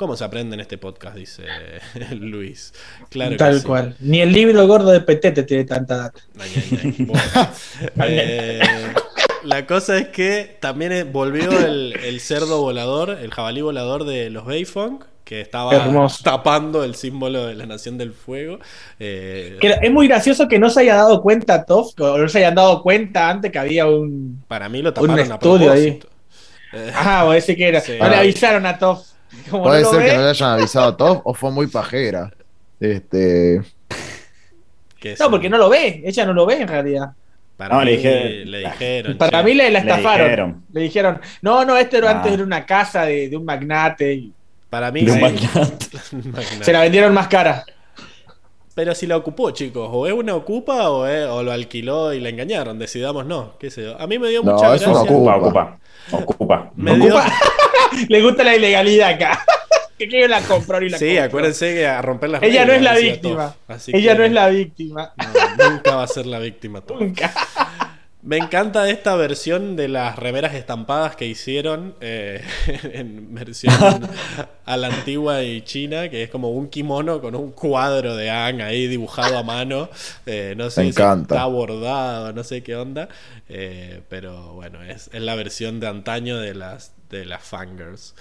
[0.02, 1.16] ¿Cómo se aprende en este podcast?
[1.16, 1.44] Dice
[2.16, 2.74] Luis.
[3.10, 3.96] Claro Tal cual.
[4.00, 6.20] Ni el libro gordo de Petete tiene tanta data.
[9.44, 15.06] La cosa es que también volvió el, cerdo volador, el jabalí volador de los Bayfunk,
[15.24, 15.72] que estaba
[16.24, 18.60] tapando el símbolo de la Nación del Fuego.
[19.00, 22.56] Eh, es muy gracioso que no se haya dado cuenta Toff, o no se hayan
[22.56, 24.44] dado cuenta antes que había un.
[24.48, 26.00] Para mí lo taparon un estudio ahí.
[26.96, 27.82] ah, a decir que era.
[28.00, 29.08] No le avisaron a Toff.
[29.50, 32.32] Puede ser que no le hayan avisado a Toff o fue muy pajera.
[32.80, 33.62] Este.
[35.20, 36.02] No, porque no lo ve.
[36.06, 37.14] Ella no lo ve en realidad.
[37.70, 39.18] Para mí, le, dijeron.
[39.18, 40.66] Para mí le, la estafaron.
[40.74, 41.20] Le dijeron.
[41.42, 42.16] no, no, este era ah.
[42.18, 44.30] antes era una casa de, un magnate.
[44.70, 45.06] Para mí,
[46.62, 47.64] se la vendieron más cara.
[48.74, 52.80] Pero si la ocupó, chicos, o es una ocupa o, lo alquiló y la engañaron,
[52.80, 54.00] decidamos no, qué sé yo.
[54.00, 54.88] A mí me dio mucha gracia.
[54.88, 55.80] No, ocupa, ocupa.
[56.12, 56.72] Ocupa.
[58.08, 59.46] Le gusta la ilegalidad acá.
[60.02, 62.82] Que quiero la comprar y la Sí, acuérdense que a romper las Ella no es
[62.82, 63.56] la víctima.
[63.88, 65.14] Ella no es la víctima.
[65.70, 66.84] nunca va a ser la víctima.
[66.90, 67.32] Nunca.
[68.24, 72.44] Me encanta esta versión de las remeras estampadas que hicieron eh,
[72.94, 73.74] en versión
[74.66, 78.62] a la antigua y china, que es como un kimono con un cuadro de Ang
[78.62, 79.90] ahí dibujado a mano.
[80.28, 83.10] Eh, no sé si está bordado, no sé qué onda.
[83.50, 88.14] Eh, pero bueno, es, es, la versión de antaño de las, de las Fangirls.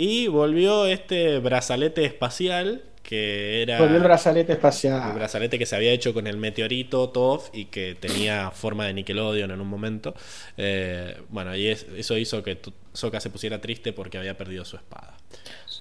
[0.00, 3.78] Y volvió este brazalete espacial que era...
[3.78, 5.10] el brazalete espacial.
[5.10, 8.92] El brazalete que se había hecho con el meteorito TOF y que tenía forma de
[8.92, 10.14] Nickelodeon en un momento.
[10.56, 12.60] Eh, bueno, y eso hizo que
[12.92, 15.16] Soka se pusiera triste porque había perdido su espada.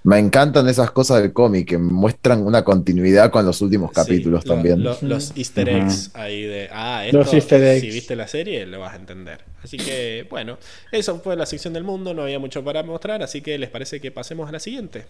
[0.07, 4.81] Me encantan esas cosas del cómic que muestran una continuidad con los últimos capítulos también.
[4.81, 7.41] los easter eggs ahí de, ah, esto, si
[7.89, 9.43] viste la serie lo vas a entender.
[9.61, 10.59] Así que, bueno,
[10.93, 13.99] eso fue la sección del mundo, no había mucho para mostrar, así que les parece
[13.99, 15.03] que pasemos a la siguiente.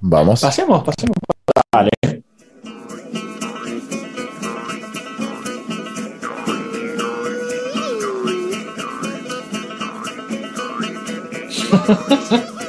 [0.00, 0.42] Vamos.
[0.42, 1.16] Pasemos, pasemos.
[1.72, 1.88] Vale.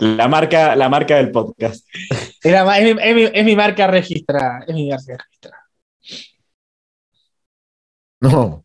[0.00, 1.86] la, marca, la marca del podcast.
[2.42, 4.64] es, mi, marca registrada.
[4.66, 5.58] Es mi marca registrada.
[8.20, 8.64] No.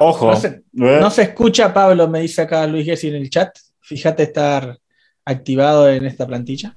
[0.00, 0.32] Ojo.
[0.72, 3.56] No se, escucha, Pablo, me dice acá Luis Gessi en el chat.
[3.84, 4.78] Fíjate estar
[5.26, 6.74] activado en esta plantilla.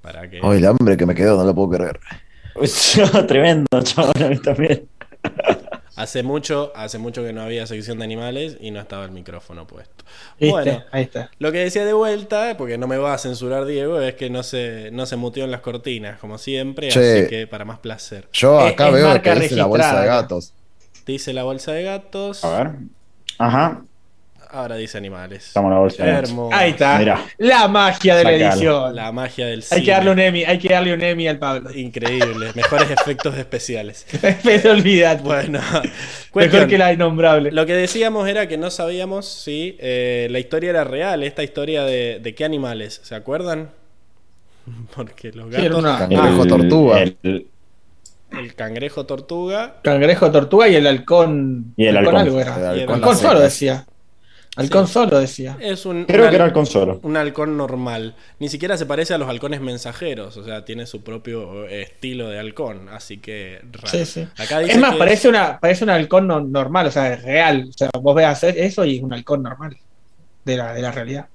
[0.00, 0.38] ¿Para qué?
[0.38, 2.00] el hambre que me quedó, no lo puedo creer.
[3.28, 4.88] Tremendo, chaval, también.
[5.94, 9.64] Hace mucho, hace mucho que no había sección de animales y no estaba el micrófono
[9.68, 10.04] puesto.
[10.40, 11.30] Bueno, ahí está.
[11.38, 14.42] Lo que decía de vuelta, porque no me va a censurar Diego, es que no
[14.42, 18.28] se, no se muteó en las cortinas, como siempre, así que para más placer.
[18.32, 20.52] Yo acá veo que dice la bolsa de gatos.
[21.06, 22.44] Dice la bolsa de gatos.
[22.44, 22.72] A ver.
[23.38, 23.84] Ajá.
[24.52, 25.46] Ahora dice animales.
[25.46, 26.34] Estamos en la bolsa gatos.
[26.52, 27.24] Ahí está.
[27.38, 28.94] La magia de la edición.
[28.94, 29.78] La magia del cine.
[29.78, 31.72] Hay que darle un Emmy, hay que darle un Emmy al Pablo.
[31.74, 32.50] Increíble.
[32.54, 34.06] Mejores efectos especiales.
[34.44, 35.22] Pero olvidad.
[35.22, 35.58] Bueno.
[36.34, 37.50] Mejor que la innombrable.
[37.50, 41.22] Lo que decíamos era que no sabíamos si eh, la historia era real.
[41.22, 43.00] Esta historia de, de qué animales.
[43.02, 43.70] ¿Se acuerdan?
[44.94, 45.66] Porque los gatos.
[45.66, 46.46] Sí, una...
[46.46, 47.02] tortuga.
[47.02, 47.46] El,
[48.32, 49.76] el cangrejo tortuga.
[49.82, 51.72] Cangrejo tortuga y el halcón.
[51.74, 52.16] Y el halcón.
[52.16, 52.74] Algo era.
[52.74, 53.86] El halcón, solo decía.
[54.56, 55.56] Halcón solo decía.
[55.60, 57.00] Es un, Creo que era halcón solo.
[57.02, 58.14] Un halcón normal.
[58.38, 60.36] Ni siquiera se parece a los halcones mensajeros.
[60.36, 62.90] O sea, tiene su propio eh, estilo de halcón.
[62.90, 63.88] Así que raro.
[63.88, 64.28] Sí, sí.
[64.38, 66.86] es más, parece, una, parece un halcón normal.
[66.86, 67.68] O sea, es real.
[67.70, 69.76] O sea, vos veas eso y es un halcón normal.
[70.44, 71.28] De la, de la realidad.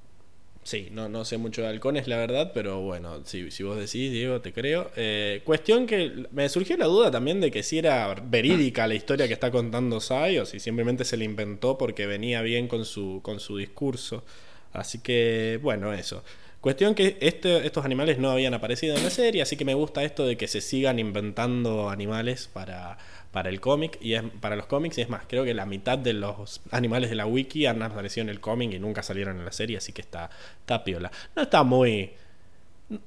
[0.67, 4.11] Sí, no, no sé mucho de halcones, la verdad, pero bueno, si, si vos decís,
[4.11, 4.91] Diego, te creo.
[4.97, 9.27] Eh, cuestión que me surgió la duda también de que si era verídica la historia
[9.29, 13.21] que está contando Sai o si simplemente se la inventó porque venía bien con su,
[13.23, 14.25] con su discurso.
[14.73, 16.21] Así que, bueno, eso.
[16.59, 20.03] Cuestión que este, estos animales no habían aparecido en la serie, así que me gusta
[20.03, 22.97] esto de que se sigan inventando animales para,
[23.37, 25.95] para el cómic y es para los cómics y es más, creo que la mitad
[25.95, 29.45] de los animales de la wiki han aparecido en el cómic y nunca salieron en
[29.45, 31.11] la serie, así que está, está piola.
[31.35, 32.13] No está muy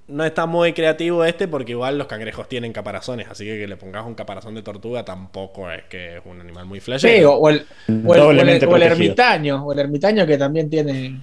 [0.07, 3.76] no está muy creativo este porque igual los cangrejos tienen caparazones, así que que le
[3.76, 7.00] pongas un caparazón de tortuga tampoco es que es un animal muy flash.
[7.00, 11.23] Sí, o el, ermitaño, o el ermitaño que también tiene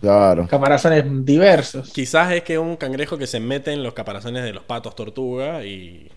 [0.49, 1.93] caparazones diversos.
[1.93, 5.63] Quizás es que un cangrejo que se mete en los caparazones de los patos tortuga
[5.63, 6.09] y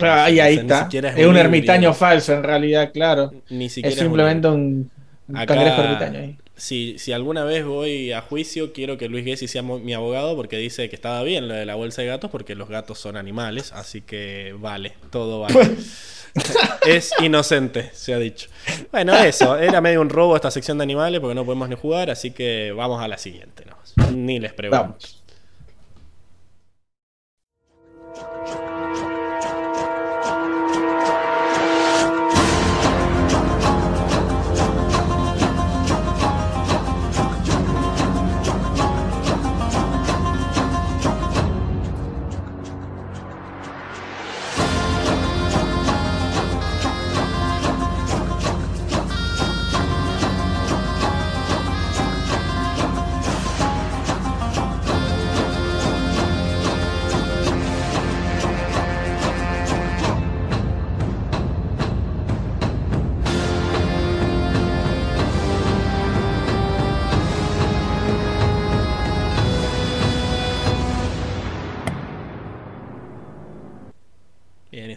[0.00, 0.88] ahí, está.
[0.90, 3.32] Es, un, ermitaño falso, en realidad, claro.
[3.50, 4.90] Ni siquiera es simplemente un,
[5.32, 6.36] cangrejo ermitaño ahí.
[6.54, 10.58] Si, si alguna vez voy a juicio, quiero que Luis Gessi sea mi abogado porque
[10.58, 13.72] dice que estaba bien lo de la bolsa de gatos porque los gatos son animales,
[13.72, 15.54] así que vale, todo vale.
[16.86, 18.48] es inocente, se ha dicho.
[18.90, 22.10] Bueno, eso, era medio un robo esta sección de animales porque no podemos ni jugar,
[22.10, 23.64] así que vamos a la siguiente.
[24.14, 24.96] Ni les pregunto.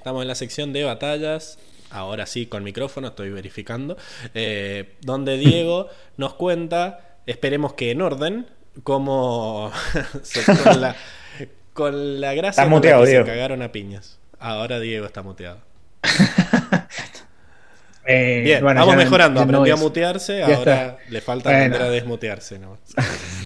[0.06, 1.58] Estamos en la sección de batallas.
[1.90, 3.98] Ahora sí, con micrófono, estoy verificando.
[4.36, 8.46] Eh, donde Diego nos cuenta, esperemos que en orden,
[8.84, 9.72] cómo
[10.64, 10.96] con, la,
[11.74, 14.20] con la gracia está muteado, se cagaron a piñas.
[14.38, 15.58] Ahora Diego está muteado.
[18.08, 19.42] Eh, Bien, vamos mejorando.
[19.42, 22.60] Aprendió a mutearse, ahora le falta aprender a desmutearse.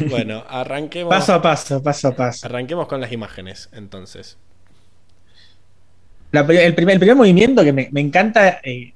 [0.09, 1.09] bueno, arranquemos.
[1.09, 2.45] Paso a paso, paso a paso.
[2.45, 4.38] Arranquemos con las imágenes, entonces.
[6.32, 8.59] El, primer, movimiento que me, encanta.
[8.64, 8.93] Eh,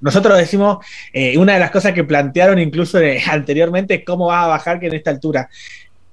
[0.00, 2.98] nosotros decimos, eh, una de las cosas que plantearon incluso
[3.30, 5.48] anteriormente es cómo va a bajar que en esta altura.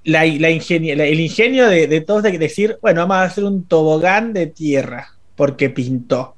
[0.05, 4.47] La, el ingenio de, de todos de decir, bueno, vamos a hacer un tobogán de
[4.47, 6.35] tierra, porque pintó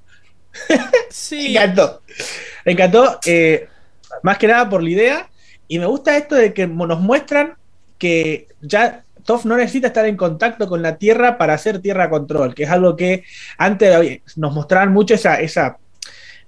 [1.10, 1.36] Sí.
[1.36, 2.02] me encantó.
[2.66, 3.68] Me encantó, eh,
[4.24, 5.30] más que nada por la idea.
[5.68, 7.56] Y me gusta esto de que nos muestran
[7.98, 9.05] que ya
[9.46, 12.96] No necesita estar en contacto con la Tierra para hacer Tierra Control, que es algo
[12.96, 13.24] que
[13.58, 15.78] antes nos mostraban mucho esa, esa,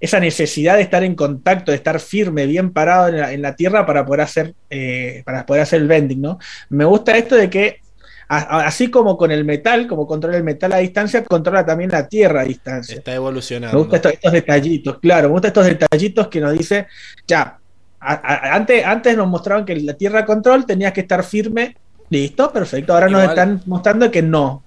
[0.00, 4.04] esa necesidad de estar en contacto, de estar firme, bien parado en la, Tierra para
[4.04, 6.38] poder hacer, eh, para poder hacer el bending, ¿no?
[6.68, 7.80] Me gusta esto de que
[8.28, 12.42] así como con el metal, como controla el metal a distancia, controla también la tierra
[12.42, 12.96] a distancia.
[12.96, 13.76] Está evolucionando.
[13.76, 16.86] Me gustan estos, detallitos, claro, me gustan estos detallitos que nos dice,
[17.26, 17.58] ya,
[18.00, 21.76] antes, antes nos mostraban que la tierra control tenías que estar firme,
[22.10, 24.62] listo, perfecto, ahora nos están mostrando que no.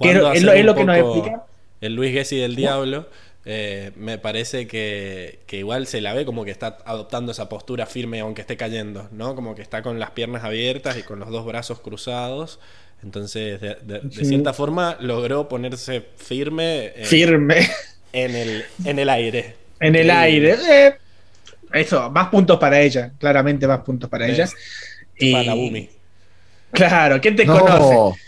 [0.00, 0.16] Que es,
[0.64, 1.44] lo, que nos explica.
[1.80, 3.08] El Luis Gessi del Diablo
[3.46, 8.20] eh, me parece que, igual se la ve como que está adoptando esa postura firme
[8.20, 9.34] aunque esté cayendo, ¿no?
[9.34, 12.60] Como que está con las piernas abiertas y con los dos brazos cruzados.
[13.02, 16.92] Entonces, de, cierta forma, logró ponerse firme.
[17.04, 17.68] firme.
[18.12, 19.56] En el, en el aire.
[19.78, 20.56] En el aire.
[20.68, 20.94] Eh,
[21.72, 23.12] eso, más puntos para ella.
[23.18, 24.48] Claramente más puntos para ella.
[25.16, 25.32] Y...
[25.32, 25.88] Para Bumi.
[26.72, 28.20] Claro, ¿quién te conoce?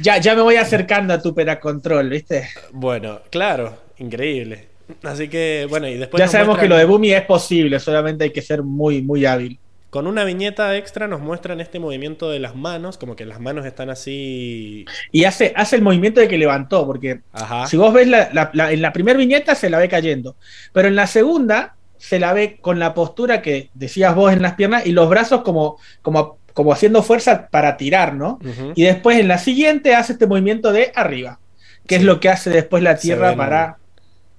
[0.00, 2.48] Ya, ya me voy acercando a tu peracontrol, ¿viste?
[2.72, 3.76] Bueno, claro.
[3.98, 4.68] Increíble.
[5.02, 6.20] Así que, bueno, y después.
[6.20, 9.58] Ya sabemos que lo de Bumi es posible, solamente hay que ser muy, muy hábil.
[9.90, 13.64] Con una viñeta extra nos muestran este movimiento de las manos, como que las manos
[13.64, 14.84] están así.
[15.10, 17.20] Y hace, hace el movimiento de que levantó, porque
[17.66, 20.36] si vos ves la, en la primera viñeta se la ve cayendo,
[20.72, 24.54] pero en la segunda se la ve con la postura que decías vos en las
[24.54, 28.38] piernas y los brazos como, como, como haciendo fuerza para tirar, ¿no?
[28.74, 31.38] Y después en la siguiente hace este movimiento de arriba,
[31.86, 33.76] que es lo que hace después la tierra para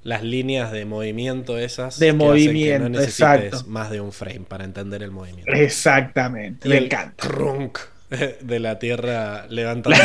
[0.02, 2.00] las líneas de movimiento esas.
[2.00, 3.64] De movimiento, no exacto.
[3.68, 5.54] más de un frame para entender el movimiento.
[5.54, 7.24] Exactamente, me encanta.
[8.42, 10.00] de la tierra levantando.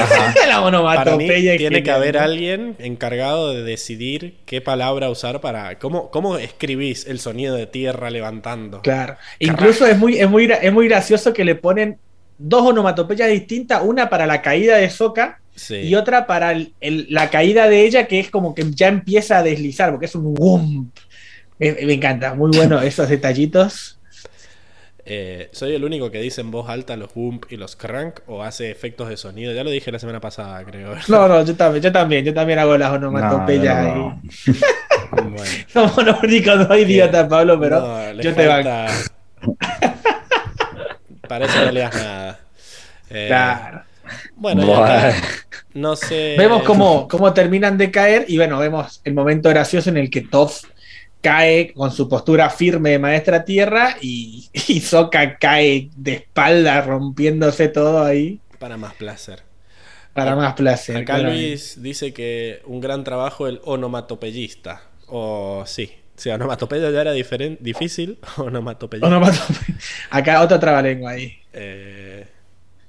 [0.49, 5.79] la para mí, tiene que haber alguien encargado de decidir qué palabra usar para.
[5.79, 8.83] ¿Cómo, cómo escribís el sonido de tierra levantando?
[8.83, 9.17] Claro.
[9.39, 11.99] Incluso es muy, es, muy, es muy gracioso que le ponen
[12.39, 17.85] dos onomatopeyas distintas, una para la caída de Soca y otra para la caída de
[17.85, 20.97] ella, que es como que ya empieza a deslizar, porque es un wump.
[21.59, 24.01] Me, encanta, muy bueno esos detallitos.
[25.05, 28.43] Eh, ¿Soy el único que dice en voz alta los wump y los crank o
[28.43, 29.53] hace efectos de sonido?
[29.53, 30.95] Ya lo dije la semana pasada, creo.
[31.09, 33.97] No, no, yo también, yo también, yo también hago las onomatopeyas
[35.73, 38.87] Somos los únicos dos idiotas, Pablo, pero yo te falta...
[41.29, 42.41] Para eso no leas nada.
[43.11, 43.83] Eh, claro.
[44.37, 45.15] Bueno, ya
[45.75, 46.35] no sé.
[46.37, 50.23] Vemos cómo, cómo terminan de caer y bueno, vemos el momento gracioso en el que
[50.23, 50.65] Toff
[51.23, 57.69] cae con su postura firme de maestra tierra y, y Soka cae de espalda rompiéndose
[57.69, 58.41] todo ahí.
[58.59, 59.43] Para más placer.
[60.13, 60.99] Para más placer.
[60.99, 64.83] Acá Luis dice que un gran trabajo el onomatopeyista.
[65.07, 69.07] O sí, si onomatopeya ya era difícil, onomatopeya.
[70.11, 71.39] Acá otra trabalengua ahí.
[71.53, 72.27] Eh,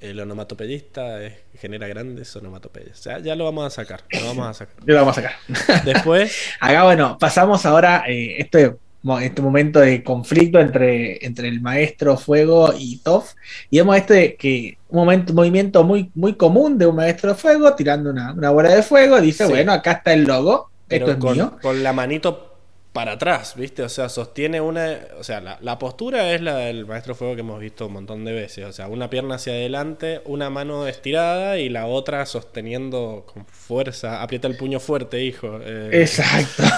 [0.03, 1.19] el onomatopeyista
[1.57, 2.99] genera grandes onomatopeyas.
[2.99, 4.03] O sea, ya lo vamos a sacar.
[4.11, 4.75] Lo vamos a sacar.
[4.85, 5.83] lo vamos a sacar.
[5.85, 6.35] Después.
[6.59, 8.75] Acá, bueno, pasamos ahora eh, este,
[9.21, 13.33] este momento de conflicto entre, entre el maestro Fuego y Toff.
[13.69, 18.09] Y vemos este que un momento, movimiento muy, muy común de un maestro Fuego tirando
[18.11, 19.21] una, una bola de fuego.
[19.21, 20.69] Dice, bueno, acá está el logo.
[20.89, 21.57] esto es mío.
[21.61, 22.52] Con la manito
[22.93, 23.81] para atrás, ¿viste?
[23.81, 24.99] O sea, sostiene una.
[25.19, 28.31] O sea, la, postura es la del maestro fuego que hemos visto un montón de
[28.31, 28.65] veces.
[28.65, 34.21] O sea, una pierna hacia adelante, una mano estirada y la otra sosteniendo con fuerza.
[34.21, 35.59] Aprieta el puño fuerte, hijo.
[35.61, 35.89] Eh.
[35.91, 36.63] Exacto.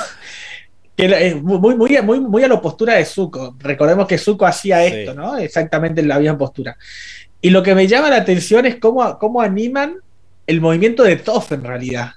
[0.98, 3.58] Que muy, muy, muy, muy a la postura de Zuko.
[3.60, 5.36] Recordemos que Zuko hacía esto, ¿no?
[5.36, 6.78] Exactamente en la misma postura.
[7.42, 9.98] Y lo que me llama la atención es cómo, cómo animan
[10.48, 12.12] el movimiento de Toff en realidad.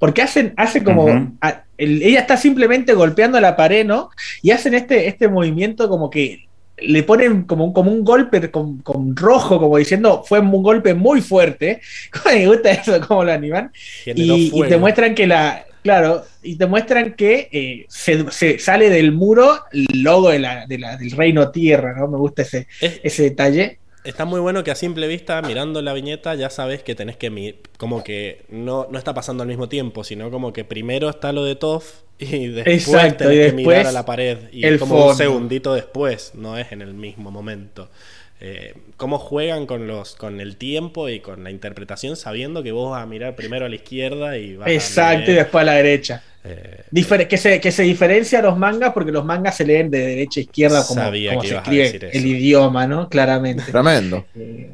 [0.00, 1.36] Porque hacen, hace como.
[1.78, 4.10] Ella está simplemente golpeando la pared, ¿no?
[4.42, 6.46] Y hacen este, este movimiento como que
[6.78, 8.82] le ponen como un, como un golpe con,
[9.16, 11.80] rojo, como diciendo, fue un golpe muy fuerte.
[12.24, 13.72] Me gusta eso, cómo lo animan.
[14.04, 19.12] Y, y, te muestran que la, Claro, y te muestran que eh, se, sale del
[19.12, 22.08] muro el logo de la, del reino tierra, ¿no?
[22.08, 23.78] Me gusta ese, ese detalle.
[24.06, 27.58] Está muy bueno que a simple vista, mirando la viñeta, ya sabes que tenés que
[27.76, 31.44] como que no, no está pasando al mismo tiempo, sino como que primero está lo
[31.44, 35.74] de Toff y después tenés que mirar a la pared y el como un segundito
[35.74, 37.88] después, no es en el mismo momento.
[38.38, 42.90] Eh, cómo juegan con los con el tiempo y con la interpretación sabiendo que vos
[42.90, 46.22] vas a mirar primero a la izquierda y vas Exacto, y después a la derecha.
[46.44, 50.40] Eh, que, se, que se diferencia los mangas porque los mangas se leen de derecha
[50.40, 51.00] a izquierda como,
[51.42, 53.08] se escribe el idioma, ¿no?
[53.08, 53.64] Claramente.
[53.72, 54.26] Tremendo.
[54.36, 54.70] Eh,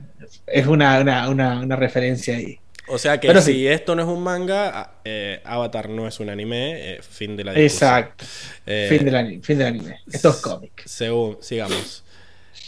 [0.48, 2.58] es una, una, referencia ahí.
[2.88, 4.96] O sea que si esto no es un manga,
[5.44, 7.90] Avatar no es un anime, fin de la discusión.
[7.90, 8.24] Exacto.
[8.64, 10.00] fin, del fin del anime.
[10.12, 10.82] Esto es cómic.
[10.84, 12.01] Según, sigamos.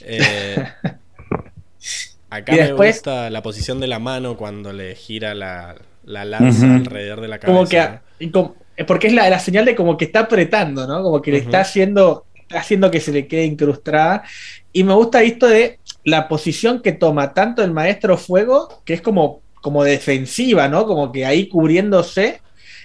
[0.04, 0.64] Eh,
[2.30, 7.28] acá me gusta la posición de la mano cuando le gira la, lanza alrededor de
[7.28, 8.02] la cabeza.
[8.30, 11.02] Como que, porque es la, señal de como que está apretando, ¿no?
[11.02, 14.24] Como que le está haciendo, haciendo que se le quede incrustada.
[14.72, 19.00] Y me gusta esto de la posición que toma tanto el maestro fuego, que es
[19.00, 20.86] como, como defensiva, ¿no?
[20.86, 22.40] Como que ahí cubriéndose,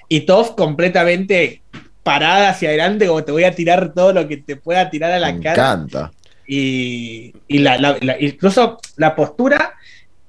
[0.08, 1.62] y Toff completamente
[2.04, 5.20] parada hacia adelante, como te voy a tirar todo lo que te pueda tirar a
[5.20, 5.54] la me cara.
[5.54, 6.12] encanta
[6.52, 9.76] y, la, incluso la postura,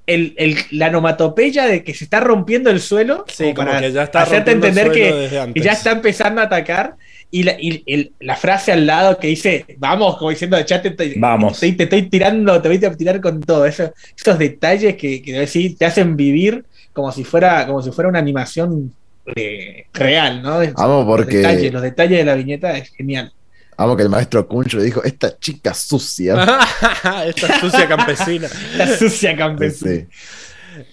[0.07, 0.35] el,
[0.73, 3.25] la onomatopeya de que se está rompiendo el suelo,
[3.57, 6.97] para que ya está hacerte entender que, ya está empezando a atacar.
[7.33, 7.45] Y
[8.19, 11.59] la, frase al lado que dice, vamos, como diciendo, ya te, vamos.
[11.61, 13.65] te, estoy tirando, te voy a tirar con todo.
[13.65, 18.19] Eso, esos detalles que, que te hacen vivir como si fuera, como si fuera una
[18.19, 18.93] animación
[19.37, 20.59] eh, real, ¿no?
[20.75, 21.71] Vamos, porque...
[21.71, 23.33] los detalles de la viñeta es genial.
[23.81, 26.35] Vamos que el maestro Kuncho le dijo, esta chica sucia.
[27.25, 28.47] esta sucia campesina.
[28.77, 30.07] La sucia campesina.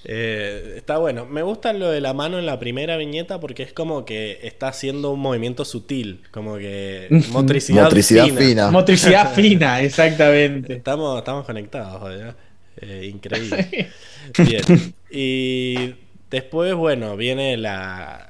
[0.05, 1.25] Eh, está bueno.
[1.25, 4.69] Me gusta lo de la mano en la primera viñeta porque es como que está
[4.69, 8.71] haciendo un movimiento sutil, como que motricidad, fina.
[8.71, 10.75] Motricidad fina, exactamente.
[10.75, 12.33] Estamos, estamos conectados,
[12.77, 13.89] eh, increíble.
[14.37, 14.93] Bien.
[15.11, 15.93] Y
[16.31, 18.29] después, bueno, viene la...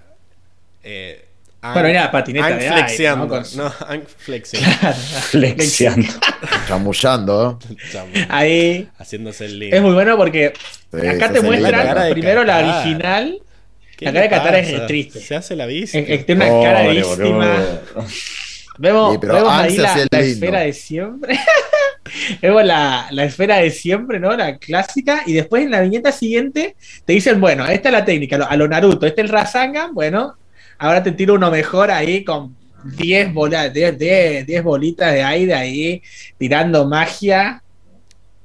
[0.84, 1.27] Eh,
[1.74, 3.64] bueno, era patineta de flexiando, ¿no?
[3.64, 3.74] no,
[4.18, 4.94] flexiando.
[5.30, 6.08] flexiando.
[6.68, 7.60] Chamullando.
[8.30, 8.88] Ahí.
[8.98, 9.76] Haciéndose el lindo.
[9.76, 10.54] Es muy bueno porque
[10.92, 13.42] acá te muestran primero la original.
[14.00, 15.20] La cara de Qatar es triste.
[15.20, 16.00] Se hace la vista.
[16.04, 17.58] tiene una cara víctima.
[18.80, 21.40] Vemos, vemos ahí la, esfera de siempre.
[22.42, 24.36] vemos la, la, esfera de siempre, ¿no?
[24.36, 25.24] La clásica.
[25.26, 28.68] Y después en la viñeta siguiente te dicen, bueno, esta es la técnica, a lo
[28.68, 30.38] Naruto, este es el Rasangan, bueno,
[30.78, 36.02] Ahora te tiro uno mejor ahí con 10 bolas, 10 bolitas de aire ahí,
[36.38, 37.64] tirando magia.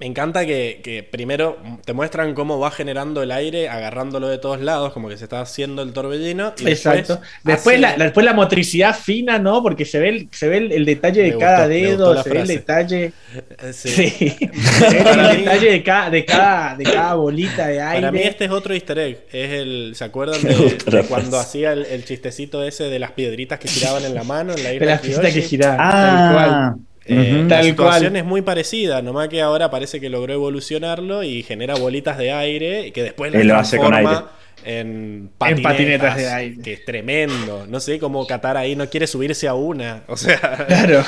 [0.03, 4.93] Me encanta que, primero te muestran cómo va generando el aire, agarrándolo de todos lados,
[4.93, 6.55] como que se está haciendo el torbellino.
[6.67, 7.21] Exacto.
[7.45, 9.63] Después, la, después la motricidad fina, ¿no?
[9.63, 13.13] Porque se ve el, se ve el, detalle de cada dedo, se ve el detalle.
[13.73, 14.37] Sí.
[14.41, 18.01] el detalle de cada, de, cada, de cada bolita de aire.
[18.01, 19.27] Para mí este es otro easter egg.
[19.31, 24.05] Es el, ¿Se acuerdan de, cuando hacía el, chistecito ese de las piedritas que giraban
[24.05, 24.53] en la mano?
[24.53, 25.79] En la de las piedritas que giraban.
[25.81, 26.75] Ah.
[27.07, 31.75] Eh, la situación es muy parecida, nomás que ahora parece que logró evolucionarlo y genera
[31.75, 34.21] bolitas de aire que después lo hace con aire.
[34.65, 36.63] En patinetas, de aire.
[36.63, 37.67] Que es tremendo.
[37.69, 40.03] No sé cómo Qatar ahí no quiere subirse a una.
[40.07, 40.67] O sea.
[40.73, 41.05] Claro.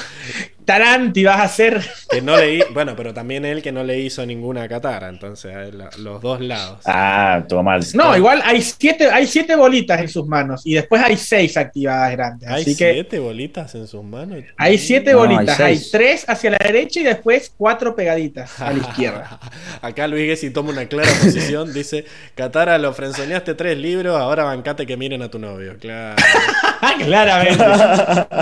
[0.64, 1.82] Taranti vas a hacer.
[2.10, 5.54] Que no le bueno, pero también él que no le hizo ninguna Katara, entonces
[5.98, 6.80] los dos lados.
[6.86, 7.84] Ah, todo mal.
[7.94, 12.12] No, igual hay siete, hay siete bolitas en sus manos y después hay seis activadas
[12.12, 12.48] grandes.
[12.48, 14.44] ¿Hay siete bolitas en sus manos?
[14.56, 19.38] Hay siete bolitas, hay, tres hacia la derecha y después cuatro pegaditas a la izquierda.
[19.82, 22.92] Acá Luis Gessi toma una clara posición, dice, Katara, lo
[23.34, 25.76] frenzoneaste tres libros, ahora bancate que miren a tu novio.
[25.78, 26.16] Claro.
[27.04, 27.64] claramente,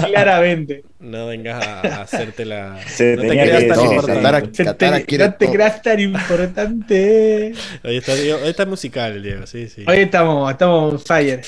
[0.06, 0.84] claramente.
[1.00, 2.74] No vengas a, hacerte la.
[2.74, 4.64] no te creas tan importante.
[4.64, 7.52] no te creas tan importante.
[7.84, 9.84] Hoy está, hoy está musical, Diego, sí, sí.
[9.86, 11.42] Hoy estamos, estamos on fire.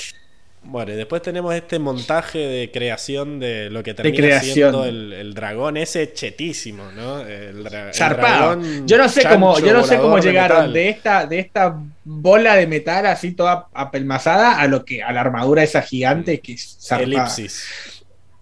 [0.64, 5.34] Bueno, y después tenemos este montaje de creación de lo que termina siendo el, el,
[5.34, 7.20] dragón ese chetísimo, ¿no?
[7.20, 8.60] El, Zarpado.
[8.84, 12.66] yo no sé cómo, yo no sé cómo llegaron de, esta, de esta bola de
[12.66, 17.04] metal así toda apelmazada a lo que, a la armadura esa gigante que es zarpada.
[17.04, 17.66] Elipsis.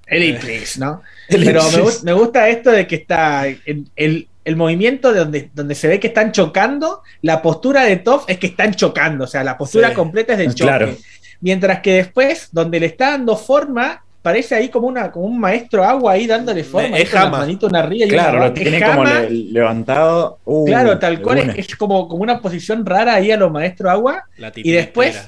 [0.07, 1.03] Elipsis, ¿no?
[1.29, 1.63] Pero
[2.05, 6.09] me, gusta esto de que está el, el movimiento de donde, donde se ve que
[6.09, 10.33] están chocando, la postura de Toff es que están chocando, o sea, la postura completa
[10.33, 10.97] es de choque.
[11.43, 15.85] Mientras que después, donde le está dando forma, parece ahí como, una, como un maestro
[15.85, 16.97] agua ahí dándole forma.
[16.97, 17.47] Es jama.
[17.63, 20.39] una arriba y claro, lo tiene como levantado.
[20.45, 24.25] Uh, claro, tal cual, es, como, como una posición rara ahí a los maestros agua.
[24.57, 25.21] y después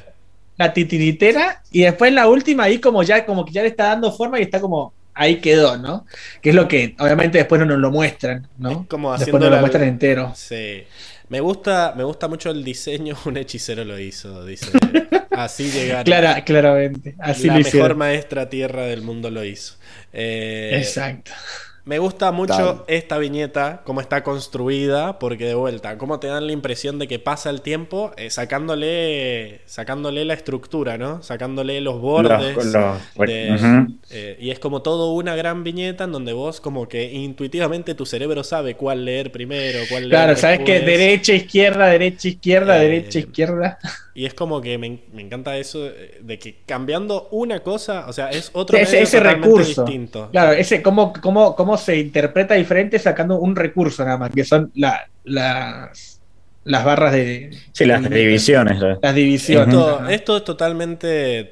[0.57, 4.13] la titiritera, y después la última ahí como ya, como que ya le está dando
[4.13, 6.07] forma y está como ahí quedó, ¿no?
[6.41, 8.87] Que es lo que obviamente después no nos lo muestran, ¿no?
[8.89, 10.33] como después nos lo muestran entero.
[10.37, 10.85] Sí.
[11.35, 14.71] Me gusta, me gusta mucho el diseño, un hechicero lo hizo, dice.
[15.33, 16.05] Así llegar.
[16.05, 17.17] Clara, claramente.
[17.19, 19.75] Así la mejor maestra tierra del mundo lo hizo.
[20.13, 21.33] Eh, Exacto.
[21.87, 26.53] Me gusta mucho esta viñeta, cómo está construida, porque de vuelta, cómo te dan la
[26.55, 31.23] impresión de que pasa el tiempo eh, sacándole, sacándole la estructura, ¿no?
[31.23, 32.57] Sacándole los bordes.
[33.19, 38.07] Eh, y es como todo una gran viñeta en donde vos como que intuitivamente tu
[38.07, 42.89] cerebro sabe cuál leer primero, cuál leer Claro, sabes que derecha, izquierda, derecha, izquierda, eh,
[42.89, 43.79] derecha, izquierda.
[44.17, 48.51] Y es como que me, encanta eso de que cambiando una cosa, o sea, es
[48.53, 49.85] otro ese, recurso.
[49.85, 50.29] distinto.
[50.31, 54.71] Claro, ese cómo, cómo, cómo se interpreta diferente sacando un recurso nada más, que son
[54.77, 56.21] las,
[56.65, 57.59] las barras de...
[57.73, 58.81] Sí, las divisiones.
[59.03, 59.75] Las divisiones.
[60.11, 61.51] Esto, es totalmente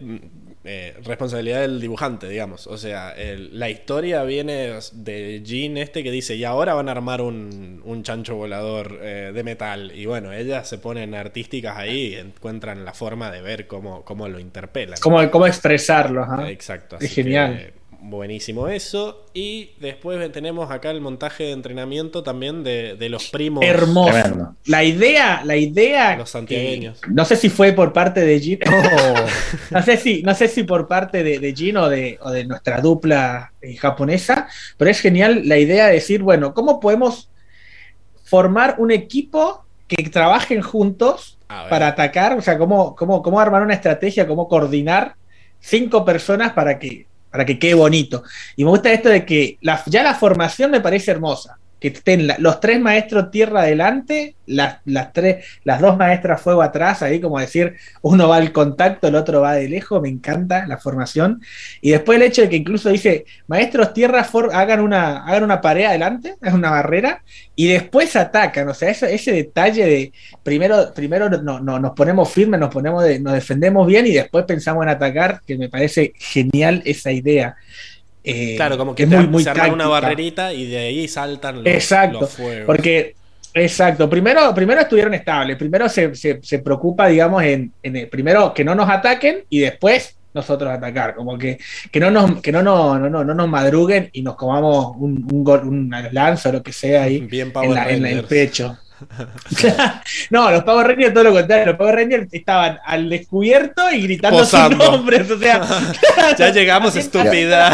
[0.64, 2.66] eh, responsabilidad del dibujante, digamos.
[2.66, 7.20] O sea, la historia viene de Jean este que dice, y ahora van a armar
[7.20, 9.92] un, un chancho volador eh, de metal.
[9.94, 14.28] Y bueno, ellas se ponen artísticas ahí y encuentran la forma de ver cómo, cómo
[14.28, 14.98] lo interpelan.
[15.00, 16.26] Cómo, cómo expresarlo.
[16.46, 16.96] Exacto.
[17.00, 19.24] es genial buenísimo eso.
[19.32, 23.64] Y después tenemos acá el montaje de entrenamiento también de, los primos.
[23.64, 24.56] Hermoso.
[24.66, 26.16] La idea, la idea.
[26.16, 27.00] Los santiagueños.
[27.08, 28.66] no sé si fue por parte de Gino.
[29.70, 32.44] no, sé si, no sé si por parte de, de Gino o de, o de
[32.44, 37.30] nuestra dupla eh, japonesa, pero es genial la idea de decir, bueno, ¿cómo podemos
[38.24, 42.36] formar un equipo que trabajen juntos para atacar?
[42.36, 45.14] O sea, ¿cómo, cómo, cómo armar una estrategia, cómo coordinar
[45.60, 48.22] cinco personas para que para que quede bonito.
[48.54, 52.60] Y me gusta esto de que ya la formación me parece hermosa que estén los
[52.60, 57.74] tres maestros tierra adelante, las, las, tres, las dos maestras fuego atrás, ahí como decir,
[58.02, 61.42] uno va al contacto, el otro va de lejos, me encanta la formación.
[61.80, 65.86] Y después el hecho de que incluso dice, maestros tierra hagan una, hagan una pared
[65.86, 67.24] adelante, es una barrera,
[67.56, 70.12] y después atacan, o sea, ese detalle de
[70.44, 74.84] primero, primero no, no, nos ponemos firmes, nos, ponemos nos defendemos bien y después pensamos
[74.84, 77.56] en atacar, que me parece genial esa idea.
[78.24, 82.26] Eh, claro, como que es muy, muy una barrerita y de ahí saltan los, exacto,
[82.26, 82.66] fuegos.
[82.66, 83.14] Porque,
[83.52, 88.74] exacto, primero, primero estuvieron estables, primero se, se, preocupa, digamos, en, en primero que no
[88.74, 91.58] nos ataquen y después nosotros atacar, como que,
[91.90, 95.68] que no nos, que no, no, no, no, nos madruguen y nos comamos un, un,
[95.68, 98.78] una lanza o lo que sea ahí en, el pecho.
[100.30, 101.66] no, los Power Rangers todo lo contrario.
[101.66, 105.30] Los Power Rangers estaban al descubierto y gritando sus nombres.
[105.30, 105.62] O sea,
[106.38, 107.72] ya llegamos, estúpida.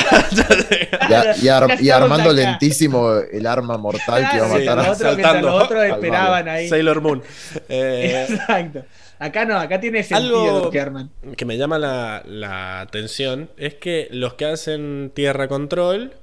[1.81, 5.49] y, armando lentísimo el arma mortal que iba a matar a saltando.
[5.49, 6.69] Los otros esperaban ahí.
[6.69, 7.23] Sailor Moon.
[7.69, 8.85] Eh, Exacto.
[9.21, 11.11] Acá no, acá tiene sentido algo que arman.
[11.37, 16.15] Que me llama la, la atención es que los que hacen tierra control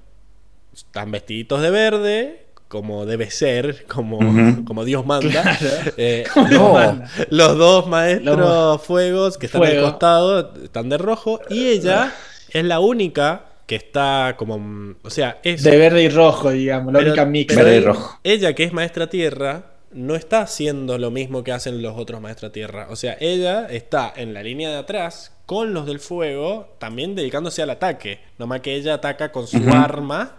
[0.73, 4.19] están vestiditos de verde como debe ser, como,
[4.65, 5.57] como Dios manda.
[5.97, 6.25] Eh,
[7.29, 12.13] los dos maestros fuegos que están al costado están de rojo y ella
[12.49, 16.99] es la única que está como, o sea, es de verde y rojo, digamos, la
[16.99, 17.55] única mix.
[17.55, 18.19] Verde y rojo.
[18.23, 22.51] Ella que es maestra tierra no está haciendo lo mismo que hacen los otros maestros
[22.51, 22.87] tierra.
[22.89, 27.61] O sea, ella está en la línea de atrás con los del fuego, también dedicándose
[27.61, 28.19] al ataque.
[28.37, 30.37] Nomás que ella ataca con su arma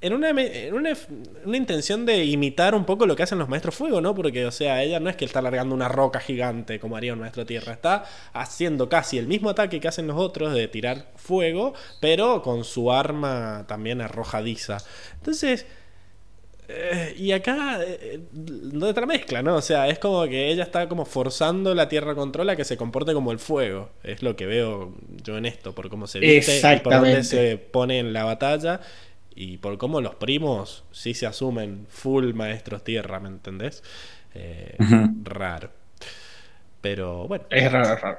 [0.00, 4.02] en una, en una, intención de imitar un poco lo que hacen los maestros fuego,
[4.02, 4.14] ¿no?
[4.14, 7.20] Porque, o sea, ella no es que está largando una roca gigante como haría un
[7.20, 11.72] maestro tierra, está haciendo casi el mismo ataque que hacen los otros de tirar fuego,
[12.00, 14.78] pero con su arma también arrojadiza.
[15.14, 15.64] Entonces,
[16.68, 19.56] eh, y acá, eh, no otra mezcla, ¿no?
[19.56, 22.76] O sea, es como que ella está como forzando la tierra control a que se
[22.76, 23.90] comporte como el fuego.
[24.02, 27.56] Es lo que veo yo en esto, por cómo se viste y por dónde se
[27.56, 28.80] pone en la batalla
[29.36, 33.82] y por cómo los primos sí se asumen full maestros tierra, ¿me entendés?
[34.34, 34.76] Eh,
[35.22, 35.70] raro.
[36.80, 37.44] Pero bueno.
[37.50, 38.18] Es raro, raro.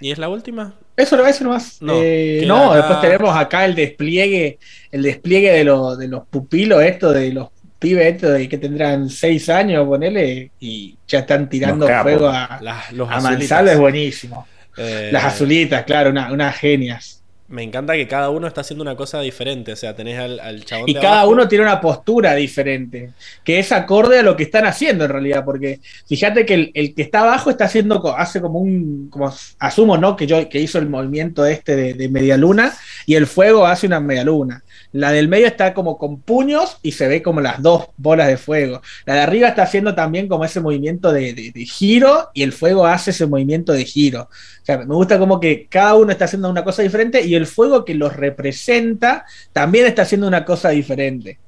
[0.00, 0.74] ¿Y es la última?
[0.96, 1.80] Eso no, eso nomás.
[1.82, 4.58] No, eh, no después tenemos acá el despliegue,
[4.90, 9.48] el despliegue de, de los pupilos, esto, de los pibes estos de que tendrán seis
[9.48, 12.60] años, ponele, y ya están tirando fuego a,
[12.92, 14.46] los a es buenísimo.
[14.76, 17.19] Eh, Las azulitas, claro, unas una genias.
[17.50, 19.72] Me encanta que cada uno está haciendo una cosa diferente.
[19.72, 20.88] O sea, tenés al, al chabón.
[20.88, 23.10] Y cada uno tiene una postura diferente.
[23.42, 25.44] Que es acorde a lo que están haciendo en realidad.
[25.44, 28.16] Porque fíjate que el, que está abajo está haciendo.
[28.16, 29.08] Hace como un.
[29.10, 30.14] Como asumo, ¿no?
[30.14, 32.72] Que yo que hizo el movimiento este de, de media luna.
[33.04, 34.62] Y el fuego hace una media luna.
[34.92, 38.36] La del medio está como con puños y se ve como las dos bolas de
[38.36, 38.82] fuego.
[39.04, 43.12] La de arriba está haciendo también como ese movimiento de, giro y el fuego hace
[43.12, 44.22] ese movimiento de giro.
[44.22, 47.46] O sea, me gusta como que cada uno está haciendo una cosa diferente y el
[47.46, 51.38] fuego que los representa también está haciendo una cosa diferente.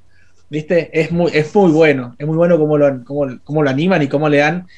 [0.48, 0.90] ¿Viste?
[0.92, 2.14] Es muy, es muy bueno.
[2.18, 4.68] Es muy bueno cómo lo, cómo, lo animan y cómo le dan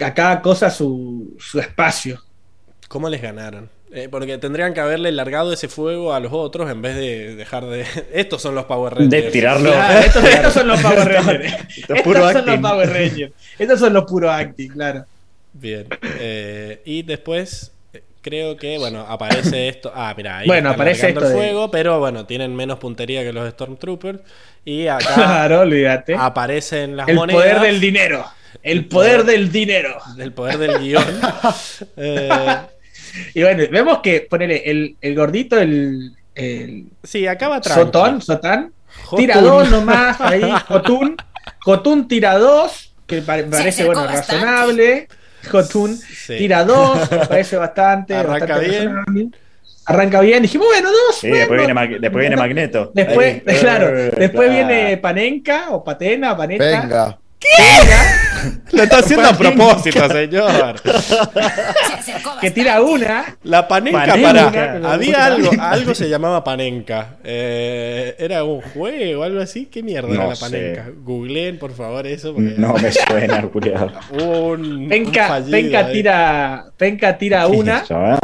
[0.00, 2.20] a cada cosa su, su espacio.
[2.88, 3.70] ¿Cómo les ganaron?
[3.94, 7.66] Eh, porque tendrían que haberle largado ese fuego a los otros en vez de dejar
[7.66, 7.84] de.
[8.12, 9.24] Estos son los Power Rangers.
[9.24, 9.70] De tirarlo.
[10.04, 11.54] estos, son los Power Rangers.
[11.76, 11.98] estos
[12.32, 13.32] son los Power Rangers.
[13.58, 15.04] Estos son los puro acting, claro.
[15.52, 15.86] Bien.
[16.18, 19.92] Eh, y después eh, creo que, bueno, aparece esto.
[19.94, 23.50] Ah, mira, ahí bueno, aparece esto el fuego, pero bueno, tienen menos puntería que los
[23.50, 24.20] Stormtroopers.
[24.64, 25.14] Y acá.
[25.14, 26.14] Claro, olvídate.
[26.18, 27.44] Aparecen las el monedas.
[27.44, 28.24] El poder del dinero.
[28.62, 29.98] El poder del dinero.
[30.16, 31.04] Del poder del guion.
[31.98, 32.28] eh,
[33.34, 36.86] y bueno, vemos que, ponele, el, el gordito, el, el.
[37.02, 37.76] Sí, acaba atrás.
[37.76, 38.72] Sotón, Sotán.
[39.16, 40.42] Tira dos nomás, ahí.
[40.68, 41.16] Jotun.
[41.60, 45.08] Jotun tira dos, que parece, bueno, razonable.
[45.50, 48.14] Jotun tira dos, parece bastante.
[48.14, 49.34] Arranca bien.
[49.84, 51.22] Arranca bien, dijimos, bueno, dos.
[51.22, 52.92] después, viene, después viene Magneto.
[52.94, 56.64] Después, claro, después viene Panenka o Patena, Panenka.
[56.64, 57.18] Venga.
[57.42, 58.76] ¿Qué?
[58.76, 60.80] Lo está haciendo a propósito, señor.
[62.40, 63.36] que tira una.
[63.42, 64.92] La panenca, para.
[64.92, 67.16] Había algo, algo se llamaba panenca.
[67.24, 69.66] Eh, ¿Era un juego o algo así?
[69.66, 70.90] ¿Qué mierda era la panenca?
[71.04, 72.34] Googleen, por favor, eso.
[72.36, 73.92] No me suena, culiado.
[74.10, 77.84] Un, penca, penca tira, penca tira una.
[77.88, 78.16] Eh?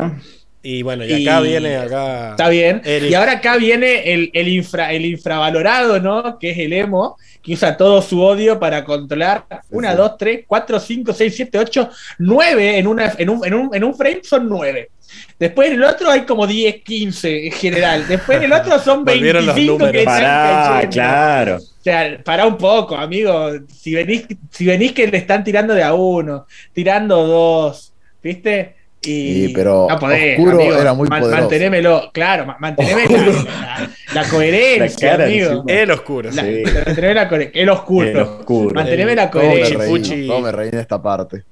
[0.62, 2.30] Y bueno, y acá viene acá.
[2.30, 2.82] Está bien.
[2.84, 6.38] Y ahora acá viene el, el, infra, el infravalorado, ¿no?
[6.38, 10.80] Que es el emo que usa todo su odio para controlar una, dos, tres, cuatro,
[10.80, 11.88] cinco, seis, siete, ocho,
[12.18, 14.90] nueve en, una, en, un, en, un, en un frame son nueve.
[15.38, 18.06] Después en el otro hay como 10, 15 en general.
[18.08, 21.56] Después en el otro son 25 que Pará, claro.
[21.56, 23.52] O sea, para un poco, amigo.
[23.72, 28.74] Si venís, si venís que le están tirando de a uno, tirando dos, ¿viste?
[29.08, 31.30] Y, pero oscuro era muy poderoso.
[31.30, 35.64] Mantenémelo, claro, mantenémelo la, la, coherencia, amigo.
[35.66, 36.30] El oscuro.
[36.30, 36.62] La, sí.
[36.64, 37.22] la,
[37.52, 38.08] el oscuro.
[38.08, 38.74] El oscuro.
[38.74, 40.26] Manteneme la coherencia.
[40.26, 41.44] No me reí en esta parte.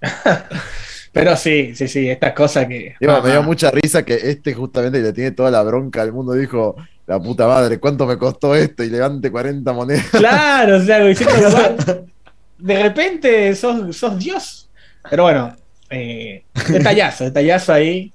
[1.12, 2.94] Pero sí, sí, sí, estas cosas que.
[2.98, 6.74] me dio mucha risa que este justamente le tiene toda la bronca al mundo, dijo,
[7.06, 8.82] la puta madre, ¿cuánto me costó esto?
[8.82, 10.06] Y levante 40 monedas.
[10.10, 11.00] Claro, o sea,
[12.58, 14.70] de repente sos, sos Dios.
[15.10, 15.54] Pero bueno,
[15.92, 18.12] eh, detallazo, detallazo ahí.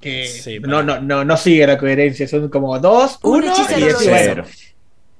[0.00, 4.42] Que no, no, no, no sigue la coherencia, son como dos, uno, y este,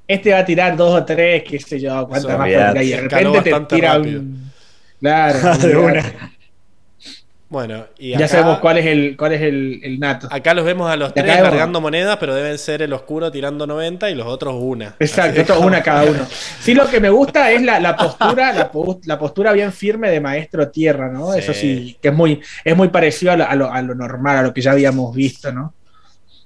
[0.08, 2.48] este va a tirar dos o tres, qué sé yo, cuántas más.
[2.48, 4.50] Y de repente te tira un.
[4.98, 6.29] Claro, una.
[7.50, 10.28] Bueno, y ya sabemos cuál es el cuál es el, nato.
[10.30, 14.08] Acá los vemos a los tres cargando monedas, pero deben ser el oscuro tirando 90
[14.08, 14.94] y los otros una.
[15.00, 16.24] Exacto, una cada uno.
[16.60, 21.08] Sí, lo que me gusta es la, postura, la, postura bien firme de maestro tierra,
[21.08, 21.34] ¿no?
[21.34, 24.54] Eso sí, que es muy, es muy parecido a lo, a lo, normal, a lo
[24.54, 25.74] que ya habíamos visto, ¿no?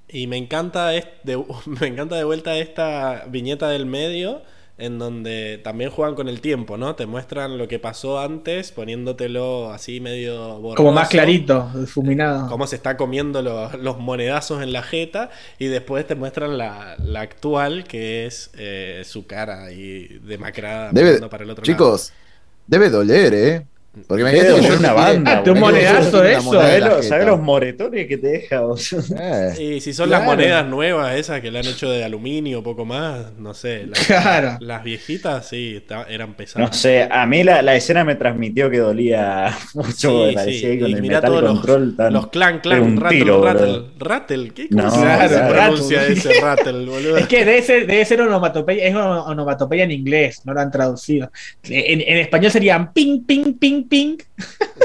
[0.09, 1.05] Y me encanta, de,
[1.67, 4.41] me encanta de vuelta esta viñeta del medio
[4.77, 6.97] en donde también juegan con el tiempo, ¿no?
[6.97, 12.49] Te muestran lo que pasó antes, poniéndotelo así medio borroso, Como más clarito, difuminado.
[12.49, 17.85] Cómo se está comiendo los monedazos en la jeta, y después te muestran la, actual,
[17.85, 20.91] que es eh, su cara ahí demacrada
[21.31, 22.13] para el otro chicos,
[22.67, 23.67] debe doler, ¿eh?
[24.09, 25.43] Porque imagínate que una banda.
[25.47, 26.53] un monedazo eso.
[27.03, 28.63] ¿Sabes los, moretones que te deja?
[29.19, 32.63] Eh, y si son las monedas nuevas, esas que le han hecho de aluminio o
[32.63, 33.87] poco más, no sé.
[33.87, 36.71] Las, las viejitas sí eran pesadas.
[36.71, 40.31] No sé, a mí la, la escena me transmitió que dolía mucho.
[40.45, 40.79] Sí, sí.
[40.79, 41.95] con y el metal control.
[41.97, 44.51] Los, los clan, clan, rattle, rattle, rattle.
[44.51, 47.17] ¿Qué no, se pronuncia ese rattle, boludo?
[47.17, 51.31] Es que debe ser, debe ser onomatopeya, es onomatopeya en inglés, no lo han traducido.
[51.63, 54.19] En, en español serían ping, ping, ping, ping,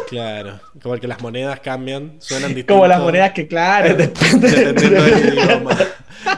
[0.08, 2.76] Claro, como que las monedas cambian, suenan distintos.
[2.76, 3.96] Como las monedas que, claro,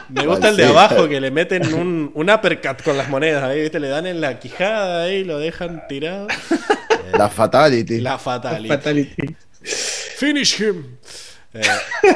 [0.08, 3.62] Me gusta el de abajo que le meten un, un uppercut con las monedas ahí,
[3.62, 3.80] ¿viste?
[3.80, 6.28] Le dan en la quijada ahí, lo dejan tirado.
[7.12, 8.00] La fatality.
[8.00, 9.36] La fatality.
[9.62, 10.96] Finish him.
[11.52, 11.60] Eh,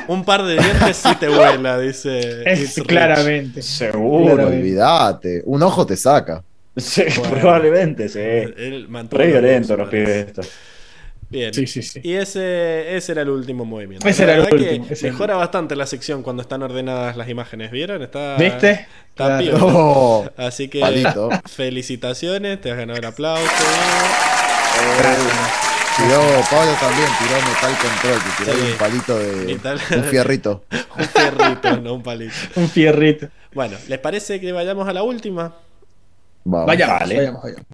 [0.08, 2.44] un par de dientes sí te vuela, dice.
[2.86, 3.60] claramente.
[3.60, 4.46] Seguro.
[4.46, 5.42] Olvídate.
[5.44, 6.42] Un ojo te saca.
[6.76, 8.20] Sí, probablemente, sí.
[8.20, 10.50] Él Re violento los pibes estos.
[11.28, 11.52] Bien.
[11.52, 12.00] Sí, sí, sí.
[12.04, 14.06] Y ese, ese era el último movimiento.
[14.06, 14.86] Ese era el último.
[15.02, 17.72] mejora bastante la sección cuando están ordenadas las imágenes.
[17.72, 18.02] ¿Vieron?
[18.02, 18.86] Está, ¿Viste?
[19.08, 20.80] Está oh, Así que
[21.46, 23.42] felicitaciones, te has ganado el aplauso.
[25.96, 29.96] tiró, Pablo también tiró metal control, que tiró un palito de.
[29.96, 30.64] Un fierrito.
[30.96, 32.34] un fierrito, no un palito.
[32.54, 33.28] un fierrito.
[33.52, 35.56] Bueno, ¿les parece que vayamos a la última?
[36.48, 36.66] Vamos.
[36.68, 37.66] Vayamos, vayamos, vayamos.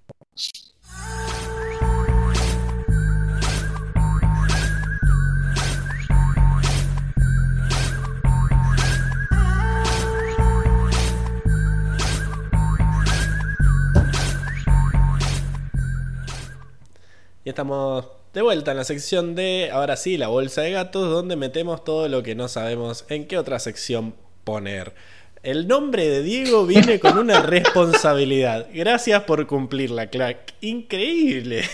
[17.44, 21.36] Y estamos de vuelta en la sección de, ahora sí, la bolsa de gatos, donde
[21.36, 24.94] metemos todo lo que no sabemos en qué otra sección poner.
[25.42, 28.68] El nombre de Diego viene con una responsabilidad.
[28.72, 30.54] Gracias por cumplirla, Clack.
[30.60, 31.64] Increíble.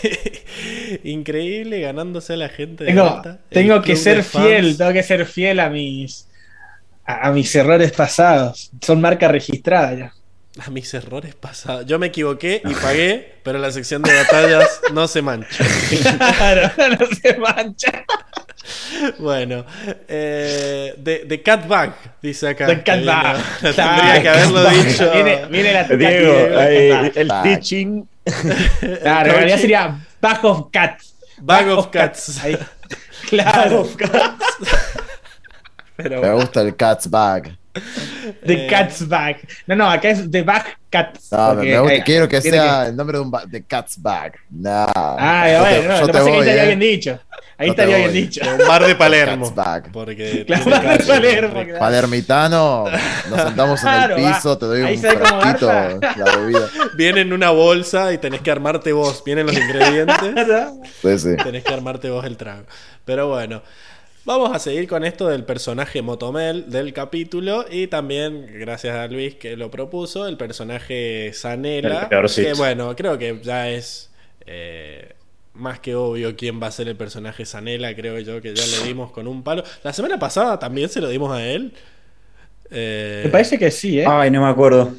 [1.04, 2.84] Increíble ganándose a la gente.
[2.84, 6.28] De tengo, tengo que ser fiel, tengo que ser fiel a mis
[7.04, 8.70] a, mis errores pasados.
[8.80, 10.12] Son marca registrada ya
[10.64, 11.86] a mis errores pasados.
[11.86, 15.64] Yo me equivoqué y pagué, pero la sección de batallas no se mancha.
[16.36, 18.04] Claro, no se mancha.
[19.18, 19.64] Bueno,
[20.08, 22.66] eh, de, de Catbag, dice acá.
[22.66, 23.36] De Catbag.
[23.60, 25.10] Tendría que haberlo dicho.
[25.50, 26.34] Viene, la Diego,
[27.14, 28.04] el teaching.
[29.02, 31.14] Claro, en realidad sería Bag of Cats.
[31.38, 32.40] Bag of Cats.
[33.30, 33.50] Claro.
[33.54, 34.58] Bag of Cats.
[35.96, 37.56] Me gusta el Cat's Bag.
[38.44, 39.36] The eh, Cat's Bag.
[39.66, 41.32] No, no, acá es The Bag Cats.
[41.32, 44.34] No, me gusta, quiero que sea el nombre de un The Cat's Bag.
[44.50, 44.86] No.
[44.94, 46.66] Ah, bueno, no, lo que pasa es que ahí estaría eh.
[46.66, 47.20] bien dicho.
[47.60, 48.40] Ahí estaría bien dicho.
[48.48, 49.52] Un bar de Palermo.
[49.92, 51.78] Porque claro, bar de Palermo.
[51.78, 52.84] Palermitano,
[53.28, 56.68] nos sentamos en el piso, te doy un frasquito, la bebida.
[56.94, 59.24] Viene en una bolsa y tenés que armarte vos.
[59.24, 60.16] Vienen los ingredientes.
[61.02, 61.36] sí, sí.
[61.42, 62.64] Tenés que armarte vos el trago.
[63.04, 63.62] Pero bueno.
[64.24, 69.36] Vamos a seguir con esto del personaje Motomel del capítulo y también, gracias a Luis
[69.36, 72.10] que lo propuso, el personaje Sanela.
[72.10, 74.10] Que bueno, creo que ya es
[74.44, 75.14] eh,
[75.58, 78.86] más que obvio quién va a ser el personaje Sanela, creo yo que ya le
[78.86, 79.64] dimos con un palo.
[79.82, 81.72] La semana pasada también se lo dimos a él.
[82.70, 84.06] Eh, me parece que sí, ¿eh?
[84.06, 84.92] Ay, no me acuerdo.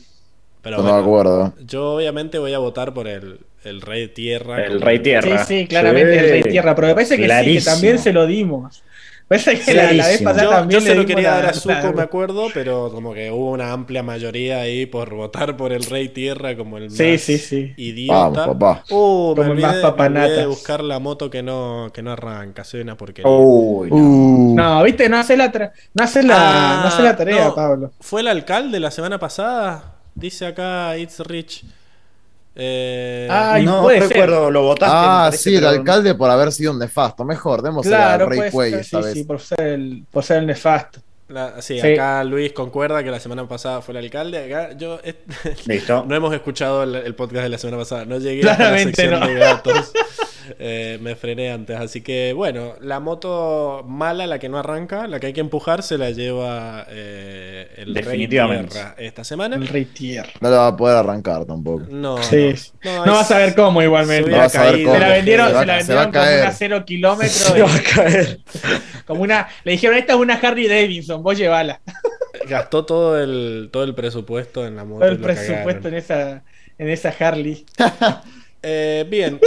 [0.62, 1.54] Pero no me acuerdo.
[1.66, 4.66] Yo obviamente voy a votar por el, el Rey Tierra.
[4.66, 5.46] El Rey Tierra.
[5.46, 6.76] Sí, sí, claramente el Rey Tierra.
[6.76, 8.84] Pero me parece que sí, que también se lo dimos.
[9.30, 12.48] Parece que la, vez pasada también yo se lo quería dar a Zuko, me acuerdo,
[12.52, 16.80] pero como que hubo una amplia mayoría ahí por votar por el Rey Tierra como
[16.80, 17.74] el sí, más sí, sí.
[17.78, 18.18] idiota.
[18.18, 18.84] Vamos, papá.
[18.90, 22.64] Uh, como me, olvidé, más me de buscar la moto que no, que no arranca,
[22.64, 23.32] soy una porquería.
[23.32, 24.56] Uh.
[24.56, 24.84] no.
[24.84, 25.50] viste, no hace la,
[25.94, 27.92] no hace la, no hace la tarea, Pablo.
[28.00, 29.98] ¿Fue el alcalde la semana pasada?
[30.16, 31.66] Dice acá It's Rich.
[32.62, 33.28] Eh,
[33.64, 34.96] no recuerdo, lo votaste.
[34.98, 37.24] Ah, sí, el alcalde por haber sido un nefasto.
[37.24, 39.14] Mejor, démosle al Rey Cuey esta vez.
[39.14, 41.00] Sí, por ser el, por ser el nefasto.
[41.60, 44.46] sí, acá Luis concuerda que la semana pasada fue el alcalde.
[44.46, 45.00] Acá yo
[46.06, 48.06] no hemos escuchado el, podcast de la semana pasada.
[48.06, 49.92] No llegué a la sección de gatos.
[50.58, 51.78] Eh, me frené antes.
[51.78, 55.84] Así que bueno, la moto mala, la que no arranca, la que hay que empujar,
[55.84, 59.56] se la lleva eh, el Rey Tierra esta semana.
[59.56, 60.32] El Rey Tierra.
[60.42, 61.86] No la va a poder arrancar tampoco.
[61.90, 64.30] No, no, vas a ver cómo igualmente.
[64.32, 64.94] No vas a ver cómo.
[64.94, 67.32] Se la vendieron, se, la vendieron como una cero kilómetros.
[67.32, 68.40] Se va a caer.
[69.06, 71.82] Como una, le dijeron, esta es una Harley Davidson, vos llevala.
[72.48, 75.00] Gastó todo el, todo el presupuesto en la moto.
[75.00, 76.44] Todo el presupuesto en esa,
[76.78, 77.66] en esa Harley.
[78.62, 79.40] Eh, bien,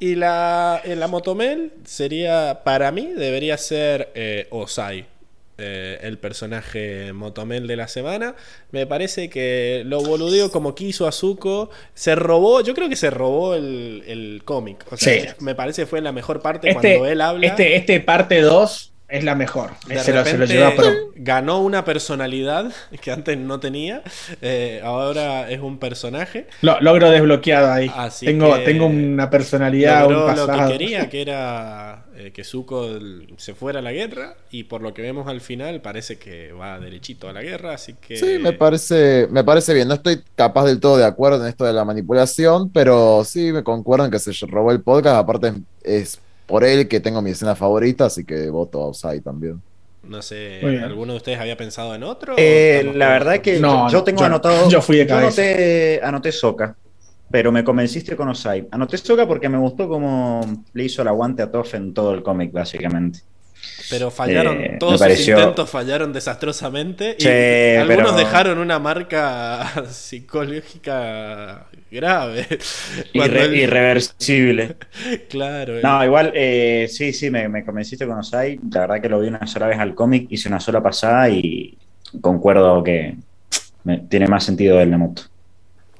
[0.00, 5.06] y la, la Motomel sería, para mí, debería ser eh, Osai.
[5.56, 8.34] Eh, el personaje Motomel de la semana.
[8.72, 11.70] Me parece que lo boludeó como quiso Azuko.
[11.94, 14.84] Se robó, yo creo que se robó el, el cómic.
[14.90, 17.46] O sea, me parece que fue la mejor parte este, cuando él habla.
[17.46, 19.70] Este, este parte 2 es la mejor.
[20.02, 20.24] se, lo,
[21.14, 24.02] Ganó una personalidad que antes no tenía.
[24.42, 26.48] Eh, ahora es un personaje.
[26.62, 27.88] Lo, logro desbloqueado ahí.
[28.20, 30.06] tengo, tengo una personalidad.
[30.08, 32.88] Un lo que quería, que era eh, que Zuko
[33.36, 34.34] se fuera a la guerra.
[34.50, 37.74] Y por lo que vemos al final, parece que va derechito a la guerra.
[37.74, 38.16] Así que.
[38.16, 39.86] Sí, me parece, me parece bien.
[39.86, 43.62] No estoy capaz del todo de acuerdo en esto de la manipulación, pero sí me
[43.62, 45.18] concuerdo en que se robó el podcast.
[45.18, 45.52] Aparte,
[45.84, 49.60] es por él que tengo mi escena favorita, así que voto a Osai también.
[50.02, 52.34] No sé, ¿alguno de ustedes había pensado en otro?
[52.36, 54.68] Eh, la verdad que no, yo, tengo anotado.
[54.70, 55.42] Yo fui de cabeza.
[55.42, 56.76] anoté, anoté Soca,
[57.30, 58.68] pero me convenciste con Osai.
[58.70, 62.22] Anoté Soca porque me gustó cómo le hizo el aguante a Toff en todo el
[62.22, 63.20] cómic, básicamente.
[63.90, 67.16] Pero fallaron, eh, todos sus intentos fallaron desastrosamente.
[67.18, 72.46] y algunos dejaron una marca psicológica grave.
[73.12, 74.76] Irreversible.
[75.30, 75.80] claro.
[75.82, 78.60] No, igual, eh, sí, sí, me, convenciste con Osai.
[78.70, 81.78] La verdad que lo vi una sola vez al cómic, hice una sola pasada y
[82.20, 83.16] concuerdo que
[84.08, 85.22] tiene más sentido el Nemoto.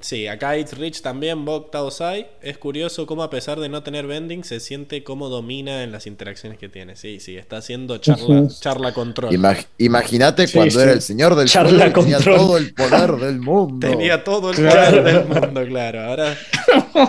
[0.05, 2.27] Sí, acá It's Rich también, Bok Taosai.
[2.43, 6.07] Es curioso cómo a pesar de no tener bending, se siente cómo domina en las
[6.07, 6.95] interacciones que tiene.
[6.95, 9.35] Sí, sí, está haciendo charla, charla control.
[9.79, 13.89] Imagínate cuando era el señor del charla tenía todo el poder del mundo.
[13.89, 16.03] Tenía todo el poder del mundo, claro.
[16.03, 16.37] Ahora,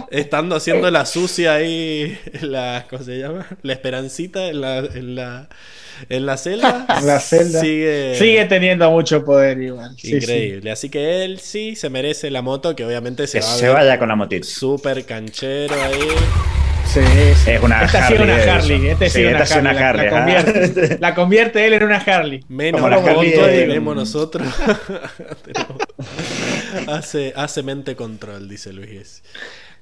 [0.10, 3.46] estando haciendo la sucia ahí, la, ¿cómo se llama?
[3.62, 5.50] La esperancita en la, en la
[6.10, 9.96] en la celda, la celda sigue, sigue teniendo mucho poder igual.
[10.04, 10.72] Increíble.
[10.72, 14.08] Así que él sí se merece la moto, que obviamente se, va se vaya con
[14.08, 14.46] la motito.
[14.48, 16.08] Súper canchero ahí.
[16.86, 17.02] Sí,
[17.48, 18.22] Es una esta Harley.
[18.22, 18.88] una Harley.
[18.88, 19.60] Este sí, una Harley.
[19.60, 20.06] Una Harley.
[20.06, 22.46] La, convierte, la, convierte, él en una Harley.
[22.48, 24.48] Menos Como la Harley tenemos nosotros.
[26.88, 29.24] hace, hace mente control, dice Luis.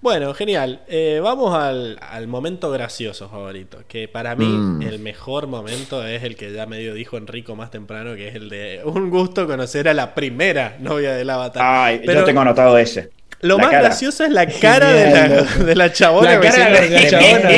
[0.03, 0.82] Bueno, genial.
[0.90, 3.83] Eh, vamos al, momento gracioso favorito.
[3.88, 4.82] Que para mí mm.
[4.82, 8.49] el mejor momento es el que ya medio dijo Enrico más temprano, que es el
[8.49, 11.64] de un gusto conocer a la primera novia del avatar.
[11.65, 13.11] Ay, Pero yo tengo anotado ese.
[13.40, 16.33] Lo más gracioso es la cara de la, de la chabona.
[16.33, 17.49] La cara de la chabona.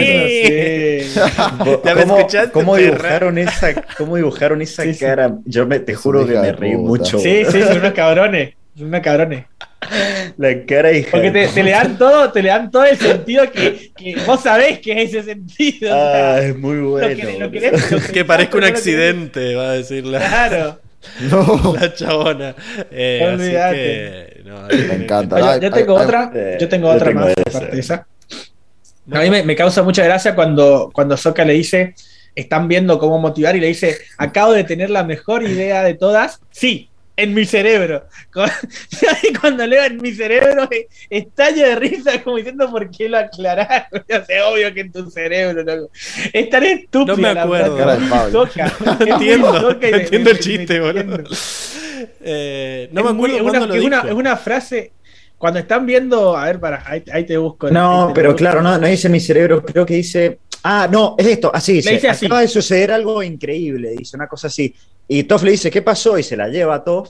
[2.54, 5.36] ¿Cómo, dibujaron esa, ¿Cómo dibujaron esa cara?
[5.46, 7.18] Yo me, te juro que me reí mucho.
[7.18, 8.54] Sí, sí, son unos cabrones.
[8.78, 9.46] Son unos cabrones.
[10.38, 11.12] La cara hija.
[11.12, 14.80] Porque te, le dan todo, te le dan todo el sentido que, que vos sabés
[14.80, 15.94] que es ese sentido.
[15.94, 17.52] Ah, es muy bueno.
[17.52, 20.20] que, parezca un accidente, va a decirla.
[20.20, 20.80] Claro.
[21.30, 21.76] No.
[21.80, 22.56] La chabona.
[22.90, 25.60] Eh, así que, no, me encanta.
[25.60, 28.08] Yo, tengo otra, yo tengo otra más aparte de esa.
[29.12, 31.94] A mí me, me, causa mucha gracia cuando, cuando Soka le dice,
[32.34, 36.40] están viendo cómo motivar y le dice, acabo de tener la mejor idea de todas.
[36.50, 38.08] Sí, en mi cerebro.
[39.42, 40.68] Cuando leo en mi cerebro,
[41.10, 44.04] estallo de risa como diciendo por qué lo aclararon.
[44.08, 45.92] Es obvio que en tu cerebro, loco.
[46.34, 47.16] Estaré estúpido.
[47.16, 47.76] No me acuerdo.
[48.86, 51.24] No, entiendo, entiendo el chiste, boludo.
[52.22, 54.92] Eh, no me acuerdo es una, lo es, una, es una frase
[55.38, 57.70] cuando están viendo, a ver, para, ahí, te busco.
[57.70, 61.52] No, pero claro, no, no dice mi cerebro, creo que dice, ah, no, es esto,
[61.54, 62.26] así dice, dice así.
[62.26, 64.74] acaba de suceder algo increíble, dice una cosa así.
[65.08, 66.18] Y Toff le dice, ¿qué pasó?
[66.18, 67.10] Y se la lleva a Toff.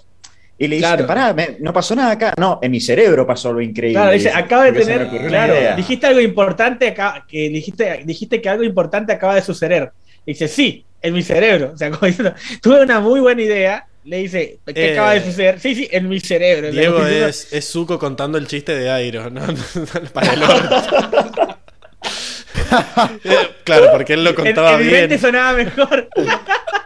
[0.58, 2.34] Y le dice, pará, no pasó nada acá.
[2.38, 4.00] No, en mi cerebro pasó algo increíble.
[4.00, 8.64] Claro, dice, acaba de tener, claro, dijiste algo importante acá, que dijiste, dijiste que algo
[8.64, 9.92] importante acaba de suceder.
[10.26, 11.72] Y dice, sí, en mi cerebro.
[11.74, 13.88] O sea, como diciendo, tuve una muy buena idea.
[14.06, 15.60] Le dice, ¿qué acaba de eh, suceder?
[15.60, 16.72] Sí, sí, en mi cerebro.
[16.72, 19.42] Diego es, es Zuko contando el chiste de Airo, ¿no?
[20.14, 20.40] Para el
[23.64, 24.90] claro, porque él lo contaba bien.
[24.90, 26.08] En mi mente sonaba mejor.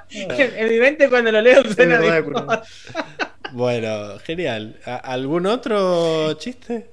[0.57, 2.61] en mi mente cuando lo leo suena mejor.
[3.53, 4.79] bueno, genial.
[4.85, 6.89] ¿Algún otro chiste?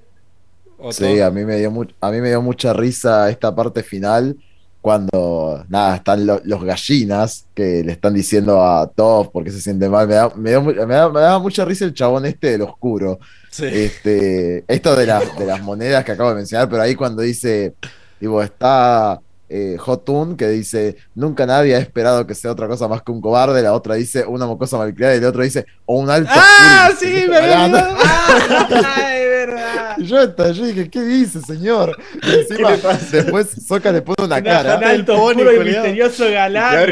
[0.90, 4.36] Sí, a mí, me dio a mí me dio mucha risa esta parte final
[4.82, 10.06] cuando nada, están los gallinas que le están diciendo a todos porque se siente mal.
[10.36, 13.18] Me da, mucha risa el chabón este del oscuro.
[13.58, 17.74] Este, esto de, de las monedas que acabo de mencionar, pero ahí cuando dice
[18.20, 23.02] Digo, está eh, Hotun que dice, nunca nadie ha esperado que sea otra cosa más
[23.02, 26.10] que un cobarde, la otra dice una mocosa malcriada y el otro dice, o un
[26.10, 26.30] alto.
[26.32, 29.96] ¡Ah, sí, me ¡Ay, verdad!
[29.98, 31.96] Y yo estallé dije, ¿qué dice, señor?
[32.22, 32.76] Y encima,
[33.12, 34.76] después Soca le pone una, cara.
[34.78, 36.86] Un alto oscuro y misterioso galán.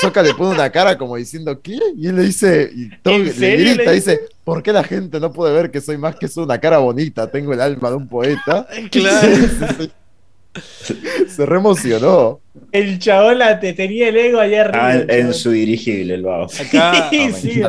[0.00, 1.78] Soca le pone una cara como diciendo, ¿qué?
[1.96, 5.54] Y él le dice, y todo, le grita, dice, ¿por qué la gente no puede
[5.54, 7.30] ver que soy más que una cara bonita?
[7.30, 8.66] Tengo el alma de un poeta.
[8.90, 9.26] Claro.
[11.28, 12.40] Se reemocionó.
[12.72, 14.88] El chabón la te tenía el ego allá arriba.
[14.88, 16.46] Ah, en, su dirigible, el vago.
[16.60, 17.62] Acá, sí, sí,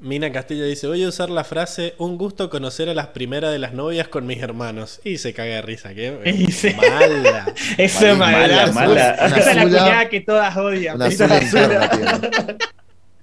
[0.00, 3.58] Mina Castillo dice: Voy a usar la frase un gusto conocer a las primeras de
[3.58, 5.00] las novias con mis hermanos.
[5.04, 6.12] Y se caga de risa, ¿qué?
[6.76, 7.54] Mala.
[7.78, 8.72] Eso es mala.
[8.72, 9.10] mala.
[9.10, 10.98] Esa es la cuñada que todas odian.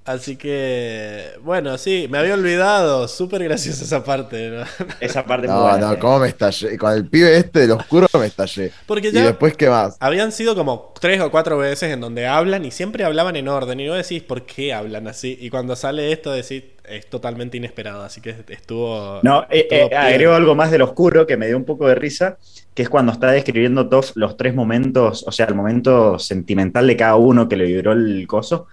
[0.05, 3.07] Así que, bueno, sí, me había olvidado.
[3.07, 4.49] Súper graciosa esa parte.
[4.49, 4.63] ¿no?
[4.99, 6.77] Esa parte No, buena, no, cómo me estallé.
[6.77, 8.71] Con el pibe este del oscuro me estallé.
[8.85, 9.95] Porque ya y después, ¿qué más?
[10.01, 13.79] Habían sido como tres o cuatro veces en donde hablan y siempre hablaban en orden.
[13.79, 15.37] Y no decís por qué hablan así.
[15.39, 18.03] Y cuando sale esto, decís, es totalmente inesperado.
[18.03, 19.21] Así que estuvo.
[19.23, 22.37] No, eh, eh, agrego algo más del oscuro que me dio un poco de risa.
[22.73, 26.97] Que es cuando está describiendo Toff los tres momentos, o sea, el momento sentimental de
[26.97, 28.67] cada uno que le vibró el coso.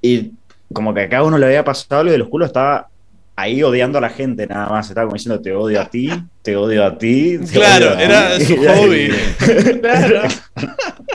[0.00, 0.32] Y
[0.74, 2.88] como que a cada uno le había pasado algo y los culos estaba
[3.36, 4.88] ahí odiando a la gente nada más.
[4.88, 6.10] Estaba como diciendo, te odio a ti,
[6.42, 7.38] te odio a ti.
[7.52, 9.10] claro, era su hobby.
[9.80, 10.22] claro.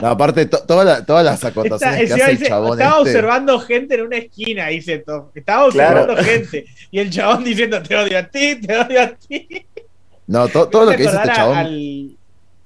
[0.02, 3.10] No, aparte, todas las acotaciones que hace el chabón Estaba este.
[3.10, 5.30] observando gente en una esquina, dice todo.
[5.34, 6.66] Estaba observando gente.
[6.90, 9.66] Y el chabón diciendo, te odio a ti, te odio a ti.
[10.26, 11.56] No, todo lo que dice este chabón.
[11.56, 12.16] Al,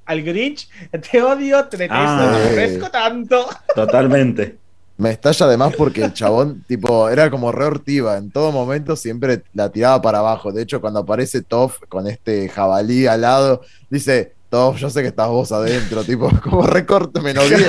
[0.06, 0.68] al Grinch,
[1.10, 3.48] te odio, te detesto, ah, tanto.
[3.74, 4.63] Totalmente.
[4.96, 7.68] Me estalla además porque el chabón, tipo, era como re
[8.16, 10.52] En todo momento siempre la tiraba para abajo.
[10.52, 15.08] De hecho, cuando aparece Toff con este jabalí al lado, dice, Toff, yo sé que
[15.08, 17.60] estás vos adentro, tipo, como recorte menos bien.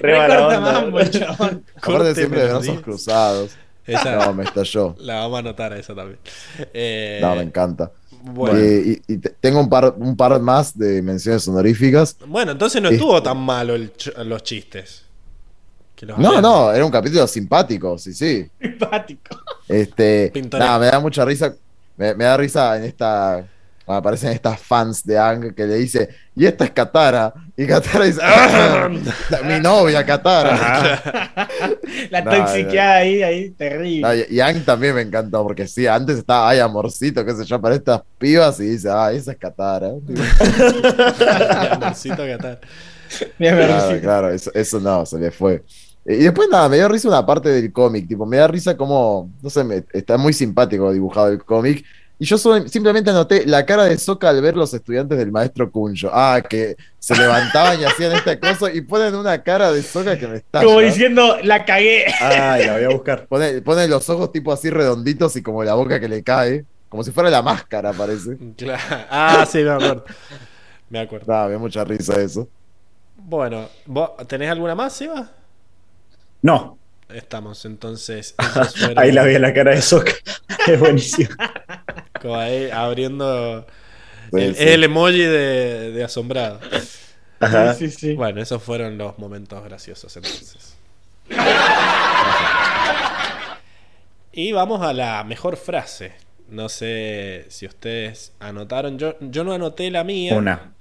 [0.00, 1.64] Recorta mambo chabón.
[1.76, 3.56] Aparte siempre de brazos cruzados.
[3.84, 4.96] Esa, no, me estalló.
[4.98, 6.18] La vamos a anotar a esa también.
[6.74, 7.92] Eh, no, me encanta.
[8.22, 8.58] Bueno.
[8.60, 9.00] y,
[9.40, 12.16] tengo un par, un par más de menciones honoríficas.
[12.26, 13.74] Bueno, entonces no estuvo tan malo
[14.24, 15.05] los chistes.
[16.18, 18.50] No, no, era un capítulo simpático, sí, sí.
[18.60, 19.40] Simpático.
[19.66, 21.54] Este, nada, me da mucha risa.
[21.96, 23.46] Me, da risa en esta.
[23.84, 27.32] Cuando aparecen estas fans de Ang que le dice, y esta es Katara.
[27.56, 28.88] Y Katara dice, ¡Ah!
[29.44, 31.30] mi novia Katara.
[32.10, 34.26] La toxiqueada ahí, ahí, terrible.
[34.28, 37.76] y, Ang también me encantó, porque sí, antes estaba, ay, amorcito, qué sé yo, para
[37.76, 39.86] estas pibas, y dice, ah, esa es Katara.
[41.70, 42.58] amorcito Katara.
[43.38, 45.62] Claro, claro, eso, eso no, se le fue.
[46.08, 49.28] Y después nada, me dio risa una parte del cómic, tipo, me da risa como,
[49.42, 51.84] no sé, está muy simpático dibujado el cómic.
[52.18, 56.08] Y yo simplemente anoté la cara de Soca al ver los estudiantes del maestro Kunjo.
[56.10, 60.26] Ah, que se levantaban y hacían esta cosa y ponen una cara de Soca que
[60.26, 60.62] me está.
[60.64, 62.06] Como diciendo, la cagué.
[62.20, 63.26] Ah, la voy a buscar.
[63.26, 66.64] Pone, los ojos tipo así redonditos y como la boca que le cae.
[66.88, 68.38] Como si fuera la máscara, parece.
[69.10, 70.04] Ah, sí, me acuerdo.
[70.88, 71.34] Me acuerdo.
[71.34, 72.48] Ah, me da mucha risa eso.
[73.16, 75.28] Bueno, ¿vos tenés alguna más, Eva?
[76.46, 76.78] No.
[77.08, 78.36] Estamos, entonces.
[78.96, 80.12] ahí la vi en la cara de Soca.
[80.68, 81.30] es buenísimo.
[82.22, 83.66] Como ahí abriendo.
[84.32, 86.60] el, emoji de, asombrado.
[87.40, 87.74] Ajá.
[87.74, 90.76] Sí, sí, Bueno, esos fueron los momentos graciosos entonces.
[94.30, 96.12] y vamos a la mejor frase.
[96.48, 98.98] No sé si ustedes anotaron.
[99.00, 100.36] Yo, yo no anoté la mía.
[100.36, 100.74] Una.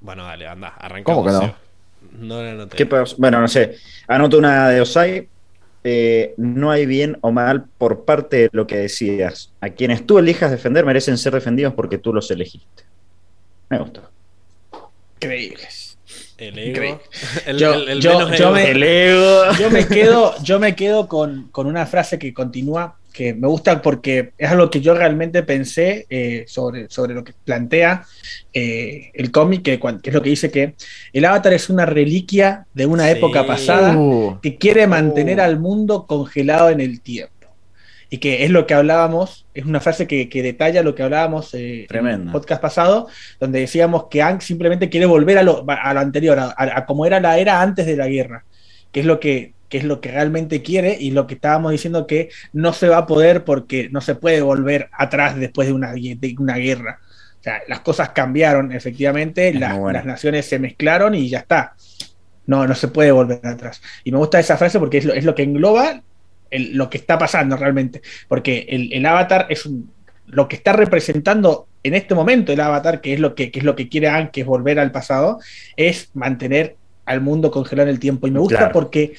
[0.00, 1.24] Bueno, dale, anda, arrancamos.
[1.24, 1.67] ¿Cómo que no?
[2.12, 2.76] No la anoté.
[2.76, 3.76] ¿Qué bueno, no sé.
[4.06, 5.28] Anoto una de Osai.
[5.84, 9.52] Eh, no hay bien o mal por parte de lo que decías.
[9.60, 12.84] A quienes tú elijas defender merecen ser defendidos porque tú los elegiste.
[13.70, 14.10] Me gustó.
[15.16, 15.77] Increíbles.
[16.38, 17.00] El ego.
[19.58, 23.82] yo, me, quedo, yo me quedo con, con una frase que continúa que me gusta
[23.82, 28.06] porque es algo que yo realmente pensé eh, sobre, sobre lo que plantea
[28.52, 30.74] eh, el cómic, que, es lo que dice que
[31.12, 34.38] el avatar es una reliquia de una época pasada uh.
[34.40, 35.42] que quiere mantener uh.
[35.42, 37.37] al mundo congelado en el tiempo.
[38.10, 41.86] Y que es lo que hablábamos, es una frase que, detalla lo que hablábamos eh,
[41.90, 46.86] en el podcast pasado, donde decíamos que Ang simplemente quiere volver a lo, anterior, a
[46.86, 48.44] como era la era antes de la guerra,
[48.92, 52.06] que es lo que que es lo que realmente quiere y lo que estábamos diciendo
[52.06, 55.92] que no se va a poder porque no se puede volver atrás después de una,
[55.92, 57.00] de una guerra.
[57.38, 61.74] O sea, las cosas cambiaron, efectivamente, las naciones se mezclaron y ya está.
[62.46, 63.82] No, no se puede volver atrás.
[64.04, 66.02] Y me gusta esa frase porque es lo, es lo que engloba
[66.50, 68.02] lo que está pasando realmente.
[68.28, 69.68] Porque el, avatar es
[70.26, 73.76] lo que está representando en este momento el avatar, que es lo que, es lo
[73.76, 75.38] que quiere Anne, que es volver al pasado,
[75.76, 78.26] es mantener al mundo congelado en el tiempo.
[78.26, 79.14] Y me gusta porque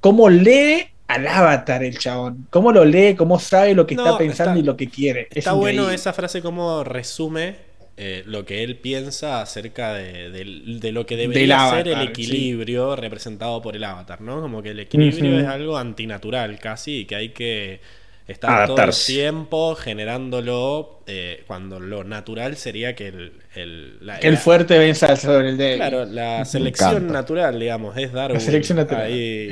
[0.00, 2.46] cómo lee al avatar el chabón.
[2.50, 5.28] Cómo lo lee, cómo sabe lo que está pensando y lo que quiere.
[5.30, 11.16] Está bueno esa frase como resume eh, lo que él piensa acerca de, lo que
[11.16, 14.40] debería ser el equilibrio representado por el avatar, ¿no?
[14.40, 17.80] Como que el equilibrio es algo antinatural casi y que hay que
[18.26, 24.76] estar todo el tiempo generándolo eh, cuando lo natural sería que el, el, el fuerte
[24.76, 25.76] venza sobre el débil.
[25.76, 28.38] Claro, la selección natural, digamos, es Darwin.
[28.38, 29.02] La selección natural.
[29.02, 29.50] Ahí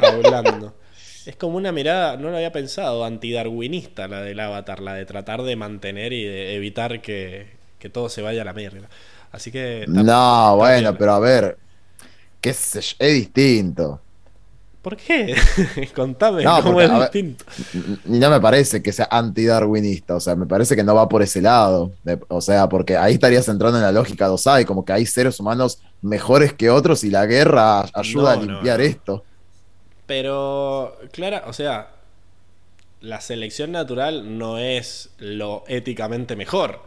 [0.00, 0.76] hablando.
[1.26, 5.42] Es como una mirada, no lo había pensado, antidarwinista la del avatar, la de tratar
[5.42, 8.88] de mantener y de evitar que, todo se vaya a la mierda.
[9.32, 9.84] Así que...
[9.88, 11.56] no, bueno, pero a ver,
[12.40, 14.00] qué sé es distinto.
[14.82, 15.36] ¿Por qué?
[15.94, 17.44] Contame cómo es distinto.
[18.06, 21.42] no me parece que sea antidarwinista, o sea, me parece que no va por ese
[21.42, 21.92] lado.
[22.28, 25.38] o sea, porque ahí estarías entrando en la lógica de Osai, como que hay seres
[25.38, 29.22] humanos mejores que otros y la guerra ayuda a limpiar esto.
[30.06, 31.90] Pero, Clara, o sea,
[33.00, 36.80] la selección natural no es lo éticamente mejor,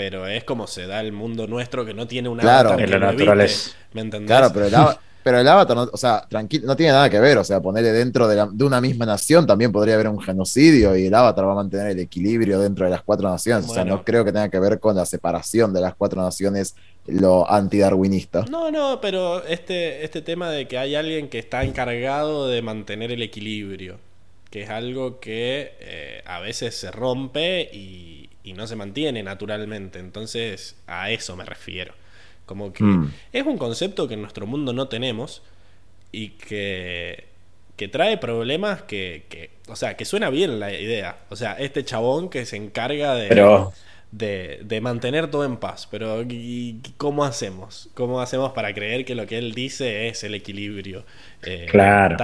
[0.00, 2.98] pero es como se da el mundo nuestro que no tiene una claro, en la
[2.98, 3.72] naturaleza.
[3.92, 4.28] ¿Me entendés?
[4.28, 4.74] Claro, pero el,
[5.22, 7.92] pero el avatar, no, o sea, tranquilo, no tiene nada que ver, o sea, ponerle
[7.92, 11.56] dentro de, una misma nación también podría haber un genocidio y el avatar va a
[11.56, 14.58] mantener el equilibrio dentro de las cuatro naciones, o sea, no creo que tenga que
[14.58, 18.46] ver con la separación de las cuatro naciones lo antidarwinista.
[18.48, 23.12] No, no, pero este, este tema de que hay alguien que está encargado de mantener
[23.12, 23.98] el equilibrio,
[24.50, 29.98] que es algo que eh, a veces se rompe y, y no se mantiene naturalmente,
[29.98, 31.94] entonces a eso me refiero.
[32.46, 33.12] Como que mm.
[33.32, 35.42] es un concepto que en nuestro mundo no tenemos
[36.10, 37.28] y que,
[37.76, 41.18] que trae problemas que, que, o sea, que suena bien la idea.
[41.28, 43.28] O sea, este chabón que se encarga de...
[43.28, 43.72] Pero
[44.12, 45.86] de, mantener todo en paz.
[45.90, 46.24] Pero
[46.96, 47.88] ¿cómo hacemos?
[47.94, 51.04] ¿Cómo hacemos para creer que lo que él dice es el equilibrio?
[51.42, 52.16] Eh, claro.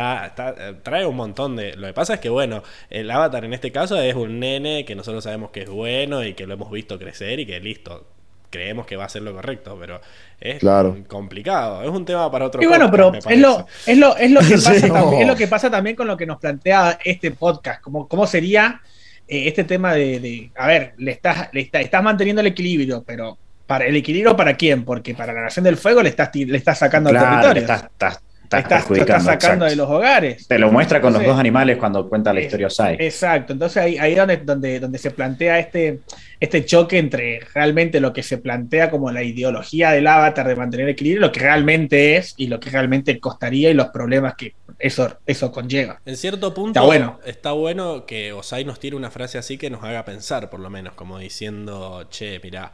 [0.82, 1.76] trae un montón de...
[1.76, 4.94] Lo que pasa es que, bueno, el avatar en este caso es un nene que
[4.94, 8.06] nosotros sabemos que es bueno y que lo hemos visto crecer y que listo.
[8.48, 10.00] Creemos que va a ser lo correcto, pero
[10.40, 10.62] es
[11.08, 11.82] complicado.
[11.82, 12.62] Es un tema para otro.
[12.62, 15.48] Y bueno, pero es lo, es, lo, es, lo que pasa también, es lo que
[15.48, 17.82] pasa también con lo que nos plantea este podcast.
[17.82, 18.80] Como, ¿Cómo sería
[19.28, 23.86] eh, este tema de, a ver, le estás, le estás manteniendo el equilibrio, pero para
[23.86, 24.84] el equilibrio para quién?
[24.84, 27.62] Porque para la Nación del Fuego le estás, le estás sacando territorio.
[27.62, 30.46] Estás, estás, sacando de los hogares.
[30.46, 32.96] Te lo muestra con los dos animales cuando cuenta la historia Osai.
[32.98, 36.00] Exacto, entonces ahí, ahí donde, donde, donde se plantea este,
[36.40, 40.88] este choque entre realmente lo que se plantea como la ideología del avatar de mantener
[40.88, 45.16] equilibrio, lo que realmente es y lo que realmente costaría y los problemas que eso,
[45.26, 46.00] eso conlleva.
[46.04, 47.20] En cierto punto está bueno.
[47.24, 50.70] está bueno que Osai nos tire una frase así que nos haga pensar, por lo
[50.70, 52.72] menos, como diciendo, che, mira,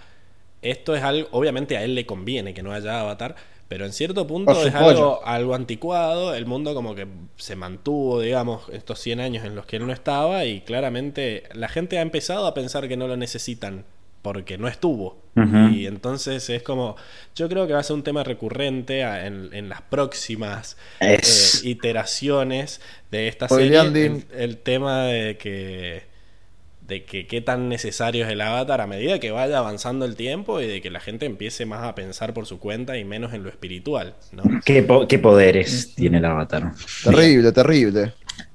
[0.63, 3.35] esto es algo, obviamente a él le conviene que no haya avatar,
[3.73, 7.07] pero en cierto punto es algo, algo anticuado, el mundo como que
[7.39, 11.69] se mantuvo, digamos, estos 100 años en los que él no estaba y claramente la
[11.69, 13.87] gente ha empezado a pensar que no lo necesitan
[14.21, 15.23] porque no estuvo.
[15.73, 16.97] Y entonces es como,
[17.35, 21.19] yo creo que va a ser un tema recurrente en, las próximas eh,
[21.63, 26.12] iteraciones de esta serie, el tema de que
[26.87, 30.61] de que qué tan necesario es el avatar a medida que vaya avanzando el tiempo
[30.61, 33.45] y de que la gente empiece más a pensar por su cuenta y menos en
[33.45, 34.15] lo espiritual.
[34.33, 34.43] ¿no?
[34.65, 36.73] ¿Qué, poderes tiene el avatar?
[37.05, 38.13] Terrible, terrible.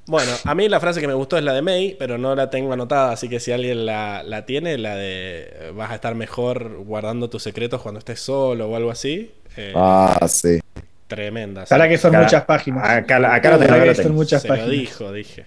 [0.07, 2.49] Bueno, a mí la frase que me gustó es la de May, pero no la
[2.49, 7.29] tengo anotada, así que si alguien la, tiene, la de vas a estar mejor guardando
[7.29, 9.31] tus secretos cuando estés solo o algo así.
[9.57, 10.59] Eh, ah, sí.
[11.07, 11.65] Tremenda.
[11.65, 12.83] Para que son muchas páginas.
[12.89, 14.67] Acá, acá, lo Son muchas Se páginas.
[14.67, 15.45] lo dijo, dije.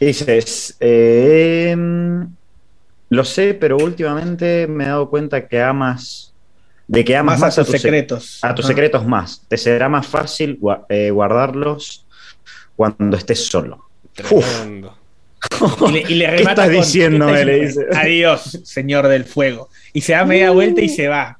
[0.00, 1.76] Dices, eh,
[3.10, 6.32] lo sé, pero últimamente me he dado cuenta que amas,
[6.88, 8.38] de que amas más, a, tus secretos.
[8.42, 9.42] A tus secretos más.
[9.46, 12.06] Te será más fácil eh, guardarlos
[12.76, 13.84] cuando estés solo.
[15.88, 17.30] Y le, y le remata ¿Qué estás diciendo?
[17.30, 17.86] Le dice.
[17.94, 19.70] Adiós, señor del fuego.
[19.94, 21.38] Y se da media vuelta y se va.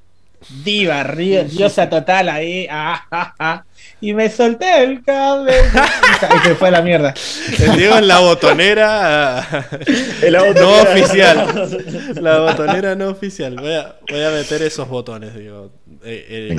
[0.63, 2.67] Diva, diosa total ahí.
[2.67, 3.63] Ah, ah, ah
[4.01, 7.13] y me solté el cable y se fue a la mierda.
[7.59, 9.47] El Diego en la botonera,
[10.55, 11.69] no oficial.
[12.15, 13.55] La botonera no oficial.
[13.55, 15.71] Voy a, voy a meter esos botones, digo.
[16.03, 16.57] Eh, eh,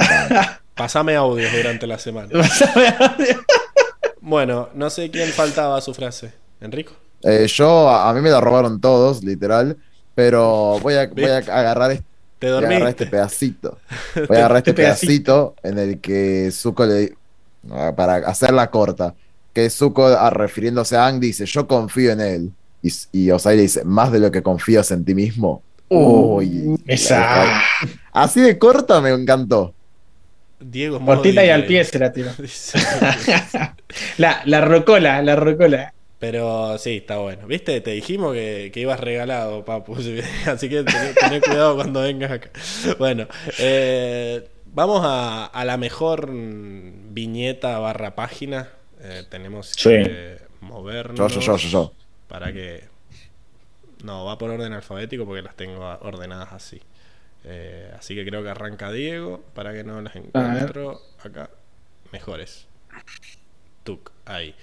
[0.74, 2.30] pasame audios durante la semana.
[4.24, 6.32] Bueno, no sé quién faltaba su frase.
[6.60, 6.92] ¿Enrico?
[7.24, 9.76] Eh, yo, a mí me la robaron todos, literal.
[10.14, 12.04] Pero voy a, voy a agarrar este
[12.42, 13.78] Voy a agarrar este pedacito.
[14.28, 17.14] Voy a agarrar este pedacito en el que Zuko le,
[17.96, 19.14] para hacerla corta,
[19.52, 22.52] que Zuko, ah, refiriéndose a Ang, dice, yo confío en él.
[22.82, 25.62] Y, y Osai le dice, más de lo que confías en ti mismo.
[25.88, 27.62] Uh, Uy, esa.
[28.12, 29.74] Así de corta me encantó.
[30.58, 32.30] Diego Cortita y al pie se la tiró.
[34.18, 35.92] la, la rocola, la rocola.
[36.18, 37.48] Pero sí, está bueno.
[37.48, 37.80] ¿Viste?
[37.80, 39.96] Te dijimos que, que ibas regalado, papu.
[40.46, 42.50] Así que ten, cuidado cuando vengas acá.
[42.96, 43.26] Bueno,
[43.58, 48.70] eh, Vamos a, la mejor viñeta barra página.
[49.00, 51.34] Eh, tenemos que movernos.
[51.34, 51.92] Yo, yo, yo,
[52.28, 52.84] Para que.
[54.02, 56.80] No, va por orden alfabético porque las tengo ordenadas así.
[57.44, 61.50] Eh, así que creo que arranca Diego para que no las encuentro acá.
[62.10, 62.66] Mejores.
[63.84, 64.54] Tuk, ahí.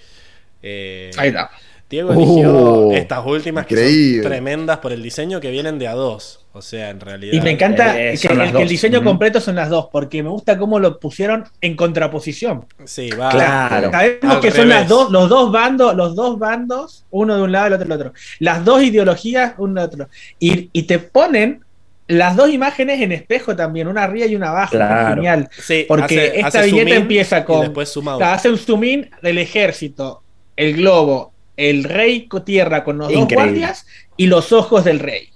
[0.62, 1.50] Eh, ahí está.
[1.88, 5.94] Diego eligió uh, estas últimas que son tremendas por el diseño que vienen de a
[5.94, 6.39] dos.
[6.52, 7.32] O sea, en realidad.
[7.32, 10.80] Y me encanta eh, que, el, diseño completo son las dos, porque me gusta cómo
[10.80, 12.66] lo pusieron en contraposición.
[12.84, 13.28] Sí, va.
[13.28, 13.90] Claro.
[13.92, 17.66] Sabemos que son las dos, los dos bandos, los dos bandos, uno de un lado
[17.66, 18.12] y el otro del otro.
[18.40, 20.08] Las dos ideologías, uno de otro.
[20.40, 21.64] Y, y te ponen
[22.10, 24.76] las dos imágenes en espejo también, una arriba y una abajo.
[25.14, 25.48] Genial.
[25.52, 27.60] Sí, porque esta viñeta empieza con.
[27.60, 30.22] Después hace un zoom in del ejército,
[30.56, 35.28] el globo, el rey tierra con los dos guardias y los ojos del rey.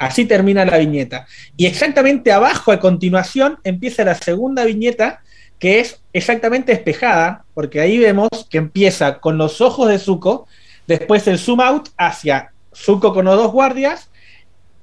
[0.00, 1.26] Así termina la viñeta.
[1.58, 5.20] Y exactamente abajo, a continuación, empieza la segunda viñeta,
[5.58, 10.48] que es exactamente espejada, porque ahí vemos que empieza con los ojos de Zuko,
[10.86, 14.08] después el zoom out hacia Zuko con los dos guardias,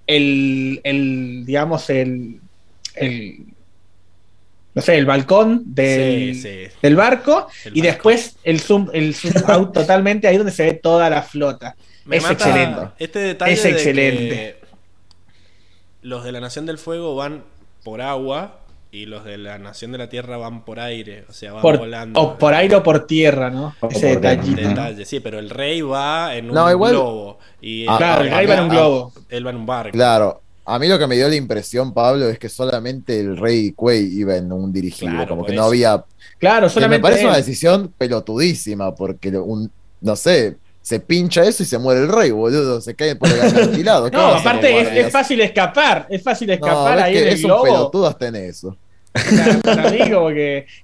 [0.06, 2.40] el, el digamos, el,
[2.94, 3.40] el
[4.76, 10.28] no sé, el balcón del, del barco y después el zoom, el zoom out totalmente
[10.28, 11.76] ahí donde se ve toda la flota.
[12.12, 12.82] es excelente.
[13.00, 14.57] Este detalle es excelente.
[16.08, 17.44] Los de la Nación del Fuego van
[17.84, 18.62] por agua
[18.92, 22.22] y los de la Nación de la Tierra van por aire, o sea, van volando.
[22.22, 23.76] O por aire o por tierra, ¿no?
[23.90, 25.06] Ese detalle.
[25.06, 27.40] Sí, pero el rey va en un globo.
[27.62, 29.14] Y ah, claro, el rey va en un globo.
[29.30, 29.92] Él va en un barco.
[29.92, 30.42] Claro.
[30.66, 34.04] A mí lo que me dio la impresión, Pablo, es que solamente el rey Kuei
[34.20, 36.04] iba en un dirigido, como que no había...
[36.40, 37.00] Claro, solamente...
[37.00, 39.72] me parece una decisión pelotudísima, porque un,
[40.02, 42.80] no sé, se pincha eso y se muere el rey, boludo.
[42.80, 44.10] Se cae por el acantilado.
[44.14, 46.08] no, aparte es, fácil escapar.
[46.10, 47.66] Es fácil escapar ahí en el globo.
[47.66, 48.78] Es un pelotudo hasta en eso.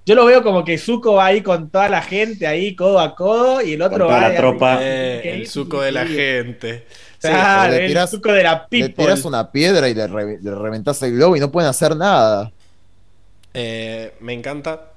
[0.06, 3.16] yo lo veo como que Zuko va ahí con toda la gente ahí codo a
[3.16, 4.80] codo y el otro va la tropa.
[4.82, 6.86] Eh, el Zuko de la gente.
[7.24, 8.90] el Zuko de la people.
[8.90, 12.52] Le tiras una piedra y le, le reventás el globo y no pueden hacer nada.
[13.54, 14.93] Eh, me encanta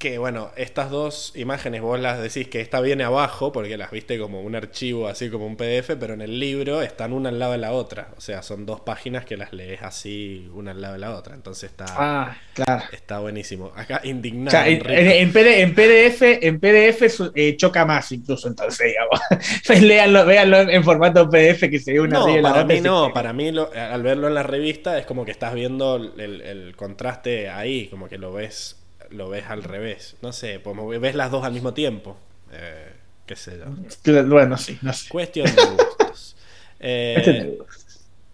[0.00, 4.18] que bueno, estas dos imágenes vos las decís que esta viene abajo porque las viste
[4.18, 7.52] como un archivo, así como un PDF, pero en el libro están una al lado
[7.52, 8.08] de la otra.
[8.16, 11.34] O sea, son dos páginas que las lees así una al lado de la otra.
[11.34, 12.82] Entonces está, ah, claro.
[12.92, 13.72] está buenísimo.
[13.76, 14.48] Acá indignado.
[14.48, 19.20] O sea, en, PDF, en PDF eh, choca más incluso, entonces, digamos.
[19.86, 23.52] Léanlo, véanlo en formato PDF que se ve una no, para mí no, para mí
[23.74, 28.08] al verlo en la revista es como que estás viendo el, el contraste ahí, como
[28.08, 28.79] que lo ves
[29.10, 30.16] lo ves al revés.
[30.22, 32.16] No sé, pues ves las dos al mismo tiempo.
[32.52, 32.92] Eh,
[33.26, 34.24] qué sé yo.
[34.24, 35.08] Bueno, sí, no sé.
[35.08, 36.36] Cuestión de gustos.
[36.82, 37.58] Eh,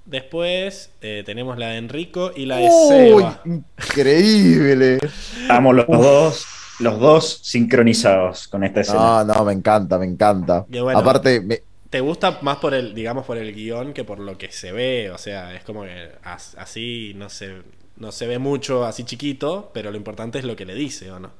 [0.04, 3.42] después eh, tenemos la de Enrico y la de Seba.
[3.44, 5.00] Increíble.
[5.42, 6.46] Estamos los dos,
[6.78, 9.24] los dos sincronizados con esta escena.
[9.24, 10.64] No, no, me encanta, me encanta.
[10.94, 14.72] Aparte, te gusta más por el, digamos, por el guion que por lo que se
[14.72, 15.10] ve.
[15.10, 17.62] O sea, es como que así, no sé,
[17.98, 21.18] no se ve mucho así chiquito, pero lo importante es lo que le dice, ¿o
[21.18, 21.30] no?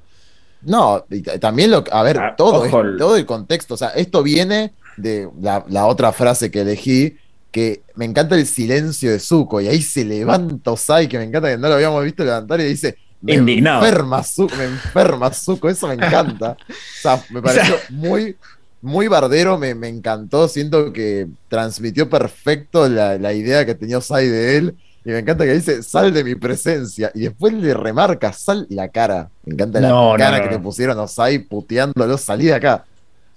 [0.63, 4.73] No, y también lo, a ver, ah, todo, todo el contexto, o sea, esto viene
[4.97, 7.17] de la, otra frase que elegí,
[7.51, 11.51] que me encanta el silencio de Zuko, y ahí se levanta Osai, que me encanta
[11.51, 15.89] que no lo habíamos visto levantar, y dice, me enferma Zuko, me enferma Zuko, eso
[15.89, 16.57] me encanta.
[16.69, 18.37] o sea, me pareció muy,
[18.81, 24.57] muy bardero, me, encantó, siento que transmitió perfecto la, la idea que tenía Osai de
[24.57, 24.77] él,
[25.07, 27.13] y me encanta que dice, sal de mi presencia.
[27.15, 29.31] Y después le remarca, sal la cara.
[29.45, 32.85] Me encanta la cara que te pusieron Osai puteándolo, salí de acá.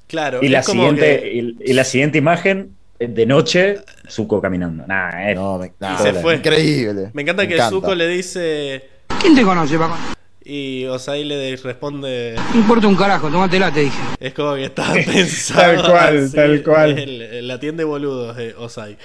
[0.08, 0.40] Claro.
[0.42, 4.88] Y la, siguiente, y, la siguiente imagen, eh, de noche, Zuko caminando.
[4.88, 5.36] Nah, eh.
[5.36, 5.62] no,
[6.02, 6.38] se fue.
[6.38, 7.12] Increíble.
[7.14, 8.90] Me encanta que Zuko le dice.
[9.22, 10.00] ¿Quién te conoce, papá?
[10.44, 12.34] Y Osai le responde.
[12.52, 14.00] No importa un carajo, tómatela, te dije.
[14.20, 15.84] Es como que estaba pensado.
[15.84, 17.48] tal cual, tal cual.
[17.48, 18.98] la tienda de boludos de Osai.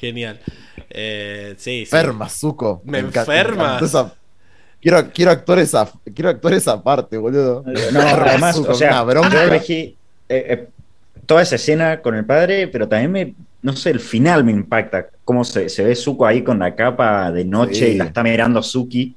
[0.00, 0.40] Genial.
[0.88, 1.94] Eh, sí, sí.
[1.94, 2.80] Enferma, Zuko.
[2.84, 3.78] Me, enferma.
[4.80, 7.62] Quiero, quiero, actuar esa, quiero actuar esa parte, boludo.
[7.92, 9.94] No, además, o sea, yo elegí
[10.26, 10.68] eh, eh,
[11.26, 15.08] toda esa escena con el padre, pero también me, no sé, el final me impacta.
[15.22, 18.62] Cómo se, se ve Zuko ahí con la capa de noche y la está mirando
[18.62, 19.14] Suki.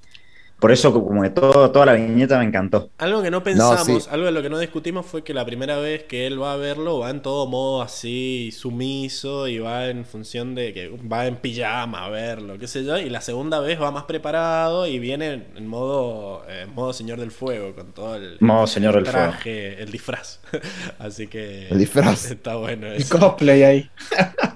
[0.63, 2.89] Por eso como que todo, toda la viñeta me encantó.
[2.97, 6.03] Algo que no pensamos, algo de lo que no discutimos fue que la primera vez
[6.03, 10.55] que él va a verlo va en todo modo así sumiso y va en función
[10.55, 13.91] de que va en pijama a verlo, qué sé yo, y la segunda vez va
[13.91, 18.95] más preparado y viene en modo, modo Señor del Fuego con todo el, modo señor
[18.95, 20.39] del traje, el disfraz.
[20.97, 22.31] así que el disfraz.
[22.31, 22.87] está bueno.
[22.87, 23.89] El cosplay ahí.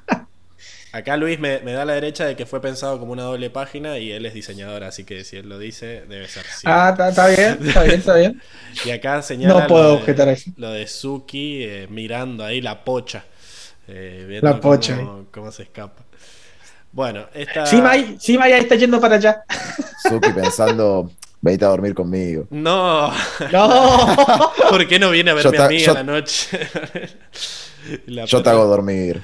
[0.93, 4.11] Acá Luis me, da la derecha de que fue pensado como una doble página y
[4.11, 6.65] él es diseñador, así que si él lo dice, debe ser así.
[6.65, 8.41] Ah, está bien, está bien, está bien.
[8.85, 10.51] y acá señala no puedo lo, objetar de, eso.
[10.55, 13.25] lo de Suki eh, mirando ahí la pocha.
[13.87, 14.97] Eh, viendo la pocha.
[15.31, 16.03] Cómo, se escapa.
[16.91, 17.65] Bueno, esta.
[17.65, 19.43] Sí, Mai, sí, Mai está yendo para allá.
[20.09, 22.47] Suki pensando, vete a dormir conmigo.
[22.49, 23.11] No.
[23.51, 24.53] No.
[24.69, 26.59] ¿Por qué no viene a verme a mí a la noche?
[28.25, 29.21] yo te hago dormir.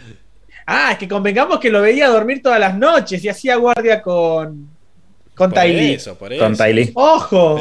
[0.65, 4.69] Ah, es que convengamos que lo veía dormir todas las noches y hacía guardia con.
[5.35, 6.43] Con por Eso, por eso.
[6.43, 6.91] Con Tylee.
[6.93, 7.59] ¡Ojo!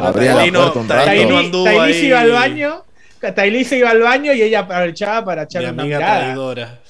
[1.65, 2.85] Tylee se iba al baño.
[3.35, 6.81] Tylee se iba al baño y ella aprovechaba para echarle una amiga traidora.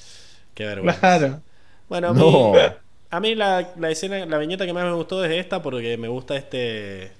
[0.53, 0.99] Qué vergüenza.
[0.99, 1.41] Claro.
[1.87, 2.51] Bueno, a mí,
[3.11, 6.07] a mí la, la, escena, la viñeta que más me gustó es esta porque me
[6.07, 7.11] gusta este.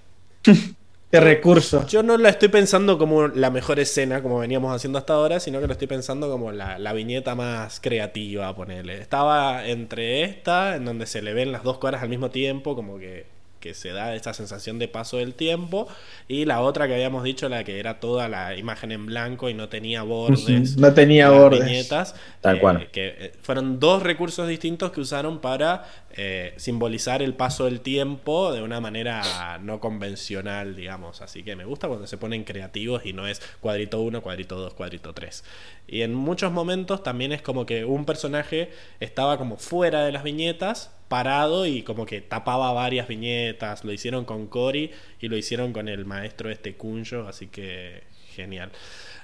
[1.14, 1.86] de recurso.
[1.88, 5.62] Yo no la estoy pensando como la mejor escena, como veníamos haciendo hasta ahora, sino
[5.62, 9.00] que lo estoy pensando como la, la viñeta más creativa, ponerle.
[9.00, 12.98] Estaba entre esta, en donde se le ven las dos caras al mismo tiempo, como
[12.98, 13.28] que
[13.64, 15.88] que se da esa sensación de paso del tiempo.
[16.28, 19.54] Y la otra que habíamos dicho, la que era toda la imagen en blanco y
[19.54, 20.76] no tenía bordes.
[20.76, 21.64] no tenía bordes.
[21.64, 22.82] Viñetas, Tal cual.
[22.82, 27.80] Eh, que eh, fueron dos recursos distintos que usaron para eh, simbolizar el paso del
[27.80, 31.22] tiempo de una manera no convencional, digamos.
[31.22, 34.74] Así que me gusta cuando se ponen creativos y no es cuadrito 1, cuadrito 2,
[34.74, 35.42] cuadrito 3.
[35.88, 40.24] Y en muchos momentos también es como que un personaje estaba como fuera de las
[40.24, 43.84] viñetas parado y como que tapaba varias viñetas.
[43.84, 44.90] Lo hicieron con Cory
[45.22, 48.02] y lo hicieron con el maestro este Kunjo, así que
[48.36, 48.72] genial.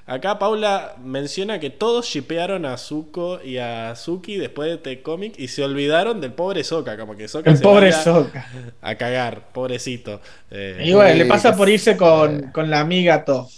[0.05, 5.33] Acá Paula menciona que todos shipearon a Zuko y a Suki después de este cómic
[5.39, 8.47] y se olvidaron del pobre Soka, como que Soka el pobre Soka.
[8.83, 10.21] a cagar, pobrecito.
[10.51, 13.51] Eh, y bueno, le pasa por irse con, la amiga Toph.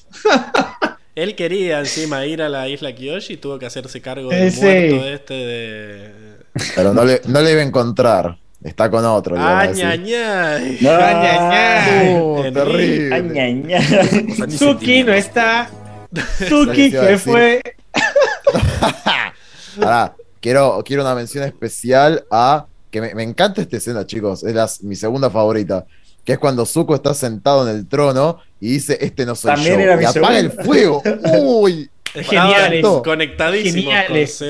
[1.16, 5.06] Él quería encima ir a la isla Kyoshi y tuvo que hacerse cargo del muerto
[5.06, 6.41] este de.
[6.76, 8.38] Pero no le, no le iba a encontrar.
[8.64, 9.36] Está con otro.
[9.40, 10.78] ¡Añañay!
[13.12, 14.52] ¡Añañay!
[14.52, 15.70] Suki no está
[16.50, 17.62] Suki que fue.
[19.82, 22.68] Ahora, quiero, quiero una mención especial a.
[22.90, 24.44] Que me, encanta esta escena, chicos.
[24.44, 25.86] Es mi segunda favorita.
[26.26, 29.80] Que es cuando Zuko está sentado en el trono y dice: Este no soy También
[29.80, 30.02] yo.
[30.02, 31.02] y apaga el fuego.
[31.42, 31.90] ¡Uy!
[32.14, 32.86] Geniales.
[33.04, 33.94] Conectadísimos.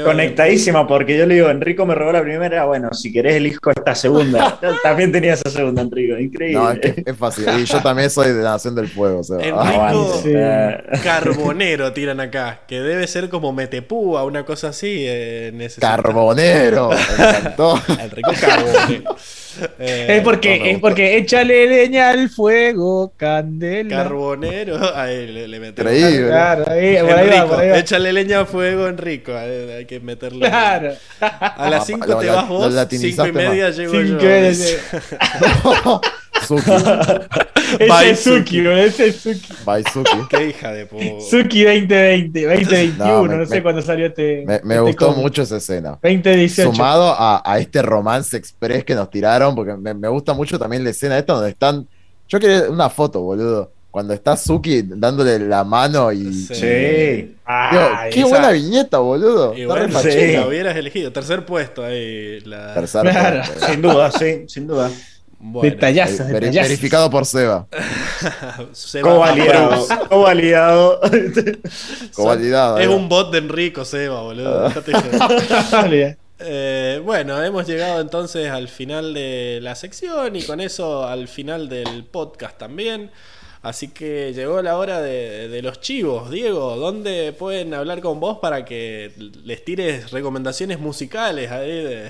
[0.03, 3.93] Conectadísima, porque yo le digo, Enrico me robó la primera, bueno, si querés elijo esta
[3.93, 4.59] segunda.
[4.83, 6.59] también tenía esa segunda, Enrico, increíble.
[6.59, 7.45] No, es, fácil.
[7.59, 9.21] Y yo también soy de la Nación del Fuego.
[9.21, 15.05] O Enrico ah, Carbonero tiran acá, que debe ser como Metepúa, una cosa así.
[15.07, 16.89] Eh, carbonero.
[17.99, 19.15] Enrico Carbonero.
[19.79, 24.03] Eh, es porque, es porque échale leña al fuego, candela.
[24.03, 24.79] Carbonero.
[24.95, 25.91] Ahí le, le metemos.
[25.91, 26.95] Claro, ahí,
[27.59, 29.33] Échale leña al fuego, Enrico.
[29.35, 30.47] Hay, que meterle.
[30.47, 30.93] Claro.
[31.19, 36.01] A las 5 te vas vos, 5 y media llego yo.
[36.45, 36.71] Suki.
[37.79, 39.53] ese es Suki, ese es Suki.
[39.65, 40.27] Bye Suki.
[40.29, 41.05] Qué hija de puta.
[41.29, 44.43] Suki 2020, 2021, no, sé cuándo salió este.
[44.45, 45.99] Me, este gustó mucho esa escena.
[46.01, 46.71] 2018.
[46.71, 50.83] Sumado a, a, este romance express que nos tiraron, porque me, me, gusta mucho también
[50.83, 51.87] la escena esta donde están.
[52.27, 53.71] Yo quería una foto, boludo.
[53.91, 56.33] Cuando está Suki dándole la mano y.
[56.33, 56.55] Sí.
[56.55, 59.53] qué buena viñeta, boludo.
[59.53, 60.31] Igual, sí.
[60.33, 61.11] La hubieras elegido.
[61.11, 62.39] Tercer puesto ahí.
[62.41, 62.73] La...
[62.73, 63.65] Tercer puesto.
[63.67, 64.89] Sin duda, sí, sin duda.
[65.43, 67.67] Bueno, detallazo, Verificado por Seba.
[68.73, 69.87] Seba Covalidado.
[70.07, 71.01] Covalidado.
[72.13, 72.77] Covalidado.
[72.77, 74.71] Es un bot de Enrico, Seba, boludo.
[76.43, 81.67] Eh, bueno, hemos llegado entonces al final de la sección y con eso al final
[81.69, 83.09] del podcast también.
[83.61, 86.31] Así que llegó la hora de, los chivos.
[86.31, 89.11] Diego, ¿dónde pueden hablar con vos para que
[89.43, 92.09] les tires recomendaciones musicales ahí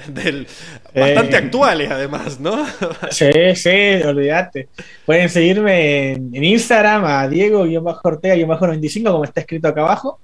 [0.95, 1.39] bastante eh.
[1.39, 2.65] actuales además, ¿no?
[3.11, 4.69] sí, sí, olvídate.
[5.05, 10.19] Pueden seguirme en, Instagram a Diego-Ortega-95 como está escrito acá abajo.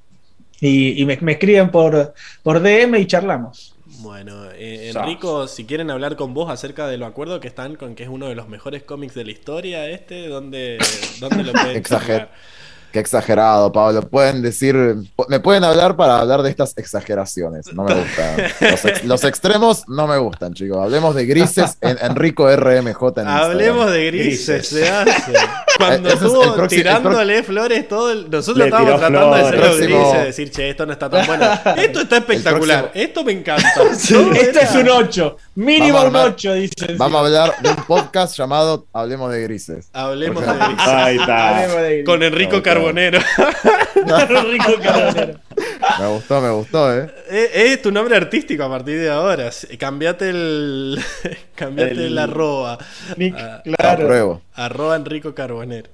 [0.62, 3.77] Y, me, escriben por, por DM y charlamos.
[4.00, 7.96] Bueno, eh, Enrico, si quieren hablar con vos acerca de lo acuerdo que están con
[7.96, 10.78] que es uno de los mejores cómics de la historia, este, ¿dónde,
[11.20, 12.30] dónde lo pueden Exager
[12.92, 14.02] Qué exagerado, Pablo.
[14.02, 14.76] Pueden decir,
[15.28, 17.74] me pueden hablar para hablar de estas exageraciones.
[17.74, 19.08] No me gustan.
[19.08, 20.78] Los, extremos no me gustan, chicos.
[20.78, 23.20] Hablemos de grises en Enrico RMJ.
[23.20, 25.34] En Hablemos de grises, se hace.
[25.78, 30.86] Cuando estuvo tirándole flores todo Nosotros estábamos tratando de ser los grises, decir, che, esto
[30.86, 31.46] no está tan bueno.
[31.78, 33.68] Esto está espectacular, esto me encanta.
[33.92, 36.98] Esto es un 8, mínimo un 8, dicen.
[36.98, 39.90] Vamos a hablar de un podcast llamado Hablemos de grises.
[39.94, 40.88] Hablemos de grises.
[40.88, 41.68] Ahí está.
[42.06, 43.20] Con Enrico Carbonero.
[43.96, 45.40] Enrico Carbonero.
[46.00, 47.10] Me gustó, me gustó, ¿eh?
[47.30, 49.50] Es, tu nombre artístico a partir de ahora.
[49.78, 51.00] Cambiate el.
[51.56, 52.78] cambiate el, arroba.
[53.34, 54.42] Ah, claro.
[54.54, 55.90] Arroba Enrico Carbonero.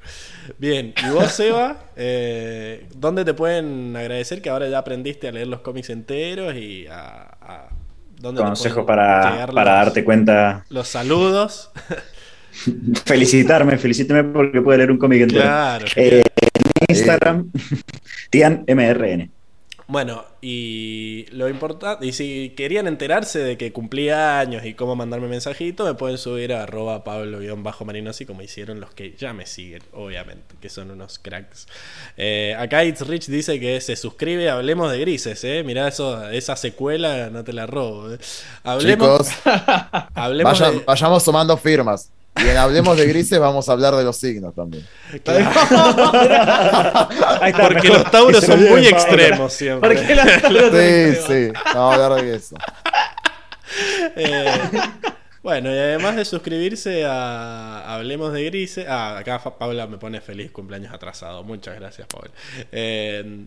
[0.58, 5.48] Bien, y vos, Seba, eh, ¿dónde te pueden agradecer que ahora ya aprendiste a leer
[5.48, 7.70] los cómics enteros y a.
[8.20, 10.66] ¿dónde Consejo para, para darte cuenta.
[10.70, 11.72] Los saludos.
[13.06, 15.42] Felicitarme, felicíteme porque puedo leer un cómic entero.
[15.42, 15.86] Claro.
[15.96, 17.52] Eh, en Instagram,
[18.30, 19.32] TianMRN.
[19.88, 25.28] Bueno, y lo importante, y si querían enterarse de que cumplía años y cómo mandarme
[25.28, 30.56] mensajito, me pueden subir a arroba pablo-marinosi como hicieron los que ya me siguen, obviamente,
[30.62, 31.68] que son unos cracks.
[32.18, 35.64] Eh, acá It's Rich dice que se suscribe, hablemos de grises, eh.
[35.64, 38.14] Mirá eso, esa secuela, no te la robo.
[38.14, 38.18] Eh.
[38.64, 39.28] Hablemos,
[40.14, 42.10] hablemos vayamos tomando firmas.
[42.36, 44.86] Y en Hablemos de Grises vamos a hablar de los signos también.
[47.62, 49.98] Porque los tauros son muy extremos siempre.
[49.98, 50.06] sí,
[51.28, 52.56] sí, vamos a hablar de eso.
[54.16, 54.52] Eh,
[55.42, 58.86] bueno, y además de suscribirse a Hablemos de Grises.
[58.88, 61.44] Ah, acá Paula me pone feliz cumpleaños atrasado.
[61.44, 62.32] Muchas gracias, Paula.
[62.72, 63.46] Eh,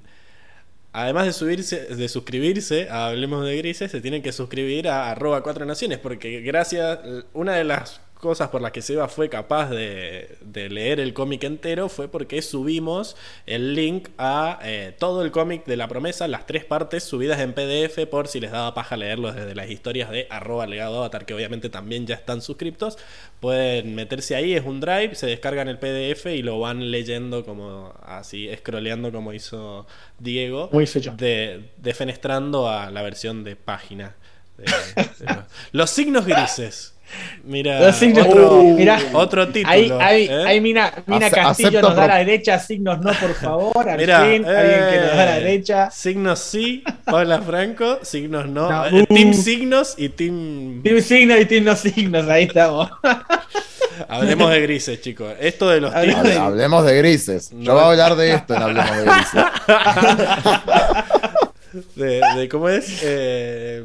[0.92, 5.42] además de, subirse, de suscribirse a Hablemos de Grises, se tienen que suscribir a arroba
[5.42, 6.98] cuatro naciones, porque gracias,
[7.32, 11.88] una de las cosas por las que Seba fue capaz de, leer el cómic entero
[11.88, 16.64] fue porque subimos el link a eh, todo el cómic de la promesa, las tres
[16.64, 20.66] partes subidas en PDF por si les daba paja leerlos desde las historias de arroba
[20.66, 22.98] legado avatar, que obviamente también ya están suscriptos.
[23.40, 27.94] Pueden meterse ahí, es un drive, se descargan el PDF y lo van leyendo como
[28.02, 29.86] así, scrolleando como hizo
[30.18, 30.70] Diego,
[31.16, 34.16] de, defenestrando a la versión de página.
[35.72, 36.95] los signos grises.
[37.44, 39.72] Mira, otro, mira, otro título.
[39.72, 40.44] Ahí, ahí, ¿eh?
[40.46, 43.88] ahí Mina, Mina Castillo nos da a la derecha, signos no, por favor.
[43.88, 45.90] Al fin, alguien que nos da a la eh, derecha.
[45.90, 48.86] Signos sí, Paula Franco, signos no.
[48.86, 49.34] Eh, team uh.
[49.34, 50.82] Signos y Team.
[50.82, 52.90] Team Signos y Team No Signos, ahí estamos.
[54.08, 55.32] Hablemos de grises, chicos.
[55.40, 56.36] Esto de los teams.
[56.36, 57.50] Hablemos de grises.
[57.54, 59.44] Yo voy a hablar de esto en Hablemos de grises.
[61.94, 63.00] de, de, ¿Cómo es?
[63.02, 63.84] Eh,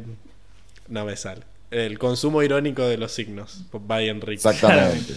[0.88, 1.51] no me sale.
[1.72, 3.64] El consumo irónico de los signos.
[3.72, 4.50] By Enrico.
[4.50, 5.14] Exactamente.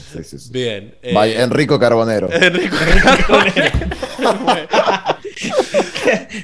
[0.52, 0.96] Bien.
[1.02, 2.30] Eh, By Enrico Carbonero.
[2.32, 3.72] Enrico Carbonero.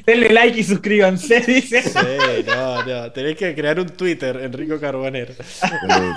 [0.05, 1.81] Denle like y suscríbanse, dice.
[1.81, 3.11] Sí, no, no.
[3.13, 5.33] Tenés que crear un Twitter, Enrico Carbonero.
[5.33, 5.67] Sí,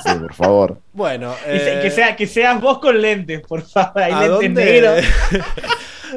[0.05, 0.81] sí por favor.
[0.92, 1.32] Bueno.
[1.47, 1.78] Eh...
[1.81, 4.02] Que, sea, que seas vos con lentes, por favor.
[4.02, 5.05] Hay lentes negros.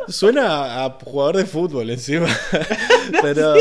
[0.08, 2.28] Suena a jugador de fútbol encima.
[3.22, 3.54] Pero.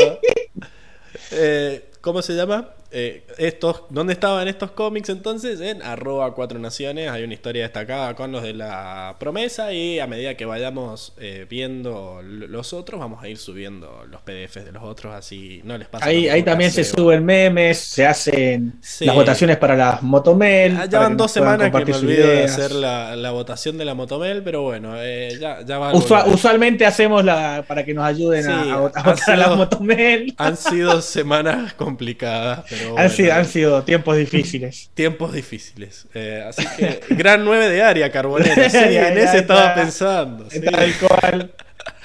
[1.29, 2.69] Eh, ¿Cómo se llama?
[2.91, 5.59] Eh, estos, ¿Dónde estaban estos cómics entonces?
[5.59, 7.09] En arroba cuatro naciones.
[7.09, 11.45] Hay una historia destacada con los de la promesa y a medida que vayamos eh,
[11.49, 15.87] viendo los otros, vamos a ir subiendo los PDFs de los otros, así no les
[15.87, 20.77] pasa Ahí, ahí también se suben memes, se hacen las votaciones para las Motomel.
[20.77, 24.41] Ah, ya van dos semanas que me olvidé de hacer la, votación de la Motomel,
[24.43, 25.93] pero bueno, eh, ya, ya va.
[25.93, 30.33] usualmente hacemos la para que nos ayuden a, votar las Motomel.
[30.37, 32.65] Han sido semanas complicadas
[32.97, 34.89] han, sido, tiempos difíciles.
[34.93, 36.07] Tiempos difíciles.
[36.13, 38.69] Eh, así que, gran 9 de área, Carbonero.
[38.69, 40.47] Sí, en ese estaba pensando.
[40.47, 41.51] Tal cual.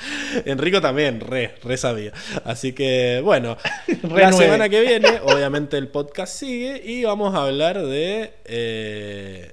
[0.44, 2.12] Enrico también, re, re sabía.
[2.44, 3.56] Así que, bueno,
[4.02, 9.52] la semana que viene, obviamente el podcast sigue y vamos a hablar de eh,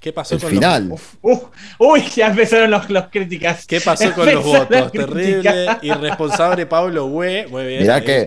[0.00, 0.88] ¿Qué pasó el con final?
[0.88, 1.00] Los...
[1.20, 1.42] Uf,
[1.78, 3.66] uy, ya empezaron los, los críticas.
[3.66, 4.92] ¿Qué pasó con los votos?
[4.92, 7.46] Terrible, irresponsable Pablo Güe.
[7.48, 7.82] Muy bien.
[7.82, 8.26] Mirá que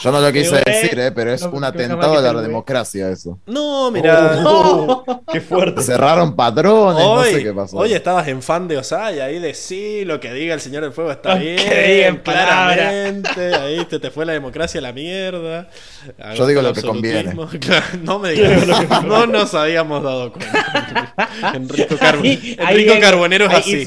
[0.00, 3.38] yo no lo quise decir, eh, pero es un atentado a la democracia eso.
[3.46, 4.42] No, mira.
[4.44, 5.82] Oh, qué fuerte.
[5.82, 7.76] Cerraron patrones, no sé qué pasó.
[7.78, 10.92] Oye, estabas en fan de Osaya, ahí de sí, lo que diga el Señor del
[10.92, 13.54] Fuego está bien, claramente.
[13.54, 15.68] Ahí te, te fue la democracia a la mierda.
[16.36, 17.34] Yo digo lo que conviene.
[18.02, 21.07] no me digas, no nos habíamos dado cuenta.
[21.54, 21.96] Enrico,
[23.00, 23.86] Carbonero es así.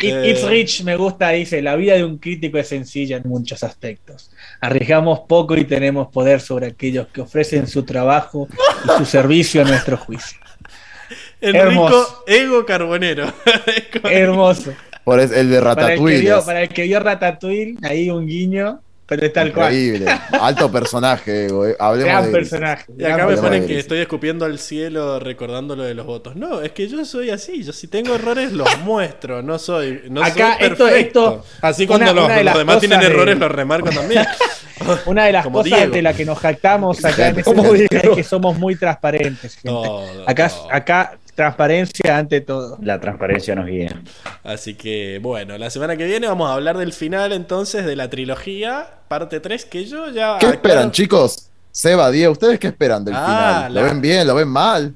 [0.00, 0.82] It's rich.
[0.82, 4.30] me gusta, dice, la vida de un crítico es sencilla en muchos aspectos.
[4.60, 8.48] Arriesgamos poco y tenemos poder sobre aquellos que ofrecen su trabajo
[8.84, 10.38] y su servicio a nuestro juicio.
[11.40, 13.32] Enrico Ego Carbonero.
[14.04, 14.74] Hermoso.
[15.04, 16.32] Por el de Ratatouille.
[16.44, 18.80] para el que vio Ratatouille, ahí un guiño.
[19.06, 20.06] Pero es tal Increíble.
[20.32, 21.74] Alto personaje, güey.
[21.78, 22.84] Hablemos Gran personaje.
[22.98, 26.34] Y acá me ponen que estoy escupiendo al cielo recordando lo de los votos.
[26.34, 27.62] No, es que yo soy así.
[27.62, 29.42] Yo si tengo errores los muestro.
[29.42, 30.86] No soy, no acá soy perfecto.
[30.96, 34.24] Esto, así cuando los, demás tienen errores los remarco también.
[35.06, 38.58] Una de las cosas de la que nos jactamos acá en este es que somos
[38.58, 39.58] muy transparentes.
[40.26, 42.78] acá, acá transparencia ante todo.
[42.82, 44.02] La transparencia nos guía.
[44.42, 48.10] Así que bueno, la semana que viene vamos a hablar del final entonces de la
[48.10, 50.38] trilogía, parte 3, que yo ya...
[50.40, 51.50] ¿Qué esperan chicos?
[51.70, 53.74] Seba, Díaz, ¿ustedes qué esperan del ah, final?
[53.74, 54.26] ¿Lo ven bien?
[54.26, 54.94] ¿Lo ven mal?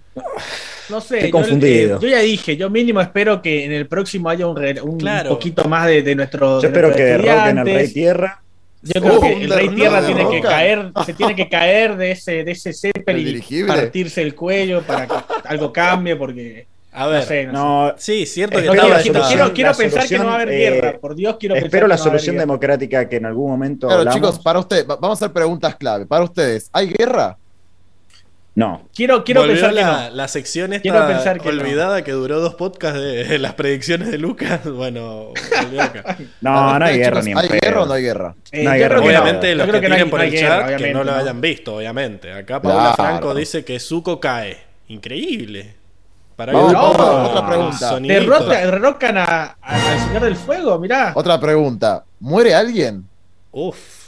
[0.88, 2.00] No sé, Estoy confundido.
[2.00, 5.86] Yo, ya dije, yo mínimo espero que en el próximo haya un, un poquito más
[5.86, 6.60] de, nuestro.
[6.60, 8.42] Yo espero que derroquen al Rey Tierra.
[8.82, 12.44] Yo creo que el Rey Tierra tiene que caer, se tiene que caer de ese,
[12.44, 16.66] de ese Zeppelin y partirse el cuello para que algo cambie, porque.
[16.92, 20.88] A ver, no, sí, cierto que quiero, quiero, pensar que no va a haber guerra.
[20.90, 23.86] Eh, por Dios, quiero Espero la solución democrática que en algún momento.
[23.86, 26.06] Claro, chicos, para ustedes, vamos a hacer preguntas clave.
[26.06, 27.38] Para ustedes, ¿hay guerra?
[28.54, 28.82] No.
[28.94, 32.98] Quiero, quiero pensar la, que la sección esta pensar que olvidada que duró dos podcasts
[32.98, 34.60] de, las predicciones de Lucas.
[34.80, 35.32] Bueno,
[36.40, 38.34] no, no hay guerra ni ¿Hay guerra o no hay guerra?
[38.50, 41.40] Eh, no hay guerra obviamente, los que, tienen por el chat, que no lo hayan
[41.40, 42.32] visto, obviamente.
[42.32, 44.58] Acá Paula Franco dice que Zuko cae.
[44.88, 45.74] Increíble.
[46.34, 48.00] Para no, otra pregunta.
[48.00, 51.12] Derrocan al Señor del Fuego, mirá.
[51.14, 52.04] Otra pregunta.
[52.18, 53.06] ¿Muere alguien?
[53.52, 53.99] Uf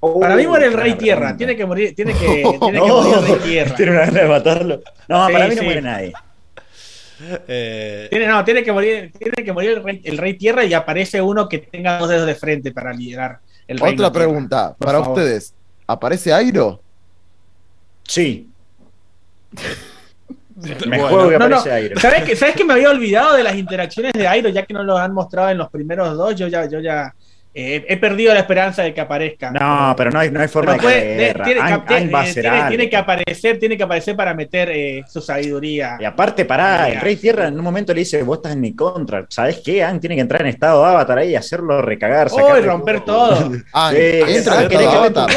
[0.00, 1.36] para mí muere el Rey Tierra.
[1.36, 2.26] Tiene que morir, tiene que,
[2.60, 3.74] tiene que morir el Rey Tierra.
[3.74, 4.82] Tiene una ganas de matarlo.
[5.08, 6.12] No, para mí no muere nadie.
[7.48, 8.06] Eh...
[8.10, 11.58] Tiene, no, tiene que morir, tiene que morir el rey, Tierra y aparece uno que
[11.58, 13.94] tenga dos dedos de frente para liderar el rey.
[13.94, 15.54] Otra pregunta, para ustedes.
[15.86, 16.80] ¿Aparece Airo?
[18.06, 18.48] Sí.
[20.86, 22.00] Me juego que aparece Airo.
[22.00, 24.82] ¿Sabes que, ¿Sabes que me había olvidado de las interacciones de Airo, ya que no
[24.82, 26.34] lo han mostrado en los primeros dos?
[26.34, 27.14] Yo ya, yo ya
[27.60, 29.50] eh, he perdido la esperanza de que aparezca.
[29.50, 34.14] No, pero no hay, no hay forma de que tiene, que aparecer, tiene que aparecer
[34.14, 35.96] para meter eh, su sabiduría.
[35.98, 38.76] Y aparte, para el Rey Tierra en un momento le dice, vos estás en mi
[38.76, 39.26] contra.
[39.28, 39.82] ¿Sabes qué?
[39.82, 42.28] Ang tiene que entrar en estado de avatar ahí y hacerlo recagar.
[42.30, 43.50] Oh, y romper todo.
[43.72, 45.30] Ah, entra en estado avatar.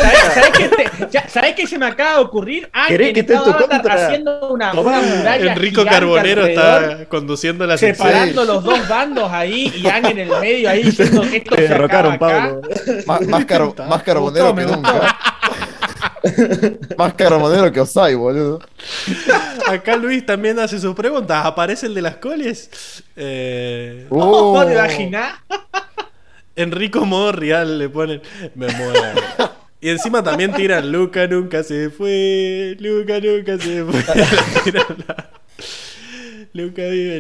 [1.28, 2.70] ¿Sabes qué se me acaba de ocurrir?
[2.72, 3.94] Ang que esté en tu contra?
[3.94, 10.06] haciendo una, muralla Enrico Carbonero está conduciendo la Separando los dos bandos ahí y Ang
[10.06, 12.62] en el medio ahí diciendo esto se acaba Pablo.
[13.08, 15.18] Más, carbonero que nunca.
[16.98, 18.60] más carbonero que Osai, boludo.
[19.68, 21.46] Acá Luis también hace sus preguntas.
[21.46, 23.04] ¿Aparece el de las coles?
[23.16, 24.08] Eh...
[24.10, 25.34] Oh, ¿Te imaginas?
[26.56, 28.22] Enrico modo real le ponen.
[28.56, 29.02] Me muero.
[29.80, 32.76] Y encima también tiran Luca nunca se fue.
[32.80, 34.04] Luca nunca se fue.
[36.54, 37.20] Luca vive.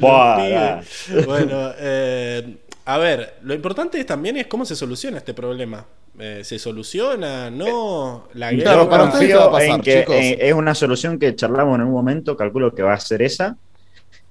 [1.25, 2.57] Bueno, eh,
[2.93, 5.85] a ver, lo importante también es cómo se soluciona este problema.
[6.19, 7.49] Eh, ¿Se soluciona?
[7.49, 8.27] ¿No?
[8.33, 8.87] La guerra.
[8.87, 12.93] confío en que eh, es una solución que charlamos en un momento, calculo que va
[12.93, 13.55] a ser esa,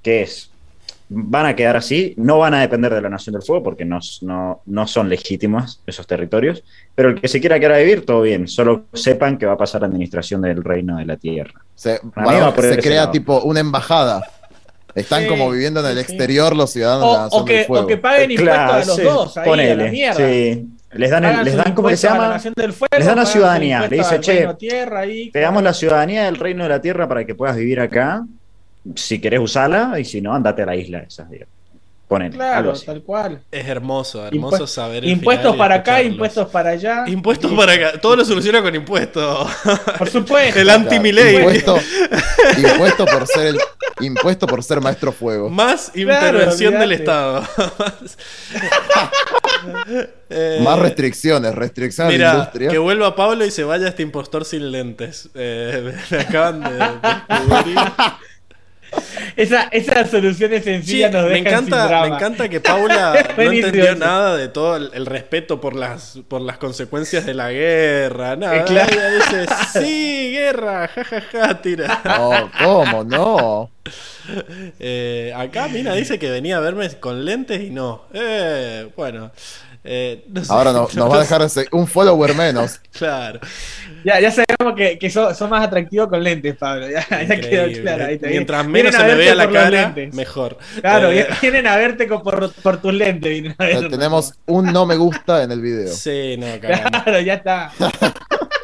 [0.03, 0.51] que es,
[1.09, 3.99] van a quedar así, no van a depender de la Nación del Fuego porque no,
[4.67, 6.63] no, son legítimos esos territorios,
[6.95, 9.59] pero el que se quiera quedar a vivir, todo bien, solo sepan que va a
[9.59, 11.65] pasar la administración del reino de la tierra.
[11.75, 14.23] Se, se crea tipo una embajada.
[14.95, 17.85] Están como viviendo en el exterior los ciudadanos o, de la Nación que, del Fuego.
[17.85, 20.17] O que paguen impuestos a los dos, ahí ponele, la mierda.
[20.17, 20.69] Sí.
[20.93, 22.37] Les dan, les dan ¿cómo se llama?
[22.37, 23.87] les dan la ciudadanía.
[23.87, 24.49] Le dice, che,
[25.33, 28.27] te damos la ciudadanía del reino de la tierra para que puedas vivir acá.
[28.97, 31.60] Si querés usarla, y si no, andate a la isla esas, digamos.
[32.33, 33.43] Claro, tal cual.
[33.51, 35.05] Es hermoso, hermoso saber.
[35.05, 37.05] Impuestos para acá, impuestos para allá.
[37.07, 38.01] Impuestos para acá.
[38.01, 39.49] Todo lo soluciona con impuestos.
[39.99, 40.59] Por supuesto.
[40.59, 41.37] el anti-miley.
[41.37, 41.79] Impuesto,
[42.59, 43.59] impuesto por ser el
[44.01, 45.49] Impuesto por ser maestro fuego.
[45.49, 47.47] Más intervención del Estado.
[50.33, 52.71] Eh, Más restricciones, restricciones mira, industria.
[52.71, 55.29] Que vuelva Pablo y se vaya este impostor sin lentes.
[55.35, 57.77] Eh, me acaban de descubrir.
[59.37, 64.37] Esa, esa solución es sencilla nos me encanta, Me encanta que Paula no entendió nada
[64.37, 68.37] de todo el, respeto por las, por las consecuencias de la guerra.
[68.37, 68.93] Nada, eh, claro.
[68.93, 72.01] ella dice, sí, guerra, jajaja, ja, ja, tira.
[72.05, 73.05] No, ¿cómo?
[73.05, 73.71] No.
[74.79, 78.05] Eh, acá Mina dice que venía a verme con lentes y no.
[78.13, 79.31] Eh, bueno.
[79.83, 82.81] Eh, Ahora nos va a dejar un follower menos.
[82.93, 83.41] claro.
[84.05, 86.87] Ya, ya sabemos que, que son, más atractivos con lentes, Pablo.
[86.89, 88.07] Ya, quedó claro.
[88.23, 90.59] Mientras menos se me vea la cara, mejor.
[90.81, 93.57] Claro, eh, vienen a verte por, por tus lentes.
[93.57, 95.93] Tenemos un no me gusta en el video.
[95.93, 97.73] Sí, no, Claro, ya está.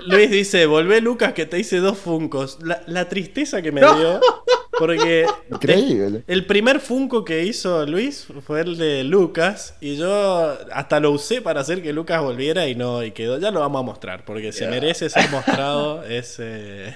[0.07, 2.59] Luis dice, volvé Lucas que te hice dos funcos.
[2.87, 4.21] La, tristeza que me dio,
[4.79, 6.23] porque Increíble.
[6.27, 11.41] El, primer funko que hizo Luis fue el de Lucas y yo hasta lo usé
[11.41, 13.39] para hacer que Lucas volviera y no, y quedó.
[13.39, 16.05] Ya lo vamos a mostrar, porque se merece ser mostrado.
[16.05, 16.95] es, eh,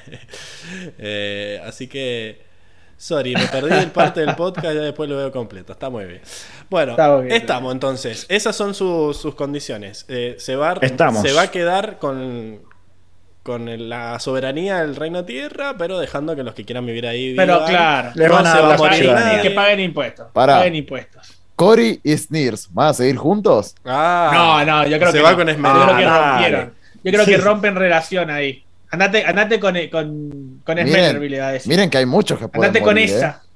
[0.98, 2.48] eh, así que...
[2.96, 5.72] Sorry, me perdí el parte del podcast, ya después lo veo completo.
[5.72, 6.20] Está muy bien.
[6.68, 6.96] Bueno,
[7.28, 8.26] estamos entonces.
[8.28, 10.04] Esas son sus condiciones.
[10.06, 12.60] Eh, se, va, se va a quedar con,
[13.42, 17.64] con la soberanía del reino tierra, pero dejando que los que quieran vivir ahí Pero
[17.64, 20.28] claro, le van a dar que paguen impuestos.
[20.32, 21.36] Paguen impuestos.
[21.56, 23.74] Cory y Sneers, ¿van a seguir juntos?
[23.84, 25.86] Ah, no, no, yo creo se que va con Esmeralda.
[25.88, 26.74] Yo creo que rompieron.
[27.02, 28.64] Yo creo que rompen relación ahí.
[28.90, 31.68] Andate, andate con, con, con Esmeralda, le va a decir.
[31.68, 33.28] Miren que hay muchos que pueden Andate con esa.
[33.28, 33.50] ¿eh?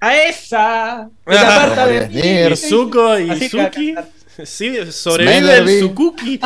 [0.00, 1.08] A esa.
[1.26, 3.94] Ah, de Zuko y Suki.
[4.44, 6.40] Sí, sobrevive el Sukuki.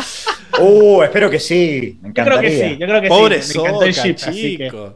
[0.59, 1.99] Uh, espero que sí.
[2.01, 2.49] Me encantaría.
[2.49, 3.57] Yo creo que sí, yo creo que Pobre sí.
[3.57, 4.93] Pobre Soka, chicos.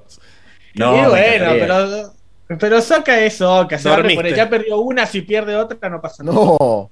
[0.73, 2.13] No, y bueno, pero,
[2.59, 3.77] pero Soka es Soka.
[3.77, 6.35] Se Ya perdió una, si pierde otra, no pasa nada.
[6.35, 6.91] No.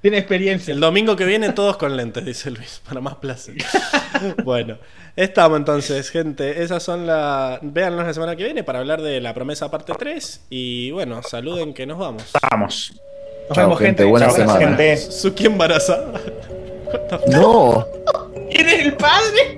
[0.00, 0.72] Tiene experiencia.
[0.72, 3.56] El domingo que viene todos con lentes, dice Luis, para más placer.
[4.44, 4.78] bueno,
[5.14, 6.62] estamos entonces, gente.
[6.62, 7.58] Esas son las...
[7.60, 10.46] Véanlos la semana que viene para hablar de la promesa parte 3.
[10.48, 12.30] Y bueno, saluden que nos vamos.
[12.50, 12.94] Vamos.
[13.50, 14.04] Nos vemos, gente.
[14.04, 14.60] Buena semana.
[14.60, 14.96] Gente.
[14.96, 16.12] Suki embarazada.
[17.26, 17.84] No.
[18.50, 19.56] ¿Eres el padre?